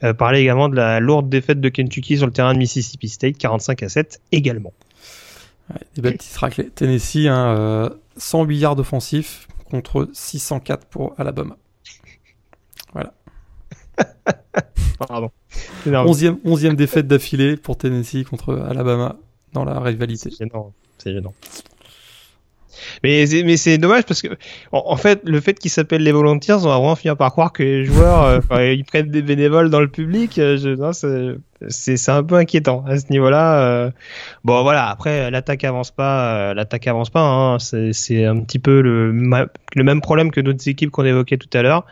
euh, 0.03 0.13
parler 0.13 0.41
également 0.41 0.69
de 0.69 0.75
la 0.75 0.99
lourde 0.99 1.29
défaite 1.29 1.59
de 1.59 1.69
Kentucky 1.69 2.17
sur 2.17 2.25
le 2.25 2.33
terrain 2.33 2.53
de 2.53 2.59
Mississippi 2.59 3.09
State, 3.09 3.37
45 3.37 3.83
à 3.83 3.89
7 3.89 4.21
également. 4.31 4.73
Ouais, 5.69 5.81
des 5.95 6.01
belles 6.01 6.17
petites 6.17 6.37
raclées. 6.37 6.69
Tennessee, 6.69 7.27
hein, 7.27 7.55
euh, 7.57 7.89
108 8.17 8.57
yards 8.57 8.79
offensifs 8.79 9.47
contre 9.69 10.09
604 10.13 10.85
pour 10.87 11.13
Alabama. 11.17 11.57
Voilà. 12.93 13.13
Pardon. 15.07 15.31
11e, 15.85 16.37
11e 16.45 16.75
défaite 16.75 17.07
d'affilée 17.07 17.55
pour 17.57 17.77
Tennessee 17.77 18.23
contre 18.23 18.55
Alabama 18.69 19.15
dans 19.53 19.63
la 19.63 19.79
rivalité. 19.79 20.29
C'est 20.29 20.45
gênant. 20.45 20.73
C'est 20.97 21.13
gênant. 21.13 21.33
Mais, 23.03 23.25
mais 23.45 23.57
c'est 23.57 23.77
dommage 23.77 24.03
parce 24.03 24.21
que, 24.21 24.29
en, 24.71 24.83
en 24.85 24.95
fait, 24.95 25.21
le 25.25 25.39
fait 25.41 25.57
qu'ils 25.57 25.71
s'appellent 25.71 26.03
les 26.03 26.11
Volunteers, 26.11 26.57
on 26.61 26.67
va 26.67 26.77
vraiment 26.77 26.95
finir 26.95 27.17
par 27.17 27.31
croire 27.31 27.51
que 27.51 27.63
les 27.63 27.85
joueurs, 27.85 28.41
euh, 28.51 28.73
ils 28.73 28.85
prennent 28.85 29.09
des 29.09 29.21
bénévoles 29.21 29.69
dans 29.69 29.79
le 29.79 29.87
public. 29.87 30.37
Euh, 30.37 31.37
c'est 31.67 32.09
un 32.09 32.23
peu 32.23 32.35
inquiétant 32.35 32.83
à 32.87 32.97
ce 32.97 33.05
niveau-là. 33.09 33.61
Euh. 33.61 33.91
Bon, 34.43 34.63
voilà. 34.63 34.87
Après, 34.89 35.29
l'attaque 35.31 35.63
avance 35.63 35.91
pas. 35.91 36.53
L'attaque 36.53 36.87
avance 36.87 37.09
pas. 37.09 37.21
Hein, 37.21 37.57
c'est 37.59 38.25
un 38.25 38.39
petit 38.41 38.59
peu 38.59 38.81
le, 38.81 39.11
le 39.11 39.83
même 39.83 40.01
problème 40.01 40.31
que 40.31 40.41
d'autres 40.41 40.67
équipes 40.67 40.91
qu'on 40.91 41.05
évoquait 41.05 41.37
tout 41.37 41.49
à 41.57 41.61
l'heure. 41.61 41.85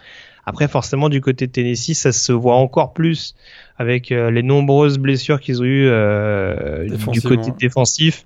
Après, 0.50 0.70
forcément, 0.70 1.10
du 1.10 1.20
côté 1.20 1.46
de 1.46 1.52
Tennessee, 1.52 1.92
ça 1.92 2.14
se 2.14 2.32
voit 2.32 2.56
encore 2.56 2.94
plus 2.94 3.36
avec 3.78 4.14
euh, 4.14 4.32
les 4.32 4.44
nombreuses 4.44 4.98
blessures 4.98 5.42
qu'ils 5.42 5.62
ont 5.62 5.66
eues 5.66 5.90
euh, 5.90 6.88
du 7.12 7.22
côté 7.22 7.52
défensif. 7.60 8.26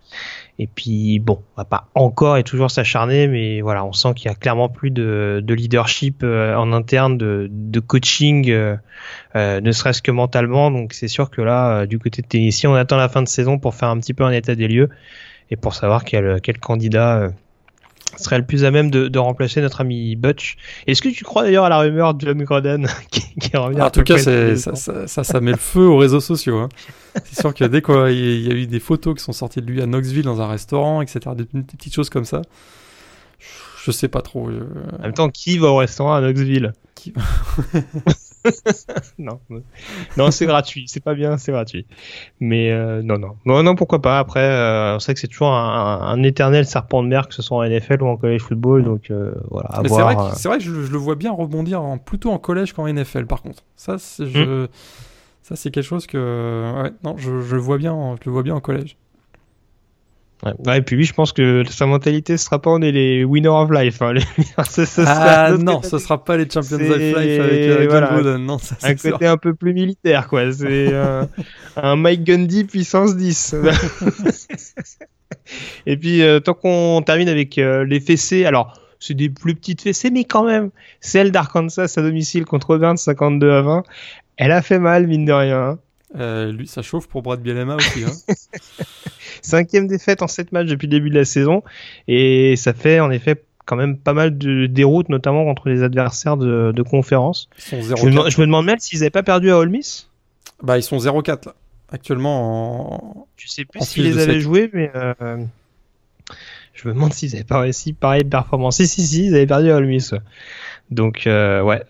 Et 0.59 0.67
puis, 0.67 1.17
bon, 1.17 1.41
on 1.57 1.61
va 1.61 1.65
pas 1.65 1.87
encore 1.95 2.37
et 2.37 2.43
toujours 2.43 2.69
s'acharner, 2.69 3.27
mais 3.27 3.61
voilà, 3.61 3.83
on 3.83 3.91
sent 3.91 4.13
qu'il 4.15 4.27
y 4.27 4.31
a 4.31 4.35
clairement 4.35 4.69
plus 4.69 4.91
de, 4.91 5.41
de 5.43 5.53
leadership 5.55 6.21
euh, 6.21 6.55
en 6.55 6.73
interne, 6.73 7.17
de, 7.17 7.47
de 7.49 7.79
coaching, 7.79 8.55
ne 9.33 9.71
serait-ce 9.71 10.03
que 10.03 10.11
mentalement. 10.11 10.69
Donc, 10.69 10.93
c'est 10.93 11.07
sûr 11.07 11.31
que 11.31 11.41
là, 11.41 11.87
du 11.87 11.97
côté 11.97 12.21
de 12.21 12.27
Tennessee, 12.27 12.65
on 12.65 12.75
attend 12.75 12.97
la 12.97 13.09
fin 13.09 13.23
de 13.23 13.29
saison 13.29 13.57
pour 13.57 13.73
faire 13.73 13.89
un 13.89 13.99
petit 13.99 14.13
peu 14.13 14.23
un 14.25 14.31
état 14.31 14.53
des 14.53 14.67
lieux 14.67 14.91
et 15.49 15.55
pour 15.55 15.73
savoir 15.73 16.03
quel, 16.03 16.39
quel 16.41 16.59
candidat 16.59 17.31
serait 18.17 18.37
le 18.37 18.45
plus 18.45 18.65
à 18.65 18.71
même 18.71 18.91
de, 18.91 19.07
de 19.07 19.19
remplacer 19.19 19.61
notre 19.61 19.81
ami 19.81 20.15
Butch. 20.15 20.57
Est-ce 20.87 21.01
que 21.01 21.09
tu 21.09 21.23
crois 21.23 21.43
d'ailleurs 21.43 21.65
à 21.65 21.69
la 21.69 21.79
rumeur 21.79 22.13
de 22.13 22.25
John 22.25 22.43
Gruden 22.43 22.87
qui, 23.11 23.23
qui 23.39 23.57
revient 23.57 23.81
En 23.81 23.89
tout 23.89 24.03
cas, 24.03 24.17
ça, 24.17 24.55
ça, 24.55 25.07
ça, 25.07 25.23
ça, 25.23 25.41
met 25.41 25.51
le 25.51 25.57
feu 25.57 25.87
aux 25.87 25.97
réseaux 25.97 26.19
sociaux. 26.19 26.57
Hein. 26.57 26.69
C'est 27.25 27.39
sûr 27.39 27.53
que 27.53 27.65
dès 27.65 27.81
qu'il 27.81 28.47
y 28.47 28.51
a 28.51 28.55
eu 28.55 28.67
des 28.67 28.79
photos 28.79 29.15
qui 29.15 29.23
sont 29.23 29.33
sorties 29.33 29.61
de 29.61 29.65
lui 29.65 29.81
à 29.81 29.85
Knoxville 29.85 30.23
dans 30.23 30.41
un 30.41 30.47
restaurant, 30.47 31.01
etc., 31.01 31.19
des, 31.35 31.45
des 31.53 31.63
petites 31.77 31.93
choses 31.93 32.09
comme 32.09 32.25
ça, 32.25 32.41
je 33.83 33.91
sais 33.91 34.07
pas 34.07 34.21
trop. 34.21 34.49
Je... 34.51 34.59
En 34.97 35.01
même 35.01 35.13
temps, 35.13 35.29
qui 35.29 35.57
va 35.57 35.67
au 35.67 35.77
restaurant 35.77 36.13
à 36.13 36.21
Knoxville? 36.21 36.73
qui... 36.95 37.13
non, 39.19 39.39
non, 40.17 40.31
c'est 40.31 40.45
gratuit, 40.45 40.85
c'est 40.87 41.03
pas 41.03 41.13
bien, 41.13 41.37
c'est 41.37 41.51
gratuit. 41.51 41.85
Mais 42.39 42.71
euh, 42.71 43.01
non, 43.03 43.17
non, 43.17 43.35
non, 43.45 43.63
non, 43.63 43.75
pourquoi 43.75 44.01
pas. 44.01 44.19
Après, 44.19 44.43
euh, 44.43 44.95
on 44.95 44.99
sait 44.99 45.13
que 45.13 45.19
c'est 45.19 45.27
toujours 45.27 45.53
un, 45.53 46.01
un, 46.01 46.23
éternel 46.23 46.65
serpent 46.65 47.03
de 47.03 47.07
mer, 47.07 47.27
que 47.27 47.33
ce 47.33 47.41
soit 47.41 47.57
en 47.57 47.63
NFL 47.63 48.01
ou 48.01 48.07
en 48.07 48.17
college 48.17 48.41
football, 48.41 48.83
donc 48.83 49.11
euh, 49.11 49.33
voilà. 49.49 49.69
Mais 49.81 49.89
c'est 49.89 50.01
vrai, 50.01 50.15
que, 50.15 50.47
vrai 50.47 50.57
que 50.57 50.63
je, 50.63 50.81
je, 50.81 50.91
le 50.91 50.97
vois 50.97 51.15
bien 51.15 51.31
rebondir 51.31 51.81
en, 51.81 51.97
plutôt 51.97 52.31
en 52.31 52.39
collège 52.39 52.73
qu'en 52.73 52.91
NFL, 52.91 53.25
par 53.25 53.41
contre. 53.41 53.63
Ça, 53.75 53.97
je, 53.97 54.63
mmh. 54.63 54.67
ça 55.43 55.55
c'est 55.55 55.71
quelque 55.71 55.83
chose 55.83 56.07
que, 56.07 56.81
ouais, 56.83 56.91
non, 57.03 57.15
je, 57.17 57.41
je, 57.41 57.55
le 57.55 57.61
vois 57.61 57.77
bien, 57.77 58.15
je 58.21 58.25
le 58.29 58.31
vois 58.31 58.43
bien 58.43 58.55
en 58.55 58.61
collège. 58.61 58.97
Ouais. 60.43 60.77
et 60.77 60.81
puis 60.81 60.95
lui, 60.95 61.05
je 61.05 61.13
pense 61.13 61.33
que 61.33 61.63
sa 61.69 61.85
mentalité 61.85 62.37
ce 62.37 62.45
sera 62.45 62.59
pas 62.59 62.71
on 62.71 62.81
est 62.81 62.91
les 62.91 63.23
winners 63.23 63.49
of 63.49 63.69
life. 63.71 64.01
Hein. 64.01 64.15
ah 65.05 65.51
non, 65.59 65.81
ce 65.83 65.97
sera 65.97 66.23
pas 66.23 66.37
les 66.37 66.49
champions 66.49 66.77
of 66.77 66.81
life 66.81 67.15
avec, 67.15 67.39
euh, 67.39 67.87
voilà, 67.89 68.37
Non, 68.37 68.57
ça, 68.57 68.75
un 68.83 68.95
côté 68.95 69.27
un 69.27 69.37
peu 69.37 69.53
plus 69.53 69.73
militaire, 69.73 70.27
quoi. 70.27 70.51
C'est 70.51 70.91
un 71.75 71.95
Mike 71.95 72.23
Gundy 72.23 72.63
puissance 72.63 73.15
10. 73.15 73.55
et 75.85 75.97
puis 75.97 76.21
euh, 76.21 76.39
tant 76.39 76.53
qu'on 76.53 77.01
termine 77.05 77.29
avec 77.29 77.57
euh, 77.57 77.85
les 77.85 77.99
fessées, 77.99 78.45
alors 78.45 78.79
c'est 78.99 79.13
des 79.13 79.29
plus 79.29 79.55
petites 79.55 79.81
fessées, 79.81 80.11
mais 80.11 80.25
quand 80.25 80.43
même, 80.43 80.69
celle 80.99 81.31
d'Arkansas 81.31 81.93
à 81.97 82.01
domicile 82.01 82.45
contre 82.45 82.75
Auburn 82.75 82.97
52 82.97 83.51
à 83.51 83.61
20, 83.61 83.83
elle 84.37 84.51
a 84.51 84.61
fait 84.61 84.79
mal 84.79 85.07
mine 85.07 85.25
de 85.25 85.33
rien. 85.33 85.79
Euh, 86.15 86.51
lui, 86.51 86.67
ça 86.67 86.81
chauffe 86.81 87.07
pour 87.07 87.21
Brad 87.21 87.41
Bielema 87.41 87.75
aussi. 87.75 88.03
Hein. 88.03 88.33
Cinquième 89.41 89.87
défaite 89.87 90.21
en 90.21 90.27
7 90.27 90.51
matchs 90.51 90.67
depuis 90.67 90.87
le 90.87 90.91
début 90.91 91.09
de 91.09 91.15
la 91.15 91.25
saison. 91.25 91.63
Et 92.07 92.55
ça 92.57 92.73
fait 92.73 92.99
en 92.99 93.11
effet 93.11 93.43
quand 93.65 93.75
même 93.75 93.97
pas 93.97 94.13
mal 94.13 94.37
de 94.37 94.65
déroutes, 94.65 95.09
notamment 95.09 95.45
contre 95.45 95.69
les 95.69 95.83
adversaires 95.83 96.37
de, 96.37 96.71
de 96.75 96.83
conférence. 96.83 97.49
je, 97.69 97.75
me, 97.75 98.29
je, 98.29 98.41
me, 98.41 98.45
demande 98.45 98.65
même 98.65 98.79
s'ils 98.79 98.99
n'avaient 98.99 99.09
pas 99.09 99.23
perdu 99.23 99.51
à 99.51 99.57
Ole 99.57 99.69
Miss. 99.69 100.09
Bah, 100.61 100.77
ils 100.77 100.83
sont 100.83 100.97
0-4 100.97 101.47
là. 101.47 101.55
Actuellement 101.91 102.95
en. 102.95 103.27
Je 103.37 103.47
sais 103.47 103.65
plus 103.65 103.81
s'ils 103.81 104.03
les 104.03 104.17
avaient 104.17 104.39
joués, 104.39 104.69
mais. 104.73 104.91
Euh, 104.95 105.37
je 106.73 106.87
me 106.87 106.93
demande 106.93 107.13
s'ils 107.13 107.35
avaient 107.35 107.43
pas 107.43 107.59
réussi 107.59 107.93
pareille 107.93 108.23
performance. 108.23 108.77
Si, 108.77 108.87
si, 108.87 109.05
si, 109.05 109.25
ils 109.25 109.35
avaient 109.35 109.47
perdu 109.47 109.71
à 109.71 109.75
Ole 109.75 109.87
Miss. 109.87 110.13
Donc 110.91 111.25
euh, 111.25 111.61
ouais, 111.61 111.83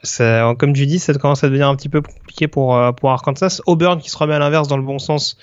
comme 0.58 0.74
tu 0.74 0.86
dis, 0.86 1.00
ça 1.00 1.14
commence 1.16 1.44
à 1.44 1.48
devenir 1.48 1.68
un 1.68 1.76
petit 1.76 1.90
peu 1.90 2.02
compliqué 2.02 2.48
pour 2.48 2.78
euh, 2.78 2.92
pour 2.92 3.10
Arkansas. 3.10 3.60
Auburn 3.66 4.00
qui 4.00 4.10
se 4.10 4.18
remet 4.18 4.36
à 4.36 4.40
l'inverse 4.40 4.68
dans 4.68 4.78
le 4.78 4.84
bon 4.84 5.00
sens 5.00 5.38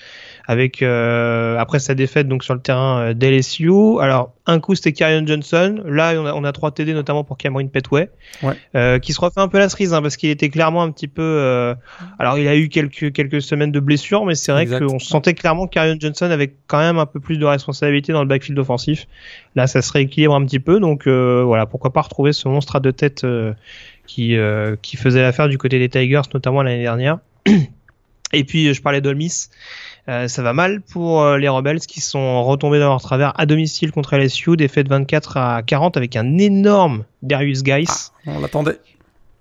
avec 0.49 0.81
euh, 0.81 1.57
après 1.59 1.77
sa 1.77 1.93
défaite 1.93 2.27
donc 2.27 2.43
sur 2.43 2.55
le 2.55 2.59
terrain 2.59 2.99
euh, 2.99 3.13
d'LSU. 3.13 3.69
Alors 4.01 4.33
un 4.47 4.59
coup 4.59 4.73
c'était 4.73 4.93
Karion 4.93 5.23
Johnson, 5.27 5.83
là 5.85 6.13
on 6.17 6.25
a, 6.25 6.33
on 6.33 6.43
a 6.43 6.51
3 6.51 6.71
TD 6.71 6.95
notamment 6.95 7.23
pour 7.23 7.37
Cameron 7.37 7.67
Petway, 7.67 8.09
ouais. 8.41 8.55
euh, 8.73 8.97
qui 8.97 9.13
se 9.13 9.21
refait 9.21 9.41
un 9.41 9.47
peu 9.47 9.59
la 9.59 9.69
cerise 9.69 9.93
hein, 9.93 10.01
parce 10.01 10.17
qu'il 10.17 10.31
était 10.31 10.49
clairement 10.49 10.81
un 10.81 10.89
petit 10.89 11.07
peu. 11.07 11.21
Euh, 11.21 11.75
alors 12.17 12.39
il 12.39 12.47
a 12.47 12.55
eu 12.55 12.67
quelques 12.67 13.13
quelques 13.13 13.43
semaines 13.43 13.71
de 13.71 13.79
blessures, 13.79 14.25
mais 14.25 14.33
c'est 14.33 14.51
vrai 14.51 14.65
qu'on 14.65 14.97
sentait 14.97 15.35
clairement 15.35 15.67
que 15.67 15.79
Johnson 15.99 16.31
avait 16.31 16.55
quand 16.65 16.79
même 16.79 16.97
un 16.97 17.05
peu 17.05 17.19
plus 17.19 17.37
de 17.37 17.45
responsabilité 17.45 18.11
dans 18.11 18.21
le 18.21 18.27
backfield 18.27 18.57
offensif. 18.57 19.05
Là 19.55 19.67
ça 19.67 19.83
se 19.83 19.93
rééquilibre 19.93 20.33
un 20.33 20.43
petit 20.43 20.59
peu, 20.59 20.79
donc 20.79 21.05
euh, 21.05 21.43
voilà 21.45 21.67
pourquoi 21.67 21.93
pas 21.93 22.01
retrouver 22.01 22.33
ce 22.33 22.47
monstre 22.47 22.75
à 22.75 22.79
deux 22.79 22.93
têtes 22.93 23.23
qui 24.07 24.35
qui 24.81 24.97
faisait 24.97 25.21
l'affaire 25.21 25.47
du 25.47 25.59
côté 25.59 25.77
des 25.77 25.89
Tigers 25.89 26.27
notamment 26.33 26.63
l'année 26.63 26.81
dernière. 26.81 27.19
Et 28.33 28.43
puis 28.43 28.73
je 28.73 28.81
parlais 28.81 29.01
d'Olmis. 29.01 29.49
Euh, 30.07 30.27
ça 30.27 30.41
va 30.41 30.53
mal 30.53 30.81
pour 30.81 31.21
euh, 31.21 31.37
les 31.37 31.49
Rebels 31.49 31.81
qui 31.81 32.01
sont 32.01 32.43
retombés 32.43 32.79
dans 32.79 32.87
leur 32.87 33.01
travers 33.01 33.39
à 33.39 33.45
domicile 33.45 33.91
contre 33.91 34.17
LSU, 34.17 34.55
défaite 34.57 34.87
24 34.87 35.37
à 35.37 35.61
40 35.61 35.97
avec 35.97 36.15
un 36.15 36.37
énorme 36.39 37.03
Darius 37.21 37.63
Geis. 37.63 37.85
Ah, 38.25 38.31
on 38.35 38.39
l'attendait. 38.39 38.79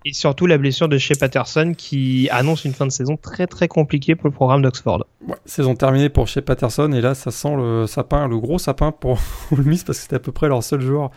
Et 0.05 0.13
surtout 0.13 0.47
la 0.47 0.59
blessure 0.59 0.89
de 0.89 0.99
Shea 0.99 1.15
Patterson 1.19 1.73
qui 1.77 2.29
annonce 2.31 2.65
une 2.65 2.73
fin 2.73 2.87
de 2.87 2.93
saison 2.93 3.17
très 3.17 3.47
très 3.47 3.67
compliquée 3.67 4.15
pour 4.15 4.29
le 4.29 4.35
programme 4.35 4.63
d'Oxford. 4.63 5.07
Ouais, 5.27 5.37
saison 5.45 5.75
terminée 5.75 6.09
pour 6.09 6.29
Shea 6.29 6.43
Patterson 6.43 6.93
et 6.93 7.01
là 7.01 7.15
ça 7.15 7.31
sent 7.31 7.57
le 7.57 7.87
sapin, 7.87 8.29
le 8.29 8.39
gros 8.39 8.59
sapin 8.59 8.93
pour 8.93 9.19
Ole 9.51 9.65
Miss 9.65 9.85
parce 9.85 9.99
que 9.99 10.03
c'était 10.03 10.17
à 10.17 10.21
peu 10.21 10.33
près 10.33 10.49
leur 10.49 10.63
seul 10.63 10.83
joueur 10.83 11.11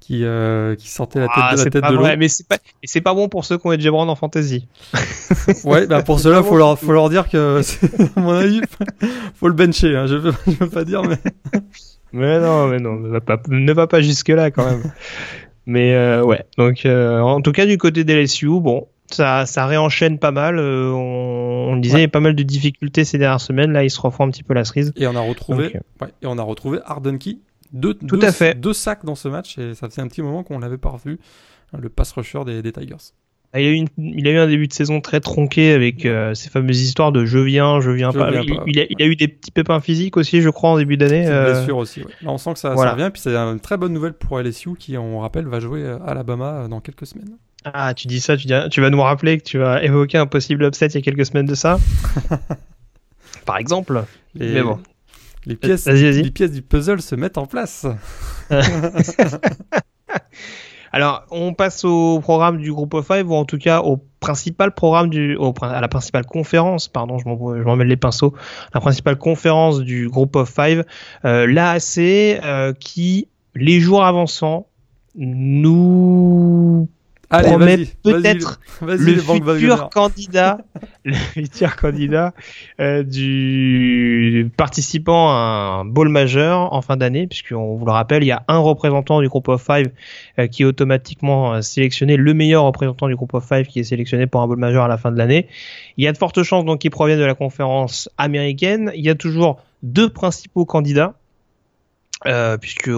qui, 0.00 0.24
euh, 0.24 0.74
qui 0.76 0.88
sortait 0.88 1.18
la 1.18 1.26
tête 1.26 1.34
ah, 1.36 1.52
de 1.54 1.58
la 1.58 1.70
tête 1.70 1.84
de 1.84 1.94
l'eau. 1.94 2.06
Mais 2.16 2.28
c'est 2.28 2.46
pas, 2.46 2.58
c'est 2.84 3.00
pas 3.00 3.14
bon 3.14 3.28
pour 3.28 3.44
ceux 3.44 3.58
qui 3.58 3.66
ont 3.66 3.72
Edge 3.72 3.86
en 3.88 4.14
fantasy. 4.14 4.68
ouais, 5.64 5.86
bah 5.86 6.02
pour 6.02 6.20
ceux-là, 6.20 6.42
faut 6.42 6.56
leur, 6.56 6.78
faut 6.78 6.92
leur 6.92 7.10
dire 7.10 7.28
que, 7.28 7.60
à 8.16 8.20
mon 8.20 8.34
avis, 8.34 8.60
faut 9.34 9.48
le 9.48 9.54
bencher. 9.54 9.96
Hein. 9.96 10.06
Je 10.06 10.14
veux, 10.14 10.34
je 10.46 10.52
veux 10.52 10.68
pas 10.68 10.84
dire, 10.84 11.02
mais. 11.02 11.18
mais 12.12 12.38
non, 12.38 12.68
mais 12.68 12.78
non, 12.78 12.94
ne 12.94 13.08
va 13.08 13.20
pas, 13.20 13.40
ne 13.48 13.72
va 13.72 13.86
pas 13.86 14.00
jusque 14.00 14.28
là 14.28 14.50
quand 14.50 14.64
même. 14.64 14.82
mais 15.66 15.94
euh, 15.94 16.22
ouais, 16.22 16.44
donc 16.56 16.86
euh, 16.86 17.20
en 17.20 17.40
tout 17.40 17.52
cas 17.52 17.66
du 17.66 17.78
côté 17.78 18.04
des 18.04 18.22
LSU, 18.22 18.60
bon, 18.60 18.86
ça, 19.10 19.46
ça 19.46 19.66
réenchaîne 19.66 20.18
pas 20.18 20.30
mal. 20.30 20.58
Euh, 20.58 20.90
on, 20.92 21.72
on, 21.72 21.76
disait 21.76 21.98
il 21.98 22.02
y 22.02 22.04
a 22.04 22.08
pas 22.08 22.20
mal 22.20 22.34
de 22.34 22.42
difficultés 22.42 23.04
ces 23.04 23.18
dernières 23.18 23.40
semaines. 23.40 23.72
Là, 23.72 23.84
ils 23.84 23.90
se 23.90 24.00
refont 24.00 24.24
un 24.24 24.30
petit 24.30 24.42
peu 24.42 24.54
la 24.54 24.64
cerise. 24.64 24.92
Et 24.96 25.06
on 25.06 25.16
a 25.16 25.20
retrouvé, 25.20 25.64
donc, 25.64 25.82
ouais, 26.00 26.08
et 26.22 26.26
on 26.26 26.38
a 26.38 26.42
retrouvé 26.42 26.78
Arden 26.84 27.18
Key 27.18 27.38
deux, 27.72 27.94
Tout 27.94 28.16
deux, 28.16 28.26
à 28.26 28.32
fait. 28.32 28.54
deux 28.58 28.72
sacs 28.72 29.04
dans 29.04 29.14
ce 29.14 29.28
match 29.28 29.58
et 29.58 29.74
ça 29.74 29.88
faisait 29.88 30.02
un 30.02 30.08
petit 30.08 30.22
moment 30.22 30.42
qu'on 30.42 30.58
l'avait 30.58 30.78
pas 30.78 30.90
revu, 30.90 31.18
le 31.78 31.88
pass 31.88 32.12
rusher 32.12 32.40
des, 32.44 32.62
des 32.62 32.72
Tigers. 32.72 32.96
Ah, 33.52 33.60
il 33.60 33.66
a, 33.68 33.70
eu 33.70 33.74
une, 33.74 33.88
il 33.96 34.26
a 34.28 34.32
eu 34.32 34.38
un 34.38 34.46
début 34.48 34.66
de 34.66 34.72
saison 34.72 35.00
très 35.00 35.20
tronqué 35.20 35.72
avec 35.72 36.04
euh, 36.04 36.34
ces 36.34 36.50
fameuses 36.50 36.82
histoires 36.82 37.12
de 37.12 37.24
je 37.24 37.38
viens, 37.38 37.80
je 37.80 37.90
viens 37.90 38.10
Je 38.10 38.18
pas. 38.18 38.30
viens 38.30 38.42
il, 38.42 38.54
pas, 38.56 38.62
il 38.66 38.80
a, 38.80 38.84
il 38.90 39.00
a 39.02 39.06
eu 39.06 39.16
des 39.16 39.28
petits 39.28 39.50
pépins 39.52 39.80
physiques 39.80 40.16
aussi, 40.16 40.42
je 40.42 40.50
crois, 40.50 40.70
en 40.70 40.76
début 40.78 40.96
d'année. 40.96 41.26
Euh, 41.26 41.54
blessure 41.54 41.76
aussi. 41.78 42.00
ouais. 42.00 42.10
Là, 42.22 42.32
on 42.32 42.38
sent 42.38 42.52
que 42.54 42.58
ça, 42.58 42.74
voilà. 42.74 42.90
ça 42.90 42.96
revient. 42.96 43.10
Puis 43.12 43.22
c'est 43.22 43.34
une 43.34 43.60
très 43.60 43.76
bonne 43.78 43.92
nouvelle 43.92 44.12
pour 44.14 44.38
LSU 44.38 44.70
qui, 44.78 44.98
on 44.98 45.20
rappelle, 45.20 45.46
va 45.46 45.60
jouer 45.60 45.86
à 45.86 45.96
Alabama 46.04 46.66
dans 46.68 46.80
quelques 46.80 47.06
semaines. 47.06 47.36
Ah, 47.64 47.94
tu 47.94 48.08
dis 48.08 48.20
ça, 48.20 48.36
tu, 48.36 48.46
dis, 48.46 48.54
tu 48.70 48.80
vas 48.80 48.90
nous 48.90 49.00
rappeler 49.00 49.38
que 49.38 49.44
tu 49.44 49.58
vas 49.58 49.82
évoquer 49.82 50.18
un 50.18 50.26
possible 50.26 50.64
upset 50.64 50.86
il 50.88 50.94
y 50.96 50.98
a 50.98 51.02
quelques 51.02 51.24
semaines 51.26 51.46
de 51.46 51.54
ça. 51.54 51.78
Par 53.46 53.56
exemple. 53.58 54.04
Les, 54.34 54.54
Mais 54.54 54.62
bon. 54.62 54.80
Les 55.46 55.56
pièces, 55.56 55.86
Vas-y, 55.86 56.02
vas-y. 56.04 56.22
les 56.22 56.30
pièces 56.30 56.52
du 56.52 56.62
puzzle 56.62 57.00
se 57.00 57.14
mettent 57.14 57.38
en 57.38 57.46
place. 57.46 57.86
Alors, 60.92 61.24
on 61.30 61.52
passe 61.52 61.84
au 61.84 62.20
programme 62.20 62.58
du 62.58 62.72
groupe 62.72 62.94
of 62.94 63.06
five 63.06 63.30
ou 63.30 63.34
en 63.34 63.44
tout 63.44 63.58
cas 63.58 63.80
au 63.80 63.98
principal 64.20 64.72
programme 64.72 65.10
du, 65.10 65.36
au, 65.36 65.52
à 65.60 65.80
la 65.80 65.88
principale 65.88 66.24
conférence, 66.24 66.88
pardon, 66.88 67.18
je 67.18 67.28
m'en, 67.28 67.36
je 67.56 67.62
m'en 67.62 67.76
mêle 67.76 67.88
les 67.88 67.96
pinceaux, 67.96 68.34
la 68.72 68.80
principale 68.80 69.16
conférence 69.16 69.80
du 69.80 70.08
groupe 70.08 70.36
of 70.36 70.48
five, 70.48 70.84
euh, 71.24 71.46
l'AAC, 71.46 71.98
euh, 71.98 72.72
qui, 72.72 73.28
les 73.54 73.78
jours 73.80 74.04
avançant, 74.04 74.68
nous 75.16 76.65
Allez, 77.30 77.86
peut-être 78.04 78.60
le 78.82 79.20
banques 79.26 79.56
futur 79.56 79.88
candidat, 79.90 80.58
le 81.04 81.14
futur 81.14 81.74
candidat 81.76 82.34
euh, 82.80 83.02
du 83.02 84.50
participant 84.56 85.30
à 85.30 85.80
un 85.80 85.84
bowl 85.84 86.08
majeur 86.08 86.72
en 86.72 86.82
fin 86.82 86.96
d'année, 86.96 87.26
puisqu'on 87.26 87.76
vous 87.76 87.84
le 87.84 87.90
rappelle, 87.90 88.22
il 88.22 88.26
y 88.26 88.32
a 88.32 88.44
un 88.46 88.58
représentant 88.58 89.20
du 89.20 89.28
groupe 89.28 89.48
of 89.48 89.60
five 89.60 89.90
euh, 90.38 90.46
qui 90.46 90.62
est 90.62 90.66
automatiquement 90.66 91.54
euh, 91.54 91.62
sélectionné, 91.62 92.16
le 92.16 92.32
meilleur 92.32 92.62
représentant 92.62 93.08
du 93.08 93.16
groupe 93.16 93.34
of 93.34 93.46
five 93.46 93.66
qui 93.66 93.80
est 93.80 93.84
sélectionné 93.84 94.26
pour 94.28 94.42
un 94.42 94.46
bowl 94.46 94.58
majeur 94.58 94.84
à 94.84 94.88
la 94.88 94.96
fin 94.96 95.10
de 95.10 95.18
l'année. 95.18 95.48
Il 95.96 96.04
y 96.04 96.08
a 96.08 96.12
de 96.12 96.18
fortes 96.18 96.42
chances 96.44 96.64
donc 96.64 96.80
qu'ils 96.80 96.90
proviennent 96.90 97.18
de 97.18 97.24
la 97.24 97.34
conférence 97.34 98.08
américaine. 98.18 98.92
Il 98.94 99.04
y 99.04 99.10
a 99.10 99.16
toujours 99.16 99.60
deux 99.82 100.08
principaux 100.08 100.64
candidats. 100.64 101.14
Euh, 102.26 102.56
puisqu'on 102.58 102.94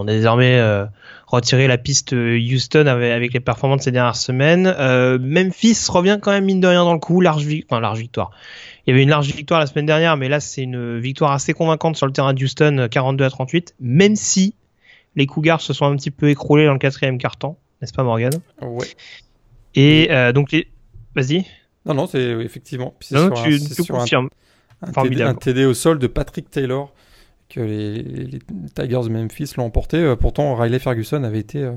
on 0.00 0.02
a 0.08 0.12
désormais 0.12 0.58
euh, 0.58 0.84
retiré 1.26 1.66
la 1.66 1.78
piste 1.78 2.12
Houston 2.12 2.86
avec, 2.86 3.12
avec 3.12 3.32
les 3.32 3.40
performances 3.40 3.82
ces 3.82 3.92
dernières 3.92 4.16
semaines. 4.16 4.74
Euh, 4.78 5.18
Memphis 5.20 5.76
revient 5.88 6.18
quand 6.20 6.30
même 6.32 6.44
mine 6.44 6.60
de 6.60 6.66
rien 6.68 6.84
dans 6.84 6.92
le 6.92 6.98
coup, 6.98 7.20
large, 7.20 7.44
vi- 7.46 7.64
enfin, 7.68 7.80
large 7.80 7.98
victoire. 7.98 8.30
Il 8.86 8.90
y 8.90 8.92
avait 8.92 9.02
une 9.02 9.08
large 9.10 9.28
victoire 9.32 9.60
la 9.60 9.66
semaine 9.66 9.86
dernière, 9.86 10.16
mais 10.16 10.28
là 10.28 10.40
c'est 10.40 10.62
une 10.62 10.98
victoire 10.98 11.32
assez 11.32 11.52
convaincante 11.54 11.96
sur 11.96 12.06
le 12.06 12.12
terrain 12.12 12.34
de 12.34 12.42
Houston, 12.42 12.76
euh, 12.78 12.88
42 12.88 13.24
à 13.24 13.30
38, 13.30 13.74
même 13.80 14.16
si 14.16 14.54
les 15.16 15.26
Cougars 15.26 15.60
se 15.60 15.72
sont 15.72 15.86
un 15.86 15.96
petit 15.96 16.10
peu 16.10 16.28
écroulés 16.28 16.66
dans 16.66 16.72
le 16.72 16.78
quatrième 16.78 17.18
quart-temps, 17.18 17.56
n'est-ce 17.80 17.92
pas 17.92 18.02
Morgan? 18.02 18.32
Ouais. 18.60 18.86
Et 19.74 20.08
euh, 20.10 20.32
donc 20.32 20.52
les... 20.52 20.68
Vas-y. 21.14 21.44
Non, 21.86 21.94
non, 21.94 22.06
c'est 22.06 22.34
oui, 22.34 22.44
effectivement. 22.44 22.94
Puis 22.98 23.10
Non, 23.14 23.26
sur 23.34 23.42
tu, 23.44 23.54
un- 23.54 23.58
c'est 23.58 23.74
tu 23.76 23.82
sur 23.84 23.94
un- 23.94 23.98
confirmes. 24.00 24.28
un, 24.82 24.86
TD, 24.86 24.94
Formidable. 24.94 25.30
un 25.30 25.34
TD 25.34 25.64
au 25.64 25.74
sol 25.74 25.98
de 25.98 26.06
Patrick 26.06 26.50
Taylor 26.50 26.92
les, 27.60 28.38
Tigers 28.74 29.04
de 29.04 29.08
Memphis 29.08 29.52
l'ont 29.56 29.64
emporté. 29.64 29.98
Euh, 29.98 30.16
pourtant, 30.16 30.54
Riley 30.54 30.78
Ferguson 30.78 31.22
avait 31.24 31.38
été 31.38 31.62
euh, 31.62 31.72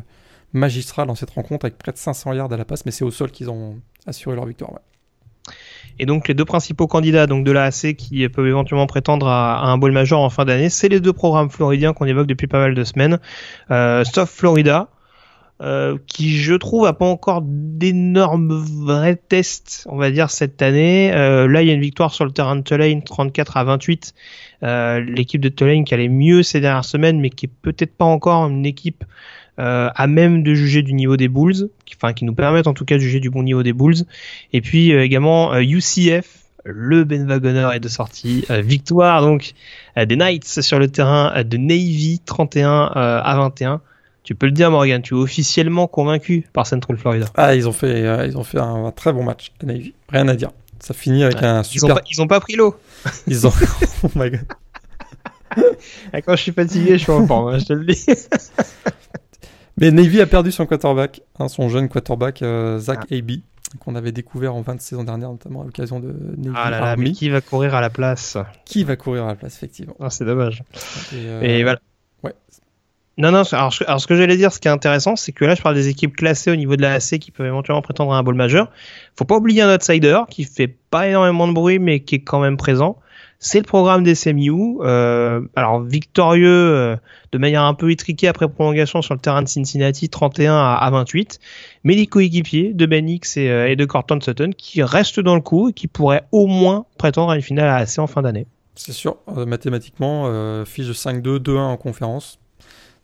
magistral 0.53 1.07
dans 1.07 1.15
cette 1.15 1.30
rencontre 1.32 1.65
avec 1.65 1.78
près 1.78 1.91
de 1.91 1.97
500 1.97 2.34
yards 2.34 2.51
à 2.51 2.57
la 2.57 2.65
passe, 2.65 2.86
mais 2.86 2.91
c'est 2.91 3.03
au 3.03 3.11
sol 3.11 3.32
qu'ils 3.32 3.49
ont 3.49 3.80
assuré 4.05 4.36
leur 4.36 4.45
victoire. 4.45 4.71
Et 5.99 6.05
donc 6.05 6.28
les 6.28 6.34
deux 6.34 6.45
principaux 6.45 6.88
candidats 6.88 7.25
donc 7.25 7.43
de 7.43 7.51
l'AAC 7.51 7.95
qui 7.95 8.28
peuvent 8.30 8.45
éventuellement 8.45 8.86
prétendre 8.86 9.28
à, 9.28 9.65
un 9.65 9.78
bowl 9.78 9.91
major 9.91 10.21
en 10.21 10.30
fin 10.30 10.45
d'année, 10.45 10.69
c'est 10.69 10.89
les 10.89 10.99
deux 10.99 11.13
programmes 11.13 11.49
floridiens 11.49 11.93
qu'on 11.93 12.05
évoque 12.05 12.28
depuis 12.28 12.47
pas 12.47 12.59
mal 12.59 12.75
de 12.75 12.84
semaines, 12.84 13.19
euh, 13.71 14.03
sauf 14.03 14.30
Florida, 14.30 14.89
qui 16.05 16.38
je 16.38 16.53
trouve 16.53 16.86
a 16.86 16.93
pas 16.93 17.05
encore 17.05 17.41
d'énormes 17.43 18.53
vrais 18.53 19.15
tests, 19.15 19.88
on 19.89 19.97
va 19.97 20.11
dire 20.11 20.30
cette 20.30 20.61
année. 20.61 21.09
Là, 21.11 21.61
il 21.63 21.67
y 21.67 21.71
a 21.71 21.73
une 21.73 21.82
victoire 21.82 22.13
sur 22.13 22.25
le 22.25 22.32
terrain 22.32 22.55
de 22.55 22.61
Tulane, 22.61 23.01
34 23.01 23.57
à 23.57 23.63
28. 23.63 24.13
Euh, 24.63 24.99
L'équipe 24.99 25.41
de 25.41 25.49
Tulane 25.49 25.85
qui 25.85 25.93
allait 25.93 26.07
mieux 26.07 26.43
ces 26.43 26.59
dernières 26.59 26.85
semaines, 26.85 27.19
mais 27.19 27.29
qui 27.29 27.45
est 27.45 27.51
peut-être 27.61 27.95
pas 27.95 28.05
encore 28.05 28.47
une 28.47 28.65
équipe 28.65 29.03
euh, 29.59 29.89
à 29.95 30.05
même 30.05 30.43
de 30.43 30.53
juger 30.53 30.83
du 30.83 30.93
niveau 30.93 31.17
des 31.17 31.27
Bulls, 31.27 31.69
qui, 31.85 31.95
enfin 31.95 32.13
qui 32.13 32.25
nous 32.25 32.35
permettent 32.35 32.67
en 32.67 32.73
tout 32.75 32.85
cas 32.85 32.95
de 32.95 32.99
juger 32.99 33.19
du 33.19 33.31
bon 33.31 33.43
niveau 33.43 33.63
des 33.63 33.73
Bulls. 33.73 34.05
Et 34.53 34.61
puis 34.61 34.93
euh, 34.93 35.03
également 35.03 35.55
UCF, 35.57 36.27
le 36.63 37.03
Ben 37.05 37.25
Wagoner 37.25 37.69
est 37.73 37.79
de 37.79 37.87
sortie. 37.87 38.45
Victoire 38.49 39.21
donc 39.21 39.53
des 39.95 40.15
Knights 40.15 40.61
sur 40.61 40.79
le 40.79 40.89
terrain 40.89 41.41
de 41.43 41.57
Navy, 41.57 42.21
31 42.25 42.69
euh, 42.69 43.21
à 43.23 43.35
21. 43.37 43.81
Tu 44.23 44.35
peux 44.35 44.47
le 44.47 44.51
dire 44.51 44.69
Morgan, 44.69 45.01
tu 45.01 45.15
es 45.15 45.17
officiellement 45.17 45.87
convaincu 45.87 46.45
par 46.51 46.67
Central 46.67 46.97
Florida. 46.97 47.27
Ah, 47.35 47.55
ils 47.55 47.69
ont 47.69 47.71
fait, 47.71 48.27
ils 48.27 48.37
ont 48.37 48.43
fait 48.43 48.59
un, 48.59 48.85
un 48.85 48.91
très 48.91 49.13
bon 49.13 49.23
match 49.23 49.53
Navy. 49.63 49.93
Rien 50.09 50.27
à 50.27 50.35
dire. 50.35 50.51
Ça 50.88 50.93
finit 50.93 51.25
avec 51.25 51.43
un 51.43 51.63
Ils 51.63 51.83
ont, 51.83 51.89
super. 51.89 51.95
pas, 51.95 52.01
ils 52.09 52.21
ont 52.21 52.27
pas 52.27 52.39
pris 52.39 52.55
l'eau. 52.55 52.73
Ils 53.27 53.45
ont. 53.45 53.51
oh 54.03 54.09
my 54.15 54.31
god. 54.31 54.45
Quand 56.25 56.38
je 56.38 56.41
suis 56.41 56.53
fatigué, 56.53 56.97
je 56.97 57.03
suis 57.03 57.11
en 57.11 57.27
forme, 57.27 57.53
hein, 57.53 57.59
je 57.59 57.65
te 57.65 57.73
le 57.73 57.83
dis. 57.83 58.05
Mais 59.77 59.91
Navy 59.91 60.21
a 60.21 60.25
perdu 60.27 60.49
son 60.49 60.65
quarterback, 60.65 61.23
hein, 61.39 61.49
son 61.49 61.67
jeune 61.67 61.89
quarterback 61.89 62.41
euh, 62.41 62.79
Zach 62.79 62.99
ah. 63.01 63.15
Aby, 63.15 63.43
qu'on 63.81 63.95
avait 63.95 64.13
découvert 64.13 64.55
en 64.55 64.63
fin 64.63 64.75
de 64.75 64.79
saison 64.79 65.03
dernière, 65.03 65.29
notamment 65.29 65.63
à 65.63 65.65
l'occasion 65.65 65.99
de 65.99 66.15
Navy 66.38 66.55
ah 66.55 66.69
là 66.69 66.79
là, 66.79 66.95
Mais 66.95 67.11
qui 67.11 67.27
va 67.27 67.41
courir 67.41 67.75
à 67.75 67.81
la 67.81 67.89
place? 67.89 68.38
Qui 68.63 68.85
va 68.85 68.95
courir 68.95 69.25
à 69.25 69.27
la 69.27 69.35
place, 69.35 69.57
effectivement. 69.57 69.97
Ah, 69.99 70.09
c'est 70.09 70.23
dommage. 70.23 70.63
Et, 71.11 71.15
euh... 71.17 71.59
voilà. 71.63 71.79
Ouais. 72.23 72.33
Non, 73.18 73.32
non, 73.32 73.41
alors, 73.51 73.74
ce 73.74 74.07
que 74.07 74.15
j'allais 74.15 74.38
dire, 74.38 74.51
ce 74.51 74.59
qui 74.59 74.68
est 74.68 74.72
intéressant, 74.72 75.15
c'est 75.15 75.32
que 75.32 75.43
là, 75.43 75.55
je 75.55 75.61
parle 75.61 75.74
des 75.74 75.88
équipes 75.88 76.15
classées 76.15 76.51
au 76.51 76.55
niveau 76.55 76.76
de 76.76 76.84
la 76.84 76.93
AC 76.93 77.18
qui 77.20 77.32
peuvent 77.32 77.47
éventuellement 77.47 77.82
prétendre 77.82 78.13
à 78.13 78.18
un 78.18 78.24
bowl 78.24 78.36
majeur. 78.36 78.70
Faut 79.15 79.26
pas 79.26 79.38
oublier 79.38 79.63
un 79.63 79.76
outsider 79.76 80.20
qui 80.30 80.43
fait 80.43 80.68
pas 80.68 81.07
énormément 81.07 81.47
de 81.47 81.53
bruit, 81.53 81.80
mais 81.80 82.01
qui 82.01 82.15
est 82.15 82.24
quand 82.24 82.39
même 82.39 82.57
présent 82.57 82.99
c'est 83.39 83.59
le 83.59 83.65
programme 83.65 84.03
des 84.03 84.15
CMU. 84.15 84.78
Euh, 84.82 85.41
alors 85.55 85.82
victorieux 85.82 86.49
euh, 86.49 86.95
de 87.32 87.38
manière 87.38 87.63
un 87.63 87.74
peu 87.74 87.91
étriquée 87.91 88.28
après 88.28 88.47
prolongation 88.47 89.01
sur 89.01 89.13
le 89.13 89.20
terrain 89.20 89.41
de 89.41 89.47
Cincinnati, 89.47 90.09
31 90.09 90.55
à, 90.55 90.89
28. 90.91 91.39
Mais 91.84 91.95
les 91.95 92.07
coéquipiers 92.07 92.74
de 92.74 92.86
Ben 92.86 93.07
X 93.07 93.38
et, 93.38 93.49
euh, 93.49 93.70
et, 93.70 93.76
de 93.76 93.86
Corton 93.86 94.20
Sutton 94.22 94.51
qui 94.57 94.82
restent 94.84 95.20
dans 95.20 95.36
le 95.36 95.41
coup 95.41 95.70
et 95.70 95.74
qui 95.74 95.88
pourraient 95.88 96.24
au 96.32 96.47
moins 96.47 96.86
prétendre 96.97 97.32
à 97.32 97.36
une 97.36 97.41
finale 97.41 97.70
assez 97.70 98.01
en 98.01 98.07
fin 98.07 98.22
d'année. 98.22 98.47
C'est 98.76 98.91
sûr, 98.91 99.18
mathématiquement, 99.36 100.63
fiche 100.63 100.86
de 100.86 100.93
5-2, 100.93 101.39
2-1 101.39 101.57
en 101.57 101.78
conférence 101.78 102.38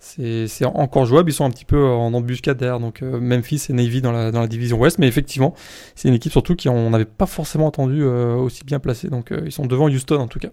c'est 0.03 0.65
encore 0.65 1.05
jouable. 1.05 1.31
Ils 1.31 1.33
sont 1.33 1.45
un 1.45 1.49
petit 1.49 1.65
peu 1.65 1.85
en 1.85 2.13
embuscade 2.13 2.57
derrière, 2.57 2.79
donc 2.79 3.01
euh, 3.01 3.19
Memphis 3.19 3.67
et 3.69 3.73
Navy 3.73 4.01
dans 4.01 4.11
la, 4.11 4.31
dans 4.31 4.41
la 4.41 4.47
division 4.47 4.77
Ouest. 4.77 4.99
Mais 4.99 5.07
effectivement, 5.07 5.53
c'est 5.95 6.09
une 6.09 6.13
équipe 6.13 6.31
surtout 6.31 6.55
qui 6.55 6.67
on 6.67 6.89
n'avait 6.89 7.05
pas 7.05 7.25
forcément 7.25 7.67
entendu 7.67 8.03
euh, 8.03 8.35
aussi 8.35 8.63
bien 8.65 8.79
placée. 8.79 9.07
Donc 9.09 9.31
euh, 9.31 9.41
ils 9.45 9.51
sont 9.51 9.65
devant 9.65 9.87
Houston 9.87 10.19
en 10.19 10.27
tout 10.27 10.39
cas. 10.39 10.49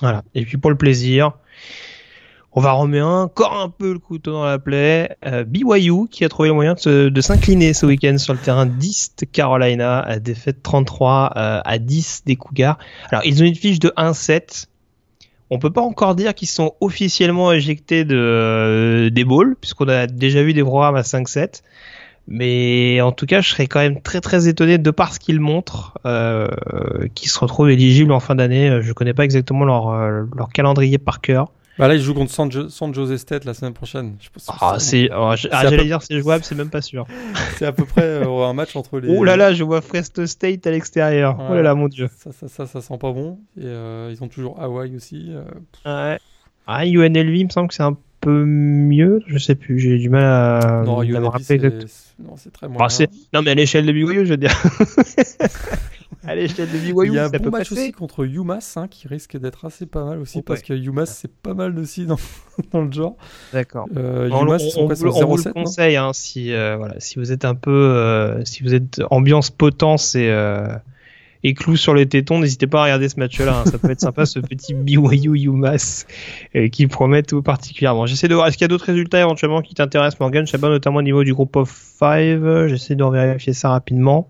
Voilà. 0.00 0.24
Et 0.34 0.44
puis 0.44 0.56
pour 0.56 0.70
le 0.70 0.76
plaisir, 0.76 1.32
on 2.52 2.62
va 2.62 2.72
remettre 2.72 3.06
encore 3.06 3.60
un 3.60 3.68
peu 3.68 3.92
le 3.92 3.98
couteau 3.98 4.32
dans 4.32 4.44
la 4.44 4.58
plaie. 4.58 5.16
BYU 5.46 6.08
qui 6.10 6.24
a 6.24 6.28
trouvé 6.28 6.48
le 6.48 6.54
moyen 6.54 6.74
de, 6.74 7.20
s'incliner 7.20 7.74
ce 7.74 7.86
week-end 7.86 8.16
sur 8.18 8.32
le 8.32 8.38
terrain 8.38 8.66
d'East 8.66 9.26
Carolina, 9.30 10.18
défaite 10.18 10.62
33 10.62 11.32
à 11.34 11.78
10 11.78 12.22
des 12.26 12.36
Cougars. 12.36 12.78
Alors 13.10 13.24
ils 13.24 13.42
ont 13.42 13.46
une 13.46 13.54
fiche 13.54 13.78
de 13.78 13.92
1-7 13.96 14.66
on 15.52 15.58
peut 15.58 15.70
pas 15.70 15.82
encore 15.82 16.14
dire 16.14 16.34
qu'ils 16.34 16.48
sont 16.48 16.72
officiellement 16.80 17.52
éjectés 17.52 18.06
de, 18.06 18.16
euh, 18.16 19.10
des 19.10 19.22
balls, 19.22 19.54
puisqu'on 19.60 19.86
a 19.86 20.06
déjà 20.06 20.42
vu 20.42 20.54
des 20.54 20.64
programmes 20.64 20.96
à 20.96 21.02
5-7. 21.02 21.62
Mais 22.26 23.02
en 23.02 23.12
tout 23.12 23.26
cas, 23.26 23.42
je 23.42 23.50
serais 23.50 23.66
quand 23.66 23.80
même 23.80 24.00
très 24.00 24.22
très 24.22 24.48
étonné 24.48 24.78
de 24.78 24.90
par 24.90 25.12
ce 25.12 25.20
qu'ils 25.20 25.40
montrent, 25.40 25.98
euh, 26.06 26.48
qu'ils 27.14 27.28
se 27.28 27.38
retrouvent 27.38 27.70
éligibles 27.70 28.12
en 28.12 28.20
fin 28.20 28.34
d'année. 28.34 28.80
Je 28.80 28.92
connais 28.94 29.12
pas 29.12 29.24
exactement 29.24 29.66
leur, 29.66 29.90
euh, 29.90 30.22
leur 30.34 30.48
calendrier 30.48 30.96
par 30.96 31.20
cœur. 31.20 31.52
Bah 31.78 31.88
là, 31.88 31.94
ils 31.94 32.02
jouent 32.02 32.14
contre 32.14 32.30
San, 32.30 32.94
Jose 32.94 33.16
State 33.16 33.44
la 33.44 33.54
semaine 33.54 33.72
prochaine. 33.72 34.16
ah, 34.60 34.78
c'est, 34.78 35.08
oh, 35.10 35.30
ah, 35.30 35.36
j'allais 35.36 35.84
dire 35.84 36.02
c'est 36.02 36.20
jouable, 36.20 36.44
c'est 36.44 36.54
même 36.54 36.68
pas 36.68 36.82
sûr. 36.82 37.06
c'est 37.56 37.64
à 37.64 37.72
peu 37.72 37.86
près 37.86 38.02
euh, 38.02 38.44
un 38.44 38.52
match 38.52 38.76
entre 38.76 39.00
les. 39.00 39.08
Oh 39.08 39.24
là 39.24 39.36
là, 39.36 39.54
je 39.54 39.64
vois 39.64 39.80
Fresno 39.80 40.26
State 40.26 40.66
à 40.66 40.70
l'extérieur. 40.70 41.36
oh 41.38 41.54
là 41.54 41.62
là, 41.62 41.74
mon 41.74 41.88
dieu. 41.88 42.10
Ça, 42.16 42.30
ça, 42.32 42.48
ça, 42.48 42.66
ça 42.66 42.80
sent 42.82 42.98
pas 42.98 43.12
bon. 43.12 43.38
Et 43.56 43.64
euh, 43.64 44.10
ils 44.12 44.22
ont 44.22 44.28
toujours 44.28 44.60
Hawaii 44.60 44.94
aussi. 44.94 45.30
Euh. 45.30 45.44
Ouais. 45.86 46.18
Ah, 46.66 46.86
UNLV, 46.86 47.36
il 47.36 47.44
me 47.46 47.50
semble 47.50 47.68
que 47.68 47.74
c'est 47.74 47.82
un 47.82 47.96
peu 48.22 48.44
mieux. 48.46 49.20
Je 49.26 49.36
sais 49.36 49.54
plus, 49.54 49.78
j'ai 49.78 49.98
du 49.98 50.08
mal 50.08 50.24
à. 50.24 50.82
Non, 50.86 51.02
UNLV, 51.02 51.38
c'est... 51.42 51.58
Non, 52.18 52.36
c'est 52.36 52.52
très 52.52 52.68
moins. 52.68 52.86
Ah, 52.88 53.04
non, 53.34 53.42
mais 53.42 53.50
à 53.50 53.54
l'échelle 53.54 53.84
de 53.84 53.92
BYU, 53.92 54.24
je 54.24 54.30
veux 54.30 54.36
dire. 54.38 54.52
Allez, 56.24 56.46
je 56.46 56.54
de 56.54 56.66
BYU. 56.66 57.06
Il 57.06 57.14
y 57.14 57.18
a 57.18 57.24
un 57.24 57.28
bon 57.28 57.50
match 57.50 57.72
aussi 57.72 57.90
contre 57.90 58.24
hein, 58.76 58.88
qui 58.88 59.08
risque 59.08 59.36
d'être 59.36 59.64
assez 59.64 59.86
pas 59.86 60.04
mal 60.04 60.20
aussi 60.20 60.40
parce 60.42 60.62
que 60.62 60.72
UMass 60.72 61.10
c'est 61.10 61.32
pas 61.32 61.54
mal 61.54 61.76
aussi 61.78 62.06
dans, 62.06 62.18
dans 62.72 62.82
le 62.82 62.92
genre. 62.92 63.16
D'accord. 63.52 63.88
Euh, 63.96 64.28
on, 64.30 64.46
UMass, 64.46 64.76
on, 64.76 64.82
on, 64.82 65.24
on 65.24 65.26
vous 65.26 65.36
le 65.36 65.52
conseille 65.52 65.96
hein, 65.96 66.12
si 66.12 66.52
euh, 66.52 66.76
voilà 66.76 66.94
si 67.00 67.18
vous 67.18 67.32
êtes 67.32 67.44
un 67.44 67.56
peu 67.56 67.72
euh, 67.72 68.44
si 68.44 68.62
vous 68.62 68.72
êtes 68.72 69.00
ambiance 69.10 69.50
potence 69.50 70.14
et 70.14 70.28
euh, 70.28 70.68
et 71.44 71.54
clou 71.54 71.76
sur 71.76 71.94
les 71.94 72.06
tétons, 72.06 72.38
n'hésitez 72.38 72.66
pas 72.66 72.80
à 72.80 72.84
regarder 72.84 73.08
ce 73.08 73.18
match-là. 73.18 73.60
Hein. 73.60 73.70
Ça 73.70 73.78
peut 73.78 73.90
être 73.90 74.00
sympa, 74.00 74.26
ce 74.26 74.38
petit 74.38 74.74
BYU 74.74 75.48
UMass 75.48 76.06
euh, 76.54 76.68
qui 76.68 76.86
promet 76.86 77.22
tout 77.22 77.42
particulièrement. 77.42 78.06
J'essaie 78.06 78.28
de 78.28 78.34
voir, 78.34 78.46
est-ce 78.46 78.56
qu'il 78.56 78.64
y 78.64 78.66
a 78.66 78.68
d'autres 78.68 78.86
résultats 78.86 79.20
éventuellement 79.20 79.62
qui 79.62 79.74
t'intéressent, 79.74 80.20
Morgan 80.20 80.46
Je 80.46 80.52
sais 80.52 80.58
pas, 80.58 80.68
notamment 80.68 80.98
au 80.98 81.02
niveau 81.02 81.24
du 81.24 81.34
groupe 81.34 81.56
of 81.56 81.70
five? 81.70 82.68
J'essaie 82.68 82.94
de 82.94 83.04
vérifier 83.04 83.52
ça 83.52 83.70
rapidement. 83.70 84.28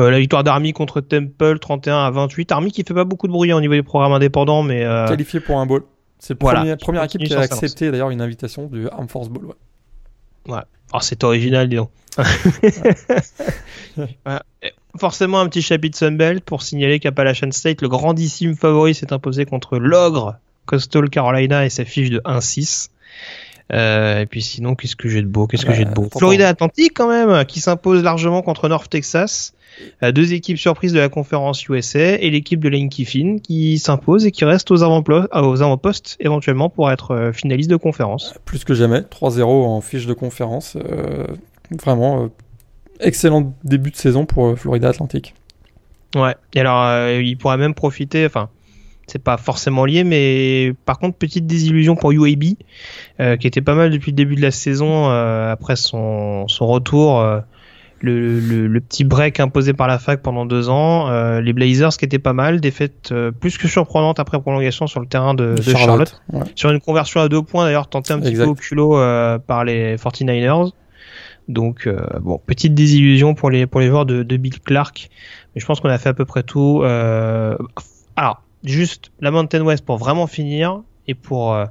Euh, 0.00 0.10
la 0.10 0.18
victoire 0.18 0.44
d'Army 0.44 0.72
contre 0.72 1.00
Temple 1.00 1.58
31 1.58 2.04
à 2.04 2.10
28. 2.10 2.52
Army 2.52 2.70
qui 2.70 2.84
fait 2.84 2.94
pas 2.94 3.04
beaucoup 3.04 3.26
de 3.26 3.32
bruit 3.32 3.52
au 3.52 3.60
niveau 3.60 3.74
des 3.74 3.82
programmes 3.82 4.12
indépendants, 4.12 4.62
mais 4.62 4.84
euh... 4.84 5.06
qualifié 5.06 5.40
pour 5.40 5.58
un 5.58 5.66
bowl. 5.66 5.84
C'est 6.18 6.40
la 6.42 6.76
première, 6.76 7.04
équipe 7.04 7.22
qui 7.22 7.34
a 7.34 7.40
accepté 7.40 7.90
d'ailleurs 7.90 8.10
une 8.10 8.20
invitation 8.20 8.66
du 8.66 8.88
Arm 8.88 9.08
Force 9.08 9.28
Bowl. 9.28 9.46
Ouais. 9.46 10.54
ouais. 10.54 10.62
Oh, 10.92 10.98
c'est 11.00 11.22
original, 11.22 11.68
dis 11.68 11.76
donc. 11.76 11.90
Forcément, 14.96 15.40
un 15.40 15.48
petit 15.48 15.62
chapitre 15.62 15.98
Sunbelt 15.98 16.42
pour 16.44 16.62
signaler 16.62 16.98
qu'Appalachian 16.98 17.50
State, 17.50 17.82
le 17.82 17.88
grandissime 17.88 18.56
favori, 18.56 18.94
s'est 18.94 19.12
imposé 19.12 19.44
contre 19.44 19.78
l'ogre 19.78 20.36
Coastal 20.66 21.10
Carolina 21.10 21.64
et 21.64 21.70
sa 21.70 21.84
fiche 21.84 22.10
de 22.10 22.20
1-6. 22.20 22.90
Euh, 23.72 24.20
et 24.20 24.26
puis 24.26 24.42
sinon, 24.42 24.74
qu'est-ce 24.74 24.96
que 24.96 25.08
j'ai 25.08 25.22
de 25.22 25.26
beau? 25.26 25.46
Qu'est-ce 25.46 25.66
que 25.66 25.74
j'ai 25.74 25.84
de 25.84 25.90
beau? 25.90 26.08
Florida 26.16 26.48
Atlantique 26.48 26.92
quand 26.94 27.08
même, 27.08 27.44
qui 27.44 27.60
s'impose 27.60 28.02
largement 28.02 28.42
contre 28.42 28.68
North 28.68 28.88
Texas. 28.88 29.52
Euh, 30.02 30.10
deux 30.10 30.32
équipes 30.32 30.58
surprises 30.58 30.92
de 30.92 30.98
la 30.98 31.08
conférence 31.08 31.68
USA 31.68 32.14
et 32.18 32.30
l'équipe 32.30 32.58
de 32.58 32.68
Lane 32.68 32.88
Kiffin 32.88 33.36
qui 33.42 33.78
s'impose 33.78 34.26
et 34.26 34.32
qui 34.32 34.44
reste 34.44 34.70
aux 34.70 34.82
avant-postes 34.82 36.16
éventuellement 36.18 36.68
pour 36.70 36.90
être 36.90 37.12
euh, 37.12 37.32
finaliste 37.32 37.70
de 37.70 37.76
conférence. 37.76 38.34
Plus 38.44 38.64
que 38.64 38.74
jamais, 38.74 39.00
3-0 39.00 39.42
en 39.42 39.80
fiche 39.80 40.06
de 40.06 40.14
conférence. 40.14 40.76
vraiment, 41.70 42.30
excellent 43.00 43.54
début 43.64 43.90
de 43.90 43.96
saison 43.96 44.26
pour 44.26 44.58
Florida 44.58 44.88
Atlantique. 44.88 45.34
Ouais, 46.14 46.34
et 46.54 46.60
alors 46.60 47.10
il 47.20 47.36
pourrait 47.36 47.58
même 47.58 47.74
profiter, 47.74 48.24
enfin 48.24 48.48
c'est 49.08 49.22
pas 49.22 49.38
forcément 49.38 49.84
lié, 49.84 50.04
mais 50.04 50.74
par 50.84 50.98
contre 50.98 51.16
petite 51.16 51.46
désillusion 51.46 51.96
pour 51.96 52.12
UAB, 52.12 52.44
euh, 53.20 53.36
qui 53.36 53.46
était 53.46 53.62
pas 53.62 53.74
mal 53.74 53.90
depuis 53.90 54.12
le 54.12 54.16
début 54.16 54.36
de 54.36 54.42
la 54.42 54.50
saison 54.50 55.10
euh, 55.10 55.50
après 55.50 55.76
son, 55.76 56.46
son 56.46 56.66
retour. 56.66 57.20
Euh, 57.20 57.40
le, 58.00 58.38
le, 58.38 58.80
petit 58.80 59.02
break 59.02 59.40
imposé 59.40 59.72
par 59.72 59.88
la 59.88 59.98
fac 59.98 60.22
pendant 60.22 60.46
deux 60.46 60.68
ans, 60.68 61.10
les 61.40 61.52
Blazers 61.52 61.96
qui 61.96 62.04
étaient 62.04 62.20
pas 62.20 62.32
mal, 62.32 62.60
défaite 62.60 63.12
plus 63.40 63.58
que 63.58 63.66
surprenante 63.66 64.20
après 64.20 64.40
prolongation 64.40 64.86
sur 64.86 65.00
le 65.00 65.06
terrain 65.08 65.34
de, 65.34 65.56
de 65.56 65.62
Charlotte, 65.62 66.22
sur 66.54 66.70
une 66.70 66.78
conversion 66.78 67.20
à 67.20 67.28
deux 67.28 67.42
points 67.42 67.64
d'ailleurs 67.64 67.88
tentée 67.88 68.12
un 68.12 68.20
petit 68.20 68.36
peu 68.36 68.44
au 68.44 68.54
culot 68.54 68.90
par 69.48 69.64
les 69.64 69.96
49ers. 69.96 70.70
Donc 71.48 71.88
bon, 72.20 72.40
petite 72.46 72.74
désillusion 72.74 73.34
pour 73.34 73.50
les 73.50 73.66
pour 73.66 73.80
les 73.80 73.88
joueurs 73.88 74.06
de, 74.06 74.22
de 74.22 74.36
Bill 74.36 74.60
Clark, 74.60 75.08
mais 75.54 75.60
je 75.60 75.66
pense 75.66 75.80
qu'on 75.80 75.88
a 75.88 75.98
fait 75.98 76.10
à 76.10 76.14
peu 76.14 76.24
près 76.24 76.42
tout. 76.42 76.82
alors 76.84 78.42
juste 78.64 79.10
la 79.20 79.30
Mountain 79.30 79.62
West 79.62 79.84
pour 79.84 79.96
vraiment 79.98 80.26
finir 80.26 80.82
et 81.06 81.14
pour 81.14 81.54
euh, 81.54 81.66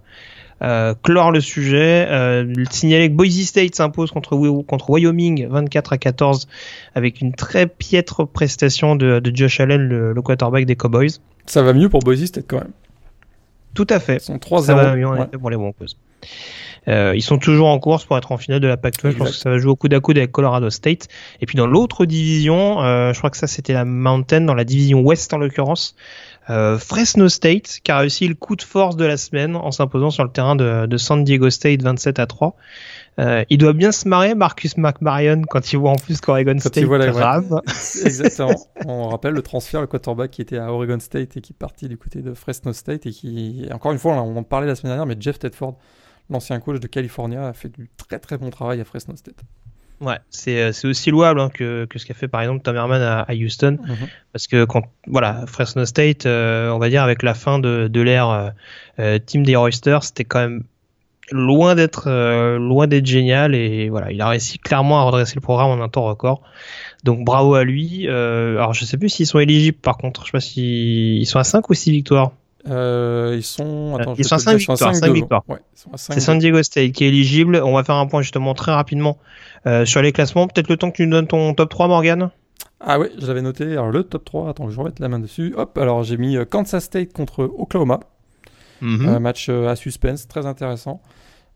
euh, 0.64 0.94
clore 1.04 1.32
le 1.32 1.42
sujet, 1.42 2.08
euh, 2.10 2.54
signaler 2.72 3.10
que 3.10 3.14
Boise 3.14 3.46
State 3.46 3.76
s'impose 3.76 4.12
contre, 4.12 4.36
contre 4.64 4.90
Wyoming 4.90 5.48
24 5.48 5.94
à 5.94 5.98
14 5.98 6.48
avec 6.96 7.22
une 7.22 7.34
très 7.34 7.68
piètre 7.68 8.28
prestation 8.28 8.96
de, 8.96 9.20
de 9.20 9.36
Josh 9.36 9.60
Allen, 9.60 9.88
le, 9.88 10.22
quarterback 10.22 10.66
des 10.66 10.76
Cowboys. 10.76 11.20
Ça 11.46 11.62
va 11.62 11.74
mieux 11.74 11.90
pour 11.90 12.00
Boise 12.00 12.26
State 12.26 12.46
quand 12.48 12.58
même. 12.58 12.72
Tout 13.74 13.88
à 13.90 14.00
fait. 14.00 14.16
Ils 14.16 14.22
sont 14.22 14.40
3 14.40 14.64
Ça 14.64 14.76
va 14.76 14.96
mieux 14.96 15.08
pour 15.40 15.50
les 15.50 15.58
Broncos. 15.58 15.86
Euh, 16.88 17.14
ils 17.16 17.22
sont 17.22 17.38
toujours 17.38 17.68
en 17.68 17.80
course 17.80 18.06
pour 18.06 18.18
être 18.18 18.32
en 18.32 18.38
finale 18.38 18.62
de 18.62 18.68
la 18.68 18.78
Pac-12. 18.78 19.12
Je 19.12 19.18
pense 19.18 19.32
que 19.32 19.36
ça 19.36 19.50
va 19.50 19.58
jouer 19.58 19.72
au 19.72 19.76
coude 19.76 19.94
à 19.94 20.00
coude 20.00 20.18
avec 20.18 20.32
Colorado 20.32 20.70
State. 20.70 21.08
Et 21.42 21.46
puis 21.46 21.58
dans 21.58 21.68
l'autre 21.68 22.06
division, 22.06 22.82
euh, 22.82 23.12
je 23.12 23.18
crois 23.18 23.30
que 23.30 23.38
ça 23.38 23.48
c'était 23.48 23.74
la 23.74 23.84
Mountain 23.84 24.42
dans 24.42 24.54
la 24.54 24.64
division 24.64 25.02
Ouest 25.02 25.34
en 25.34 25.38
l'occurrence. 25.38 25.96
Euh, 26.50 26.78
Fresno 26.78 27.28
State 27.28 27.80
qui 27.84 27.92
a 27.92 27.98
réussi 27.98 28.26
le 28.26 28.36
coup 28.36 28.56
de 28.56 28.62
force 28.62 28.96
de 28.96 29.04
la 29.04 29.18
semaine 29.18 29.58
en 29.58 29.72
s'imposant 29.72 30.12
sur 30.12 30.24
le 30.24 30.30
terrain 30.30 30.56
de, 30.56 30.86
de, 30.86 30.98
San 30.98 31.26
Diego 31.26 31.50
State 31.50 31.82
27 31.82 32.20
à 32.20 32.26
3. 32.26 32.56
Euh, 33.20 33.44
il 33.50 33.58
doit 33.58 33.74
bien 33.74 33.92
se 33.92 34.08
marrer 34.08 34.34
Marcus 34.34 34.78
McMarion 34.78 35.42
quand 35.42 35.74
il 35.74 35.78
voit 35.78 35.90
en 35.90 35.96
plus 35.96 36.22
qu'Oregon 36.22 36.58
State 36.60 36.84
voit 36.86 37.00
rame. 37.00 37.62
Exactement. 38.06 38.56
On 38.86 39.10
rappelle 39.10 39.34
le 39.34 39.42
transfert, 39.42 39.82
le 39.82 39.88
quarterback 39.88 40.32
qui 40.32 40.42
était 40.42 40.58
à 40.58 40.72
Oregon 40.72 41.00
State 41.00 41.36
et 41.36 41.42
qui 41.42 41.52
est 41.52 41.58
parti 41.58 41.90
du 41.90 41.98
côté 41.98 42.22
de 42.22 42.34
Fresno 42.34 42.72
State 42.72 43.08
et 43.08 43.12
qui, 43.12 43.66
encore 43.72 43.92
une 43.92 43.98
fois, 43.98 44.14
on 44.14 44.38
en 44.38 44.44
parlait 44.44 44.68
la 44.68 44.76
semaine 44.76 44.92
dernière, 44.92 45.08
mais 45.08 45.20
Jeff 45.20 45.40
Tedford, 45.40 45.78
l'ancien 46.30 46.60
coach 46.60 46.80
de 46.80 46.88
California, 46.88 47.48
a 47.48 47.54
fait 47.54 47.70
du 47.70 47.90
très 47.98 48.20
très 48.20 48.38
bon 48.38 48.50
travail 48.50 48.82
à 48.82 48.86
Fresno 48.86 49.16
State. 49.16 49.44
Ouais, 50.00 50.20
c'est 50.30 50.62
euh, 50.62 50.72
c'est 50.74 50.88
aussi 50.88 51.10
louable 51.10 51.40
hein, 51.40 51.50
que, 51.52 51.86
que 51.86 51.98
ce 51.98 52.06
qu'a 52.06 52.14
fait 52.14 52.28
par 52.28 52.42
exemple 52.42 52.62
Tom 52.62 52.76
Herman 52.76 53.02
à, 53.02 53.22
à 53.22 53.34
Houston, 53.34 53.80
mhm. 53.82 54.08
parce 54.32 54.46
que 54.46 54.64
quand 54.64 54.84
voilà 55.08 55.46
Fresno 55.48 55.86
State, 55.86 56.28
euh, 56.28 56.70
on 56.70 56.78
va 56.78 56.90
dire 56.90 57.02
avec 57.02 57.24
la 57.24 57.34
fin 57.34 57.58
de, 57.58 57.88
de 57.88 58.02
l'ère 58.02 58.54
euh, 59.00 59.18
Team 59.18 59.44
des 59.44 59.56
Roysters, 59.56 60.04
c'était 60.04 60.24
quand 60.24 60.40
même 60.40 60.64
loin 61.32 61.74
d'être 61.74 62.10
loin 62.58 62.88
d'être 62.88 63.06
génial 63.06 63.54
et 63.54 63.90
voilà 63.90 64.12
il 64.12 64.22
a 64.22 64.30
réussi 64.30 64.60
clairement 64.60 65.02
à 65.02 65.04
redresser 65.04 65.36
le 65.36 65.42
programme 65.42 65.78
en 65.78 65.84
un 65.84 65.90
temps 65.90 66.06
record. 66.06 66.42
Donc 67.04 67.26
bravo 67.26 67.56
à 67.56 67.64
lui. 67.64 68.08
alors 68.08 68.74
je 68.74 68.86
sais 68.86 68.98
plus 68.98 69.10
s'ils 69.10 69.26
sont 69.26 69.40
éligibles 69.40 69.80
par 69.80 69.98
contre, 69.98 70.22
je 70.22 70.28
sais 70.28 70.32
pas 70.32 70.40
s'ils 70.40 71.18
ils 71.18 71.26
sont 71.26 71.40
à 71.40 71.44
5 71.44 71.68
ou 71.70 71.74
6 71.74 71.92
victoires. 71.92 72.32
Euh, 72.70 73.36
ils 73.36 73.44
sont, 73.44 73.98
attends, 74.00 74.16
ils 74.18 74.26
sont 74.26 74.36
à 74.36 74.40
5 74.40 74.58
victoires. 74.58 74.96
5 74.96 75.12
victoires. 75.12 75.44
Ouais, 75.48 75.60
c'est 75.96 76.20
San 76.20 76.40
Diego 76.40 76.62
State 76.64 76.92
qui 76.92 77.06
est 77.06 77.08
éligible. 77.08 77.62
On 77.64 77.74
va 77.74 77.84
faire 77.84 77.96
un 77.96 78.08
point 78.08 78.22
justement 78.22 78.54
très 78.54 78.74
rapidement 78.74 79.18
euh, 79.66 79.86
sur 79.86 80.02
les 80.02 80.12
classements. 80.12 80.48
Peut-être 80.48 80.70
le 80.70 80.78
temps 80.78 80.92
que 80.92 80.98
tu 80.98 81.06
nous 81.06 81.12
donnes 81.12 81.28
ton 81.28 81.54
top 81.54 81.70
3, 81.70 81.88
Morgan 81.88 82.30
Ah 82.80 83.00
oui, 83.00 83.08
je 83.20 83.26
l'avais 83.26 83.42
noté. 83.42 83.72
Alors 83.72 83.90
le 83.90 84.04
top 84.04 84.26
3, 84.26 84.50
attends, 84.50 84.70
je 84.70 84.76
vais 84.76 84.82
remettre 84.82 85.02
la 85.02 85.10
main 85.10 85.20
dessus. 85.20 85.54
Hop, 85.58 85.78
alors 85.78 86.04
j'ai 86.04 86.18
mis 86.18 86.38
Kansas 86.50 86.84
State 86.84 87.14
contre 87.14 87.44
Oklahoma. 87.44 88.00
Mhm. 88.82 89.08
Un 89.08 89.20
match 89.20 89.50
à 89.50 89.76
suspense, 89.76 90.28
très 90.28 90.46
intéressant. 90.46 91.02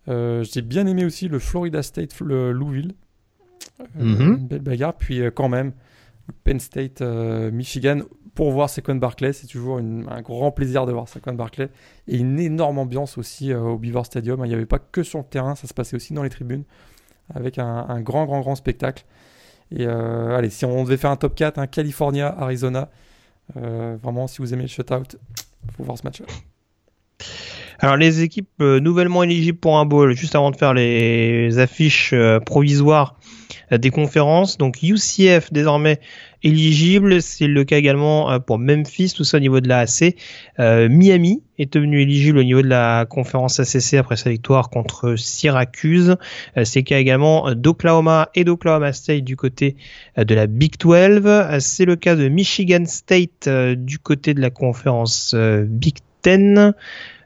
j'ai 0.08 0.62
bien 0.62 0.88
aimé 0.88 1.06
aussi 1.06 1.28
le 1.28 1.40
Florida 1.40 1.84
State 1.84 2.20
Louisville. 2.20 2.94
Mhm. 3.96 4.38
Une 4.40 4.48
belle 4.48 4.62
bagarre. 4.62 4.94
Puis 4.94 5.22
quand 5.34 5.50
même, 5.50 5.74
Penn 6.44 6.60
State, 6.60 7.02
euh, 7.02 7.52
Michigan, 7.52 8.02
pour 8.36 8.52
voir 8.52 8.70
Saquon 8.70 8.96
Barclay. 8.96 9.34
C'est 9.34 9.48
toujours 9.48 9.78
un 9.78 10.22
grand 10.22 10.52
plaisir 10.52 10.86
de 10.86 10.92
voir 10.92 11.08
Saquon 11.08 11.34
Barclay. 11.34 11.70
Et 12.08 12.18
une 12.18 12.40
énorme 12.40 12.80
ambiance 12.80 13.18
aussi 13.18 13.52
euh, 13.52 13.62
au 13.62 13.78
Beaver 13.78 14.04
Stadium. 14.04 14.42
Il 14.46 14.50
n'y 14.50 14.56
avait 14.56 14.66
pas 14.66 14.80
que 14.80 15.04
sur 15.04 15.20
le 15.20 15.26
terrain, 15.26 15.56
ça 15.56 15.68
se 15.68 15.74
passait 15.74 15.96
aussi 15.96 16.14
dans 16.14 16.24
les 16.24 16.30
tribunes. 16.30 16.64
Avec 17.34 17.60
un, 17.60 18.02
grand, 18.02 18.26
grand, 18.26 18.42
grand 18.42 18.56
spectacle. 18.56 19.06
Et 19.72 19.86
euh, 19.86 20.36
allez, 20.36 20.50
si 20.50 20.66
on 20.66 20.84
devait 20.84 20.98
faire 20.98 21.12
un 21.12 21.16
top 21.16 21.34
4, 21.36 21.60
un 21.60 21.68
California, 21.68 22.36
Arizona, 22.38 22.90
vraiment, 23.56 24.28
si 24.28 24.40
vous 24.40 24.54
aimez 24.54 24.64
le 24.64 24.68
shutout, 24.68 25.04
il 25.66 25.72
faut 25.78 25.84
voir 25.84 25.98
ce 25.98 26.04
match-là. 26.04 26.26
Alors 27.80 27.96
les 27.96 28.22
équipes 28.22 28.60
nouvellement 28.60 29.24
éligibles 29.24 29.58
pour 29.58 29.78
un 29.80 29.86
bowl, 29.86 30.14
juste 30.14 30.36
avant 30.36 30.52
de 30.52 30.58
faire 30.58 30.74
les 30.74 31.58
affiches 31.58 32.14
provisoires, 32.46 33.16
euh, 33.72 33.78
des 33.78 33.90
conférences. 33.90 34.58
Donc 34.58 34.82
UCF 34.84 35.52
désormais 35.52 36.00
éligible, 36.44 37.22
c'est 37.22 37.48
le 37.48 37.64
cas 37.64 37.78
également 37.78 38.32
euh, 38.32 38.40
pour 38.40 38.60
Memphis, 38.60 39.14
tout 39.16 39.24
ça 39.24 39.38
au 39.38 39.40
niveau 39.40 39.60
de 39.60 39.68
la 39.68 39.80
AC. 39.80 40.16
Euh, 40.60 40.90
Miami 40.90 41.44
est 41.58 41.74
devenu 41.74 42.02
éligible 42.02 42.40
au 42.40 42.44
niveau 42.44 42.62
de 42.62 42.68
la 42.68 43.06
conférence 43.10 43.60
ACC 43.60 43.96
après 43.96 44.16
sa 44.16 44.30
victoire 44.30 44.70
contre 44.70 45.16
Syracuse. 45.16 46.16
c'est 46.64 46.80
le 46.80 46.84
cas 46.84 46.98
également 46.98 47.54
d'Oklahoma 47.54 48.30
et 48.34 48.44
d'Oklahoma 48.44 48.94
State 48.94 49.24
du 49.24 49.36
côté 49.36 49.76
de 50.18 50.34
la 50.34 50.48
Big 50.48 50.78
12. 50.80 51.60
c'est 51.60 51.86
le 51.86 51.96
cas 51.96 52.16
de 52.16 52.30
Michigan 52.30 52.84
State 52.86 53.48
du 53.78 54.00
côté 54.00 54.34
de 54.34 54.42
la 54.42 54.50
conférence 54.50 55.36
Big 55.36 55.98
10. 56.24 56.74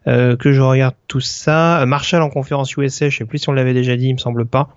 Euh, 0.08 0.36
que 0.36 0.52
je 0.52 0.62
regarde 0.62 0.94
tout 1.08 1.20
ça. 1.20 1.82
Euh, 1.82 1.86
Marshall 1.88 2.22
en 2.22 2.30
conférence 2.30 2.76
USA, 2.78 3.10
je 3.10 3.18
sais 3.18 3.26
plus 3.26 3.40
si 3.40 3.50
on 3.50 3.54
l'avait 3.54 3.74
déjà 3.74 3.98
dit, 3.98 4.08
il 4.08 4.14
me 4.14 4.20
semble 4.20 4.46
pas. 4.46 4.70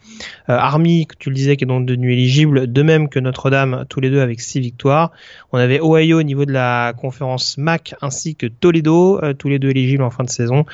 Euh, 0.49 0.55
Army, 0.55 1.07
que 1.07 1.17
tu 1.19 1.29
le 1.29 1.35
disais, 1.35 1.57
qui 1.57 1.65
est 1.65 1.67
donc 1.67 1.85
devenu 1.85 2.13
éligible, 2.13 2.73
de 2.73 2.83
même 2.83 3.11
que 3.11 3.19
Notre-Dame, 3.19 3.85
tous 3.91 4.01
les 4.01 4.09
deux 4.11 4.21
avec 4.21 4.41
six 4.41 4.61
victoires. 4.61 5.13
On 5.53 5.59
avait 5.59 5.81
Ohio 5.81 6.19
au 6.19 6.23
niveau 6.23 6.47
de 6.47 6.53
la 6.53 6.95
conférence 6.97 7.59
MAC, 7.59 7.95
ainsi 8.01 8.37
que 8.37 8.47
Toledo, 8.47 9.21
tous 9.39 9.49
les 9.49 9.59
deux 9.59 9.71
éligibles 9.71 10.03
en 10.03 10.11
fin 10.11 10.25
de 10.25 10.31
saison. 10.31 10.65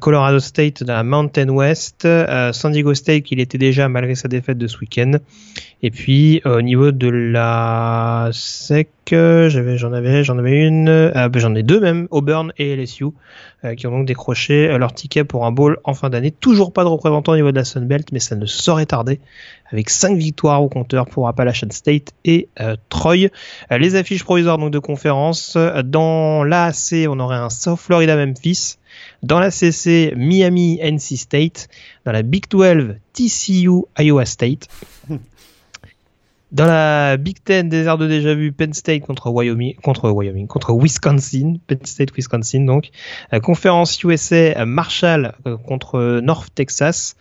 Colorado 0.00 0.38
State 0.38 0.82
de 0.82 0.88
la 0.88 1.02
Mountain 1.02 1.48
West, 1.48 2.06
San 2.52 2.72
Diego 2.72 2.94
State, 2.94 3.22
qu'il 3.22 3.40
était 3.40 3.58
déjà 3.58 3.88
malgré 3.88 4.14
sa 4.14 4.28
défaite 4.28 4.58
de 4.58 4.66
ce 4.66 4.78
week-end. 4.78 5.12
Et 5.82 5.90
puis 5.90 6.42
au 6.44 6.60
niveau 6.60 6.90
de 6.90 7.08
la 7.08 8.30
SEC, 8.32 8.88
j'avais, 9.10 9.78
j'en 9.78 9.92
avais, 9.92 10.24
j'en 10.24 10.36
avais 10.38 10.66
une, 10.66 10.86
ben, 11.14 11.38
j'en 11.38 11.54
ai 11.54 11.62
deux 11.62 11.80
même, 11.80 12.08
Auburn 12.10 12.52
et 12.58 12.74
LSU, 12.74 13.06
qui 13.76 13.86
ont 13.86 13.90
donc 13.90 14.06
décroché 14.06 14.76
leur 14.76 14.92
ticket 14.92 15.24
pour 15.24 15.46
un 15.46 15.52
bowl 15.52 15.78
en 15.84 15.94
fin 15.94 16.10
d'année. 16.10 16.32
Toujours 16.32 16.72
pas 16.72 16.82
de 16.82 16.88
représentant 16.88 17.32
au 17.32 17.36
niveau 17.36 17.52
de 17.52 17.56
la 17.56 17.64
Sun 17.64 17.86
Belt, 17.86 18.08
mais 18.12 18.18
ça 18.18 18.34
ne 18.34 18.44
saurait 18.44 18.86
tarder. 18.86 19.20
Avec 19.70 19.90
5 19.90 20.16
victoires 20.16 20.62
au 20.62 20.68
compteur 20.68 21.06
pour 21.06 21.28
Appalachian 21.28 21.68
State 21.70 22.12
et 22.24 22.48
euh, 22.60 22.76
Troy. 22.88 23.28
Euh, 23.70 23.78
les 23.78 23.96
affiches 23.96 24.24
provisoires 24.24 24.58
donc 24.58 24.72
de 24.72 24.78
conférence. 24.78 25.56
Dans 25.84 26.42
l'AAC, 26.42 27.06
on 27.08 27.20
aurait 27.20 27.36
un 27.36 27.50
South 27.50 27.78
Florida 27.78 28.16
Memphis. 28.16 28.76
Dans 29.22 29.38
la 29.38 29.50
CC, 29.50 30.12
Miami 30.16 30.80
NC 30.82 31.16
State. 31.16 31.68
Dans 32.04 32.12
la 32.12 32.22
Big 32.22 32.48
12, 32.48 32.96
TCU 33.12 33.84
Iowa 33.98 34.24
State. 34.24 34.68
Dans 36.50 36.64
la 36.64 37.18
Big 37.18 37.44
Ten 37.44 37.68
des 37.68 37.84
airs 37.84 37.98
de 37.98 38.06
déjà 38.06 38.34
vu, 38.34 38.52
Penn 38.52 38.72
State 38.72 39.02
contre 39.02 39.30
Wyoming, 39.30 39.74
contre 39.82 40.10
Wyoming, 40.10 40.46
contre 40.46 40.72
Wisconsin, 40.72 41.56
Penn 41.66 41.84
State, 41.84 42.16
Wisconsin 42.16 42.60
donc. 42.60 42.88
Euh, 43.34 43.40
conférence 43.40 44.02
USA, 44.02 44.64
Marshall 44.64 45.34
euh, 45.46 45.58
contre 45.58 46.20
North 46.22 46.54
Texas. 46.54 47.16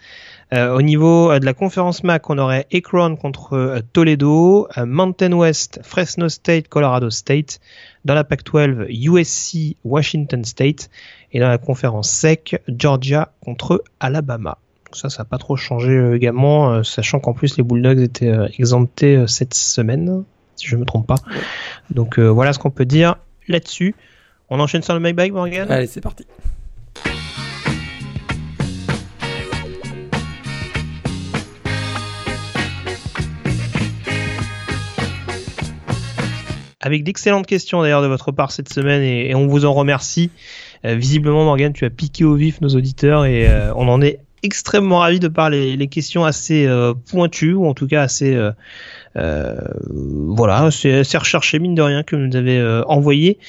Euh, 0.54 0.74
au 0.74 0.82
niveau 0.82 1.38
de 1.38 1.46
la 1.46 1.54
conférence 1.54 2.06
MAC, 2.06 2.30
on 2.30 2.38
aurait 2.38 2.68
Akron 2.74 3.18
contre 3.18 3.82
Toledo, 3.92 4.70
Mountain 4.78 5.34
West, 5.34 5.82
Fresno 5.84 6.30
State, 6.30 6.70
Colorado 6.70 7.10
State. 7.10 7.60
Dans 8.06 8.14
la 8.14 8.24
Pac-12, 8.24 8.88
USC, 8.90 9.76
Washington 9.84 10.46
State. 10.46 10.90
Et 11.34 11.42
dans 11.42 11.50
la 11.50 11.58
conférence 11.58 12.10
SEC, 12.10 12.62
Georgia 12.70 13.34
contre 13.42 13.84
Alabama 14.00 14.58
ça, 14.94 15.10
ça 15.10 15.24
n'a 15.24 15.26
pas 15.26 15.38
trop 15.38 15.56
changé 15.56 15.92
euh, 15.92 16.16
également, 16.16 16.72
euh, 16.72 16.84
sachant 16.84 17.20
qu'en 17.20 17.34
plus 17.34 17.58
les 17.58 17.64
Bulldogs 17.64 18.00
étaient 18.00 18.32
euh, 18.32 18.48
exemptés 18.58 19.26
cette 19.28 19.54
semaine, 19.54 20.24
si 20.56 20.68
je 20.68 20.76
ne 20.76 20.82
me 20.82 20.86
trompe 20.86 21.08
pas. 21.08 21.18
Donc 21.92 22.20
voilà 22.20 22.54
ce 22.54 22.60
qu'on 22.60 22.72
peut 22.72 22.86
dire 22.86 23.16
là-dessus. 23.48 23.96
On 24.50 24.60
enchaîne 24.60 24.82
sur 24.82 24.98
le 24.98 25.14
bag, 25.14 25.32
Morgan? 25.32 25.70
Allez, 25.70 25.88
c'est 25.88 26.02
parti. 26.02 26.26
Avec 36.80 37.04
d'excellentes 37.04 37.46
questions 37.46 37.82
d'ailleurs 37.82 38.02
de 38.02 38.08
votre 38.08 38.32
part 38.32 38.52
cette 38.52 38.72
semaine 38.72 39.02
et, 39.02 39.36
on 39.36 39.48
vous 39.48 39.66
en 39.66 39.74
remercie. 39.74 40.32
visiblement, 40.84 41.44
Morgan, 41.44 41.74
tu 41.74 41.84
as 41.84 41.90
piqué 41.90 42.24
au 42.24 42.36
vif 42.36 42.62
nos 42.62 42.70
auditeurs 42.70 43.26
et 43.26 43.50
on 43.76 43.90
en 43.90 44.02
est 44.02 44.20
extrêmement 44.44 45.00
ravi 45.00 45.20
de 45.20 45.28
par 45.28 45.50
les, 45.50 45.88
questions 45.88 46.26
assez 46.26 46.66
euh, 46.66 46.94
pointues 46.94 47.54
ou 47.54 47.66
en 47.66 47.74
tout 47.74 47.88
cas 47.88 48.02
assez 48.02 48.36
euh, 48.36 48.52
euh, 49.16 49.56
voilà 49.84 50.70
c'est 50.72 51.18
recherché 51.18 51.60
mine 51.60 51.76
de 51.76 51.82
rien 51.82 52.04
que 52.04 52.16
vous 52.16 52.22
nous 52.22 52.36
avez 52.36 52.84
envoyé 52.88 53.40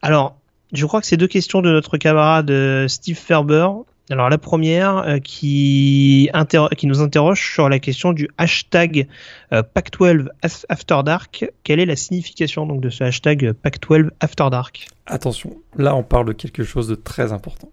alors 0.00 0.36
je 0.72 0.86
crois 0.86 1.00
que 1.00 1.06
c'est 1.06 1.16
deux 1.16 1.28
questions 1.28 1.62
de 1.62 1.70
notre 1.70 1.96
camarade 1.96 2.52
Steve 2.88 3.16
Ferber 3.16 3.68
alors 4.10 4.28
la 4.28 4.38
première 4.38 5.18
qui, 5.22 6.28
qui 6.76 6.86
nous 6.86 7.00
interroge 7.00 7.52
sur 7.52 7.68
la 7.68 7.78
question 7.78 8.12
du 8.12 8.28
hashtag 8.36 9.06
Pac-12 9.50 10.28
After 10.68 11.00
Dark. 11.04 11.50
Quelle 11.62 11.78
est 11.78 11.86
la 11.86 11.96
signification 11.96 12.66
donc 12.66 12.80
de 12.80 12.90
ce 12.90 13.04
hashtag 13.04 13.52
Pac-12 13.52 14.10
After 14.20 14.48
Dark? 14.50 14.88
Attention, 15.06 15.56
là 15.76 15.94
on 15.94 16.02
parle 16.02 16.26
de 16.26 16.32
quelque 16.32 16.64
chose 16.64 16.88
de 16.88 16.94
très 16.96 17.32
important. 17.32 17.70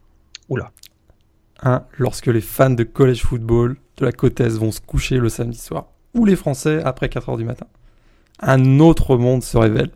Oula. 0.50 0.72
Lorsque 1.98 2.28
les 2.28 2.42
fans 2.42 2.70
de 2.70 2.84
college 2.84 3.24
football 3.24 3.78
de 3.98 4.06
la 4.06 4.12
côte 4.12 4.40
Est 4.40 4.58
vont 4.58 4.72
se 4.72 4.80
coucher 4.80 5.18
le 5.18 5.30
samedi 5.30 5.60
soir, 5.60 5.88
ou 6.14 6.26
les 6.26 6.36
Français 6.36 6.82
après 6.84 7.08
4h 7.08 7.38
du 7.38 7.44
matin. 7.44 7.68
Un 8.40 8.80
autre 8.80 9.18
monde 9.18 9.44
se 9.44 9.58
révèle. 9.58 9.92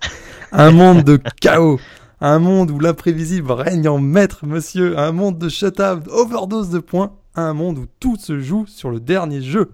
un 0.52 0.72
monde 0.72 1.04
de 1.04 1.20
chaos. 1.40 1.78
Un 2.20 2.38
monde 2.38 2.70
où 2.70 2.80
l'imprévisible 2.80 3.52
règne 3.52 3.88
en 3.88 3.98
maître, 3.98 4.46
monsieur. 4.46 4.98
Un 4.98 5.12
monde 5.12 5.38
de 5.38 5.48
shut-up, 5.48 6.08
overdose 6.08 6.70
de 6.70 6.80
points. 6.80 7.12
Un 7.36 7.52
monde 7.54 7.78
où 7.78 7.86
tout 8.00 8.16
se 8.16 8.40
joue 8.40 8.66
sur 8.66 8.90
le 8.90 8.98
dernier 8.98 9.42
jeu. 9.42 9.72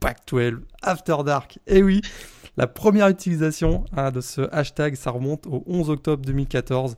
Pac-12, 0.00 0.60
After 0.82 1.16
Dark. 1.24 1.58
Et 1.66 1.78
eh 1.78 1.82
oui, 1.82 2.02
la 2.56 2.66
première 2.66 3.08
utilisation 3.08 3.84
hein, 3.96 4.10
de 4.10 4.20
ce 4.20 4.42
hashtag, 4.52 4.96
ça 4.96 5.10
remonte 5.10 5.46
au 5.46 5.64
11 5.66 5.90
octobre 5.90 6.24
2014. 6.24 6.96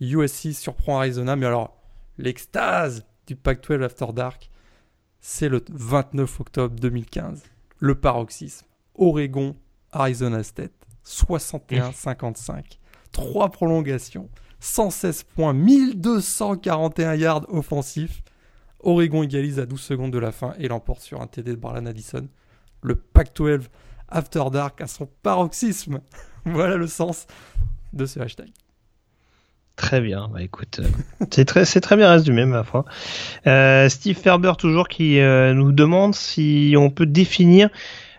USC 0.00 0.52
surprend 0.52 0.98
Arizona, 0.98 1.34
mais 1.34 1.46
alors 1.46 1.77
l'extase 2.18 3.06
du 3.26 3.36
Pac-12 3.36 3.84
After 3.84 4.06
Dark, 4.12 4.50
c'est 5.20 5.48
le 5.48 5.64
29 5.70 6.40
octobre 6.40 6.74
2015. 6.78 7.42
Le 7.78 7.94
paroxysme. 7.94 8.66
Oregon, 8.94 9.56
Arizona 9.92 10.42
State, 10.42 10.72
61-55. 11.06 12.78
Trois 13.12 13.50
prolongations, 13.50 14.28
116 14.60 15.22
points, 15.22 15.54
1241 15.54 17.14
yards 17.14 17.46
offensifs. 17.48 18.22
Oregon 18.80 19.22
égalise 19.22 19.58
à 19.58 19.66
12 19.66 19.80
secondes 19.80 20.12
de 20.12 20.18
la 20.18 20.32
fin 20.32 20.54
et 20.58 20.68
l'emporte 20.68 21.02
sur 21.02 21.20
un 21.20 21.26
TD 21.26 21.52
de 21.52 21.56
Barlan 21.56 21.86
Addison. 21.86 22.28
Le 22.82 22.96
Pac-12 22.96 23.66
After 24.08 24.44
Dark 24.52 24.80
a 24.80 24.86
son 24.86 25.06
paroxysme. 25.22 26.00
voilà 26.44 26.76
le 26.76 26.86
sens 26.86 27.26
de 27.92 28.06
ce 28.06 28.20
hashtag. 28.20 28.50
Très 29.78 30.00
bien, 30.00 30.28
bah 30.32 30.42
écoute, 30.42 30.80
euh, 30.80 31.24
c'est 31.30 31.44
très, 31.44 31.64
très 31.64 31.96
bien 31.96 32.10
résumé 32.10 32.44
ma 32.44 32.64
foi. 32.64 32.84
Euh, 33.46 33.88
Steve 33.88 34.16
Ferber 34.16 34.52
toujours 34.58 34.88
qui 34.88 35.20
euh, 35.20 35.54
nous 35.54 35.70
demande 35.70 36.16
si 36.16 36.74
on 36.76 36.90
peut 36.90 37.06
définir 37.06 37.70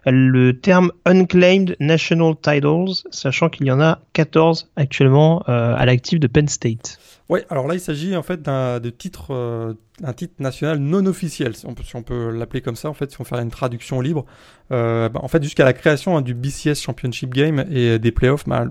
le 0.05 0.53
terme 0.53 0.93
unclaimed 1.05 1.76
national 1.82 2.36
titles, 2.41 3.03
sachant 3.12 3.49
qu'il 3.49 3.68
y 3.68 3.72
en 3.72 3.82
a 3.82 3.99
14 4.14 4.72
actuellement 4.78 5.43
à 5.45 5.86
l'actif 5.86 6.22
de 6.22 6.28
Penn 6.28 6.47
State. 6.47 6.97
Oui, 7.28 7.41
alors 7.49 7.68
là 7.68 7.76
il 7.76 7.82
s'agit 7.82 8.16
en 8.16 8.24
fait 8.24 8.41
d'un 8.41 8.80
titre, 8.97 9.76
un 10.01 10.14
titre 10.14 10.36
national 10.39 10.80
non 10.80 11.05
officiel, 11.05 11.53
si 11.53 11.66
on 11.66 11.74
peut, 11.74 11.84
si 11.84 11.97
on 11.97 12.01
peut 12.01 12.32
l'appeler 12.32 12.62
comme 12.62 12.78
ça, 12.78 12.89
en 12.89 12.93
fait, 12.93 13.12
si 13.12 13.20
on 13.20 13.26
fait 13.26 13.36
une 13.36 13.51
traduction 13.51 13.99
libre. 13.99 14.26
Bah, 14.70 15.12
en 15.16 15.28
fait, 15.28 15.43
jusqu'à 15.43 15.66
la 15.66 15.74
création 15.74 16.16
hein, 16.16 16.22
du 16.22 16.34
BCS 16.34 16.76
Championship 16.76 17.34
Game 17.34 17.66
et 17.70 17.99
des 17.99 18.12
playoffs, 18.14 18.47
bah, 18.47 18.68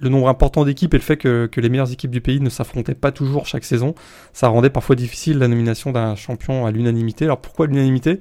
le 0.00 0.08
nombre 0.08 0.28
important 0.28 0.64
d'équipes 0.64 0.94
et 0.94 0.98
le 0.98 1.02
fait 1.02 1.16
que, 1.16 1.48
les 1.56 1.68
meilleures 1.68 1.92
équipes 1.92 2.10
du 2.10 2.20
pays 2.20 2.40
ne 2.40 2.50
s'affrontaient 2.50 2.94
pas 2.94 3.12
toujours 3.12 3.46
chaque 3.46 3.64
saison, 3.64 3.94
ça 4.32 4.48
rendait 4.48 4.70
parfois 4.70 4.96
difficile 4.96 5.38
la 5.38 5.48
nomination 5.48 5.92
d'un 5.92 6.16
champion 6.16 6.66
à 6.66 6.70
l'unanimité. 6.70 7.26
Alors 7.26 7.40
pourquoi 7.40 7.66
l'unanimité? 7.66 8.20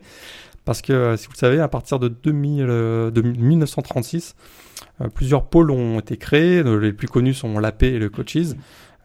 Parce 0.66 0.82
que, 0.82 1.16
si 1.16 1.26
vous 1.26 1.34
le 1.34 1.38
savez, 1.38 1.60
à 1.60 1.68
partir 1.68 2.00
de, 2.00 2.10
2000, 2.10 2.66
de 2.68 3.22
1936, 3.22 4.36
plusieurs 5.14 5.46
pôles 5.46 5.72
ont 5.72 6.00
été 6.00 6.18
créés. 6.18 6.62
Les 6.64 6.94
plus 6.94 7.08
connus 7.08 7.34
sont 7.34 7.60
l'AP 7.60 7.84
et 7.84 7.98
le 7.98 8.10
Coaches. 8.10 8.56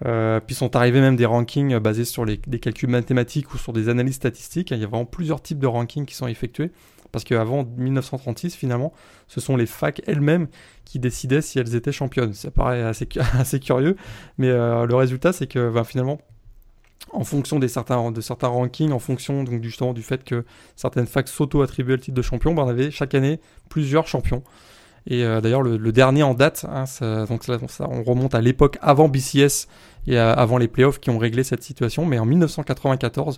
Euh, 0.05 0.41
puis 0.41 0.55
sont 0.55 0.75
arrivés 0.75 1.01
même 1.01 1.17
des 1.17 1.25
rankings 1.25 1.79
basés 1.79 2.05
sur 2.05 2.27
des 2.27 2.39
calculs 2.39 2.91
mathématiques 2.91 3.55
ou 3.55 3.59
sur 3.59 3.73
des 3.73 3.89
analyses 3.89 4.17
statistiques. 4.17 4.71
Il 4.73 4.79
y 4.79 4.85
a 4.85 4.87
vraiment 4.87 5.07
plusieurs 5.07 5.41
types 5.41 5.59
de 5.59 5.67
rankings 5.67 6.05
qui 6.05 6.15
sont 6.15 6.27
effectués. 6.27 6.73
Parce 7.15 7.23
qu'avant 7.23 7.65
1936, 7.77 8.57
finalement, 8.57 8.93
ce 9.29 9.41
sont 9.41 9.57
les 9.57 9.67
facs 9.67 10.03
elles-mêmes 10.09 10.49
qui 10.85 10.99
décidaient 10.99 11.43
si 11.43 11.61
elles 11.61 11.77
étaient 11.77 11.93
championnes. 11.93 12.33
Ça 12.33 12.51
paraît 12.51 12.83
assez, 12.83 13.07
curieux, 13.61 13.95
mais 14.37 14.49
euh, 14.49 14.85
le 14.85 14.97
résultat, 14.97 15.33
c'est 15.33 15.47
que 15.47 15.71
ben, 15.71 15.85
finalement, 15.85 16.19
en 17.13 17.23
fonction 17.23 17.61
de 17.61 17.69
certains 17.69 18.49
rankings, 18.49 18.91
en 18.91 18.99
fonction 18.99 19.45
donc, 19.45 19.63
justement 19.63 19.93
du 19.93 20.03
fait 20.03 20.25
que 20.25 20.45
certaines 20.75 21.07
facs 21.07 21.29
s'auto-attribuaient 21.29 21.95
le 21.95 22.01
titre 22.01 22.17
de 22.17 22.23
champion, 22.23 22.53
ben, 22.53 22.65
on 22.65 22.69
avait 22.69 22.91
chaque 22.91 23.15
année 23.15 23.39
plusieurs 23.69 24.09
champions. 24.09 24.43
Et 25.07 25.23
euh, 25.23 25.41
d'ailleurs, 25.41 25.63
le, 25.63 25.93
dernier 25.93 26.25
en 26.25 26.35
date, 26.35 26.67
hein, 26.69 26.83
donc 27.29 27.43
on 27.79 28.03
remonte 28.03 28.35
à 28.35 28.41
l'époque 28.41 28.77
avant 28.83 29.09
BCS 29.09 29.69
et 30.09 30.19
avant 30.19 30.59
les 30.59 30.67
playoffs 30.67 30.99
qui 30.99 31.11
ont 31.11 31.19
réglé 31.19 31.45
cette 31.45 31.63
situation. 31.63 32.07
Mais 32.07 32.19
en 32.19 32.27
1994, 32.27 33.37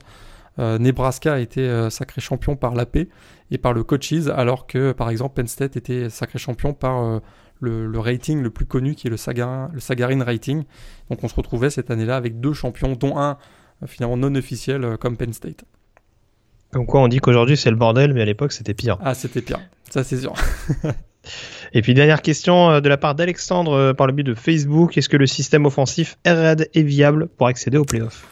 euh, 0.59 0.79
Nebraska 0.79 1.35
a 1.35 1.39
été 1.39 1.61
euh, 1.61 1.91
sacré 1.91 2.21
champion 2.21 2.57
par 2.57 2.75
l'AP 2.75 3.09
et 3.51 3.59
par 3.59 3.73
le 3.73 3.85
Coaches, 3.85 4.29
alors 4.35 4.67
que 4.67 4.93
par 4.93 5.11
exemple 5.11 5.35
Penn 5.35 5.47
State 5.47 5.77
était 5.77 6.11
sacré 6.11 6.39
champion 6.39 6.75
par 6.75 7.21
le, 7.61 7.99
rating 7.99 8.43
le 8.43 8.51
plus 8.51 8.67
connu 8.67 8.95
qui 8.95 9.07
est 9.07 9.11
le 9.11 9.17
Sagarin, 9.17 9.71
le 9.73 9.81
Sagarin 9.81 10.23
Rating. 10.25 10.65
Donc 11.11 11.23
on 11.23 11.29
se 11.29 11.35
retrouvait 11.35 11.71
cette 11.71 11.91
année-là 11.91 12.17
avec 12.17 12.41
deux 12.41 12.53
champions, 12.53 12.93
dont 12.95 13.19
un 13.19 13.39
finalement 13.87 14.17
non 14.17 14.35
officiel 14.35 14.97
comme 14.99 15.17
Penn 15.17 15.33
State. 15.33 15.65
Comme 16.73 16.87
quoi 16.87 17.01
on 17.01 17.09
dit 17.09 17.19
qu'aujourd'hui 17.19 17.57
c'est 17.57 17.71
le 17.71 17.77
bordel, 17.77 18.15
mais 18.15 18.23
à 18.23 18.25
l'époque 18.25 18.53
c'était 18.53 18.75
pire. 18.75 18.99
Ah 19.01 19.15
c'était 19.15 19.43
pire, 19.43 19.61
ça 19.91 20.03
c'est 20.03 20.19
sûr. 20.19 20.35
Et 21.73 21.83
puis 21.83 21.95
dernière 21.95 22.23
question 22.23 22.71
euh, 22.71 22.81
de 22.81 22.89
la 22.89 22.97
part 22.97 23.15
d'Alexandre 23.15 23.73
euh, 23.73 23.93
par 23.93 24.07
le 24.07 24.13
biais 24.13 24.25
de 24.25 24.35
Facebook, 24.35 24.97
est-ce 24.97 25.09
que 25.09 25.17
le 25.17 25.27
système 25.27 25.67
offensif 25.67 26.19
RAID 26.25 26.69
est 26.73 26.83
viable 26.83 27.29
pour 27.29 27.47
accéder 27.47 27.79
aux 27.79 27.85
playoffs? 27.85 28.27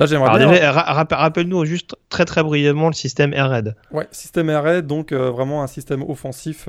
Là, 0.00 0.06
j'aimerais 0.06 0.38
bien. 0.38 0.72
Rappelle-nous 0.72 1.64
juste 1.64 1.94
très 2.08 2.24
très 2.24 2.42
brièvement 2.42 2.88
le 2.88 2.94
système 2.94 3.32
RAID. 3.32 3.76
Ouais, 3.92 4.08
système 4.10 4.50
RAID, 4.50 4.86
donc 4.86 5.12
euh, 5.12 5.30
vraiment 5.30 5.62
un 5.62 5.66
système 5.66 6.02
offensif 6.02 6.68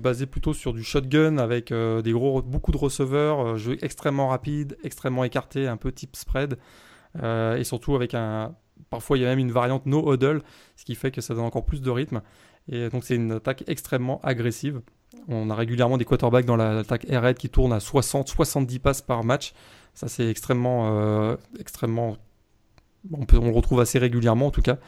basé 0.00 0.26
plutôt 0.26 0.54
sur 0.54 0.72
du 0.72 0.82
shotgun 0.82 1.38
avec 1.38 1.72
des 1.72 2.12
gros, 2.12 2.42
beaucoup 2.42 2.72
de 2.72 2.78
receveurs, 2.78 3.56
jeu 3.56 3.76
extrêmement 3.82 4.28
rapide, 4.28 4.76
extrêmement 4.82 5.24
écarté, 5.24 5.68
un 5.68 5.76
peu 5.76 5.92
type 5.92 6.16
spread, 6.16 6.56
et 7.22 7.64
surtout 7.64 7.94
avec 7.94 8.14
un. 8.14 8.54
Parfois, 8.90 9.16
il 9.16 9.22
y 9.22 9.24
a 9.24 9.28
même 9.28 9.38
une 9.38 9.52
variante 9.52 9.86
no 9.86 10.12
huddle, 10.12 10.42
ce 10.76 10.84
qui 10.84 10.96
fait 10.96 11.10
que 11.10 11.20
ça 11.20 11.34
donne 11.34 11.44
encore 11.44 11.64
plus 11.64 11.80
de 11.80 11.90
rythme. 11.90 12.20
Et 12.68 12.88
donc 12.88 13.04
c'est 13.04 13.16
une 13.16 13.32
attaque 13.32 13.64
extrêmement 13.66 14.20
agressive. 14.22 14.82
On 15.28 15.50
a 15.50 15.54
régulièrement 15.54 15.98
des 15.98 16.04
quarterbacks 16.04 16.46
dans 16.46 16.56
l'attaque 16.56 17.06
air 17.08 17.34
qui 17.34 17.48
tournent 17.48 17.72
à 17.72 17.78
60-70 17.78 18.78
passes 18.78 19.02
par 19.02 19.24
match. 19.24 19.52
Ça 19.94 20.08
c'est 20.08 20.28
extrêmement, 20.28 20.96
euh, 20.96 21.36
extrêmement, 21.58 22.16
on, 23.12 23.24
peut, 23.24 23.38
on 23.38 23.46
le 23.46 23.54
retrouve 23.54 23.80
assez 23.80 23.98
régulièrement 23.98 24.46
en 24.46 24.50
tout 24.50 24.62
cas. 24.62 24.78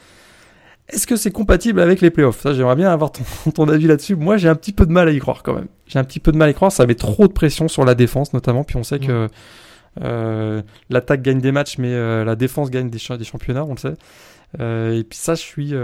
Est-ce 0.89 1.07
que 1.07 1.17
c'est 1.17 1.31
compatible 1.31 1.81
avec 1.81 2.03
les 2.03 2.11
playoffs? 2.11 2.41
Ça, 2.41 2.53
j'aimerais 2.53 2.77
bien 2.77 2.91
avoir 2.91 3.11
ton, 3.55 3.69
avis 3.69 3.87
là-dessus. 3.87 4.17
Moi, 4.17 4.37
j'ai 4.37 4.49
un 4.49 4.55
petit 4.55 4.73
peu 4.73 4.85
de 4.85 4.93
mal 4.93 5.09
à 5.09 5.13
y 5.13 5.19
croire 5.19 5.43
quand 5.43 5.55
même. 5.55 5.69
J'ai 5.87 5.99
un 5.99 6.05
petit 6.05 6.21
peu 6.21 6.31
de 6.31 6.37
mal 6.37 6.49
à 6.49 6.51
y 6.51 6.55
croire. 6.55 6.73
Ça 6.73 6.87
met 6.87 6.95
trop 6.95 7.27
de 7.27 7.33
pression 7.33 7.69
sur 7.69 7.85
la 7.85 7.95
défense, 7.95 8.35
notamment. 8.35 8.65
Puis 8.65 8.77
on 8.77 8.83
sait 8.83 8.99
que 8.99 9.29
euh, 10.03 10.63
l'attaque 10.91 11.23
gagne 11.23 11.41
des 11.41 11.53
matchs, 11.53 11.79
mais 11.79 11.95
euh, 11.95 12.25
la 12.25 12.37
défense 12.37 12.71
gagne 12.71 12.91
des, 12.91 12.99
des, 12.99 13.25
championnats, 13.25 13.65
on 13.65 13.75
le 13.75 13.79
sait. 13.79 13.95
et 14.99 15.05
puis 15.05 15.19
ça, 15.19 15.35
je 15.35 15.41
suis 15.41 15.75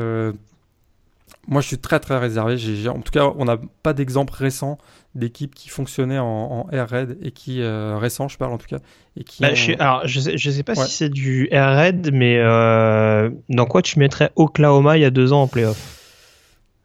moi, 1.51 1.61
je 1.61 1.66
suis 1.66 1.78
très 1.78 1.98
très 1.98 2.16
réservé. 2.16 2.57
en 2.88 3.01
tout 3.01 3.11
cas, 3.11 3.32
on 3.36 3.44
n'a 3.44 3.59
pas 3.82 3.92
d'exemple 3.92 4.32
récent 4.32 4.78
d'équipe 5.16 5.53
qui 5.53 5.68
fonctionnait 5.68 6.20
en, 6.20 6.24
en 6.24 6.70
Air 6.70 6.88
Raid 6.88 7.18
et 7.20 7.32
qui 7.32 7.61
euh, 7.61 7.98
récent, 7.98 8.28
je 8.28 8.38
parle 8.38 8.53
en 8.53 8.59
tout 8.59 8.68
cas, 8.68 8.78
et 9.16 9.24
qui. 9.24 9.42
Bah, 9.42 9.53
je 9.55 9.72
alors, 9.80 10.07
je 10.07 10.20
sais, 10.20 10.38
sais 10.38 10.62
pas 10.62 10.76
si 10.76 10.90
c'est 10.92 11.09
du 11.09 11.48
Air 11.51 11.74
Raid, 11.74 12.11
mais 12.12 12.38
euh, 12.38 13.30
dans 13.48 13.66
quoi 13.66 13.82
tu 13.82 13.98
mettrais 13.98 14.30
Oklahoma 14.36 14.96
il 14.96 15.01
y 15.01 15.05
a 15.05 15.11
deux 15.11 15.32
ans 15.32 15.42
en 15.42 15.48
playoff? 15.48 15.98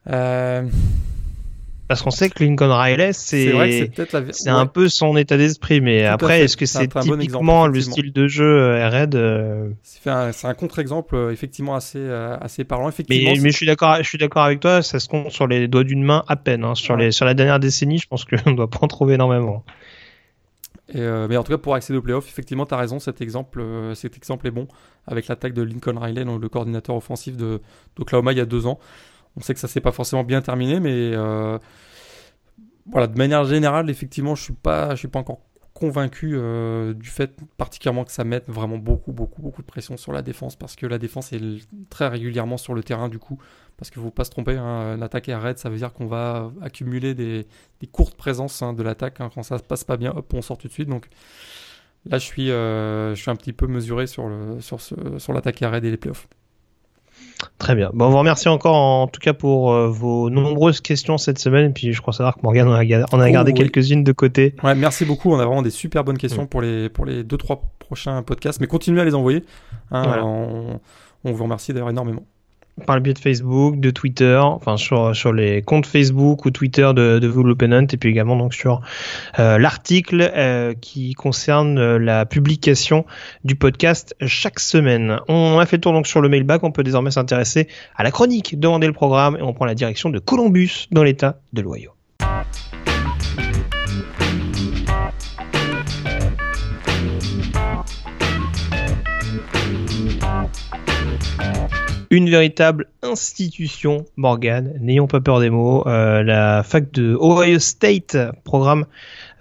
Euh... 0.09 0.67
Parce 1.87 2.01
qu'on 2.01 2.11
sait 2.11 2.29
que 2.29 2.43
Lincoln 2.43 2.71
Riley, 2.71 3.13
c'est 3.13 3.51
un 4.47 4.65
peu 4.65 4.89
son 4.89 5.15
état 5.17 5.37
d'esprit, 5.37 5.81
mais 5.81 6.05
après, 6.05 6.41
est-ce 6.41 6.57
que 6.57 6.65
c'est 6.65 6.87
typiquement 6.87 7.67
le 7.67 7.79
style 7.81 8.11
de 8.11 8.27
jeu 8.27 8.45
euh, 8.45 8.89
Red 8.89 9.15
euh... 9.15 9.69
C'est 9.83 10.09
un, 10.09 10.31
un 10.43 10.53
contre-exemple 10.53 11.15
euh, 11.15 11.31
effectivement 11.31 11.75
assez 11.75 12.09
assez 12.41 12.63
parlant. 12.63 12.89
Effectivement, 12.89 13.31
mais, 13.33 13.39
mais 13.39 13.51
je 13.51 13.55
suis 13.55 13.65
d'accord, 13.65 13.97
je 13.97 14.07
suis 14.07 14.17
d'accord 14.17 14.43
avec 14.43 14.59
toi, 14.59 14.81
ça 14.81 14.99
se 14.99 15.07
compte 15.07 15.31
sur 15.31 15.47
les 15.47 15.67
doigts 15.67 15.83
d'une 15.83 16.03
main 16.03 16.23
à 16.27 16.35
peine. 16.35 16.63
Hein. 16.63 16.75
Sur 16.75 16.95
les 16.95 17.11
sur 17.11 17.25
la 17.25 17.33
dernière 17.33 17.59
décennie, 17.59 17.99
je 17.99 18.07
pense 18.07 18.25
qu'on 18.25 18.51
doit 18.53 18.69
pas 18.69 18.79
en 18.81 18.87
trouver 18.87 19.15
énormément. 19.15 19.63
Et 20.93 21.01
mais 21.01 21.37
en 21.37 21.43
tout 21.43 21.51
cas, 21.51 21.57
pour 21.57 21.75
accéder 21.75 21.97
aux 21.97 22.01
playoffs, 22.01 22.27
effectivement, 22.27 22.65
tu 22.65 22.73
as 22.73 22.77
raison, 22.77 22.99
cet 22.99 23.21
exemple, 23.21 23.63
cet 23.95 24.17
exemple 24.17 24.47
est 24.47 24.51
bon 24.51 24.67
avec 25.07 25.27
l'attaque 25.27 25.53
de 25.53 25.61
Lincoln 25.61 25.97
Riley, 25.99 26.25
donc 26.25 26.41
le 26.41 26.49
coordinateur 26.49 26.95
offensif 26.95 27.35
d'Oklahoma 27.37 28.31
il 28.31 28.37
y 28.37 28.41
a 28.41 28.45
deux 28.45 28.65
ans. 28.65 28.79
On 29.37 29.41
sait 29.41 29.53
que 29.53 29.59
ça 29.59 29.67
s'est 29.67 29.81
pas 29.81 29.91
forcément 29.91 30.23
bien 30.23 30.41
terminé, 30.41 30.79
mais 30.79 31.11
euh, 31.13 31.57
voilà, 32.85 33.07
de 33.07 33.17
manière 33.17 33.45
générale, 33.45 33.89
effectivement, 33.89 34.35
je 34.35 34.43
suis 34.43 34.53
pas, 34.53 34.91
je 34.91 34.99
suis 34.99 35.07
pas 35.07 35.19
encore 35.19 35.41
convaincu 35.75 36.35
euh, 36.35 36.93
du 36.93 37.09
fait 37.09 37.37
particulièrement 37.57 38.05
que 38.05 38.11
ça 38.11 38.23
mette 38.23 38.47
vraiment 38.47 38.77
beaucoup, 38.77 39.11
beaucoup, 39.11 39.41
beaucoup 39.41 39.61
de 39.61 39.67
pression 39.67 39.97
sur 39.97 40.13
la 40.13 40.21
défense, 40.21 40.55
parce 40.55 40.77
que 40.77 40.85
la 40.85 40.97
défense 40.97 41.33
est 41.33 41.41
très 41.89 42.07
régulièrement 42.07 42.55
sur 42.55 42.73
le 42.73 42.81
terrain 42.81 43.09
du 43.09 43.19
coup, 43.19 43.37
parce 43.75 43.91
qu'il 43.91 44.01
ne 44.01 44.07
faut 44.07 44.11
pas 44.11 44.23
se 44.23 44.31
tromper, 44.31 44.55
hein, 44.55 44.95
une 44.95 45.03
attaque 45.03 45.25
raid, 45.27 45.57
ça 45.57 45.69
veut 45.69 45.75
dire 45.75 45.91
qu'on 45.91 46.07
va 46.07 46.49
accumuler 46.61 47.13
des, 47.13 47.45
courtes 47.91 48.15
présences 48.15 48.61
hein, 48.61 48.71
de 48.71 48.81
l'attaque, 48.83 49.19
hein, 49.19 49.29
quand 49.35 49.43
ça 49.43 49.57
se 49.57 49.63
passe 49.63 49.83
pas 49.83 49.97
bien, 49.97 50.13
hop, 50.15 50.33
on 50.33 50.41
sort 50.41 50.57
tout 50.57 50.69
de 50.69 50.73
suite, 50.73 50.87
donc 50.87 51.09
là 52.05 52.19
je 52.19 52.25
suis, 52.25 52.51
euh, 52.51 53.13
je 53.13 53.21
suis 53.21 53.29
un 53.29 53.35
petit 53.35 53.53
peu 53.53 53.67
mesuré 53.67 54.07
sur, 54.07 54.29
le, 54.29 54.61
sur, 54.61 54.79
ce, 54.79 54.95
sur 55.17 55.33
l'attaque 55.33 55.59
raid 55.59 55.83
et 55.83 55.91
les 55.91 55.97
playoffs. 55.97 56.29
Très 57.57 57.75
bien. 57.75 57.91
Bon, 57.93 58.05
on 58.05 58.09
vous 58.09 58.17
remercie 58.17 58.47
encore 58.47 58.75
en 58.75 59.07
tout 59.07 59.19
cas 59.19 59.33
pour 59.33 59.73
euh, 59.73 59.89
vos 59.89 60.29
nombreuses 60.29 60.81
questions 60.81 61.17
cette 61.17 61.39
semaine. 61.39 61.69
Et 61.69 61.73
puis 61.73 61.93
je 61.93 62.01
crois 62.01 62.13
savoir 62.13 62.35
que 62.35 62.41
Morgan 62.43 62.67
en 62.67 62.73
a, 62.73 62.85
gardé 62.85 63.51
oh, 63.51 63.57
quelques-unes 63.57 64.03
de 64.03 64.11
côté. 64.11 64.55
Ouais, 64.63 64.75
merci 64.75 65.05
beaucoup. 65.05 65.31
On 65.31 65.39
a 65.39 65.45
vraiment 65.45 65.61
des 65.61 65.69
super 65.69 66.03
bonnes 66.03 66.17
questions 66.17 66.47
pour 66.47 66.61
les 66.61 66.89
pour 66.89 67.05
les 67.05 67.23
deux 67.23 67.37
trois 67.37 67.61
prochains 67.79 68.23
podcasts. 68.23 68.59
Mais 68.59 68.67
continuez 68.67 69.01
à 69.01 69.05
les 69.05 69.15
envoyer. 69.15 69.43
Hein, 69.91 70.79
on 71.23 71.31
vous 71.31 71.43
remercie 71.43 71.73
d'ailleurs 71.73 71.89
énormément 71.89 72.23
par 72.85 72.95
le 72.95 73.01
biais 73.01 73.13
de 73.13 73.19
Facebook, 73.19 73.79
de 73.79 73.89
Twitter, 73.89 74.37
enfin 74.37 74.75
sur, 74.77 75.15
sur 75.15 75.31
les 75.31 75.61
comptes 75.61 75.85
Facebook 75.85 76.45
ou 76.45 76.51
Twitter 76.51 76.91
de, 76.93 77.19
de 77.19 77.27
Vous 77.27 77.45
et 77.49 77.97
puis 77.97 78.09
également 78.09 78.35
donc 78.35 78.53
sur 78.53 78.81
euh, 79.39 79.57
l'article 79.57 80.31
euh, 80.35 80.73
qui 80.73 81.13
concerne 81.13 81.77
euh, 81.77 81.97
la 81.97 82.25
publication 82.25 83.05
du 83.43 83.55
podcast 83.55 84.15
chaque 84.25 84.59
semaine. 84.59 85.19
On 85.27 85.57
a 85.59 85.65
fait 85.65 85.77
le 85.77 85.81
tour 85.81 85.93
donc 85.93 86.07
sur 86.07 86.21
le 86.21 86.29
mailback, 86.29 86.63
on 86.63 86.71
peut 86.71 86.83
désormais 86.83 87.11
s'intéresser 87.11 87.67
à 87.95 88.03
la 88.03 88.11
chronique, 88.11 88.59
demander 88.59 88.87
le 88.87 88.93
programme 88.93 89.37
et 89.37 89.41
on 89.41 89.53
prend 89.53 89.65
la 89.65 89.75
direction 89.75 90.09
de 90.09 90.19
Columbus 90.19 90.87
dans 90.91 91.03
l'état 91.03 91.39
de 91.53 91.61
l'Ohio. 91.61 91.94
Une 102.15 102.29
véritable 102.29 102.87
institution, 103.03 104.05
Morgan. 104.15 104.73
N'ayons 104.79 105.07
pas 105.07 105.19
peur 105.19 105.41
des 105.41 105.49
mots. 105.49 105.85
Euh, 105.85 106.23
la 106.23 106.63
fac 106.63 106.91
de 106.91 107.17
Ohio 107.19 107.59
State, 107.59 108.17
programme 108.45 108.85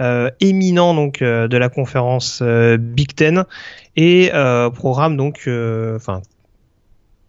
euh, 0.00 0.28
éminent 0.40 0.92
donc 0.92 1.22
euh, 1.22 1.46
de 1.46 1.56
la 1.56 1.68
conférence 1.68 2.42
Big 2.42 3.14
Ten 3.14 3.44
et 3.96 4.30
programme 4.74 5.16
donc, 5.16 5.48
enfin 5.96 6.20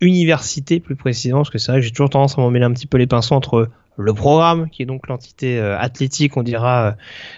université 0.01 0.79
plus 0.79 0.95
précisément, 0.95 1.39
parce 1.39 1.51
que 1.51 1.57
c'est 1.57 1.71
vrai 1.71 1.79
que 1.79 1.85
j'ai 1.85 1.91
toujours 1.91 2.09
tendance 2.09 2.37
à 2.37 2.41
m'en 2.41 2.49
mêler 2.49 2.65
un 2.65 2.73
petit 2.73 2.87
peu 2.87 2.97
les 2.97 3.07
pinceaux 3.07 3.35
entre 3.35 3.69
le 3.97 4.13
programme, 4.13 4.69
qui 4.69 4.83
est 4.83 4.85
donc 4.85 5.07
l'entité 5.07 5.57
euh, 5.57 5.75
athlétique, 5.77 6.37
on 6.37 6.43
dira, 6.43 6.85
euh, 6.85 6.91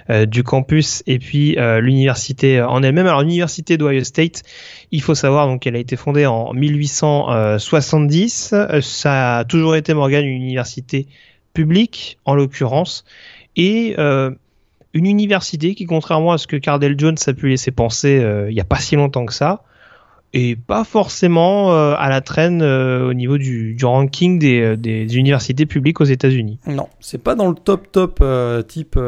euh, 0.09 0.25
du 0.25 0.43
campus, 0.43 1.03
et 1.07 1.19
puis 1.19 1.55
l'université 1.57 2.61
en 2.61 2.83
elle-même. 2.83 3.07
Alors 3.07 3.21
l'université 3.21 3.77
d'Ohio 3.77 4.03
State, 4.03 4.43
il 4.91 5.01
faut 5.01 5.15
savoir 5.15 5.47
donc 5.47 5.61
qu'elle 5.61 5.75
a 5.75 5.79
été 5.79 5.95
fondée 5.95 6.25
en 6.25 6.53
1870. 6.53 8.53
ça 8.81 9.37
a 9.37 9.45
toujours 9.45 9.75
été 9.75 9.93
Morgan 9.93 10.25
une 10.25 10.41
université 10.41 11.07
publique, 11.53 12.17
en 12.25 12.35
l'occurrence, 12.35 13.05
et 13.55 13.95
une 13.97 15.05
université 15.05 15.75
qui, 15.75 15.85
contrairement 15.85 16.31
à 16.31 16.37
ce 16.37 16.47
que 16.47 16.57
Cardell 16.57 16.95
Jones 16.97 17.17
a 17.25 17.33
pu 17.33 17.49
laisser 17.49 17.71
penser 17.71 18.23
il 18.49 18.53
n'y 18.53 18.61
a 18.61 18.65
pas 18.65 18.79
si 18.79 18.95
longtemps 18.95 19.25
que 19.25 19.33
ça, 19.33 19.63
et 20.33 20.55
pas 20.55 20.83
forcément 20.83 21.71
euh, 21.71 21.95
à 21.97 22.09
la 22.09 22.21
traîne 22.21 22.61
euh, 22.61 23.09
au 23.09 23.13
niveau 23.13 23.37
du, 23.37 23.73
du 23.75 23.85
ranking 23.85 24.39
des, 24.39 24.61
euh, 24.61 24.75
des, 24.75 25.17
universités 25.17 25.65
publiques 25.65 26.01
aux 26.01 26.05
États-Unis. 26.05 26.59
Non, 26.67 26.87
c'est 26.99 27.21
pas 27.21 27.35
dans 27.35 27.47
le 27.47 27.55
top 27.55 27.91
top 27.91 28.23
type 28.67 28.99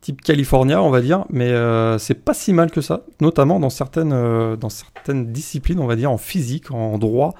type 0.00 0.20
California, 0.20 0.82
on 0.82 0.90
va 0.90 1.00
dire, 1.00 1.24
mais 1.30 1.52
c'est 1.98 2.24
pas 2.24 2.34
si 2.34 2.52
mal 2.52 2.72
que 2.72 2.80
ça, 2.80 3.04
notamment 3.20 3.60
dans 3.60 3.70
certaines, 3.70 4.56
dans 4.56 4.68
certaines 4.68 5.30
disciplines, 5.32 5.78
on 5.78 5.86
va 5.86 5.94
dire, 5.94 6.10
en 6.10 6.18
physique, 6.18 6.72
en 6.72 6.98
droit. 6.98 7.34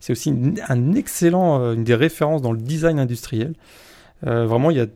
C'est 0.00 0.12
aussi 0.12 0.34
un 0.68 0.94
excellent, 0.94 1.74
une 1.74 1.84
des 1.84 1.94
références 1.94 2.40
dans 2.40 2.52
le 2.52 2.58
design 2.58 2.98
industriel. 2.98 3.52
vraiment, 4.22 4.70
il 4.70 4.78
y 4.78 4.80
a 4.80 4.86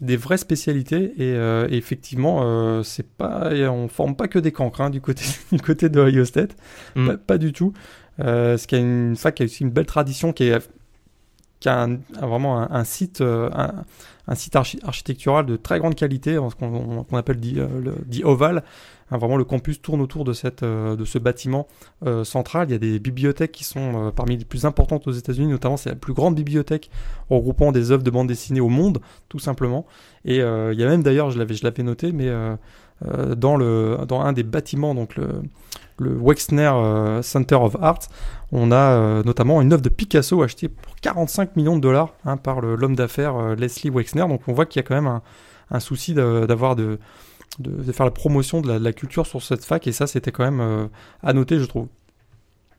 des 0.00 0.16
vraies 0.16 0.38
spécialités 0.38 1.12
et, 1.18 1.76
effectivement, 1.76 2.82
c'est 2.82 3.06
pas, 3.06 3.50
on 3.70 3.88
forme 3.88 4.16
pas 4.16 4.28
que 4.28 4.38
des 4.38 4.52
cancres 4.52 4.80
hein, 4.80 4.90
du 4.90 5.00
côté 5.00 5.24
du 5.52 5.60
côté 5.60 5.88
de 5.88 6.00
Ohio 6.00 6.24
State, 6.24 6.56
mm. 6.96 7.16
pas, 7.26 7.38
du 7.38 7.52
tout. 7.52 7.72
ce 8.18 8.66
qui 8.66 8.74
a 8.74 8.78
une 8.78 9.16
fac 9.16 9.34
qui 9.34 9.42
a 9.42 9.46
aussi 9.46 9.62
une 9.62 9.70
belle 9.70 9.86
tradition 9.86 10.32
qui 10.32 10.44
est 10.44 10.58
qui 11.60 11.68
a 11.68 11.86
vraiment 12.20 12.58
un, 12.72 12.84
site, 12.84 13.20
un, 13.20 14.34
site 14.34 14.56
architectural 14.56 15.44
de 15.44 15.56
très 15.56 15.78
grande 15.78 15.94
qualité, 15.94 16.34
ce 16.34 16.54
qu'on 16.54 17.16
appelle 17.16 17.38
dit, 17.38 17.56
euh, 17.58 17.68
le. 17.80 18.62
Hein, 19.12 19.18
vraiment, 19.18 19.36
le 19.36 19.44
campus 19.44 19.82
tourne 19.82 20.00
autour 20.00 20.24
de, 20.24 20.32
cette, 20.32 20.62
euh, 20.62 20.94
de 20.94 21.04
ce 21.04 21.18
bâtiment 21.18 21.66
euh, 22.06 22.22
central. 22.22 22.68
Il 22.68 22.72
y 22.72 22.74
a 22.76 22.78
des 22.78 23.00
bibliothèques 23.00 23.50
qui 23.52 23.64
sont 23.64 24.12
parmi 24.14 24.36
les 24.36 24.44
plus 24.44 24.64
importantes 24.64 25.06
aux 25.08 25.12
États-Unis, 25.12 25.48
notamment 25.48 25.76
c'est 25.76 25.90
la 25.90 25.96
plus 25.96 26.14
grande 26.14 26.34
bibliothèque 26.36 26.90
regroupant 27.28 27.72
des 27.72 27.90
œuvres 27.90 28.04
de 28.04 28.10
bande 28.10 28.28
dessinée 28.28 28.60
au 28.60 28.68
monde, 28.68 29.00
tout 29.28 29.40
simplement. 29.40 29.84
Et 30.24 30.36
il 30.36 30.78
y 30.78 30.84
a 30.84 30.88
même 30.88 31.02
d'ailleurs, 31.02 31.30
je 31.30 31.38
l'avais 31.38 31.82
noté, 31.82 32.12
mais 32.12 32.30
dans, 33.36 33.56
le, 33.56 33.98
dans 34.06 34.20
un 34.20 34.32
des 34.32 34.44
bâtiments, 34.44 34.94
donc 34.94 35.16
le, 35.16 35.42
le 36.00 36.16
Wexner 36.18 36.72
euh, 36.74 37.22
Center 37.22 37.56
of 37.56 37.76
Art, 37.80 38.00
on 38.52 38.72
a 38.72 38.76
euh, 38.76 39.22
notamment 39.22 39.60
une 39.62 39.72
œuvre 39.72 39.82
de 39.82 39.88
Picasso 39.88 40.42
achetée 40.42 40.68
pour 40.68 40.96
45 40.96 41.56
millions 41.56 41.76
de 41.76 41.80
dollars 41.80 42.14
hein, 42.24 42.36
par 42.36 42.60
l'homme 42.60 42.96
d'affaires 42.96 43.36
euh, 43.36 43.54
Leslie 43.54 43.90
Wexner. 43.90 44.26
Donc 44.28 44.42
on 44.48 44.52
voit 44.52 44.66
qu'il 44.66 44.80
y 44.80 44.84
a 44.84 44.88
quand 44.88 45.00
même 45.00 45.20
un, 45.70 45.80
souci 45.80 46.14
d'avoir 46.14 46.74
de, 46.74 46.98
de, 47.58 47.92
faire 47.92 48.06
la 48.06 48.12
promotion 48.12 48.60
de 48.60 48.72
la, 48.72 48.92
culture 48.92 49.26
sur 49.26 49.42
cette 49.42 49.64
fac 49.64 49.86
et 49.86 49.92
ça 49.92 50.06
c'était 50.06 50.32
quand 50.32 50.50
même 50.50 50.88
à 51.22 51.32
noter 51.32 51.60
je 51.60 51.64
trouve. 51.64 51.86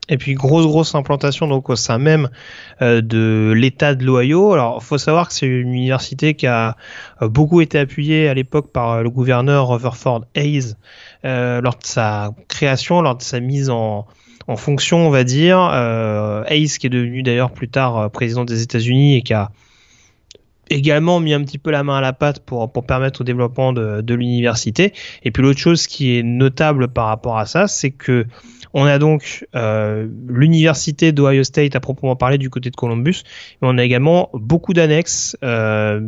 Et 0.08 0.18
puis 0.18 0.34
grosse 0.34 0.66
grosse 0.66 0.94
implantation 0.94 1.46
donc 1.46 1.70
au 1.70 1.76
sein 1.76 1.96
même 1.96 2.28
de 2.80 3.54
l'État 3.56 3.94
de 3.94 4.04
l'Ohio. 4.04 4.52
Alors 4.52 4.82
faut 4.82 4.98
savoir 4.98 5.28
que 5.28 5.34
c'est 5.34 5.46
une 5.46 5.72
université 5.72 6.34
qui 6.34 6.46
a 6.46 6.76
beaucoup 7.22 7.62
été 7.62 7.78
appuyée 7.78 8.28
à 8.28 8.34
l'époque 8.34 8.70
par 8.72 9.02
le 9.02 9.08
gouverneur 9.08 9.68
Rutherford 9.68 10.26
Hayes, 10.34 10.74
euh, 11.24 11.60
lors 11.60 11.78
de 11.78 11.86
sa 11.86 12.34
création, 12.48 13.00
lors 13.00 13.16
de 13.16 13.22
sa 13.22 13.38
mise 13.40 13.70
en, 13.70 14.06
en 14.48 14.56
fonction, 14.56 15.06
on 15.06 15.10
va 15.10 15.24
dire. 15.24 15.58
Euh, 15.72 16.44
qui 16.44 16.86
est 16.86 16.90
devenu 16.90 17.22
d'ailleurs 17.22 17.52
plus 17.52 17.68
tard 17.68 17.98
euh, 17.98 18.08
président 18.08 18.44
des 18.44 18.62
États-Unis 18.62 19.16
et 19.16 19.22
qui 19.22 19.34
a 19.34 19.50
également 20.70 21.20
mis 21.20 21.34
un 21.34 21.42
petit 21.42 21.58
peu 21.58 21.70
la 21.70 21.82
main 21.82 21.96
à 21.96 22.00
la 22.00 22.12
pâte 22.12 22.40
pour, 22.40 22.70
permettre 22.86 23.20
au 23.20 23.24
développement 23.24 23.72
de, 23.72 24.00
de 24.00 24.14
l'université. 24.14 24.92
Et 25.22 25.30
puis 25.30 25.42
l'autre 25.42 25.58
chose 25.58 25.86
qui 25.86 26.16
est 26.16 26.22
notable 26.22 26.88
par 26.88 27.06
rapport 27.06 27.38
à 27.38 27.46
ça, 27.46 27.66
c'est 27.66 27.90
que 27.90 28.26
on 28.74 28.84
a 28.84 28.98
donc 28.98 29.46
euh, 29.54 30.08
l'université 30.28 31.12
d'Ohio 31.12 31.44
State 31.44 31.76
à 31.76 31.80
proprement 31.80 32.16
parler 32.16 32.38
du 32.38 32.48
côté 32.50 32.70
de 32.70 32.76
Columbus, 32.76 33.22
mais 33.60 33.68
on 33.68 33.78
a 33.78 33.84
également 33.84 34.30
beaucoup 34.32 34.72
d'annexes 34.72 35.36
euh, 35.42 36.00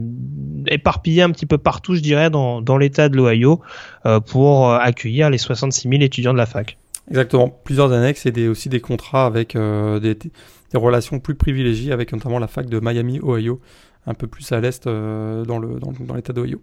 éparpillées 0.67 1.23
un 1.23 1.31
petit 1.31 1.47
peu 1.47 1.59
partout, 1.59 1.95
je 1.95 2.01
dirais, 2.01 2.31
dans, 2.31 2.79
l'État 2.79 3.09
de 3.09 3.17
l'Ohio 3.17 3.61
euh, 4.07 4.21
pour 4.21 4.73
accueillir 4.73 5.31
les 5.31 5.39
66 5.39 5.89
000 5.89 6.03
étudiants 6.03 6.33
de 6.33 6.39
la 6.39 6.47
fac. 6.47 6.79
Exactement, 7.09 7.51
plusieurs 7.65 7.93
annexes 7.93 8.25
et 8.27 8.33
des, 8.33 8.49
aussi 8.49 8.69
des 8.69 8.81
contrats 8.81 9.27
avec 9.27 9.57
euh, 9.57 10.01
des, 10.01 10.15
des, 10.15 10.31
relations 10.75 11.21
plus 11.21 11.35
privilégiées 11.35 11.93
avec 11.93 12.13
notamment 12.13 12.39
la 12.39 12.47
fac 12.47 12.67
de 12.67 12.81
Miami, 12.81 13.21
Ohio, 13.23 13.61
un 14.07 14.15
peu 14.15 14.27
plus 14.27 14.51
à 14.53 14.61
l'est 14.61 14.87
euh, 14.87 15.45
dans 15.45 15.59
le 15.59 15.79
dans, 15.79 15.93
dans 15.93 16.15
l'État 16.15 16.33
d'Ohio. 16.33 16.63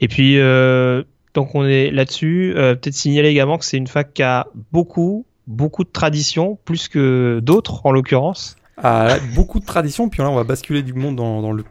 Et 0.00 0.08
puis 0.08 0.38
euh, 0.38 1.02
donc 1.32 1.54
on 1.54 1.64
est 1.64 1.90
là-dessus. 1.90 2.52
Euh, 2.56 2.74
peut-être 2.74 2.94
signaler 2.94 3.28
également 3.28 3.56
que 3.56 3.64
c'est 3.64 3.78
une 3.78 3.86
fac 3.86 4.12
qui 4.12 4.22
a 4.22 4.48
beaucoup, 4.70 5.24
beaucoup 5.46 5.84
de 5.84 5.90
traditions, 5.90 6.58
plus 6.66 6.88
que 6.88 7.40
d'autres 7.42 7.86
en 7.86 7.92
l'occurrence. 7.92 8.56
Ah, 8.76 9.16
beaucoup 9.34 9.60
de 9.60 9.64
traditions, 9.66 10.08
puis 10.08 10.22
là 10.22 10.30
on 10.30 10.34
va 10.34 10.44
basculer 10.44 10.82
du 10.82 10.92
monde 10.92 11.16
dans, 11.16 11.52
le 11.52 11.64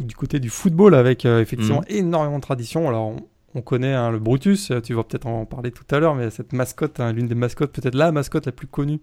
du 0.00 0.14
côté 0.14 0.38
du 0.38 0.50
football 0.50 0.94
avec 0.94 1.24
effectivement 1.24 1.80
mm. 1.80 1.94
énormément 1.94 2.36
de 2.36 2.42
traditions. 2.42 2.88
Alors 2.88 3.06
on, 3.06 3.16
connaît 3.62 3.94
hein, 3.94 4.10
le 4.10 4.18
Brutus, 4.18 4.70
euh, 4.70 4.80
tu 4.80 4.94
vas 4.94 5.04
peut-être 5.04 5.26
en 5.26 5.46
parler 5.46 5.70
tout 5.70 5.84
à 5.90 5.98
l'heure, 5.98 6.14
mais 6.14 6.30
cette 6.30 6.52
mascotte, 6.52 7.00
hein, 7.00 7.12
l'une 7.12 7.28
des 7.28 7.34
mascottes, 7.34 7.72
peut-être 7.72 7.94
la 7.94 8.12
mascotte 8.12 8.46
la 8.46 8.52
plus 8.52 8.66
connue 8.66 9.00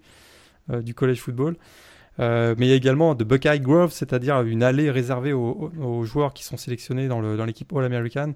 du 0.82 0.94
college 0.94 1.20
football. 1.20 1.56
mais 2.18 2.54
il 2.58 2.66
y 2.66 2.72
a 2.72 2.74
également 2.74 3.14
de 3.14 3.22
Buckeye 3.22 3.60
Grove, 3.60 3.92
c'est-à-dire 3.92 4.42
une 4.42 4.64
allée 4.64 4.90
réservée 4.90 5.32
aux, 5.32 6.02
joueurs 6.04 6.34
qui 6.34 6.42
sont 6.42 6.56
sélectionnés 6.56 7.06
dans 7.06 7.44
l'équipe 7.44 7.72
All-American. 7.72 8.34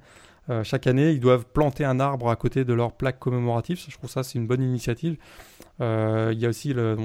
Euh, 0.51 0.65
chaque 0.65 0.87
année, 0.87 1.13
ils 1.13 1.21
doivent 1.21 1.45
planter 1.47 1.85
un 1.85 2.01
arbre 2.01 2.29
à 2.29 2.37
côté 2.37 2.65
de 2.65 2.73
leur 2.73 2.93
plaque 2.93 3.19
commémorative. 3.19 3.81
Je 3.89 3.97
trouve 3.97 4.11
ça, 4.11 4.23
c'est 4.23 4.39
une 4.39 4.47
bonne 4.47 4.63
initiative. 4.63 5.17
Euh, 5.81 6.31
il 6.33 6.41
y 6.41 6.47
a 6.47 6.49
aussi 6.49 6.73
le, 6.73 6.97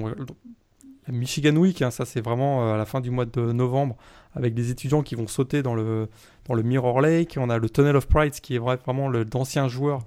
Michigan 1.08 1.56
Week, 1.56 1.82
hein. 1.82 1.92
ça 1.92 2.06
c'est 2.06 2.22
vraiment 2.22 2.64
euh, 2.68 2.74
à 2.74 2.78
la 2.78 2.86
fin 2.86 3.02
du 3.02 3.12
mois 3.12 3.26
de 3.26 3.52
novembre, 3.52 3.96
avec 4.34 4.56
des 4.56 4.72
étudiants 4.72 5.04
qui 5.04 5.14
vont 5.14 5.28
sauter 5.28 5.62
dans 5.62 5.76
le, 5.76 6.10
dans 6.48 6.54
le 6.54 6.64
Mirror 6.64 7.02
Lake. 7.02 7.38
On 7.40 7.50
a 7.50 7.58
le 7.58 7.70
Tunnel 7.70 7.96
of 7.96 8.08
Pride, 8.08 8.34
qui 8.34 8.56
est 8.56 8.60
vraiment 8.60 9.10
d'anciens 9.24 9.68
joueurs 9.68 10.00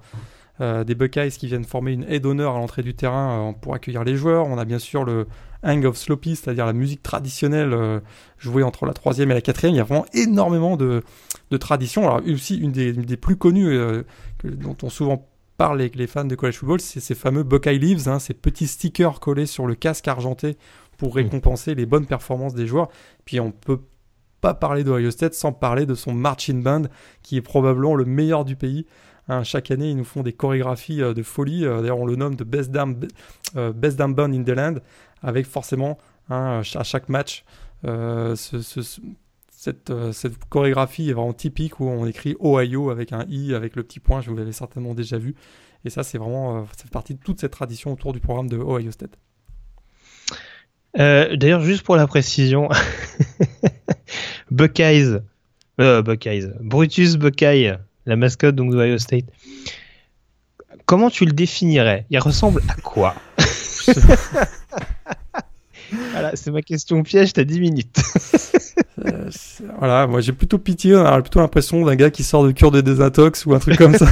des 0.59 0.93
Buckeyes 0.93 1.31
qui 1.31 1.47
viennent 1.47 1.63
former 1.63 1.93
une 1.93 2.03
aide 2.09 2.23
d'honneur 2.23 2.55
à 2.55 2.59
l'entrée 2.59 2.83
du 2.83 2.93
terrain 2.93 3.55
pour 3.61 3.73
accueillir 3.73 4.03
les 4.03 4.17
joueurs. 4.17 4.45
On 4.45 4.57
a 4.57 4.65
bien 4.65 4.79
sûr 4.79 5.05
le 5.05 5.25
Hang 5.63 5.85
of 5.85 5.95
Sloppy, 5.95 6.35
c'est-à-dire 6.35 6.65
la 6.65 6.73
musique 6.73 7.01
traditionnelle 7.01 8.01
jouée 8.37 8.63
entre 8.63 8.85
la 8.85 8.91
troisième 8.91 9.31
et 9.31 9.33
la 9.33 9.41
quatrième. 9.41 9.73
Il 9.73 9.77
y 9.77 9.81
a 9.81 9.85
vraiment 9.85 10.05
énormément 10.13 10.75
de, 10.75 11.01
de 11.51 11.57
tradition. 11.57 12.03
Alors 12.03 12.21
aussi 12.27 12.57
une 12.57 12.71
des, 12.71 13.17
plus 13.17 13.35
connues 13.35 13.69
euh, 13.69 14.03
dont 14.43 14.77
on 14.83 14.89
souvent 14.89 15.27
parle 15.57 15.81
avec 15.81 15.95
les 15.95 16.07
fans 16.07 16.25
de 16.25 16.35
college 16.35 16.57
football, 16.57 16.79
c'est 16.79 17.01
ces 17.01 17.15
fameux 17.15 17.43
Buckeye 17.43 17.79
Leaves, 17.79 18.07
hein, 18.07 18.19
ces 18.19 18.33
petits 18.33 18.67
stickers 18.67 19.19
collés 19.19 19.45
sur 19.45 19.67
le 19.67 19.75
casque 19.75 20.07
argenté 20.07 20.57
pour 20.97 21.09
mmh. 21.09 21.17
récompenser 21.17 21.75
les 21.75 21.85
bonnes 21.85 22.05
performances 22.05 22.53
des 22.53 22.65
joueurs. 22.65 22.89
Puis 23.25 23.39
on 23.39 23.51
peut 23.51 23.81
pas 24.41 24.53
parler 24.53 24.83
d'Ohio 24.83 25.11
State 25.11 25.33
sans 25.33 25.51
parler 25.51 25.85
de 25.85 25.95
son 25.95 26.13
marching 26.13 26.63
band 26.63 26.83
qui 27.23 27.37
est 27.37 27.41
probablement 27.41 27.95
le 27.95 28.05
meilleur 28.05 28.45
du 28.45 28.55
pays. 28.55 28.85
Hein, 29.27 29.43
chaque 29.43 29.69
année, 29.71 29.89
ils 29.89 29.97
nous 29.97 30.03
font 30.03 30.23
des 30.23 30.33
chorégraphies 30.33 31.01
euh, 31.03 31.13
de 31.13 31.21
folie. 31.21 31.65
Euh, 31.65 31.81
d'ailleurs, 31.81 31.99
on 31.99 32.05
le 32.05 32.15
nomme 32.15 32.35
de 32.35 32.43
Best 32.43 32.71
Damn, 32.71 32.95
Band 32.95 34.33
in 34.33 34.43
the 34.43 34.49
Land, 34.49 34.75
avec 35.21 35.45
forcément 35.45 35.97
hein, 36.29 36.61
à 36.75 36.83
chaque 36.83 37.09
match 37.09 37.43
ce, 37.83 38.57
euh, 39.89 40.11
cette, 40.13 40.37
chorégraphie 40.49 41.09
est 41.09 41.13
vraiment 41.13 41.33
typique 41.33 41.79
où 41.79 41.87
on 41.87 42.05
écrit 42.05 42.35
Ohio 42.39 42.91
avec 42.91 43.11
un 43.11 43.25
i 43.27 43.53
avec 43.53 43.75
le 43.75 43.83
petit 43.83 43.99
point, 43.99 44.21
je 44.21 44.29
vous 44.29 44.37
l'avais 44.37 44.53
certainement 44.53 44.93
déjà 44.93 45.17
vu. 45.17 45.35
Et 45.85 45.89
ça, 45.89 46.03
c'est 46.03 46.17
vraiment, 46.17 46.57
euh, 46.57 46.61
ça 46.77 46.83
fait 46.83 46.91
partie 46.91 47.13
de 47.13 47.19
toute 47.19 47.39
cette 47.39 47.51
tradition 47.51 47.93
autour 47.93 48.13
du 48.13 48.19
programme 48.19 48.47
de 48.47 48.57
Ohio 48.57 48.91
State. 48.91 49.17
Euh, 50.97 51.35
d'ailleurs, 51.35 51.61
juste 51.61 51.83
pour 51.83 51.95
la 51.95 52.07
précision, 52.07 52.69
Buckeyes, 54.51 55.19
Buckeyes, 55.77 56.47
Brutus 56.59 57.15
Buckeye, 57.15 57.77
la 58.05 58.15
mascotte 58.15 58.55
donc 58.55 58.71
d'Ohio 58.71 58.97
State. 58.97 59.25
Comment 60.85 61.09
tu 61.09 61.25
le 61.25 61.31
définirais? 61.31 62.05
Il 62.09 62.19
ressemble 62.19 62.61
à 62.67 62.75
quoi? 62.81 63.15
Voilà, 66.11 66.35
c'est 66.35 66.51
ma 66.51 66.61
question 66.61 67.01
piège, 67.03 67.33
t'as 67.33 67.43
10 67.43 67.59
minutes. 67.59 67.97
Euh, 69.05 69.29
voilà, 69.77 70.07
moi 70.07 70.19
j'ai 70.19 70.33
plutôt 70.33 70.57
pitié, 70.57 70.93
on 70.93 71.05
a 71.05 71.21
plutôt 71.21 71.39
l'impression 71.39 71.85
d'un 71.85 71.95
gars 71.95 72.09
qui 72.09 72.21
sort 72.21 72.43
de 72.43 72.51
cure 72.51 72.69
de 72.69 72.81
désintox 72.81 73.45
ou 73.45 73.53
un 73.53 73.59
truc 73.59 73.77
comme 73.77 73.95
ça. 73.95 74.05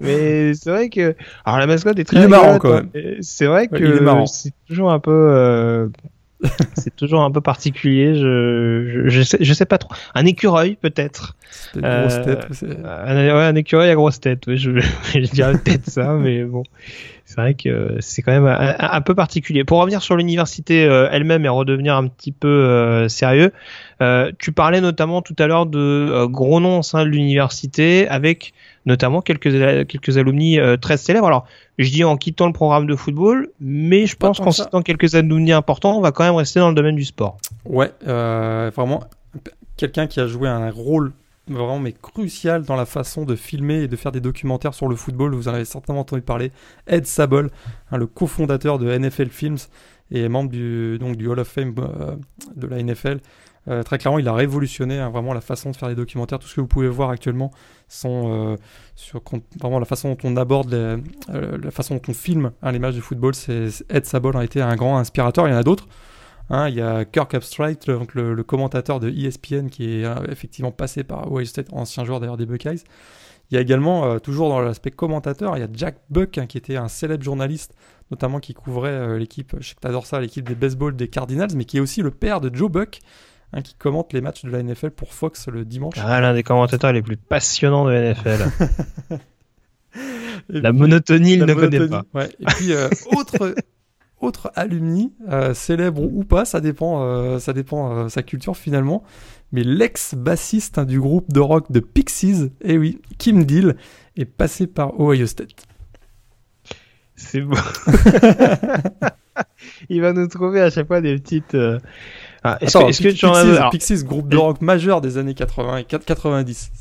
mais 0.00 0.54
c'est 0.54 0.70
vrai 0.70 0.88
que 0.88 1.14
alors 1.44 1.58
la 1.58 1.66
mascotte 1.66 1.98
est 1.98 2.04
très 2.04 2.16
il 2.16 2.22
est 2.22 2.28
marrant 2.28 2.58
quand 2.58 2.72
même. 2.72 2.88
C'est 3.20 3.44
vrai 3.44 3.68
que 3.68 4.24
c'est 4.28 4.54
toujours 4.66 4.92
un 4.92 4.98
peu 4.98 5.10
euh, 5.30 5.88
c'est 6.74 6.94
toujours 6.94 7.22
un 7.22 7.30
peu 7.30 7.40
particulier. 7.40 8.14
Je, 8.14 9.04
je, 9.06 9.22
sais, 9.22 9.38
je 9.40 9.52
sais 9.52 9.66
pas 9.66 9.78
trop. 9.78 9.94
Un 10.14 10.26
écureuil 10.26 10.76
peut-être. 10.76 11.36
Euh, 11.76 12.02
grosse 12.02 12.22
tête. 12.24 12.64
Un, 12.84 13.14
ouais, 13.14 13.44
un 13.44 13.54
écureuil 13.54 13.90
à 13.90 13.94
grosse 13.94 14.20
tête. 14.20 14.46
Ouais, 14.46 14.56
je, 14.56 14.70
je 15.12 15.30
dirais 15.30 15.58
peut-être 15.58 15.88
ça, 15.88 16.14
mais 16.14 16.44
bon 16.44 16.64
c'est 17.34 17.40
vrai 17.40 17.54
que 17.54 17.96
c'est 17.98 18.22
quand 18.22 18.30
même 18.30 18.46
un, 18.46 19.00
peu 19.00 19.16
particulier. 19.16 19.64
Pour 19.64 19.80
revenir 19.80 20.02
sur 20.02 20.14
l'université 20.14 20.84
euh, 20.84 21.08
elle-même 21.10 21.44
et 21.44 21.48
redevenir 21.48 21.96
un 21.96 22.06
petit 22.06 22.30
peu 22.30 22.46
euh, 22.46 23.08
sérieux, 23.08 23.52
euh, 24.00 24.30
tu 24.38 24.52
parlais 24.52 24.80
notamment 24.80 25.20
tout 25.20 25.34
à 25.40 25.48
l'heure 25.48 25.66
de 25.66 26.26
gros 26.26 26.60
noms 26.60 26.78
au 26.78 26.82
sein 26.84 27.02
de 27.02 27.08
l'université, 27.08 28.06
avec 28.06 28.54
notamment 28.86 29.20
quelques 29.20 29.50
quelques 29.88 30.16
alumni 30.16 30.60
très 30.80 30.96
célèbres. 30.96 31.26
Alors, 31.26 31.46
je 31.76 31.90
dis 31.90 32.04
en 32.04 32.16
quittant 32.16 32.46
le 32.46 32.52
programme 32.52 32.86
de 32.86 32.94
football, 32.94 33.48
mais 33.60 34.06
je 34.06 34.14
pense 34.14 34.38
qu'en 34.38 34.52
citant 34.52 34.82
quelques 34.82 35.16
alumni 35.16 35.50
importants, 35.50 35.98
on 35.98 36.00
va 36.00 36.12
quand 36.12 36.22
même 36.22 36.36
rester 36.36 36.60
dans 36.60 36.68
le 36.68 36.76
domaine 36.76 36.94
du 36.94 37.04
sport. 37.04 37.38
Ouais, 37.64 37.90
vraiment 38.06 39.00
quelqu'un 39.76 40.06
qui 40.06 40.20
a 40.20 40.28
joué 40.28 40.48
un 40.48 40.70
rôle 40.70 41.12
vraiment 41.48 41.78
mais 41.78 41.92
crucial 41.92 42.62
dans 42.62 42.76
la 42.76 42.86
façon 42.86 43.24
de 43.24 43.36
filmer 43.36 43.82
et 43.82 43.88
de 43.88 43.96
faire 43.96 44.12
des 44.12 44.20
documentaires 44.20 44.74
sur 44.74 44.88
le 44.88 44.96
football. 44.96 45.34
Vous 45.34 45.48
en 45.48 45.54
avez 45.54 45.64
certainement 45.64 46.00
entendu 46.00 46.22
parler. 46.22 46.52
Ed 46.86 47.06
Sabol, 47.06 47.50
hein, 47.90 47.96
le 47.96 48.06
cofondateur 48.06 48.78
de 48.78 48.96
NFL 48.96 49.28
Films 49.28 49.58
et 50.10 50.28
membre 50.28 50.50
du, 50.50 50.98
donc, 50.98 51.16
du 51.16 51.28
Hall 51.28 51.38
of 51.40 51.48
Fame 51.48 51.74
euh, 51.78 52.16
de 52.54 52.66
la 52.66 52.82
NFL. 52.82 53.20
Euh, 53.66 53.82
très 53.82 53.96
clairement, 53.96 54.18
il 54.18 54.28
a 54.28 54.34
révolutionné 54.34 54.98
hein, 54.98 55.08
vraiment 55.08 55.32
la 55.32 55.40
façon 55.40 55.70
de 55.70 55.76
faire 55.76 55.88
les 55.88 55.94
documentaires. 55.94 56.38
Tout 56.38 56.48
ce 56.48 56.54
que 56.54 56.60
vous 56.60 56.66
pouvez 56.66 56.88
voir 56.88 57.10
actuellement 57.10 57.50
sont 57.88 58.24
euh, 58.26 58.56
sur 58.94 59.22
vraiment 59.58 59.78
la 59.78 59.86
façon 59.86 60.10
dont 60.10 60.18
on 60.24 60.36
aborde, 60.36 60.74
la 61.28 61.70
façon 61.70 61.94
dont 61.94 62.02
on 62.08 62.14
filme 62.14 62.52
hein, 62.62 62.78
matchs 62.78 62.96
de 62.96 63.00
football. 63.00 63.34
C'est 63.34 63.68
Ed 63.88 64.04
Sabol 64.04 64.36
a 64.36 64.44
été 64.44 64.60
un 64.60 64.76
grand 64.76 64.98
inspirateur. 64.98 65.48
Il 65.48 65.52
y 65.52 65.54
en 65.54 65.58
a 65.58 65.62
d'autres. 65.62 65.88
Hein. 66.50 66.68
il 66.68 66.74
y 66.74 66.80
a 66.80 67.04
Kirk 67.04 67.34
Abstract, 67.34 67.90
donc 67.90 68.14
le, 68.14 68.42
commentateur 68.42 69.00
de 69.00 69.10
ESPN, 69.10 69.68
qui 69.68 70.02
est 70.02 70.04
effectivement 70.30 70.72
passé 70.72 71.04
par 71.04 71.30
Ohio 71.32 71.44
State, 71.44 71.68
ancien 71.72 72.04
joueur 72.04 72.20
d'ailleurs 72.20 72.36
des 72.36 72.46
Buckeyes. 72.46 72.82
Il 73.50 73.54
y 73.54 73.58
a 73.58 73.60
également, 73.60 74.18
toujours 74.20 74.48
dans 74.48 74.60
l'aspect 74.60 74.90
commentateur, 74.90 75.56
il 75.56 75.60
y 75.60 75.62
a 75.62 75.68
Jack 75.72 75.96
Buck, 76.10 76.40
qui 76.48 76.58
était 76.58 76.76
un 76.76 76.88
célèbre 76.88 77.22
journaliste, 77.22 77.74
notamment 78.10 78.40
qui 78.40 78.54
couvrait 78.54 79.18
l'équipe, 79.18 79.54
je 79.60 79.68
sais 79.68 79.74
que 79.74 80.06
ça, 80.06 80.20
l'équipe 80.20 80.48
des 80.48 80.54
baseball 80.54 80.96
des 80.96 81.08
Cardinals, 81.08 81.50
mais 81.54 81.64
qui 81.64 81.76
est 81.76 81.80
aussi 81.80 82.02
le 82.02 82.10
père 82.10 82.40
de 82.40 82.54
Joe 82.54 82.70
Buck, 82.70 83.00
qui 83.62 83.74
commente 83.74 84.12
les 84.12 84.20
matchs 84.20 84.44
de 84.44 84.50
la 84.50 84.62
NFL 84.62 84.90
pour 84.90 85.12
Fox 85.12 85.48
le 85.48 85.64
dimanche. 85.64 85.94
Ah, 85.98 86.20
l'un 86.20 86.34
des 86.34 86.42
commentateurs 86.42 86.92
les 86.92 87.02
plus 87.02 87.16
passionnants 87.16 87.84
de 87.84 87.90
la 87.90 88.14
NFL. 88.14 88.50
la 90.48 90.72
monotonie, 90.72 91.34
il 91.34 91.44
ne 91.44 91.54
connaît 91.54 91.88
pas. 91.88 92.04
Et 92.40 92.44
puis, 92.46 92.72
euh, 92.72 92.88
autre, 93.16 93.54
autre 94.24 94.50
alumni, 94.54 95.12
euh, 95.28 95.54
célèbre 95.54 96.02
ou 96.02 96.24
pas, 96.24 96.44
ça 96.44 96.60
dépend, 96.60 97.02
euh, 97.02 97.38
ça 97.38 97.52
dépend 97.52 98.08
sa 98.08 98.22
culture 98.22 98.56
finalement. 98.56 99.02
Mais 99.52 99.62
l'ex-bassiste 99.62 100.78
hein, 100.78 100.84
du 100.84 101.00
groupe 101.00 101.32
de 101.32 101.40
rock 101.40 101.70
de 101.70 101.80
Pixies, 101.80 102.50
eh 102.62 102.76
oui, 102.76 103.00
Kim 103.18 103.44
Deal, 103.44 103.76
est 104.16 104.24
passé 104.24 104.66
par 104.66 104.98
Ohio 104.98 105.26
State. 105.26 105.66
C'est 107.14 107.40
beau. 107.40 107.56
il 109.88 110.00
va 110.00 110.12
nous 110.12 110.26
trouver 110.26 110.60
à 110.60 110.70
chaque 110.70 110.88
fois 110.88 111.00
des 111.00 111.16
petites. 111.18 111.56
Ah, 112.42 112.58
est-ce 112.60 112.78
que, 112.78 112.90
est 112.90 113.02
que, 113.02 113.16
tu 113.16 113.26
en 113.26 113.34
as 113.34 113.70
Pixies, 113.70 114.02
groupe 114.02 114.28
de 114.28 114.36
rock 114.36 114.60
majeur 114.60 115.00
des 115.00 115.18
années 115.18 115.34
80 115.34 115.76
et 115.76 115.84
90. 115.84 116.72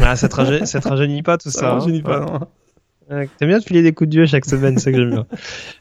Ah, 0.00 0.16
ça 0.16 0.28
te, 0.28 0.88
rajeunit 0.88 1.22
pas 1.22 1.38
tout 1.38 1.50
ça. 1.50 1.60
Ça 1.60 1.70
hein. 1.70 1.78
rajeunit 1.78 2.02
pas, 2.02 2.20
non. 2.20 2.40
T'aimes 3.08 3.48
bien 3.48 3.58
de 3.58 3.64
filer 3.64 3.82
des 3.82 3.92
coups 3.92 4.08
de 4.08 4.12
dieu 4.12 4.26
chaque 4.26 4.44
semaine, 4.44 4.76
c'est 4.78 4.84
ça 4.84 4.92
que 4.92 4.98
j'aime 4.98 5.10
bien. 5.10 5.26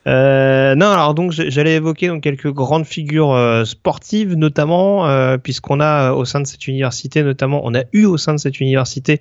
Euh, 0.07 0.73
non, 0.75 0.85
alors 0.85 1.13
donc 1.13 1.33
j'allais 1.33 1.75
évoquer 1.75 2.07
donc 2.07 2.23
quelques 2.23 2.49
grandes 2.49 2.85
figures 2.85 3.33
euh, 3.33 3.65
sportives, 3.65 4.35
notamment 4.35 5.05
euh, 5.05 5.37
puisqu'on 5.37 5.81
a 5.81 6.13
au 6.13 6.23
sein 6.23 6.39
de 6.39 6.47
cette 6.47 6.65
université, 6.65 7.23
notamment, 7.23 7.59
on 7.65 7.75
a 7.75 7.83
eu 7.91 8.05
au 8.05 8.15
sein 8.15 8.33
de 8.33 8.39
cette 8.39 8.61
université 8.61 9.19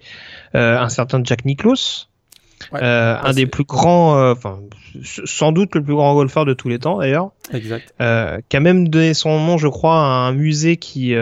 un 0.54 0.88
certain 0.88 1.20
Jack 1.24 1.44
Nicklaus, 1.44 2.08
euh, 2.74 3.16
un 3.22 3.32
des 3.32 3.46
plus 3.46 3.64
grands, 3.64 4.18
euh, 4.18 4.32
enfin 4.32 4.60
sans 5.02 5.52
doute 5.52 5.74
le 5.74 5.82
plus 5.82 5.94
grand 5.94 6.14
golfeur 6.14 6.44
de 6.44 6.54
tous 6.54 6.68
les 6.68 6.78
temps 6.78 6.98
d'ailleurs. 6.98 7.30
Exact. 7.52 7.94
Euh, 8.00 8.40
qui 8.48 8.56
a 8.56 8.60
même 8.60 8.88
donné 8.88 9.14
son 9.14 9.38
nom, 9.38 9.58
je 9.58 9.68
crois, 9.68 9.96
à 9.96 10.26
un 10.26 10.32
musée 10.32 10.76
qui 10.76 11.14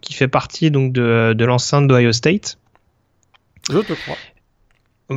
qui 0.00 0.14
fait 0.14 0.28
partie 0.28 0.70
donc 0.70 0.92
de, 0.92 1.34
de 1.36 1.44
l'enceinte 1.44 1.88
d'Ohio 1.88 2.12
State. 2.12 2.58
Je 3.70 3.78
te 3.78 3.92
crois. 3.92 4.16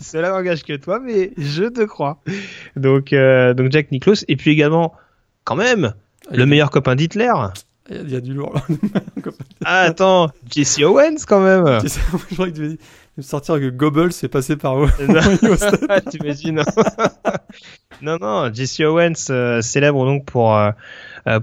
Cela 0.00 0.30
n'engage 0.30 0.62
que 0.62 0.76
toi, 0.76 0.98
mais 0.98 1.32
je 1.36 1.64
te 1.64 1.82
crois. 1.82 2.22
Donc, 2.76 3.14
donc 3.14 3.70
Jack 3.70 3.90
Nicklaus, 3.92 4.24
et 4.28 4.36
puis 4.36 4.50
également, 4.50 4.94
quand 5.44 5.56
même, 5.56 5.94
le 6.30 6.46
meilleur 6.46 6.70
copain 6.70 6.94
d'Hitler. 6.94 7.32
Il 7.90 8.10
y, 8.10 8.16
a 8.16 8.20
du 8.20 8.32
lourd. 8.32 8.54
ah, 9.64 9.80
attends, 9.80 10.30
Jesse 10.48 10.78
Owens 10.78 11.24
quand 11.26 11.40
même. 11.40 11.80
je 12.30 12.34
crois 12.34 12.48
que 12.50 12.54
tu 12.54 12.78
me 13.16 13.22
sortir 13.22 13.56
que 13.56 13.68
Goebbels 13.68 14.12
est 14.22 14.28
passé 14.28 14.56
par 14.56 14.76
T'imagines 16.10 16.62
Non, 18.00 18.18
non, 18.20 18.52
Jesse 18.54 18.80
Owens, 18.80 19.30
euh, 19.30 19.60
célèbre 19.60 20.04
donc 20.06 20.24
pour, 20.24 20.56
euh, 20.56 20.70
euh, 20.70 20.72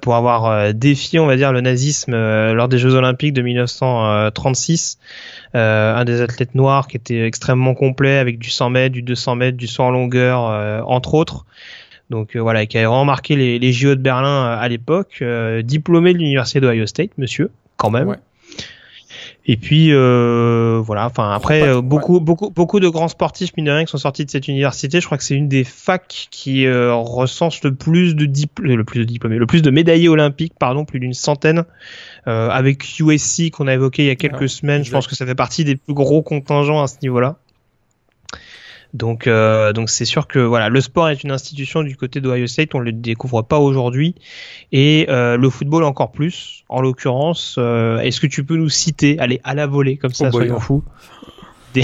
pour 0.02 0.16
avoir 0.16 0.74
défié, 0.74 1.20
on 1.20 1.26
va 1.26 1.36
dire, 1.36 1.52
le 1.52 1.62
nazisme 1.62 2.12
lors 2.12 2.68
des 2.68 2.78
Jeux 2.78 2.96
Olympiques 2.96 3.34
de 3.34 3.42
1936. 3.42 4.98
un 5.54 6.06
des 6.06 6.22
athlètes 6.22 6.56
noirs 6.56 6.88
qui 6.88 6.98
était 6.98 7.26
extrêmement 7.26 7.74
complet 7.74 8.18
avec 8.18 8.40
du 8.40 8.50
100 8.50 8.70
mètres, 8.70 8.94
du 8.94 9.02
200 9.02 9.36
mètres, 9.36 9.58
du 9.58 9.68
saut 9.68 9.84
en 9.84 9.92
longueur, 9.92 10.42
entre 10.88 11.14
autres. 11.14 11.46
Donc 12.10 12.36
voilà, 12.36 12.66
qui 12.66 12.78
a 12.78 12.88
vraiment 12.88 13.06
marqué 13.06 13.36
les, 13.36 13.60
les 13.60 13.72
JO 13.72 13.96
de 13.96 14.02
Berlin 14.02 14.46
à 14.46 14.68
l'époque. 14.68 15.24
diplômé 15.64 16.14
de 16.14 16.18
l'université 16.18 16.60
d'Ohio 16.60 16.86
State, 16.86 17.12
monsieur, 17.18 17.50
quand 17.78 17.90
même. 17.90 18.18
Et 19.46 19.58
puis 19.58 19.92
euh, 19.92 20.82
voilà, 20.84 21.06
enfin 21.06 21.32
après 21.32 21.64
euh, 21.64 21.82
beaucoup 21.82 22.20
beaucoup 22.20 22.50
beaucoup 22.50 22.80
de 22.80 22.90
grands 22.90 23.08
sportifs 23.08 23.56
mine 23.58 23.84
qui 23.86 23.88
sont 23.92 23.98
sortis 23.98 24.26
de 24.26 24.30
cette 24.30 24.48
université. 24.48 25.00
Je 25.00 25.06
crois 25.06 25.18
que 25.18 25.24
c'est 25.24 25.36
une 25.36 25.48
des 25.48 25.64
facs 25.64 26.28
qui 26.30 26.66
euh, 26.66 26.94
recense 26.94 27.64
le 27.64 27.74
plus 27.74 28.16
de 28.16 28.26
le 28.62 28.84
plus 28.84 29.00
de 29.00 29.06
diplômés, 29.06 29.38
le 29.38 29.46
plus 29.46 29.62
de 29.62 29.72
médaillés 29.72 30.10
olympiques, 30.10 30.54
pardon, 30.60 30.86
plus 30.86 31.00
d'une 31.00 31.14
centaine. 31.14 31.64
avec 32.26 33.00
USC 33.00 33.50
qu'on 33.52 33.68
a 33.68 33.74
évoqué 33.74 34.04
il 34.04 34.08
y 34.08 34.12
a 34.12 34.16
quelques 34.16 34.50
semaines, 34.50 34.84
je 34.84 34.92
pense 34.92 35.08
que 35.08 35.16
ça 35.16 35.26
fait 35.26 35.36
partie 35.36 35.64
des 35.64 35.76
plus 35.76 35.94
gros 35.94 36.22
contingents 36.22 36.84
à 36.84 36.88
ce 36.88 36.98
niveau-là. 37.02 37.38
Donc, 38.94 39.28
euh, 39.28 39.72
donc 39.72 39.90
c'est 39.90 40.06
sûr 40.06 40.28
que 40.28 40.40
voilà, 40.40 40.70
le 40.70 40.82
sport 40.82 41.10
est 41.10 41.24
une 41.24 41.32
institution 41.32 41.84
du 41.84 41.96
côté 41.96 42.22
d'Ohio 42.22 42.48
State, 42.48 42.74
on 42.74 42.80
le 42.80 42.92
découvre 42.92 43.44
pas 43.44 43.60
aujourd'hui, 43.60 44.16
et 44.72 45.06
euh, 45.10 45.38
le 45.38 45.50
football 45.50 45.84
encore 45.84 46.12
plus. 46.12 46.64
En 46.70 46.82
l'occurrence, 46.82 47.56
euh, 47.60 48.00
est-ce 48.00 48.20
que 48.20 48.28
tu 48.28 48.44
peux 48.44 48.56
nous 48.56 48.70
citer, 48.70 49.20
allez 49.20 49.42
à 49.44 49.54
la 49.54 49.68
volée 49.68 49.98
comme 49.98 50.14
ça, 50.14 50.30
oh, 50.30 50.32
soyons 50.32 50.60
fous, 50.60 50.84
des, 51.76 51.84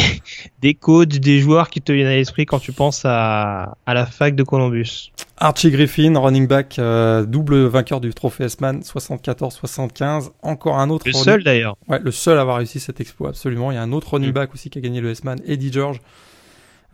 des 0.62 0.74
codes, 0.74 1.10
des 1.10 1.40
joueurs 1.40 1.70
qui 1.70 1.80
te 1.80 1.92
viennent 1.92 2.08
à 2.08 2.16
l'esprit 2.16 2.48
quand 2.48 2.60
tu 2.60 2.72
penses 2.72 3.04
à, 3.06 3.78
à 3.86 3.94
la 3.94 4.08
fac 4.08 4.36
de 4.36 4.42
Columbus? 4.42 5.12
Archie 5.38 5.70
Griffin, 5.70 6.18
running 6.18 6.48
back, 6.48 6.80
double 7.28 7.66
vainqueur 7.66 8.02
du 8.02 8.14
trophée 8.16 8.46
S-Man 8.46 8.80
74-75. 8.80 10.32
Encore 10.42 10.80
un 10.80 10.90
autre. 10.90 11.06
Le 11.06 11.14
seul 11.14 11.44
d'ailleurs. 11.44 11.76
Ouais, 11.88 12.00
le 12.00 12.12
seul 12.12 12.38
à 12.38 12.42
avoir 12.42 12.58
réussi 12.58 12.80
cet 12.80 13.00
exploit, 13.00 13.30
absolument. 13.30 13.70
Il 13.70 13.76
y 13.76 13.78
a 13.78 13.84
un 13.84 13.92
autre 13.92 14.14
running 14.14 14.30
mm. 14.30 14.34
back 14.34 14.54
aussi 14.54 14.70
qui 14.70 14.80
a 14.80 14.82
gagné 14.82 15.02
le 15.02 15.12
S-Man, 15.12 15.40
Eddie 15.46 15.72
George. 15.72 16.00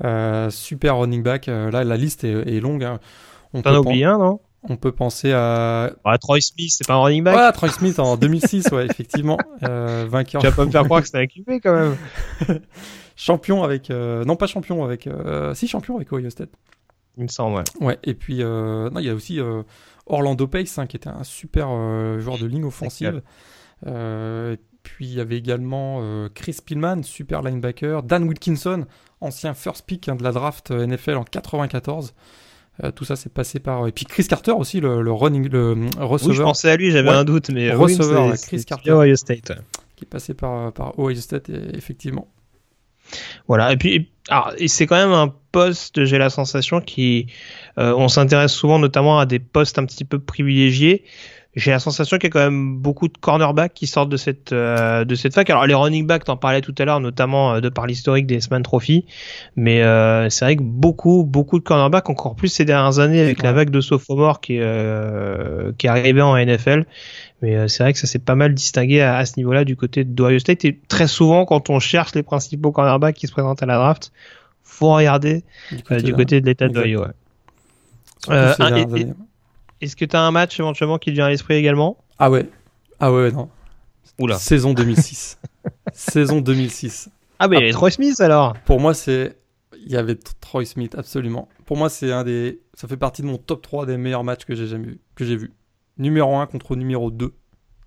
Euh, 0.03 0.49
super 0.49 0.97
running 0.97 1.23
back. 1.23 1.47
Euh, 1.47 1.71
là, 1.71 1.83
la 1.83 1.97
liste 1.97 2.23
est, 2.23 2.59
longue. 2.59 2.83
Hein. 2.83 2.99
On 3.53 3.61
T'en 3.61 3.73
as 3.73 3.79
oublié 3.79 4.05
un, 4.05 4.17
non? 4.17 4.39
on 4.69 4.77
peut 4.77 4.91
penser 4.91 5.31
à. 5.33 5.91
Ah, 6.05 6.17
Troy 6.17 6.39
Smith, 6.39 6.71
c'est 6.71 6.87
pas 6.87 6.93
un 6.93 7.01
running 7.01 7.23
back 7.23 7.35
Ouais, 7.35 7.51
Troy 7.51 7.69
Smith 7.69 7.99
en 7.99 8.15
2006, 8.15 8.67
ouais, 8.71 8.85
effectivement. 8.85 9.37
Euh, 9.63 10.07
vainqueur. 10.09 10.41
Tu 10.41 10.47
vas 10.47 10.55
pas 10.55 10.65
me 10.65 10.71
faire 10.71 10.85
croire 10.85 11.01
que 11.01 11.05
c'était 11.05 11.19
un 11.19 11.27
QB 11.27 11.61
quand 11.61 11.73
même. 11.73 11.97
champion 13.15 13.63
avec. 13.63 13.89
Non, 13.91 14.35
pas 14.35 14.47
champion 14.47 14.83
avec. 14.83 15.07
Si, 15.53 15.67
champion 15.67 15.97
avec 15.97 16.11
Ohio 16.11 16.29
State. 16.29 16.49
Il 17.17 17.23
me 17.23 17.27
semble, 17.27 17.57
ouais. 17.57 17.63
Ouais, 17.79 17.99
et 18.03 18.15
puis, 18.15 18.43
non, 18.43 18.97
il 18.97 19.05
y 19.05 19.09
a 19.09 19.13
aussi 19.13 19.39
Orlando 20.07 20.47
Pace, 20.47 20.79
hein, 20.79 20.87
qui 20.87 20.95
était 20.97 21.09
un 21.09 21.23
super 21.23 21.67
joueur 22.19 22.39
de 22.39 22.47
ligne 22.47 22.65
offensive. 22.65 23.21
Puis, 24.83 25.05
il 25.07 25.13
y 25.13 25.19
avait 25.19 25.37
également 25.37 26.01
Chris 26.33 26.57
Pillman, 26.65 27.03
super 27.03 27.41
linebacker. 27.41 28.03
Dan 28.03 28.23
Wilkinson, 28.23 28.85
ancien 29.21 29.53
first 29.53 29.85
pick 29.85 30.09
hein, 30.09 30.15
de 30.15 30.23
la 30.23 30.31
draft 30.31 30.71
euh, 30.71 30.85
NFL 30.85 31.15
en 31.15 31.23
94. 31.23 32.13
Euh, 32.83 32.91
tout 32.91 33.03
ça 33.03 33.15
c'est 33.15 33.31
passé 33.31 33.59
par 33.59 33.85
et 33.87 33.91
puis 33.91 34.05
Chris 34.05 34.25
Carter 34.25 34.53
aussi 34.53 34.79
le, 34.79 35.11
running 35.11 35.49
le 35.49 35.89
receveur. 35.99 36.29
Oui, 36.29 36.35
je 36.35 36.41
pensais 36.41 36.71
à 36.71 36.77
lui, 36.77 36.91
j'avais 36.91 37.09
un 37.09 37.25
doute 37.25 37.49
mais 37.49 37.71
receveur 37.73 38.33
Chris 38.41 38.63
Carter 38.65 38.91
Ohio 38.91 39.15
State 39.15 39.51
qui 39.95 40.05
est 40.05 40.07
passé 40.07 40.33
par 40.33 40.71
par 40.71 40.97
Ohio 40.97 41.19
State 41.19 41.49
effectivement. 41.73 42.29
Voilà 43.47 43.73
et 43.73 43.77
puis 43.77 44.09
et 44.57 44.67
c'est 44.69 44.87
quand 44.87 44.95
même 44.95 45.11
un 45.11 45.33
poste 45.51 46.05
j'ai 46.05 46.17
la 46.17 46.29
sensation 46.29 46.79
qui 46.79 47.27
euh, 47.77 47.93
on 47.93 48.07
s'intéresse 48.07 48.53
souvent 48.53 48.79
notamment 48.79 49.19
à 49.19 49.25
des 49.25 49.39
postes 49.39 49.77
un 49.77 49.85
petit 49.85 50.05
peu 50.05 50.17
privilégiés 50.17 51.03
j'ai 51.55 51.71
la 51.71 51.79
sensation 51.79 52.17
qu'il 52.17 52.27
y 52.27 52.31
a 52.31 52.31
quand 52.31 52.39
même 52.39 52.77
beaucoup 52.77 53.09
de 53.09 53.17
cornerbacks 53.17 53.73
qui 53.73 53.85
sortent 53.85 54.09
de 54.09 54.15
cette 54.15 54.53
euh, 54.53 55.03
de 55.03 55.15
cette 55.15 55.33
fac. 55.33 55.49
Alors 55.49 55.67
les 55.67 55.73
running 55.73 56.07
backs, 56.07 56.23
t'en 56.23 56.37
parlais 56.37 56.61
tout 56.61 56.73
à 56.77 56.85
l'heure, 56.85 57.01
notamment 57.01 57.55
euh, 57.55 57.59
de 57.59 57.67
par 57.67 57.87
l'historique 57.87 58.25
des 58.25 58.39
Sman 58.39 58.63
Trophy, 58.63 59.05
mais 59.57 59.83
euh, 59.83 60.29
c'est 60.29 60.45
vrai 60.45 60.55
que 60.55 60.61
beaucoup 60.63 61.25
beaucoup 61.25 61.59
de 61.59 61.63
cornerbacks, 61.63 62.09
encore 62.09 62.35
plus 62.35 62.47
ces 62.47 62.63
dernières 62.63 62.99
années 62.99 63.19
avec 63.19 63.43
la 63.43 63.51
vague 63.51 63.69
de 63.69 63.81
sophomore 63.81 64.39
qui 64.39 64.57
est 64.57 65.77
qui 65.77 65.87
est 65.87 65.89
arrivée 65.89 66.21
en 66.21 66.37
NFL. 66.37 66.85
Mais 67.41 67.67
c'est 67.67 67.83
vrai 67.83 67.91
que 67.91 67.99
ça 67.99 68.05
s'est 68.07 68.19
pas 68.19 68.35
mal 68.35 68.53
distingué 68.53 69.01
à, 69.01 69.25
ce 69.25 69.33
niveau-là 69.37 69.65
du 69.65 69.75
côté 69.75 70.03
de 70.03 70.23
Ohio 70.23 70.37
State. 70.37 70.63
Et 70.63 70.79
très 70.87 71.07
souvent, 71.07 71.45
quand 71.45 71.71
on 71.71 71.79
cherche 71.79 72.13
les 72.13 72.21
principaux 72.21 72.71
cornerbacks 72.71 73.15
qui 73.15 73.25
se 73.25 73.31
présentent 73.31 73.63
à 73.63 73.65
la 73.65 73.77
draft, 73.77 74.11
faut 74.63 74.93
regarder 74.93 75.43
du 75.71 76.13
côté, 76.13 76.39
de 76.39 76.45
l'État 76.45 76.69
d'Ohio. 76.69 77.01
Ouais. 77.01 77.07
Est-ce 79.81 79.95
que 79.95 80.05
tu 80.05 80.15
as 80.15 80.21
un 80.21 80.31
match 80.31 80.59
éventuellement 80.59 80.97
qui 80.97 81.09
te 81.09 81.15
vient 81.15 81.25
à 81.25 81.29
l'esprit 81.29 81.55
également? 81.55 81.97
Ah 82.19 82.29
ouais. 82.29 82.47
Ah 82.99 83.11
ouais, 83.11 83.31
non. 83.31 83.49
Oula. 84.19 84.37
Saison 84.37 84.73
2006. 84.75 85.39
Saison 85.93 86.41
2006. 86.41 87.09
Ah 87.39 87.47
mais 87.47 87.57
il 87.57 87.59
y 87.61 87.63
avait 87.63 87.71
Troy 87.71 87.89
Smith 87.89 88.19
alors 88.21 88.53
Pour 88.65 88.79
moi, 88.79 88.93
c'est. 88.93 89.37
Il 89.83 89.91
y 89.91 89.97
avait 89.97 90.15
Troy 90.15 90.63
Smith, 90.65 90.93
absolument. 90.95 91.49
Pour 91.65 91.75
moi, 91.77 91.89
c'est 91.89 92.11
un 92.11 92.23
des. 92.23 92.61
Ça 92.75 92.87
fait 92.87 92.97
partie 92.97 93.23
de 93.23 93.27
mon 93.27 93.37
top 93.37 93.63
3 93.63 93.87
des 93.87 93.97
meilleurs 93.97 94.23
matchs 94.23 94.45
que 94.45 94.53
j'ai 94.53 94.67
jamais 94.67 94.85
vu. 94.85 94.99
Que 95.15 95.25
j'ai 95.25 95.35
vu. 95.35 95.51
Numéro 95.97 96.35
1 96.35 96.45
contre 96.45 96.75
numéro 96.75 97.09
2. 97.09 97.33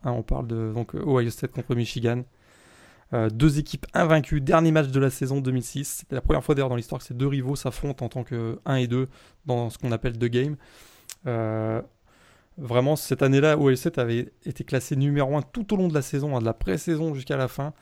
Hein, 0.02 0.10
on 0.10 0.22
parle 0.22 0.48
de 0.48 0.72
donc, 0.74 0.94
Ohio 0.94 1.30
State 1.30 1.52
contre 1.52 1.74
Michigan. 1.76 2.24
Euh, 3.12 3.30
deux 3.30 3.58
équipes 3.60 3.86
invaincues, 3.94 4.40
dernier 4.40 4.72
match 4.72 4.88
de 4.88 4.98
la 4.98 5.10
saison 5.10 5.40
2006. 5.40 5.98
C'était 6.00 6.16
la 6.16 6.20
première 6.20 6.42
fois 6.42 6.56
d'ailleurs 6.56 6.68
dans 6.68 6.76
l'histoire 6.76 7.00
que 7.00 7.06
ces 7.06 7.14
deux 7.14 7.28
rivaux 7.28 7.54
s'affrontent 7.54 8.04
en 8.04 8.08
tant 8.08 8.24
que 8.24 8.58
1 8.64 8.76
et 8.76 8.86
2 8.88 9.08
dans 9.46 9.70
ce 9.70 9.78
qu'on 9.78 9.92
appelle 9.92 10.18
deux 10.18 10.28
games. 10.28 10.56
Euh, 11.26 11.80
Vraiment, 12.56 12.94
cette 12.94 13.22
année-là, 13.22 13.58
Ohio 13.58 13.74
State 13.74 13.98
avait 13.98 14.32
été 14.46 14.62
classé 14.62 14.94
numéro 14.94 15.36
1 15.36 15.42
tout 15.42 15.74
au 15.74 15.76
long 15.76 15.88
de 15.88 15.94
la 15.94 16.02
saison, 16.02 16.36
hein, 16.36 16.40
de 16.40 16.44
la 16.44 16.54
pré-saison 16.54 17.12
jusqu'à 17.14 17.36
la 17.36 17.48
fin. 17.48 17.72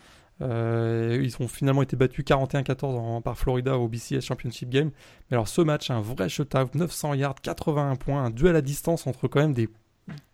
Euh, 0.40 1.20
ils 1.22 1.36
ont 1.42 1.46
finalement 1.46 1.82
été 1.82 1.94
battus 1.94 2.24
41-14 2.24 3.20
par 3.22 3.36
Florida 3.36 3.76
au 3.76 3.86
BCS 3.86 4.22
Championship 4.22 4.70
Game. 4.70 4.90
Mais 5.30 5.34
alors 5.34 5.46
ce 5.46 5.60
match, 5.60 5.90
un 5.90 6.00
vrai 6.00 6.30
shutout, 6.30 6.74
900 6.74 7.14
yards, 7.14 7.34
81 7.42 7.96
points, 7.96 8.24
un 8.24 8.30
duel 8.30 8.56
à 8.56 8.62
distance 8.62 9.06
entre 9.06 9.28
quand 9.28 9.40
même 9.40 9.52
des, 9.52 9.68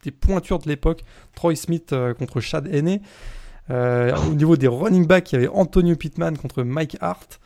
des 0.05 0.13
pointures 0.13 0.61
de 0.61 0.69
l'époque. 0.69 1.03
Troy 1.35 1.57
Smith 1.57 1.93
euh, 1.93 2.15
contre 2.15 2.41
Chad 2.41 2.73
Henney. 2.73 3.03
Euh, 3.71 4.17
au 4.31 4.35
niveau 4.35 4.57
des 4.57 4.69
running 4.69 5.07
backs, 5.07 5.33
il 5.33 5.35
y 5.35 5.39
avait 5.39 5.49
Antonio 5.49 5.97
Pittman 5.97 6.39
contre 6.39 6.63
Mike 6.63 6.97
Hart. 7.01 7.41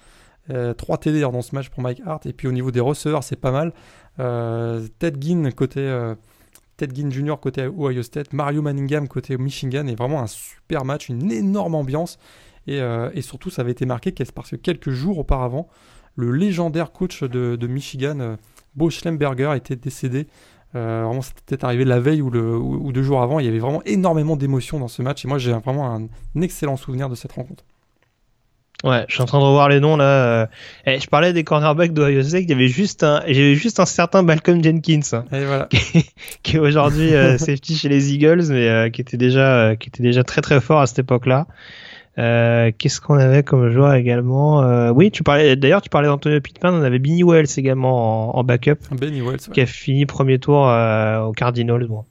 3 0.76 0.98
TD 0.98 1.20
dans 1.20 1.40
ce 1.40 1.55
match 1.55 1.70
pour 1.70 1.82
Mike 1.82 2.02
Hart. 2.05 2.26
Et 2.26 2.32
puis 2.34 2.48
au 2.48 2.52
niveau 2.52 2.70
des 2.70 2.80
receveurs, 2.80 3.24
c'est 3.24 3.36
pas 3.36 3.52
mal. 3.52 3.72
Ted 4.18 5.20
Ginn 5.20 5.52
côté 5.52 6.14
Ted 6.76 6.94
Ginn 6.94 7.12
Jr. 7.12 7.36
côté 7.40 7.66
Ohio 7.66 8.02
State, 8.02 8.32
Mario 8.32 8.62
Manningham 8.62 9.09
côté 9.09 9.36
Michigan, 9.36 9.86
et 9.86 9.94
vraiment 9.94 10.20
un 10.20 10.26
super 10.26 10.84
match, 10.84 11.09
une 11.09 11.30
énorme 11.30 11.74
ambiance. 11.74 12.18
Et, 12.66 12.80
euh, 12.80 13.10
surtout, 13.22 13.51
ça 13.51 13.62
avait 13.62 13.72
été 13.72 13.86
marqué 13.86 14.12
parce 14.34 14.51
que 14.51 14.56
quelques 14.56 14.90
jours 14.90 15.18
auparavant, 15.18 15.68
le 16.16 16.32
légendaire 16.32 16.93
coach 16.93 17.22
de, 17.22 17.66
Michigan, 17.66 18.20
euh, 18.20 18.36
Bo 18.74 18.90
Schlemberger, 18.90 19.55
était 19.56 19.76
décédé. 19.76 20.26
Euh, 20.74 21.05
vraiment, 21.05 21.22
c'était 21.22 21.64
arrivé 21.64 21.84
la 21.84 22.01
veille 22.01 22.22
ou, 22.22 22.28
ou, 22.28 22.93
deux 22.93 23.02
jours 23.02 23.22
avant. 23.22 23.39
Il 23.39 23.47
y 23.47 23.48
avait 23.48 23.59
vraiment 23.59 23.82
énormément 23.84 24.36
d'émotions 24.36 24.78
dans 24.78 24.89
ce 24.89 25.02
match. 25.02 25.24
Et 25.24 25.28
moi, 25.28 25.39
j'ai 25.39 25.52
vraiment 25.52 25.94
un 25.94 26.09
excellent 26.40 26.76
souvenir 26.76 27.09
de 27.09 27.14
cette 27.14 27.32
rencontre. 27.32 27.64
Ouais, 28.84 29.04
je 29.09 29.14
suis 29.14 29.22
en 29.22 29.26
train 29.26 29.38
de 29.38 29.44
revoir 29.44 29.68
les 29.68 29.78
noms 29.78 29.96
là. 29.96 30.48
Eh, 30.86 30.98
je 30.98 31.06
parlais 31.06 31.32
des 31.32 31.44
cornerbacks 31.44 31.92
d'Ohio 31.92 32.22
State. 32.22 32.42
Il 32.42 32.50
y 32.50 32.52
avait 32.52 32.68
juste 32.68 33.04
un, 33.04 33.22
j'avais 33.26 33.54
juste 33.54 33.78
un 33.78 33.86
certain 33.86 34.22
Malcolm 34.22 34.62
Jenkins, 34.62 35.00
hein, 35.12 35.24
Et 35.32 35.44
voilà. 35.44 35.68
qui, 36.42 36.56
est 36.56 36.59
aujourd'hui 36.59 37.14
euh, 37.14 37.38
safety 37.38 37.76
chez 37.76 37.88
les 37.88 38.12
Eagles, 38.12 38.44
mais 38.48 38.68
euh, 38.68 38.90
qui 38.90 39.00
était 39.00 39.16
déjà, 39.16 39.56
euh, 39.56 39.74
qui 39.76 39.88
était 39.88 40.02
déjà 40.02 40.24
très 40.24 40.40
très 40.40 40.60
fort 40.60 40.80
à 40.80 40.86
cette 40.86 40.98
époque-là. 40.98 41.46
Qu'est-ce 42.16 43.00
qu'on 43.00 43.14
avait 43.14 43.42
comme 43.42 43.70
joueur 43.70 43.94
également 43.94 44.90
Oui, 44.90 45.10
tu 45.10 45.22
parlais. 45.22 45.56
D'ailleurs, 45.56 45.80
tu 45.80 45.88
parlais 45.88 46.09
d'Antonio 46.09 46.40
Pittman. 46.40 46.74
On 46.74 46.82
avait 46.82 46.98
Benny 46.98 47.22
Wells 47.22 47.46
également 47.56 48.36
en, 48.36 48.44
backup, 48.44 48.78
Benny 48.90 49.22
Wells, 49.22 49.38
qui 49.38 49.60
a 49.60 49.66
fini 49.66 50.04
premier 50.04 50.38
tour 50.38 50.60
au 50.60 51.32
Cardinals. 51.32 51.86
Bon. 51.86 52.04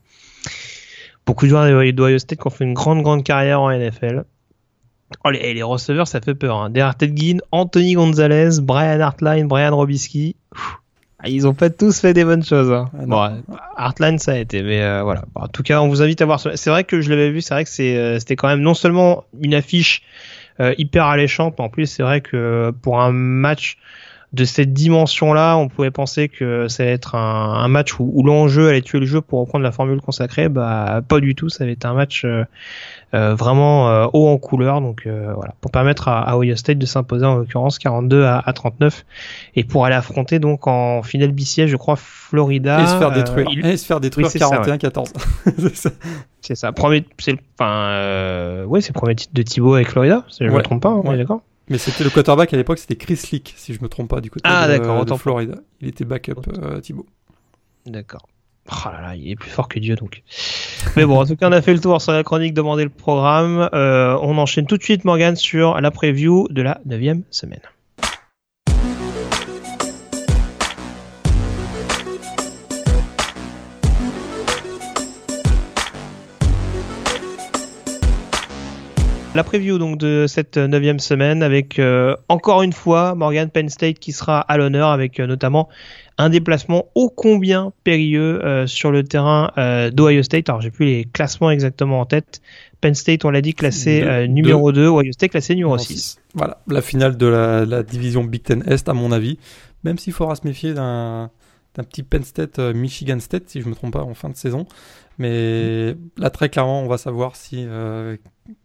Beaucoup 1.28 1.46
de 1.46 1.52
joueurs 1.52 1.94
d'Ohio 1.94 2.18
State 2.18 2.40
qui 2.40 2.48
ont 2.48 2.50
fait 2.50 2.64
une 2.64 2.74
grande 2.74 3.04
grande 3.04 3.24
carrière 3.24 3.62
en 3.62 3.72
NFL. 3.72 4.24
Oh, 5.24 5.30
les, 5.30 5.54
les, 5.54 5.64
receveurs, 5.64 6.08
ça 6.08 6.22
fait 6.22 6.36
peur. 6.36 6.58
Hein. 6.58 6.70
Derrière 6.70 6.96
Ted 6.96 7.16
Ginn, 7.16 7.42
Anthony 7.52 7.94
Gonzalez, 7.94 8.62
Brian 8.62 9.00
Hartline, 9.00 9.48
Brian 9.48 9.76
Robisky. 9.76 10.36
Ah, 11.24 11.30
ils 11.30 11.48
ont 11.48 11.54
pas 11.54 11.70
tous 11.70 12.00
fait 12.00 12.14
des 12.14 12.24
bonnes 12.24 12.44
choses. 12.44 12.72
Hein. 12.72 12.90
Ah, 12.98 13.06
bon, 13.06 13.44
Hartline, 13.78 14.18
ça 14.18 14.34
a 14.34 14.38
été, 14.38 14.64
mais 14.64 14.82
euh, 14.82 15.04
voilà. 15.04 15.26
en 15.36 15.48
tout 15.48 15.62
cas, 15.62 15.82
on 15.82 15.88
vous 15.88 16.02
invite 16.02 16.22
à 16.22 16.26
voir. 16.26 16.40
C'est 16.40 16.70
vrai 16.70 16.84
que 16.84 17.02
je 17.02 17.10
l'avais 17.12 17.30
vu. 17.30 17.42
C'est 17.42 17.54
vrai 17.54 17.64
que 17.64 17.70
c'est, 17.70 17.96
euh, 17.96 18.20
c'était 18.20 18.36
quand 18.36 18.48
même 18.48 18.62
non 18.62 18.74
seulement 18.74 19.26
une 19.40 19.54
affiche 19.54 20.02
euh, 20.60 20.74
hyper 20.80 21.06
alléchante, 21.06 21.56
mais 21.60 21.66
en 21.66 21.70
plus, 21.70 21.86
c'est 21.86 22.04
vrai 22.04 22.22
que 22.22 22.72
pour 22.82 23.02
un 23.02 23.12
match 23.12 23.78
de 24.34 24.46
cette 24.46 24.74
dimension-là, 24.74 25.58
on 25.58 25.68
pouvait 25.68 25.92
penser 25.92 26.30
que 26.30 26.68
ça 26.70 26.84
allait 26.84 26.94
être 26.94 27.16
un, 27.16 27.54
un 27.54 27.68
match 27.68 28.00
où, 28.00 28.10
où 28.14 28.24
l'enjeu 28.24 28.70
allait 28.70 28.82
tuer 28.82 29.00
le 29.00 29.06
jeu 29.06 29.22
pour 29.22 29.42
reprendre 29.42 29.64
la 29.64 29.72
formule 29.72 30.00
consacrée. 30.00 30.48
Bah, 30.50 31.02
pas 31.08 31.20
du 31.20 31.36
tout. 31.36 31.50
Ça 31.50 31.66
avait 31.66 31.74
été 31.74 31.86
un 31.86 31.94
match 31.94 32.24
euh, 32.24 32.46
vraiment 33.14 33.90
euh, 33.90 34.08
haut 34.14 34.28
en 34.28 34.38
couleur. 34.38 34.82
Donc 34.82 35.04
euh, 35.06 35.34
voilà, 35.36 35.54
pour 35.62 35.72
permettre 35.72 36.08
à, 36.08 36.22
à, 36.22 36.38
Ohio 36.38 36.56
State 36.56 36.78
de 36.78 36.86
s'imposer 36.86 37.26
en 37.26 37.36
l'occurrence 37.36 37.80
42 37.80 38.24
à, 38.24 38.40
à, 38.40 38.54
39 38.54 39.06
et 39.56 39.64
pour 39.64 39.86
aller 39.86 39.96
affronter 39.96 40.40
donc 40.40 40.68
en 40.68 41.04
finale 41.04 41.32
BCS, 41.32 41.68
je 41.68 41.76
crois 41.76 41.96
Florida 41.98 42.82
et 42.82 42.88
se 42.88 42.98
faire 42.98 43.12
détruire, 43.12 43.66
et 43.66 43.78
se 43.78 43.86
faire 43.86 44.00
détruire 44.00 44.28
41-14. 44.28 45.12
c'est 46.42 46.56
ça. 46.56 46.72
Premier, 46.72 47.06
c'est 47.20 47.36
enfin, 47.60 47.90
euh, 47.90 48.66
ouais, 48.66 48.82
c'est 48.82 48.94
le 48.94 49.00
premier 49.00 49.16
titre 49.16 49.34
de 49.34 49.42
Thibaut 49.42 49.76
avec 49.76 49.90
Florida. 49.90 50.26
Si 50.30 50.46
je 50.46 50.50
me 50.50 50.62
trompe 50.62 50.82
pas, 50.82 50.90
hein, 50.90 51.02
ouais. 51.04 51.18
d'accord. 51.18 51.42
Mais 51.70 51.78
c'était 51.78 52.04
le 52.04 52.10
quarterback 52.10 52.54
à 52.54 52.58
l'époque, 52.58 52.80
c'était 52.80 52.96
Chris 52.96 53.22
Leak, 53.32 53.54
si 53.56 53.74
je 53.74 53.82
me 53.82 53.88
trompe 53.88 54.10
pas, 54.10 54.20
du 54.20 54.30
côté 54.30 54.44
ah, 54.44 54.68
de, 54.68 55.06
de 55.06 55.14
Florida. 55.16 55.56
Il 55.80 55.88
était 55.88 56.04
backup 56.04 56.34
euh, 56.62 56.82
Thibaut. 56.82 57.06
D'accord. 57.86 58.28
Oh 58.70 58.90
il 59.16 59.32
est 59.32 59.36
plus 59.36 59.50
fort 59.50 59.68
que 59.68 59.80
Dieu 59.80 59.96
donc. 59.96 60.24
Mais 60.96 61.06
bon, 61.06 61.20
en 61.20 61.26
tout 61.26 61.36
cas, 61.36 61.50
on 61.50 61.52
a 61.52 61.62
fait 61.62 61.74
le 61.74 61.80
tour 61.80 62.02
sur 62.02 62.12
la 62.12 62.24
chronique, 62.24 62.54
demander 62.54 62.84
le 62.84 62.90
programme. 62.90 63.70
Euh, 63.74 64.18
on 64.22 64.38
enchaîne 64.38 64.66
tout 64.66 64.78
de 64.78 64.84
suite, 64.84 65.04
Morgan, 65.04 65.36
sur 65.36 65.80
la 65.80 65.92
preview 65.92 66.48
de 66.50 66.62
la 66.62 66.80
neuvième 66.86 67.24
semaine. 67.32 67.62
La 79.34 79.46
preview 79.46 79.78
donc 79.78 79.98
de 79.98 80.26
cette 80.28 80.58
neuvième 80.58 81.00
semaine 81.00 81.42
avec 81.42 81.80
euh, 81.80 82.18
encore 82.28 82.64
une 82.64 82.74
fois 82.74 83.16
Morgan 83.16 83.50
Penn 83.50 83.70
State 83.70 83.98
qui 83.98 84.12
sera 84.12 84.42
à 84.42 84.58
l'honneur 84.58 84.90
avec 84.90 85.22
euh, 85.22 85.26
notamment 85.26 85.70
un 86.22 86.30
déplacement 86.30 86.88
ô 86.96 87.10
combien 87.10 87.74
périlleux 87.84 88.44
euh, 88.44 88.68
sur 88.68 88.92
le 88.92 89.04
terrain 89.04 89.52
d'Ohio 89.92 90.24
State. 90.24 90.50
Alors 90.50 90.62
j'ai 90.62 90.72
plus 90.72 90.86
les 90.86 91.06
classements 91.06 91.52
exactement 91.52 92.00
en 92.00 92.06
tête. 92.06 92.42
Penn 92.80 92.96
State, 92.96 93.26
on 93.26 93.30
l'a 93.30 93.42
dit, 93.42 93.54
classé 93.54 94.28
numéro 94.28 94.72
2, 94.72 94.88
Ohio 94.88 95.12
State 95.12 95.32
classé 95.32 95.54
numéro 95.54 95.78
6. 95.78 96.20
Voilà, 96.34 96.62
la 96.68 96.82
finale 96.82 97.16
de 97.16 97.28
la, 97.28 97.66
la, 97.66 97.84
division 97.84 98.24
Big 98.24 98.42
Ten 98.42 98.64
Est 98.66 98.90
à 98.90 98.94
mon 98.94 99.12
avis, 99.12 99.38
même 99.84 100.00
s'il 100.00 100.14
faudra 100.14 100.36
se 100.36 100.48
méfier 100.48 100.74
d'un 100.74 101.30
d'un 101.76 101.84
petit 101.84 102.04
Penn 102.04 102.24
State 102.24 102.60
Michigan 102.60 103.20
State 103.22 103.44
si 103.48 103.62
je 103.62 103.70
me 103.70 103.76
trompe 103.76 103.94
pas 103.94 104.02
en 104.02 104.14
fin 104.14 104.30
de 104.30 104.36
saison. 104.36 104.66
Mais 105.20 105.96
là 106.18 106.30
très 106.30 106.50
clairement 106.50 106.82
on 106.82 106.88
va 106.88 106.98
savoir 106.98 107.36
si 107.36 107.66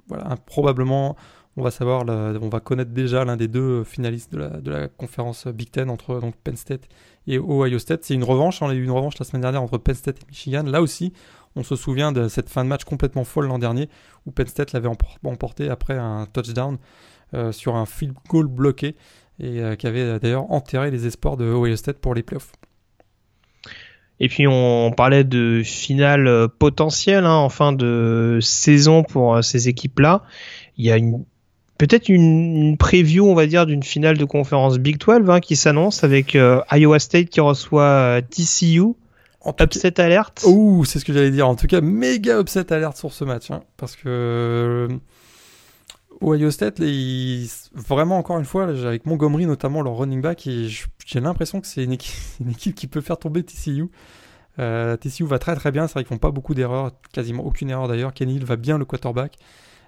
voilà, 0.09 0.37
probablement, 0.47 1.17
on 1.57 2.49
va 2.49 2.61
connaître 2.61 2.91
déjà 2.91 3.25
l'un 3.25 3.37
des 3.37 3.49
deux 3.49 3.85
finalistes 3.85 4.33
de 4.33 4.71
la, 4.71 4.89
conférence 4.89 5.47
Big 5.47 5.71
Ten 5.71 5.91
entre 5.91 6.21
Penn 6.45 6.57
State 6.57 6.89
et 7.27 7.39
Ohio 7.39 7.79
State. 7.79 8.05
C'est 8.05 8.15
une 8.15 8.25
revanche, 8.25 8.63
on 8.63 8.69
a 8.69 8.75
eu 8.75 8.83
une 8.83 8.91
revanche 8.91 9.19
la 9.19 9.25
semaine 9.25 9.43
dernière 9.43 9.63
entre 9.63 9.79
Penn 9.79 9.95
State 9.95 10.19
et 10.23 10.27
Michigan. 10.29 10.65
Là 10.65 10.83
aussi, 10.83 11.13
on 11.55 11.63
se 11.63 11.77
souvient 11.77 12.13
de 12.13 12.29
cette 12.29 12.51
fin 12.51 12.65
de 12.65 12.69
match 12.69 12.85
complètement 12.85 13.25
folle 13.25 13.47
l'an 13.47 13.59
dernier 13.59 13.89
où 14.27 14.31
Penn 14.31 14.47
State 14.47 14.73
l'avait 14.73 14.91
emporté 15.25 15.71
après 15.71 15.97
un 15.97 16.27
touchdown 16.27 16.79
euh, 17.35 17.53
sur 17.53 17.77
un 17.77 17.87
field 17.87 18.15
goal 18.29 18.47
bloqué 18.47 18.97
et 19.41 19.61
euh, 19.61 19.77
qui 19.77 19.87
avait 19.87 20.19
d'ailleurs 20.19 20.51
enterré 20.51 20.91
les 20.91 21.07
espoirs 21.07 21.37
de 21.37 21.45
Ohio 21.45 21.77
State 21.77 21.99
pour 21.99 22.15
les 22.15 22.23
playoffs. 22.23 22.53
Et 24.19 24.29
puis 24.29 24.47
on 24.47 24.93
parlait 24.97 25.25
de 25.25 25.63
finale 25.65 26.27
euh, 26.27 26.49
potentielle 26.49 27.25
hein, 27.25 27.35
en 27.35 27.49
fin 27.49 27.73
de 27.73 28.39
saison 28.41 29.03
pour 29.03 29.37
euh, 29.37 29.43
ces 29.43 29.69
équipes-là. 29.69 30.23
Il 30.79 30.87
y 30.87 30.91
a 30.91 30.97
une 30.97 31.25
peut-être 31.79 32.09
une, 32.09 32.77
preview, 32.77 33.27
on 33.27 33.35
va 33.35 33.47
dire, 33.47 33.67
d'une 33.67 33.83
finale 33.83 34.19
de 34.19 34.25
conférence 34.25 34.79
Big 34.79 34.99
12 34.99 35.31
hein, 35.31 35.41
qui 35.41 35.57
s'annonce 35.57 36.05
avec 36.05 36.35
euh, 36.35 36.61
Iowa 36.73 36.99
State 36.99 37.29
qui 37.29 37.41
reçoit 37.41 38.21
TCU. 38.31 38.95
upset 39.61 40.01
alert. 40.01 40.45
Ouh, 40.47 40.85
c'est 40.85 40.99
ce 40.99 41.05
que 41.05 41.13
j'allais 41.13 41.31
dire. 41.31 41.49
En 41.49 41.57
tout 41.57 41.67
cas, 41.67 41.81
méga 41.81 42.41
upset 42.41 42.73
alert 42.73 42.97
sur 42.97 43.13
ce 43.13 43.25
match, 43.25 43.51
hein, 43.51 43.63
parce 43.77 43.97
que 43.97 44.89
Ohio 46.23 46.51
State, 46.51 46.81
vraiment 47.75 48.19
encore 48.19 48.39
une 48.39 48.45
fois, 48.45 48.65
avec 48.65 49.07
Montgomery 49.07 49.47
notamment, 49.47 49.83
leur 49.83 49.97
running 49.97 50.21
back, 50.21 50.49
j'ai 51.07 51.21
l'impression 51.21 51.61
que 51.61 51.67
c'est 51.67 51.85
une, 51.85 51.93
équipe, 51.93 52.75
qui 52.75 52.87
peut 52.87 53.01
faire 53.01 53.19
tomber 53.19 53.43
TCU. 53.43 53.89
Euh, 54.59 54.97
TCU 54.97 55.25
va 55.25 55.39
très 55.39 55.55
très 55.55 55.71
bien, 55.71 55.87
c'est 55.87 55.95
vrai 55.95 56.05
qu'ils 56.05 56.15
font 56.15 56.19
pas 56.19 56.31
beaucoup 56.31 56.55
d'erreurs, 56.55 56.93
quasiment 57.13 57.45
aucune 57.45 57.69
erreur 57.71 57.89
d'ailleurs. 57.89 58.15
Kenny 58.15 58.37
Hill 58.37 58.45
va 58.45 58.57
bien 58.57 58.79
le 58.79 58.85
quarterback, 58.85 59.37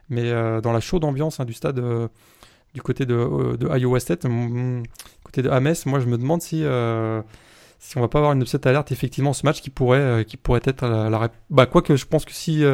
mais 0.09 0.31
euh, 0.31 0.61
dans 0.61 0.73
la 0.73 0.81
chaude 0.81 1.05
ambiance 1.05 1.41
hein, 1.41 1.45
du 1.45 1.53
stade 1.53 1.79
euh, 1.79 2.09
du 2.75 2.83
côté 2.83 3.07
de, 3.07 3.57
de, 3.57 3.79
Iowa 3.79 3.99
State, 4.01 4.27
côté 5.25 5.43
de 5.43 5.51
Ames, 5.51 5.75
moi 5.87 6.01
je 6.01 6.07
me 6.07 6.19
demande 6.19 6.43
si 6.43 6.65
si 7.81 7.97
on 7.97 8.01
va 8.01 8.09
pas 8.09 8.19
avoir 8.19 8.33
une 8.33 8.43
upset 8.43 8.67
alerte 8.67 8.93
effectivement 8.93 9.33
ce 9.33 9.47
match 9.47 9.63
qui 9.63 9.71
pourrait 9.71 10.25
qui 10.27 10.37
pourrait 10.37 10.61
être 10.65 10.87
la, 10.87 11.09
la 11.09 11.29
bah 11.49 11.67
quoique 11.67 11.97
je 11.97 12.05
pense 12.05 12.25
que 12.25 12.33
si 12.33 12.65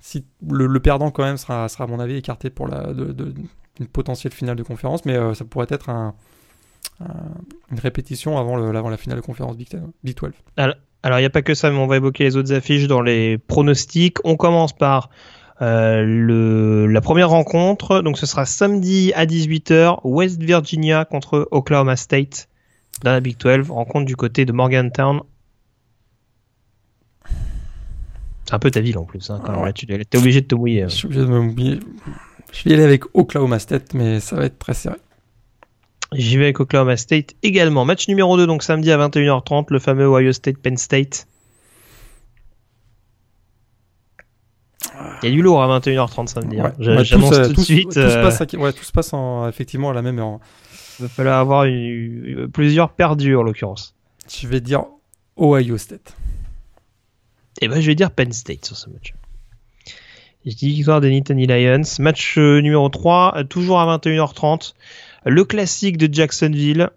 si 0.00 0.24
le, 0.48 0.80
perdant 0.80 1.10
quand 1.10 1.24
même 1.24 1.36
sera, 1.36 1.68
sera 1.68 1.84
à 1.84 1.86
mon 1.86 2.00
avis 2.00 2.16
écarté 2.16 2.50
pour 2.50 2.66
la 2.68 2.92
de, 2.92 3.34
une 3.78 3.86
potentielle 3.86 4.32
finale 4.32 4.56
de 4.56 4.62
conférence, 4.62 5.04
mais 5.04 5.14
euh, 5.14 5.34
ça 5.34 5.44
pourrait 5.44 5.66
être 5.70 5.88
un, 5.88 6.14
une 7.00 7.78
répétition 7.78 8.38
avant, 8.38 8.56
le, 8.56 8.76
avant 8.76 8.90
la 8.90 8.96
finale 8.96 9.18
de 9.18 9.24
conférence 9.24 9.56
Big, 9.56 9.68
12. 9.70 10.30
Alors 10.56 11.18
il 11.18 11.22
n'y 11.22 11.26
a 11.26 11.30
pas 11.30 11.42
que 11.42 11.54
ça, 11.54 11.70
mais 11.70 11.78
on 11.78 11.86
va 11.86 11.96
évoquer 11.96 12.24
les 12.24 12.36
autres 12.36 12.52
affiches 12.52 12.86
dans 12.86 13.00
les 13.00 13.38
pronostics. 13.38 14.18
On 14.24 14.36
commence 14.36 14.74
par 14.74 15.08
euh, 15.62 16.02
le, 16.02 16.86
la 16.86 17.00
première 17.00 17.30
rencontre, 17.30 18.00
donc 18.00 18.18
ce 18.18 18.26
sera 18.26 18.46
samedi 18.46 19.12
à 19.14 19.26
18h, 19.26 20.00
West 20.04 20.40
Virginia 20.42 21.04
contre 21.04 21.48
Oklahoma 21.50 21.96
State 21.96 22.48
dans 23.02 23.12
la 23.12 23.20
Big 23.20 23.36
12, 23.38 23.70
rencontre 23.70 24.06
du 24.06 24.16
côté 24.16 24.44
de 24.44 24.52
Morgantown 24.52 25.20
C'est 28.50 28.54
un 28.54 28.58
peu 28.58 28.70
ta 28.70 28.80
ville 28.80 28.98
en 28.98 29.04
plus. 29.04 29.30
Hein, 29.30 29.40
quand 29.44 29.72
tu 29.72 29.86
es 29.86 30.16
obligé 30.16 30.40
de 30.40 30.46
te 30.46 30.56
mouiller. 30.56 30.82
Hein. 30.82 30.88
Je 30.88 30.96
suis 30.96 31.06
obligé 31.06 31.20
de 31.20 31.26
me 31.26 31.40
mouiller. 31.40 31.78
Je 32.52 32.64
vais 32.64 32.70
y 32.70 32.74
aller 32.74 32.82
avec 32.82 33.04
Oklahoma 33.14 33.60
State, 33.60 33.94
mais 33.94 34.18
ça 34.18 34.34
va 34.34 34.46
être 34.46 34.58
très 34.58 34.74
serré. 34.74 34.96
J'y 36.12 36.36
vais 36.36 36.44
avec 36.44 36.58
Oklahoma 36.58 36.96
State 36.96 37.34
également. 37.44 37.84
Match 37.84 38.08
numéro 38.08 38.36
2, 38.36 38.48
donc 38.48 38.64
samedi 38.64 38.90
à 38.90 38.98
21h30, 38.98 39.66
le 39.68 39.78
fameux 39.78 40.06
Ohio 40.06 40.32
State 40.32 40.58
Penn 40.58 40.76
State. 40.76 41.28
Il 45.22 45.28
y 45.28 45.32
a 45.32 45.34
du 45.34 45.42
lourd 45.42 45.62
à 45.62 45.78
21h30 45.80 46.26
samedi. 46.28 46.58
hein. 46.60 46.72
Ouais. 46.78 46.88
Ouais, 46.96 47.04
J'annonce 47.04 47.32
euh, 47.32 47.48
tout 47.48 47.60
de 47.60 47.60
suite. 47.60 47.90
Tout, 47.90 47.98
euh, 47.98 48.10
se 48.10 48.22
passe, 48.22 48.40
à- 48.40 48.58
ouais, 48.58 48.72
tout 48.72 48.84
se 48.84 48.92
passe 48.92 49.12
en, 49.12 49.48
effectivement 49.48 49.90
à 49.90 49.94
la 49.94 50.02
même 50.02 50.18
heure. 50.18 50.26
hein. 50.26 50.40
Il 50.98 51.02
va 51.04 51.08
falloir 51.08 51.38
avoir 51.38 51.64
une- 51.64 52.48
plusieurs 52.52 52.90
perdus 52.90 53.36
en 53.36 53.42
l'occurrence. 53.42 53.94
Je 54.28 54.46
vais 54.46 54.60
dire 54.60 54.84
Ohio 55.38 55.78
State. 55.78 56.14
Et 57.62 57.68
ben 57.68 57.80
je 57.80 57.86
vais 57.86 57.94
dire 57.94 58.10
Penn 58.10 58.32
State 58.32 58.64
sur 58.64 58.76
ce 58.76 58.88
match. 58.90 59.14
Je 60.46 60.54
dis 60.54 60.68
victoire 60.70 61.00
des 61.00 61.10
Nittany 61.10 61.46
Lions. 61.46 61.82
Match 61.98 62.36
euh, 62.38 62.60
numéro 62.60 62.88
3, 62.88 63.34
euh, 63.36 63.44
toujours 63.44 63.80
à 63.80 63.98
21h30. 63.98 64.74
Le 65.26 65.44
classique 65.44 65.98
de 65.98 66.12
Jacksonville, 66.12 66.88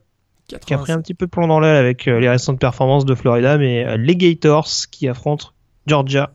qui 0.48 0.56
a 0.56 0.60
pris 0.60 0.70
80. 0.70 0.94
un 0.98 1.02
petit 1.02 1.14
peu 1.14 1.28
plomb 1.28 1.48
dans 1.48 1.60
l'aile 1.60 1.76
avec 1.76 2.06
les 2.06 2.30
récentes 2.30 2.60
performances 2.60 3.04
de 3.06 3.16
Florida, 3.16 3.58
mais 3.58 3.98
les 3.98 4.16
Gators 4.16 4.68
qui 4.92 5.08
affrontent 5.10 5.48
Georgia 5.88 6.32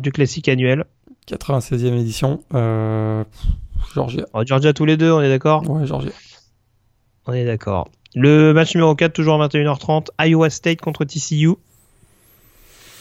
du 0.00 0.12
classique 0.12 0.48
annuel. 0.48 0.84
96e 1.28 1.94
édition. 1.98 2.42
Euh, 2.54 3.24
Georgia. 3.94 4.24
Georgia 4.44 4.72
tous 4.72 4.84
les 4.84 4.96
deux, 4.96 5.10
on 5.12 5.20
est 5.20 5.28
d'accord? 5.28 5.68
Ouais, 5.68 5.86
Georgia. 5.86 6.10
On 7.26 7.32
est 7.32 7.44
d'accord. 7.44 7.88
Le 8.14 8.52
match 8.52 8.74
numéro 8.74 8.94
4, 8.94 9.12
toujours 9.12 9.40
à 9.42 9.48
21h30, 9.48 10.08
Iowa 10.20 10.50
State 10.50 10.80
contre 10.80 11.04
TCU. 11.04 11.54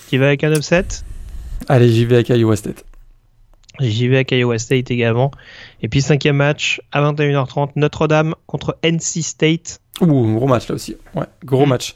Qui 0.10 0.18
va 0.18 0.28
avec 0.28 0.44
un 0.44 0.54
upset? 0.54 0.86
Allez, 1.68 1.90
j'y 1.90 2.06
vais 2.06 2.16
avec 2.16 2.30
Iowa 2.30 2.56
State. 2.56 2.84
J'y 3.80 4.08
vais 4.08 4.18
avec 4.18 4.32
Iowa 4.32 4.58
State 4.60 4.92
également. 4.92 5.32
Et 5.82 5.90
puis 5.90 6.02
cinquième 6.02 6.36
match 6.38 6.82
à 6.92 7.02
21h30, 7.02 7.72
Notre-Dame 7.76 8.36
contre 8.46 8.78
NC 8.84 9.22
State. 9.24 9.80
Ouh, 10.02 10.36
gros 10.36 10.48
match 10.48 10.68
là 10.68 10.76
aussi. 10.76 10.96
Ouais, 11.16 11.26
gros 11.44 11.66
Mm. 11.66 11.70
match. 11.70 11.96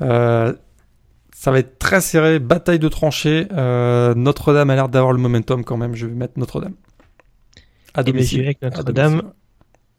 Euh, 0.00 0.52
ça 1.42 1.50
va 1.50 1.58
être 1.58 1.76
très 1.80 2.00
serré, 2.00 2.38
bataille 2.38 2.78
de 2.78 2.86
tranchées. 2.86 3.48
Euh, 3.50 4.14
Notre-Dame 4.14 4.70
a 4.70 4.76
l'air 4.76 4.88
d'avoir 4.88 5.12
le 5.12 5.18
momentum 5.18 5.64
quand 5.64 5.76
même. 5.76 5.96
Je 5.96 6.06
vais 6.06 6.14
mettre 6.14 6.34
Notre-Dame. 6.36 6.74
À 7.94 8.04
domicile. 8.04 8.54
Notre-Dame 8.62 9.32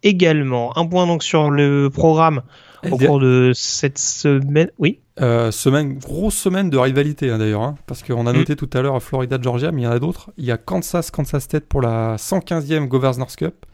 également. 0.03 0.72
Un 0.78 0.86
point 0.88 1.06
donc 1.06 1.22
sur 1.22 1.49
le 1.49 1.90
programme 1.90 2.44
au 2.90 2.98
cours 2.98 3.20
de 3.20 3.52
cette 3.53 3.98
semaine. 3.98 4.70
Oui. 4.80 5.02
Euh, 5.20 5.52
semaine, 5.52 5.98
grosse 5.98 6.36
semaine 6.36 6.70
de 6.70 6.78
rivalité 6.78 7.30
hein, 7.30 7.40
d'ailleurs, 7.40 7.64
hein, 7.64 7.76
parce 7.88 8.03
qu'on 8.03 8.26
a 8.26 8.32
Mm. 8.32 8.38
noté 8.38 8.56
tout 8.56 8.70
à 8.72 8.82
l'heure 8.82 9.03
Florida-Georgia, 9.03 9.74
mais 9.74 9.82
il 9.82 9.84
y 9.84 9.88
en 9.88 9.91
a 9.91 9.99
d'autres. 9.99 10.32
Il 10.38 10.45
y 10.45 10.52
a 10.52 10.57
Kansas-Kansas 10.57 11.44
State 11.44 11.65
pour 11.65 11.82
la 11.82 12.15
115e 12.18 12.88
Governor's 12.88 13.36
Cup. 13.36 13.65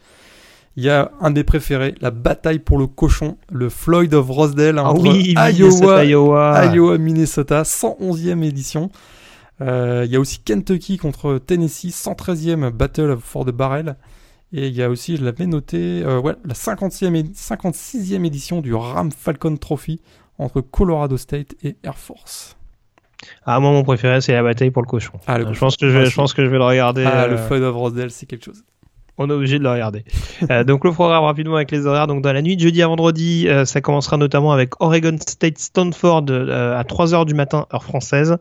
Il 0.78 0.84
y 0.84 0.90
a 0.90 1.12
un 1.20 1.32
des 1.32 1.44
préférés, 1.44 1.96
la 2.00 2.12
bataille 2.12 2.60
pour 2.60 2.78
le 2.78 2.88
cochon, 2.88 3.38
le 3.52 3.70
Floyd 3.70 4.14
of 4.14 4.30
Rosedale 4.30 4.78
Ah 4.80 4.92
entre 4.92 5.02
oui, 5.12 5.34
Iowa, 5.36 5.50
Minnesota, 5.52 6.06
Iowa. 6.06 6.66
Iowa, 6.74 6.98
Minnesota, 6.98 7.62
111e 7.64 8.44
édition. 8.44 8.90
Euh, 9.62 10.04
il 10.06 10.12
y 10.12 10.16
a 10.16 10.20
aussi 10.22 10.40
Kentucky 10.40 10.98
contre 10.98 11.38
Tennessee, 11.38 11.90
113e 11.90 12.70
Battle 12.70 13.18
for 13.22 13.44
the 13.46 13.52
Barrel. 13.52 13.98
Et 14.54 14.68
il 14.68 14.74
y 14.74 14.82
a 14.82 14.90
aussi, 14.90 15.18
je 15.18 15.24
l'avais 15.24 15.46
noté, 15.48 16.02
euh, 16.06 16.20
ouais, 16.22 16.34
la 16.46 16.54
50e 16.54 17.14
et 17.16 17.24
56e 17.24 18.26
édition 18.26 18.62
du 18.62 18.74
Ram 18.74 19.12
Falcon 19.12 19.58
Trophy 19.58 20.00
entre 20.38 20.62
Colorado 20.62 21.18
State 21.18 21.56
et 21.62 21.76
Air 21.84 21.98
Force. 21.98 22.56
Ah, 23.46 23.60
moi, 23.60 23.72
mon 23.72 23.84
préféré, 23.84 24.22
c'est 24.22 24.32
la 24.32 24.42
bataille 24.44 24.72
pour 24.72 24.82
le 24.82 24.88
cochon. 24.88 25.12
Ah, 25.28 25.38
le 25.38 25.44
Euh, 25.44 25.48
je, 25.48 25.50
cochon. 25.50 25.66
pense 25.66 25.76
que 25.78 25.90
je, 25.90 25.98
vais, 25.98 26.06
je 26.06 26.16
pense 26.16 26.34
que 26.34 26.44
je 26.46 26.50
vais 26.50 26.58
le 26.58 26.64
regarder. 26.64 27.04
Ah, 27.06 27.24
euh, 27.24 27.28
le 27.28 27.38
Floyd 27.38 27.62
of 27.64 27.76
Rosedale, 27.76 28.12
c'est 28.12 28.26
quelque 28.26 28.46
chose. 28.46 28.64
On 29.22 29.30
est 29.30 29.34
obligé 29.34 29.60
de 29.60 29.64
le 29.64 29.70
regarder. 29.70 30.04
Euh, 30.50 30.64
donc 30.64 30.86
le 30.86 30.94
programme 30.94 31.26
rapidement 31.26 31.58
avec 31.58 31.70
les 31.70 31.86
horaires. 31.86 32.08
Donc 32.08 32.24
dans 32.24 32.32
la 32.32 32.42
nuit 32.42 32.56
de 32.56 32.62
jeudi 32.62 32.82
à 32.82 32.88
vendredi, 32.88 33.46
euh, 33.50 33.66
ça 33.66 33.82
commencera 33.82 34.16
notamment 34.16 34.54
avec 34.54 34.82
Oregon 34.82 35.18
State 35.20 35.58
Stanford 35.58 36.28
euh, 36.30 36.80
à 36.80 36.84
3h 36.84 37.26
du 37.26 37.34
matin 37.34 37.66
heure 37.74 37.84
française. 37.84 38.38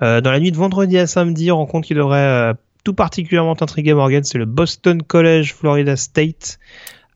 Dans 0.00 0.30
la 0.30 0.40
nuit 0.40 0.50
de 0.50 0.56
vendredi 0.56 0.98
à 0.98 1.06
samedi, 1.06 1.50
rencontre 1.50 1.86
qui 1.86 1.94
devrait 1.94 2.54
tout 2.82 2.94
particulièrement 2.94 3.54
t'intriguer 3.54 3.92
Morgan, 3.92 4.24
c'est 4.24 4.38
le 4.38 4.46
Boston 4.46 5.02
College 5.02 5.54
Florida 5.54 5.94
State 5.94 6.58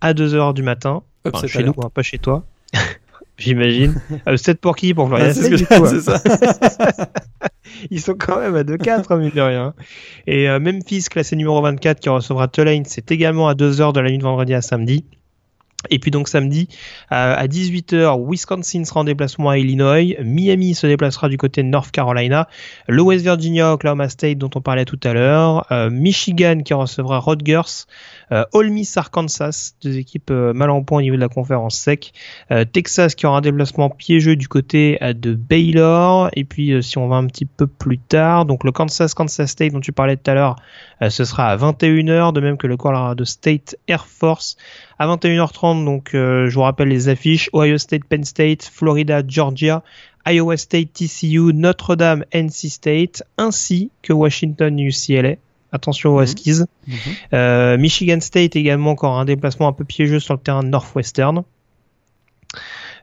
à 0.01 0.13
2h 0.13 0.55
du 0.55 0.63
matin. 0.63 1.03
Enfin, 1.27 1.47
chez 1.47 1.65
nous, 1.65 1.75
hein, 1.83 1.91
pas 1.93 2.03
chez 2.03 2.19
toi. 2.19 2.45
J'imagine. 3.39 4.01
Euh, 4.29 4.37
7 4.37 4.61
pour 4.61 4.77
qui 4.77 4.95
Pour 4.95 5.13
Ah, 5.15 5.33
c'est 5.35 5.57
ce 5.57 5.75
hein. 5.75 6.01
ça. 6.01 7.09
Ils 7.91 8.01
sont 8.01 8.15
quand 8.15 8.41
même 8.41 8.55
à 8.55 8.63
2-4, 8.63 9.07
hein, 9.11 9.17
mine 9.17 9.31
de 9.35 9.41
rien. 9.41 9.75
Et 10.27 10.49
euh, 10.49 10.61
Memphis, 10.61 11.05
classé 11.05 11.37
numéro 11.37 11.61
24, 11.61 12.01
qui 12.01 12.09
recevra 12.09 12.49
Tulane, 12.49 12.85
c'est 12.87 13.11
également 13.11 13.49
à 13.49 13.55
2h 13.55 13.93
de 13.93 14.01
la 14.01 14.11
nuit 14.11 14.19
de 14.19 14.23
vendredi 14.23 14.55
à 14.55 14.63
samedi. 14.63 15.05
Et 15.91 15.99
puis 15.99 16.11
donc 16.11 16.29
samedi 16.29 16.69
euh, 17.13 17.35
à 17.37 17.47
18h, 17.47 18.31
Wisconsin 18.31 18.85
sera 18.85 19.01
en 19.01 19.05
déplacement 19.05 19.51
à 19.51 19.59
Illinois, 19.59 20.17
Miami 20.23 20.75
se 20.75 20.87
déplacera 20.87 21.29
du 21.29 21.37
côté 21.37 21.63
de 21.63 21.69
North 21.69 21.91
Carolina, 21.91 22.49
le 22.89 23.03
West 23.03 23.25
Virginia, 23.25 23.73
Oklahoma 23.73 24.09
State 24.09 24.39
dont 24.39 24.51
on 24.55 24.61
parlait 24.61 24.85
tout 24.85 25.01
à 25.05 25.13
l'heure, 25.13 25.67
euh, 25.73 25.91
Michigan 25.91 26.61
qui 26.65 26.75
recevra 26.75 27.19
Rutgers, 27.19 27.61
euh, 27.61 28.14
Ole 28.53 28.71
Miss 28.71 28.97
Arkansas, 28.97 29.75
deux 29.83 29.99
équipes 29.99 30.31
euh, 30.31 30.53
mal 30.53 30.71
en 30.71 30.83
point 30.83 30.99
au 30.99 31.03
niveau 31.03 31.17
de 31.17 31.21
la 31.21 31.29
conférence 31.29 31.77
sec, 31.77 32.13
euh, 32.51 32.65
Texas 32.65 33.15
qui 33.15 33.27
aura 33.27 33.39
un 33.39 33.41
déplacement 33.41 33.91
piégeux 33.91 34.37
du 34.37 34.49
côté 34.49 34.99
euh, 35.03 35.13
de 35.13 35.35
Baylor, 35.35 36.31
et 36.35 36.45
puis 36.45 36.73
euh, 36.73 36.83
si 36.83 36.99
on 36.99 37.09
va 37.09 37.17
un 37.17 37.27
petit 37.27 37.45
peu 37.45 37.67
plus 37.67 37.99
tard, 37.99 38.47
donc 38.47 38.65
le 38.65 38.73
Kansas 38.73 39.15
Kansas 39.15 39.51
State 39.51 39.73
dont 39.73 39.81
tu 39.81 39.93
parlais 39.93 40.17
tout 40.17 40.31
à 40.31 40.35
l'heure, 40.35 40.57
euh, 41.03 41.11
ce 41.11 41.25
sera 41.25 41.49
à 41.49 41.57
21h, 41.57 42.33
de 42.33 42.41
même 42.41 42.57
que 42.57 42.67
le 42.67 42.77
Colorado 42.77 43.25
State 43.25 43.77
Air 43.89 44.07
Force 44.07 44.57
à 44.99 45.07
21h30. 45.07 45.85
Donc, 45.85 46.15
euh, 46.15 46.49
je 46.49 46.55
vous 46.55 46.63
rappelle 46.63 46.89
les 46.89 47.09
affiches 47.09 47.51
Ohio 47.53 47.79
State, 47.79 48.05
Penn 48.05 48.25
State, 48.25 48.65
Florida, 48.65 49.23
Georgia, 49.27 49.83
Iowa 50.27 50.57
State, 50.57 50.93
TCU, 50.95 51.53
Notre-Dame, 51.53 52.25
NC 52.33 52.71
State, 52.71 53.23
ainsi 53.37 53.91
que 54.03 54.13
Washington, 54.13 54.79
UCLA. 54.79 55.37
Attention 55.75 56.15
aux 56.15 56.19
Mhm. 56.19 56.25
Huskies. 56.25 56.63
Mhm. 56.87 56.95
Euh, 57.35 57.77
Michigan 57.77 58.19
State 58.21 58.57
également 58.57 58.91
encore 58.93 59.19
un 59.19 59.25
déplacement 59.25 59.69
un 59.69 59.73
peu 59.73 59.85
piégeux 59.85 60.21
sur 60.21 60.35
le 60.35 60.41
terrain 60.41 60.63
de 60.63 60.69
Northwestern. 60.69 61.43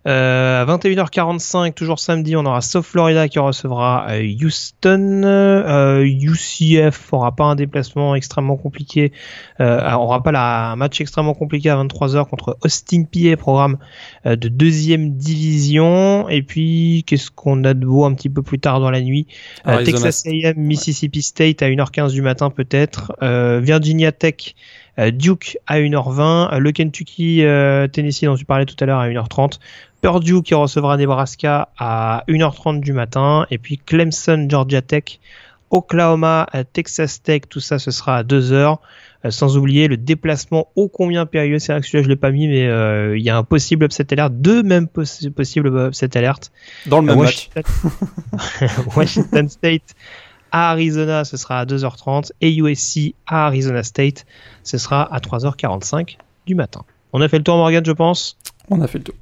Euh, 0.08 0.64
à 0.64 0.66
21h45, 0.66 1.74
toujours 1.74 2.00
samedi, 2.00 2.36
on 2.36 2.46
aura 2.46 2.62
South 2.62 2.86
Florida 2.86 3.28
qui 3.28 3.38
recevra 3.38 4.08
euh, 4.10 4.24
Houston. 4.42 5.22
Euh, 5.24 6.04
UCF 6.04 7.14
aura 7.14 7.36
pas 7.36 7.44
un 7.44 7.56
déplacement 7.56 8.16
extrêmement 8.16 8.58
compliqué. 8.58 9.12
Euh, 9.60 9.80
on 9.92 10.04
aura 10.04 10.24
pas 10.24 10.32
la, 10.32 10.72
un 10.72 10.76
match 10.76 11.00
extrêmement 11.02 11.36
compliqué 11.36 11.70
à 11.70 11.76
23h 11.76 12.28
contre 12.28 12.58
Austin 12.64 13.04
Peay, 13.04 13.36
programme 13.36 13.78
euh, 14.26 14.36
de 14.36 14.48
deuxième 14.48 15.12
division. 15.18 16.28
Et 16.30 16.42
puis, 16.42 17.04
qu'est-ce 17.06 17.30
qu'on 17.30 17.64
a 17.64 17.76
de 17.76 17.86
beau 17.86 18.06
un 18.06 18.14
petit 18.16 18.30
peu 18.30 18.42
plus 18.42 18.60
tard 18.60 18.80
dans 18.80 18.90
la 18.90 19.02
nuit? 19.02 19.28
Euh, 19.68 19.84
Texas 19.84 20.26
A&M, 20.26 20.56
Mississippi 20.58 21.22
State 21.22 21.62
à 21.62 21.68
1h15 21.70 22.12
du 22.12 22.24
matin 22.24 22.50
peut-être. 22.50 23.14
Euh, 23.22 23.60
Virginia 23.62 24.12
Tech, 24.12 24.56
euh, 25.00 25.12
Duke 25.12 25.58
à 25.68 25.80
1h20. 25.80 26.54
euh, 26.54 26.60
le 26.60 26.72
Kentucky, 26.72 27.44
euh, 27.44 27.88
Tennessee 27.88 28.26
dont 28.26 28.36
tu 28.36 28.46
parlais 28.46 28.66
tout 28.66 28.76
à 28.80 28.86
l'heure 28.86 29.00
à 29.00 29.08
1h30. 29.08 29.60
Purdue 30.02 30.42
qui 30.42 30.54
recevra 30.54 30.98
Nebraska 30.98 31.70
à 31.78 32.24
1h30 32.28 32.80
du 32.80 32.94
matin. 32.94 33.46
Et 33.52 33.58
puis 33.58 33.78
Clemson, 33.78 34.48
Georgia 34.50 34.82
Tech. 34.82 35.20
Oklahoma, 35.70 36.48
euh, 36.54 36.64
Texas 36.74 37.22
Tech, 37.24 37.44
tout 37.50 37.62
ça 37.62 37.80
ce 37.80 37.92
sera 37.92 38.18
à 38.18 38.24
2h. 38.24 38.78
Euh, 39.24 39.30
sans 39.32 39.56
oublier 39.56 39.88
le 39.88 39.96
déplacement 39.98 40.68
ô 40.76 40.90
combien 40.90 41.26
périlleux. 41.26 41.60
C'est 41.60 41.72
vrai 41.72 41.80
que 41.82 41.86
celui-là 41.88 42.04
je 42.04 42.10
l'ai 42.10 42.16
pas 42.18 42.32
mis, 42.32 42.48
mais 42.48 42.66
euh, 42.68 43.16
il 43.18 43.24
y 43.24 43.30
a 43.30 43.38
un 43.38 43.44
possible 43.44 43.86
upset 43.86 44.12
alert, 44.12 44.34
deux 44.34 44.64
même 44.64 44.86
possi- 44.94 45.30
possibles 45.30 45.70
upset 45.88 46.18
alert. 46.18 46.52
Dans 46.88 47.00
le 47.00 47.06
même 47.06 47.20
Euh, 47.20 47.24
match. 47.24 47.50
Washington... 47.56 47.64
Washington 48.98 49.50
State 49.50 49.96
à 50.52 50.72
Arizona, 50.72 51.24
ce 51.24 51.38
sera 51.38 51.60
à 51.60 51.66
2h30 51.66 52.32
et 52.42 52.54
USC 52.54 53.14
à 53.28 53.46
Arizona 53.46 53.84
State, 53.84 54.26
ce 54.64 54.78
sera 54.78 55.04
à 55.14 55.20
3h45 55.20 56.18
du 56.48 56.56
matin. 56.56 56.82
On 57.14 57.22
a 57.22 57.30
fait 57.30 57.38
le 57.38 57.44
tour 57.44 57.56
Morgan, 57.58 57.84
je 57.86 57.92
pense? 57.94 58.38
On 58.70 58.82
a 58.82 58.88
fait 58.88 58.98
le 58.98 59.04
tour. 59.06 59.16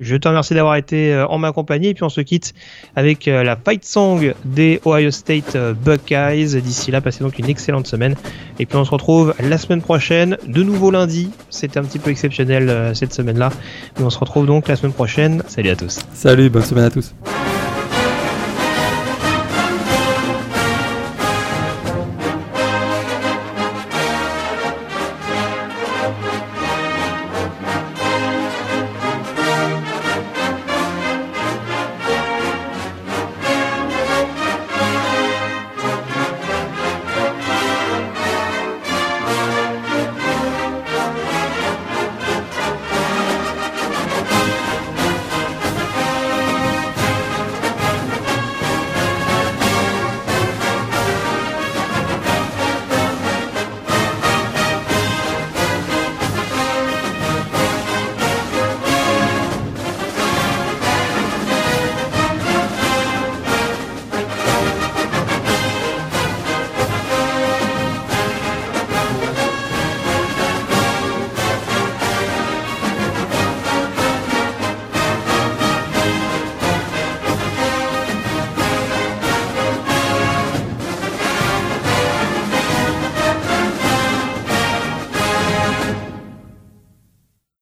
Je 0.00 0.16
te 0.16 0.26
remercie 0.26 0.54
d'avoir 0.54 0.76
été 0.76 1.12
euh, 1.12 1.26
en 1.26 1.38
ma 1.38 1.52
compagnie 1.52 1.88
et 1.88 1.94
puis 1.94 2.04
on 2.04 2.08
se 2.08 2.22
quitte 2.22 2.54
avec 2.96 3.28
euh, 3.28 3.44
la 3.44 3.54
fight 3.56 3.84
song 3.84 4.32
des 4.46 4.80
Ohio 4.86 5.10
State 5.10 5.56
euh, 5.56 5.74
Buckeyes. 5.74 6.60
D'ici 6.62 6.90
là, 6.90 7.02
passez 7.02 7.22
donc 7.22 7.38
une 7.38 7.48
excellente 7.50 7.86
semaine 7.86 8.16
et 8.58 8.64
puis 8.64 8.76
on 8.78 8.84
se 8.84 8.90
retrouve 8.90 9.34
la 9.40 9.58
semaine 9.58 9.82
prochaine, 9.82 10.38
de 10.46 10.62
nouveau 10.62 10.90
lundi. 10.90 11.30
C'était 11.50 11.78
un 11.78 11.84
petit 11.84 11.98
peu 11.98 12.10
exceptionnel 12.10 12.94
cette 12.94 13.12
semaine-là, 13.12 13.50
mais 13.98 14.04
on 14.04 14.10
se 14.10 14.18
retrouve 14.18 14.46
donc 14.46 14.68
la 14.68 14.76
semaine 14.76 14.92
prochaine. 14.92 15.42
Salut 15.46 15.70
à 15.70 15.76
tous. 15.76 15.98
Salut, 16.14 16.48
bonne 16.48 16.62
semaine 16.62 16.84
à 16.84 16.90
tous. 16.90 17.14